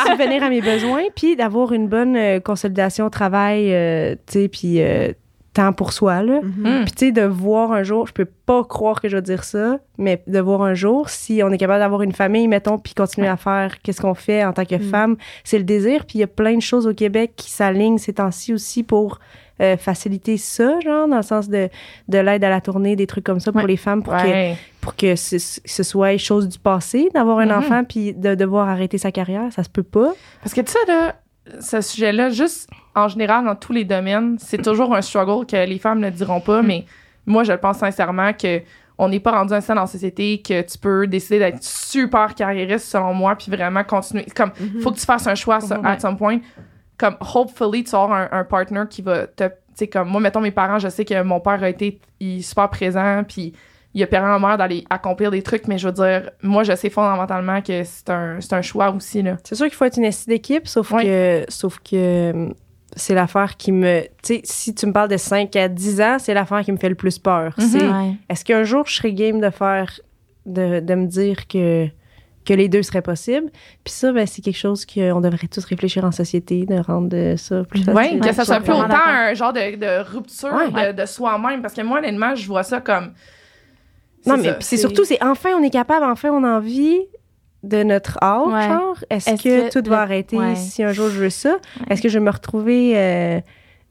subvenir 0.06 0.42
à 0.42 0.48
mes 0.48 0.60
besoins, 0.60 1.04
puis 1.14 1.36
d'avoir 1.36 1.72
une 1.72 1.88
bonne 1.88 2.16
euh, 2.16 2.40
consolidation 2.40 3.06
au 3.06 3.10
travail, 3.10 3.72
euh, 3.72 4.14
tu 4.26 4.32
sais, 4.32 4.48
puis 4.48 4.80
euh, 4.80 5.12
temps 5.52 5.72
pour 5.72 5.92
soi, 5.92 6.22
là. 6.22 6.40
Mhm. 6.42 6.80
Mm. 6.80 6.84
Puis 6.84 6.92
tu 6.92 7.06
sais, 7.06 7.12
de 7.12 7.22
voir 7.22 7.72
un 7.72 7.82
jour, 7.82 8.06
je 8.06 8.12
peux 8.12 8.24
pas 8.24 8.64
croire 8.64 9.00
que 9.00 9.08
je 9.08 9.16
vais 9.16 9.22
dire 9.22 9.44
ça, 9.44 9.78
mais 9.98 10.22
de 10.26 10.40
voir 10.40 10.62
un 10.62 10.74
jour, 10.74 11.08
si 11.10 11.42
on 11.44 11.50
est 11.50 11.58
capable 11.58 11.80
d'avoir 11.80 12.02
une 12.02 12.12
famille, 12.12 12.48
mettons, 12.48 12.78
puis 12.78 12.94
continuer 12.94 13.28
à 13.28 13.36
faire 13.36 13.80
qu'est-ce 13.82 14.00
qu'on 14.00 14.14
fait 14.14 14.44
en 14.44 14.52
tant 14.52 14.64
que 14.64 14.78
femme, 14.78 15.16
c'est 15.44 15.58
le 15.58 15.64
désir. 15.64 16.06
Puis 16.06 16.18
il 16.18 16.20
y 16.20 16.24
a 16.24 16.28
plein 16.28 16.56
de 16.56 16.62
choses 16.62 16.86
au 16.86 16.94
Québec 16.94 17.32
qui 17.36 17.50
s'alignent 17.50 17.98
ces 17.98 18.14
temps-ci 18.14 18.54
aussi 18.54 18.82
pour 18.82 19.18
euh, 19.62 19.76
faciliter 19.76 20.36
ça, 20.36 20.80
genre, 20.80 21.06
dans 21.08 21.16
le 21.16 21.22
sens 21.22 21.48
de, 21.48 21.68
de 22.08 22.18
l'aide 22.18 22.42
à 22.44 22.50
la 22.50 22.60
tournée, 22.60 22.96
des 22.96 23.06
trucs 23.06 23.24
comme 23.24 23.40
ça 23.40 23.52
pour 23.52 23.62
Ouais. 23.62 23.68
les 23.68 23.76
femmes, 23.76 24.02
pour 24.02 24.14
que 24.14 24.52
pour 24.80 24.96
que 24.96 25.14
ce, 25.14 25.36
ce 25.38 25.82
soit 25.84 26.16
chose 26.18 26.48
du 26.48 26.58
passé 26.58 27.08
d'avoir 27.14 27.38
un 27.38 27.46
Mhm. 27.46 27.52
enfant 27.58 27.84
puis 27.84 28.12
de 28.14 28.34
devoir 28.34 28.68
arrêter 28.68 28.98
sa 28.98 29.12
carrière, 29.12 29.52
ça 29.52 29.62
se 29.62 29.68
peut 29.70 29.84
pas. 29.84 30.12
Parce 30.42 30.52
que 30.54 30.60
tu 30.60 30.72
sais, 30.72 30.78
là, 30.88 31.14
ce 31.60 31.80
sujet-là, 31.80 32.30
juste 32.30 32.68
en 32.96 33.06
général, 33.08 33.44
dans 33.44 33.54
tous 33.54 33.72
les 33.72 33.84
domaines, 33.84 34.36
c'est 34.40 34.60
toujours 34.62 34.94
un 34.94 35.00
struggle 35.02 35.46
que 35.46 35.64
les 35.66 35.78
femmes 35.78 36.00
ne 36.00 36.10
diront 36.10 36.40
pas, 36.40 36.62
mais 36.62 36.84
moi, 37.26 37.44
je 37.44 37.52
le 37.52 37.58
pense 37.58 37.78
sincèrement 37.78 38.32
que 38.32 38.60
on 38.98 39.08
n'est 39.08 39.20
pas 39.20 39.32
rendu 39.32 39.52
à 39.52 39.56
un 39.56 39.60
stade 39.60 39.76
dans 39.76 39.82
la 39.82 39.86
société 39.88 40.42
que 40.42 40.60
tu 40.62 40.78
peux 40.78 41.06
décider 41.06 41.38
d'être 41.38 41.62
super 41.62 42.34
carriériste, 42.34 42.86
selon 42.86 43.14
moi, 43.14 43.34
puis 43.36 43.50
vraiment 43.50 43.82
continuer. 43.84 44.26
Comme, 44.36 44.50
faut 44.82 44.90
que 44.92 44.98
tu 44.98 45.06
fasses 45.06 45.26
un 45.26 45.34
choix 45.34 45.60
ça, 45.60 45.78
Mhm. 45.78 45.86
à 45.86 45.98
some 45.98 46.16
point. 46.16 46.38
Comme, 46.98 47.16
hopefully, 47.34 47.84
tu 47.84 47.90
vas 47.90 48.02
avoir 48.02 48.20
un, 48.32 48.38
un 48.38 48.44
partner 48.44 48.82
qui 48.88 49.02
va 49.02 49.26
te. 49.26 49.44
Tu 49.44 49.50
sais, 49.74 49.86
comme, 49.88 50.08
moi, 50.08 50.20
mettons, 50.20 50.40
mes 50.40 50.50
parents, 50.50 50.78
je 50.78 50.88
sais 50.88 51.04
que 51.04 51.22
mon 51.22 51.40
père 51.40 51.62
a 51.62 51.68
été 51.68 51.98
il 52.20 52.38
est 52.38 52.42
super 52.42 52.68
présent, 52.68 53.22
puis 53.26 53.54
il 53.94 54.02
a 54.02 54.06
permis 54.06 54.28
à 54.28 54.38
ma 54.38 54.48
mère 54.48 54.58
d'aller 54.58 54.84
accomplir 54.90 55.30
des 55.30 55.42
trucs, 55.42 55.66
mais 55.68 55.78
je 55.78 55.88
veux 55.88 55.92
dire, 55.92 56.30
moi, 56.42 56.62
je 56.62 56.74
sais 56.76 56.90
fondamentalement 56.90 57.60
que 57.62 57.82
c'est 57.84 58.08
un, 58.10 58.40
c'est 58.40 58.52
un 58.54 58.62
choix 58.62 58.90
aussi, 58.90 59.22
là. 59.22 59.36
C'est 59.44 59.54
sûr 59.54 59.66
qu'il 59.66 59.74
faut 59.74 59.84
être 59.84 59.96
une 59.96 60.04
esti 60.04 60.28
d'équipe, 60.28 60.66
sauf 60.68 60.92
que 61.02 61.44
sauf 61.48 61.78
que 61.80 62.30
hum, 62.32 62.54
c'est 62.94 63.14
l'affaire 63.14 63.56
qui 63.56 63.72
me 63.72 64.02
tu 64.22 64.34
sais 64.36 64.40
si 64.44 64.74
tu 64.74 64.86
me 64.86 64.92
parles 64.92 65.08
de 65.08 65.16
5 65.16 65.56
à 65.56 65.68
10 65.68 66.00
ans, 66.02 66.16
c'est 66.18 66.34
l'affaire 66.34 66.60
qui 66.62 66.72
me 66.72 66.76
fait 66.76 66.90
le 66.90 66.94
plus 66.94 67.18
peur. 67.18 67.54
Mhm. 67.58 67.64
C'est 67.66 67.88
Ouais. 67.88 68.12
est-ce 68.28 68.44
qu'un 68.44 68.64
jour 68.64 68.84
je 68.86 68.94
serais 68.94 69.14
game 69.14 69.40
de 69.40 69.48
faire 69.50 69.98
de, 70.44 70.80
de 70.80 70.94
me 70.94 71.06
dire 71.06 71.46
que 71.48 71.88
que 72.44 72.54
les 72.54 72.68
deux 72.68 72.82
seraient 72.82 73.02
possibles. 73.02 73.50
Puis 73.84 73.92
ça, 73.92 74.12
ben, 74.12 74.26
c'est 74.26 74.42
quelque 74.42 74.58
chose 74.58 74.84
qu'on 74.86 75.20
devrait 75.20 75.46
tous 75.48 75.64
réfléchir 75.64 76.04
en 76.04 76.10
société, 76.12 76.66
de 76.66 76.76
rendre 76.76 77.36
ça 77.36 77.62
plus 77.64 77.82
facile. 77.84 78.14
Oui, 78.14 78.20
que 78.20 78.32
ça 78.34 78.44
soit 78.44 78.60
plus 78.60 78.72
autant 78.72 78.96
un 79.06 79.34
genre 79.34 79.52
de, 79.52 79.76
de 79.76 80.02
rupture 80.02 80.52
Ouais. 80.52 80.92
de, 80.92 81.00
de 81.00 81.06
soi-même. 81.06 81.62
Parce 81.62 81.74
que 81.74 81.82
moi, 81.82 81.98
honnêtement, 81.98 82.34
je 82.34 82.46
vois 82.46 82.62
ça 82.64 82.80
comme. 82.80 83.12
Non, 84.26 84.36
mais 84.36 84.54
c'est 84.60 84.76
surtout, 84.76 85.04
c'est 85.04 85.22
enfin 85.22 85.50
on 85.58 85.62
est 85.62 85.70
capable, 85.70 86.04
enfin 86.04 86.30
on 86.30 86.44
a 86.44 86.50
envie 86.56 87.00
de 87.64 87.82
notre 87.82 88.18
art, 88.20 88.46
Ouais. 88.46 88.62
genre. 88.68 88.96
Est-ce 89.10 89.42
que, 89.42 89.68
que 89.68 89.72
tout 89.80 89.88
va 89.90 89.96
le- 89.96 90.02
arrêter 90.02 90.36
ouais. 90.36 90.54
si 90.56 90.82
un 90.84 90.92
jour 90.92 91.08
je 91.10 91.18
veux 91.18 91.30
ça? 91.30 91.58
Est-ce 91.90 92.00
que 92.02 92.08
je 92.08 92.18
vais 92.18 92.24
me 92.24 92.30
retrouver 92.30 92.92
euh, 92.96 93.40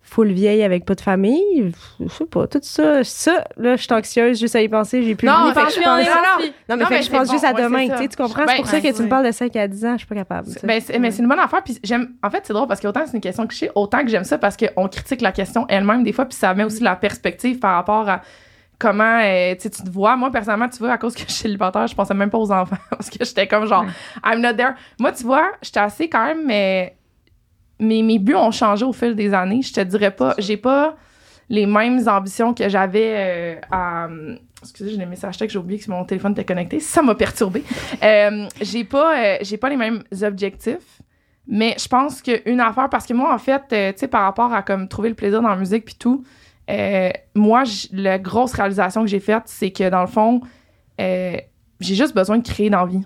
full 0.02 0.32
vieille 0.32 0.64
avec 0.64 0.86
pas 0.86 0.96
de 0.96 1.02
famille? 1.02 1.72
Je 2.00 2.08
sais 2.08 2.26
pas, 2.26 2.48
tout 2.48 2.60
ça. 2.62 3.04
Ça, 3.04 3.46
là, 3.58 3.76
je 3.76 3.84
suis 3.84 3.94
anxieuse 3.94 4.40
juste 4.40 4.56
à 4.56 4.62
y 4.62 4.68
penser. 4.68 5.04
J'ai 5.04 5.16
plus 5.16 5.28
Non, 5.28 5.54
mais 5.56 5.62
je 5.70 5.76
je 5.76 5.82
pense... 5.82 6.06
erreur. 6.06 6.18
Non, 6.40 6.46
mais, 6.68 6.76
Non, 6.76 6.86
fait 6.86 6.94
mais 6.94 7.00
que 7.00 7.06
je 7.06 7.12
pense 7.12 7.28
bon, 7.28 7.34
juste 7.34 7.46
à 7.46 7.54
ouais, 7.54 7.64
demain. 7.64 7.88
Tu 7.88 7.98
sais, 7.98 8.08
tu 8.08 8.18
comprends? 8.18 8.46
Ben, 8.46 8.52
c'est 8.52 8.58
pour 8.58 8.68
ça 8.68 8.80
que 8.80 8.88
ouais, 8.88 8.94
tu 8.94 9.02
me 9.04 9.08
parles 9.08 9.26
de 9.26 9.32
5 9.32 9.56
à 9.56 9.68
10 9.68 9.86
ans. 9.86 9.94
Je 9.94 9.98
suis 10.00 10.08
pas 10.08 10.16
capable. 10.16 10.50
Ben, 10.64 10.82
mais 11.00 11.12
c'est 11.12 11.22
une 11.22 11.30
bonne 11.30 11.40
affaire. 11.40 11.64
Puis 11.64 11.78
j'aime. 11.84 12.14
En 12.24 12.30
fait, 12.30 12.42
c'est 12.44 12.54
drôle 12.54 12.68
parce 12.68 12.80
que 12.80 12.88
autant 12.88 13.02
c'est 13.06 13.14
une 13.14 13.22
question 13.22 13.48
que 13.48 13.54
je 13.54 13.60
sais, 13.60 13.72
autant 13.76 14.04
que 14.04 14.10
j'aime 14.10 14.24
ça 14.24 14.38
parce 14.38 14.58
qu'on 14.58 14.88
critique 14.88 15.22
la 15.22 15.32
question 15.32 15.66
elle-même 15.70 16.04
des 16.04 16.14
fois, 16.14 16.26
puis 16.26 16.38
ça 16.38 16.54
met 16.54 16.64
aussi 16.64 16.84
la 16.84 16.96
perspective 16.96 17.60
par 17.60 17.76
rapport 17.76 18.10
à 18.10 18.22
comment 18.82 19.20
euh, 19.24 19.56
tu 19.60 19.70
te 19.70 19.90
vois. 19.90 20.16
Moi, 20.18 20.32
personnellement, 20.32 20.68
tu 20.68 20.80
vois, 20.80 20.94
à 20.94 20.98
cause 20.98 21.14
que 21.14 21.22
je 21.22 21.26
suis 21.32 21.44
célibataire, 21.44 21.88
je 21.88 21.96
pensais 21.96 22.14
même 22.14 22.30
pas 22.30 22.40
aux 22.40 22.52
enfants 22.52 22.78
parce 22.90 23.10
que 23.10 23.24
j'étais 23.24 23.48
comme 23.48 23.66
genre, 23.66 23.86
I'm 24.26 24.42
not 24.42 24.54
there. 24.54 24.74
Moi, 25.00 25.12
tu 25.12 25.24
vois, 25.24 25.52
j'étais 25.62 25.80
assez 25.80 26.10
quand 26.10 26.26
même, 26.26 26.46
mais 26.46 26.96
mes, 27.82 28.04
mes 28.04 28.20
buts 28.20 28.36
ont 28.36 28.52
changé 28.52 28.86
au 28.86 28.94
fil 28.94 29.16
des 29.16 29.34
années. 29.34 29.62
Je 29.62 29.74
te 29.74 29.82
dirais 29.82 30.12
pas, 30.12 30.36
j'ai 30.38 30.56
pas 30.56 30.96
les 31.50 31.66
mêmes 31.66 32.08
ambitions 32.08 32.54
que 32.54 32.70
j'avais 32.70 33.14
euh, 33.18 33.56
à. 33.72 34.08
Excusez, 34.62 34.92
j'ai 34.92 34.98
des 34.98 35.08
messages 35.08 35.38
textes, 35.38 35.54
j'ai 35.54 35.60
oublié 35.60 35.80
que 35.80 35.90
mon 35.90 36.06
téléphone 36.06 36.32
était 36.34 36.46
connecté. 36.46 36.80
Ça 36.80 37.02
m'a 37.02 37.16
perturbé. 37.16 37.64
Euh, 38.04 38.48
j'ai 38.62 38.84
pas, 38.84 39.18
euh, 39.18 39.38
j'ai 39.42 39.58
pas 39.58 39.70
les 39.70 39.76
mêmes 39.76 40.04
objectifs. 40.22 41.02
Mais 41.48 41.76
je 41.78 41.88
pense 41.88 42.22
qu'une 42.22 42.60
affaire, 42.60 42.88
parce 42.90 43.06
que 43.06 43.14
moi, 43.14 43.34
en 43.34 43.38
fait, 43.38 43.64
tu 43.70 44.00
sais, 44.00 44.08
par 44.08 44.24
rapport 44.24 44.54
à 44.54 44.62
comme 44.62 44.88
trouver 44.88 45.10
le 45.10 45.16
plaisir 45.16 45.42
dans 45.42 45.50
la 45.50 45.56
musique 45.56 45.86
puis 45.86 45.96
tout, 45.96 46.24
moi, 47.36 47.64
la 47.92 48.18
grosse 48.20 48.54
réalisation 48.54 49.02
que 49.02 49.08
j'ai 49.08 49.20
faite, 49.20 49.44
c'est 49.46 49.72
que 49.72 49.90
dans 49.90 50.02
le 50.02 50.08
fond, 50.08 50.42
j'ai 50.98 51.96
juste 51.96 52.16
besoin 52.16 52.38
de 52.38 52.48
créer 52.48 52.70
dans 52.70 52.82
la 52.82 52.86
vie. 52.86 53.02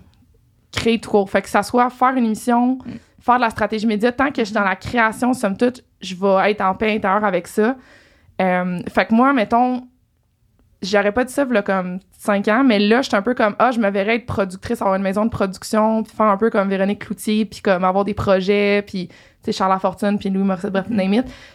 Créer 0.70 1.00
tout 1.00 1.10
court. 1.10 1.28
Fait 1.28 1.42
que 1.42 1.48
ça 1.48 1.62
soit 1.62 1.90
faire 1.90 2.14
une 2.14 2.26
émission, 2.26 2.78
mm. 2.84 2.92
Faire 3.26 3.36
de 3.36 3.40
la 3.40 3.50
stratégie 3.50 3.86
média, 3.86 4.12
tant 4.12 4.30
que 4.30 4.38
je 4.38 4.44
suis 4.44 4.54
dans 4.54 4.64
la 4.64 4.76
création, 4.76 5.34
somme 5.34 5.56
toute, 5.56 5.84
je 6.00 6.14
vais 6.14 6.52
être 6.52 6.60
en 6.60 6.74
paix 6.74 6.94
intérieure 6.94 7.24
avec 7.24 7.48
ça. 7.48 7.76
fait 8.38 9.06
que 9.06 9.14
moi, 9.14 9.32
mettons, 9.32 9.82
j'aurais 10.80 11.12
pas 11.12 11.24
dit 11.24 11.32
ça 11.32 11.44
là, 11.44 11.62
comme 11.62 11.98
5 12.12 12.48
ans, 12.48 12.64
mais 12.64 12.78
là, 12.78 13.02
je 13.02 13.08
suis 13.08 13.16
un 13.16 13.22
peu 13.22 13.34
comme, 13.34 13.56
ah, 13.58 13.72
je 13.72 13.80
me 13.80 13.90
verrais 13.90 14.16
être 14.16 14.26
productrice, 14.26 14.80
avoir 14.80 14.96
une 14.96 15.02
maison 15.02 15.24
de 15.24 15.30
production, 15.30 16.02
puis 16.02 16.14
faire 16.14 16.26
un 16.26 16.36
peu 16.36 16.50
comme 16.50 16.68
Véronique 16.68 17.00
Cloutier, 17.00 17.44
puis 17.44 17.60
comme 17.60 17.84
avoir 17.84 18.04
des 18.04 18.14
projets, 18.14 18.82
puis, 18.86 19.08
Charles 19.52 19.78
Fortune, 19.80 20.18
puis 20.18 20.30
Louis 20.30 20.44
Morissette, 20.44 20.72
bref. 20.72 20.86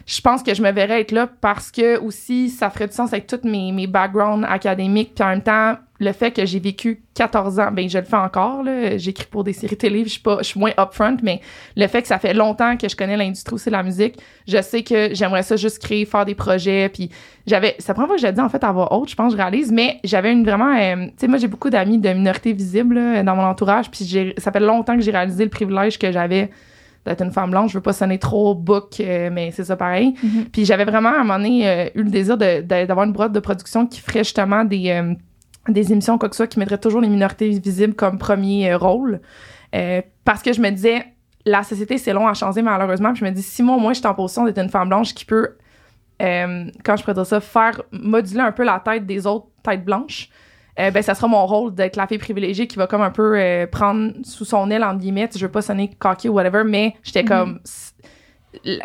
Je 0.06 0.22
pense 0.22 0.44
que 0.44 0.54
je 0.54 0.62
me 0.62 0.72
verrais 0.72 1.02
être 1.02 1.12
là 1.12 1.28
parce 1.40 1.72
que 1.72 2.00
aussi, 2.00 2.50
ça 2.50 2.70
ferait 2.70 2.88
du 2.88 2.94
sens 2.94 3.14
avec 3.14 3.28
tous 3.28 3.48
mes, 3.48 3.72
mes 3.72 3.88
backgrounds 3.88 4.46
académiques, 4.48 5.14
puis 5.16 5.24
en 5.24 5.30
même 5.30 5.42
temps, 5.42 5.76
le 6.02 6.14
fait 6.14 6.32
que 6.32 6.46
j'ai 6.48 6.60
vécu 6.60 7.04
14 7.14 7.60
ans, 7.60 7.72
ben 7.72 7.88
je 7.88 8.00
le 8.00 8.04
fais 8.04 8.16
encore, 8.16 8.64
là. 8.64 8.98
J'écris 8.98 9.28
pour 9.30 9.44
des 9.44 9.54
séries 9.54 9.78
télé, 9.78 10.04
je 10.04 10.20
suis 10.42 10.60
moins 10.60 10.72
upfront, 10.80 11.18
mais 11.22 11.42
le 11.78 11.86
fait 11.88 12.02
que 12.02 12.08
ça 12.08 12.18
fait 12.18 12.34
longtemps 12.34 12.76
que 12.76 12.90
je 12.90 12.96
connais 12.96 13.16
l'industrie 13.16 13.54
aussi 13.54 13.70
la 13.70 13.84
musique, 13.84 14.18
je 14.48 14.60
sais 14.64 14.82
que 14.82 15.14
j'aimerais 15.14 15.44
ça 15.44 15.58
juste 15.58 15.80
créer, 15.80 16.06
faire 16.06 16.26
des 16.26 16.34
projets, 16.34 16.90
puis 16.90 17.12
j'avais, 17.46 17.76
la 17.88 17.94
première 17.94 18.08
fois 18.08 18.16
que 18.16 18.22
j'ai 18.22 18.32
dit 18.32 18.42
en 18.42 18.50
fait 18.50 18.64
à 18.64 18.72
voix 18.72 18.92
haute, 18.94 19.10
je 19.12 19.16
pense, 19.16 19.34
je 19.34 19.38
réalise, 19.38 19.72
mais 19.72 20.00
j'avais 20.04 20.32
une 20.32 20.44
vraiment, 20.44 20.76
euh, 20.76 21.06
tu 21.06 21.12
sais, 21.18 21.28
moi 21.28 21.38
j'ai 21.38 21.48
beaucoup 21.48 21.70
d'amis 21.70 22.00
de 22.00 22.10
minorités 22.10 22.54
visibles 22.54 23.24
dans 23.24 23.36
mon 23.36 23.44
entourage, 23.44 23.92
puis 23.92 24.34
ça 24.40 24.52
fait 24.52 24.60
longtemps 24.60 24.96
que 24.96 25.04
j'ai 25.04 25.12
réalisé 25.12 25.44
le 25.44 25.52
privilège 25.52 26.00
que 26.00 26.12
j'avais 26.12 26.50
d'être 27.06 27.24
une 27.24 27.32
femme 27.32 27.52
blanche. 27.52 27.72
Je 27.72 27.78
veux 27.78 27.82
pas 27.82 27.94
sonner 27.94 28.20
trop 28.20 28.54
book, 28.56 29.00
euh, 29.00 29.30
mais 29.32 29.52
c'est 29.52 29.66
ça 29.66 29.76
pareil. 29.76 30.14
Mm-hmm. 30.24 30.46
Puis 30.52 30.66
j'avais 30.66 30.86
vraiment 30.86 31.10
à 31.10 31.16
un 31.16 31.24
moment 31.24 31.38
donné 31.38 31.68
euh, 31.68 31.90
eu 31.96 32.04
le 32.04 32.10
désir 32.10 32.38
d'avoir 32.38 33.06
une 33.06 33.14
boîte 33.14 33.32
de 33.32 33.40
production 33.40 33.88
qui 33.88 34.00
ferait 34.02 34.24
justement 34.24 34.64
des 34.64 35.16
des 35.68 35.92
émissions 35.92 36.18
quoi 36.18 36.30
que 36.30 36.36
ce 36.36 36.38
soit 36.38 36.48
qui 36.48 36.60
mettraient 36.60 36.78
toujours 36.78 37.02
les 37.02 37.10
minorités 37.10 37.50
visibles 37.50 37.94
comme 37.94 38.18
premier 38.18 38.72
euh, 38.72 38.78
rôle. 38.78 39.22
Euh, 39.76 40.02
parce 40.26 40.42
que 40.42 40.54
je 40.54 40.62
me 40.62 40.70
disais, 40.70 41.06
la 41.46 41.64
société, 41.64 41.98
c'est 41.98 42.14
long 42.14 42.28
à 42.28 42.34
changer, 42.34 42.62
malheureusement. 42.62 43.14
Puis 43.14 43.22
je 43.22 43.26
me 43.26 43.32
dis, 43.32 43.42
si 43.42 43.64
moi, 43.64 43.78
moi, 43.78 43.94
je 43.94 44.00
suis 44.00 44.08
en 44.08 44.14
position 44.14 44.46
d'être 44.46 44.58
une 44.58 44.70
femme 44.70 44.90
blanche 44.90 45.14
qui 45.14 45.26
peut, 45.26 45.56
euh, 46.22 46.66
quand 46.84 46.98
je 46.98 47.04
pourrais 47.04 47.26
ça, 47.26 47.40
faire 47.40 47.82
moduler 47.92 48.42
un 48.42 48.52
peu 48.52 48.64
la 48.64 48.80
tête 48.80 49.06
des 49.06 49.26
autres 49.26 49.48
têtes 49.64 49.86
blanches, 49.86 50.30
ben, 50.78 51.02
ça 51.02 51.16
sera 51.16 51.28
mon 51.28 51.46
rôle 51.46 51.74
d'être 51.74 51.96
la 51.96 52.08
fille 52.08 52.18
privilégiée 52.18 52.68
qui 52.68 52.78
va 52.78 52.88
comme 52.88 53.02
un 53.02 53.12
peu 53.12 53.68
prendre 53.72 54.14
sous 54.24 54.46
son 54.46 54.70
aile, 54.72 54.84
entre 54.84 55.00
guillemets. 55.00 55.30
Je 55.36 55.46
veux 55.46 55.52
pas 55.52 55.62
sonner 55.62 55.92
cocky 56.00 56.30
ou 56.30 56.34
whatever, 56.34 56.64
mais 56.66 56.96
j'étais 57.04 57.24
mm-hmm. 57.24 57.28
comme. 57.28 57.60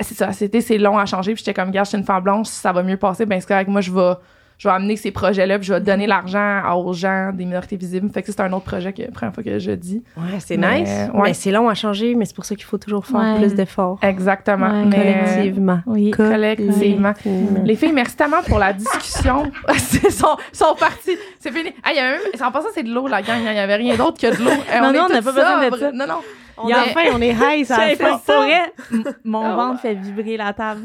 C'est 0.01 0.15
ça, 0.15 0.33
c'était 0.33 0.61
c'est 0.61 0.79
long 0.79 0.97
à 0.99 1.07
changer. 1.07 1.35
Puis 1.35 1.43
j'étais 1.45 1.55
comme, 1.55 1.71
gars, 1.71 1.85
je 1.85 1.91
suis 1.91 1.99
une 1.99 2.05
femme 2.05 2.23
blanche, 2.23 2.47
si 2.49 2.61
ça 2.61 2.73
va 2.73 2.83
mieux 2.83 2.97
passer, 2.97 3.27
ben 3.27 3.41
c'est 3.41 3.49
correct. 3.49 3.69
Moi, 3.69 3.81
je 3.81 3.91
vais 3.91 4.15
je 4.59 4.69
vais 4.69 4.75
amener 4.75 4.97
ces 4.97 5.11
projets-là, 5.11 5.59
puis 5.59 5.67
je 5.67 5.75
vais 5.75 5.81
donner 5.81 6.07
l'argent 6.07 6.63
aux 6.77 6.93
gens 6.93 7.31
des 7.33 7.45
minorités 7.45 7.77
visibles. 7.77 8.11
Fait 8.11 8.23
que 8.23 8.33
c'est 8.33 8.41
un 8.41 8.53
autre 8.53 8.65
projet 8.65 8.93
que 8.93 9.03
la 9.03 9.11
première 9.11 9.35
fois 9.35 9.43
que 9.43 9.59
je 9.59 9.73
dis. 9.73 10.03
Ouais, 10.17 10.41
c'est 10.41 10.57
nice. 10.57 10.89
Mais 11.15 11.35
c'est 11.35 11.51
long 11.51 11.69
à 11.69 11.75
changer, 11.75 12.15
mais 12.15 12.25
c'est 12.25 12.35
pour 12.35 12.45
ça 12.45 12.55
qu'il 12.55 12.65
faut 12.65 12.79
toujours 12.79 13.07
faire 13.07 13.37
plus 13.39 13.55
d'efforts. 13.55 13.99
Exactement. 14.03 14.85
collectivement. 14.91 15.81
Oui, 15.87 16.11
collectivement. 16.11 17.13
Les 17.65 17.77
filles, 17.77 17.93
merci 17.93 18.17
tellement 18.17 18.43
pour 18.43 18.59
la 18.59 18.73
discussion. 18.73 19.51
Ils 20.05 20.13
sont, 20.13 20.37
sont 20.53 20.75
partis. 20.79 21.17
C'est 21.41 21.51
fini. 21.51 21.71
Ah, 21.83 21.93
y 21.93 21.99
a 21.99 22.11
même, 22.11 22.21
en 22.41 22.53
passant, 22.53 22.69
c'est 22.75 22.83
de 22.83 22.93
l'eau, 22.93 23.09
la 23.09 23.23
gang. 23.23 23.39
Il 23.39 23.53
n'y 23.53 23.59
avait 23.59 23.77
rien 23.77 23.97
d'autre 23.97 24.21
que 24.21 24.27
de 24.27 24.45
l'eau. 24.45 24.51
non, 24.51 24.93
non, 24.93 25.07
on 25.07 25.13
n'a 25.13 25.23
pas 25.23 25.33
besoin 25.33 25.71
de 25.71 25.77
ça. 25.77 25.93
Non, 25.93 26.07
non. 26.07 26.21
On 26.59 26.69
est... 26.69 26.75
enfin, 26.75 27.01
on 27.13 27.21
est 27.21 27.33
high, 27.33 27.65
ça 27.67 27.77
fait 27.81 27.97
ça. 27.97 28.47
Mon 29.25 29.45
ah 29.45 29.57
ventre 29.57 29.81
fait 29.83 29.95
vibrer 29.95 30.37
la 30.37 30.53
table. 30.53 30.83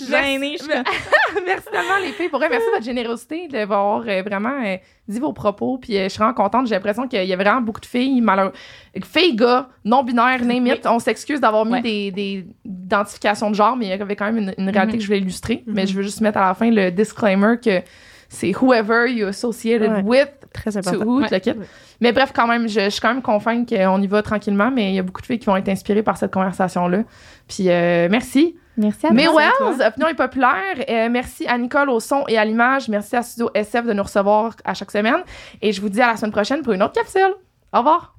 Je 0.00 0.04
suis 0.04 0.12
gênée. 0.12 0.56
merci 1.46 1.66
tellement, 1.70 1.98
les 2.02 2.12
filles. 2.12 2.28
Pour 2.28 2.40
merci 2.40 2.66
de 2.66 2.72
votre 2.72 2.84
générosité 2.84 3.48
d'avoir 3.48 4.02
euh, 4.06 4.22
vraiment 4.22 4.62
euh, 4.64 4.76
dit 5.08 5.18
vos 5.18 5.32
propos. 5.32 5.78
Puis 5.78 5.96
euh, 5.96 6.04
je 6.04 6.08
suis 6.08 6.18
vraiment 6.18 6.34
contente. 6.34 6.66
J'ai 6.66 6.74
l'impression 6.74 7.06
qu'il 7.06 7.24
y 7.24 7.32
a 7.32 7.36
vraiment 7.36 7.60
beaucoup 7.60 7.80
de 7.80 7.86
filles, 7.86 8.20
malheureux. 8.20 8.52
Filles, 9.04 9.36
gars, 9.36 9.68
non-binaires, 9.84 10.44
name. 10.44 10.68
On 10.86 10.98
s'excuse 10.98 11.40
d'avoir 11.40 11.64
mis 11.64 11.80
des, 11.82 12.10
des, 12.10 12.46
identifications 12.64 13.50
de 13.50 13.54
genre, 13.54 13.76
mais 13.76 13.86
il 13.86 13.88
y 13.90 13.92
avait 13.92 14.16
quand 14.16 14.32
même 14.32 14.52
une, 14.56 14.70
réalité 14.70 14.96
mm-hmm. 14.96 14.96
que 14.96 15.00
je 15.00 15.06
voulais 15.06 15.18
illustrer. 15.18 15.62
Mais 15.66 15.86
je 15.86 15.94
veux 15.94 16.02
juste 16.02 16.20
mettre 16.20 16.38
à 16.38 16.48
la 16.48 16.54
fin 16.54 16.70
le 16.70 16.90
disclaimer 16.90 17.56
que 17.62 17.80
c'est 18.28 18.52
whoever 18.60 19.10
you 19.10 19.26
associated 19.26 20.04
with. 20.04 20.28
Très 20.52 20.76
important. 20.76 21.20
Mais 22.00 22.12
bref, 22.12 22.32
quand 22.34 22.46
même, 22.46 22.68
je, 22.68 22.90
suis 22.90 23.00
quand 23.00 23.12
même 23.12 23.22
confiante 23.22 23.68
qu'on 23.68 24.00
y 24.02 24.06
va 24.06 24.22
tranquillement, 24.22 24.70
mais 24.70 24.90
il 24.90 24.94
y 24.94 24.98
a 24.98 25.02
beaucoup 25.02 25.20
de 25.20 25.26
filles 25.26 25.38
qui 25.38 25.46
vont 25.46 25.56
être 25.56 25.68
inspirées 25.68 26.02
par 26.02 26.16
cette 26.16 26.32
conversation-là. 26.32 27.04
Puis 27.48 27.64
merci. 27.64 28.56
Merci 28.80 29.06
à 29.06 29.12
Mais 29.12 29.26
Wells, 29.26 29.82
opinion 29.86 30.08
est 30.08 30.14
populaire. 30.14 30.76
Euh, 30.88 31.08
merci 31.10 31.46
à 31.46 31.58
Nicole 31.58 31.90
au 31.90 32.00
son 32.00 32.24
et 32.28 32.38
à 32.38 32.44
l'image. 32.44 32.88
Merci 32.88 33.14
à 33.14 33.22
Studio 33.22 33.50
SF 33.54 33.84
de 33.84 33.92
nous 33.92 34.02
recevoir 34.02 34.54
à 34.64 34.72
chaque 34.74 34.90
semaine. 34.90 35.22
Et 35.60 35.72
je 35.72 35.80
vous 35.80 35.90
dis 35.90 36.00
à 36.00 36.06
la 36.06 36.16
semaine 36.16 36.32
prochaine 36.32 36.62
pour 36.62 36.72
une 36.72 36.82
autre 36.82 36.94
capsule. 36.94 37.34
Au 37.72 37.78
revoir. 37.78 38.14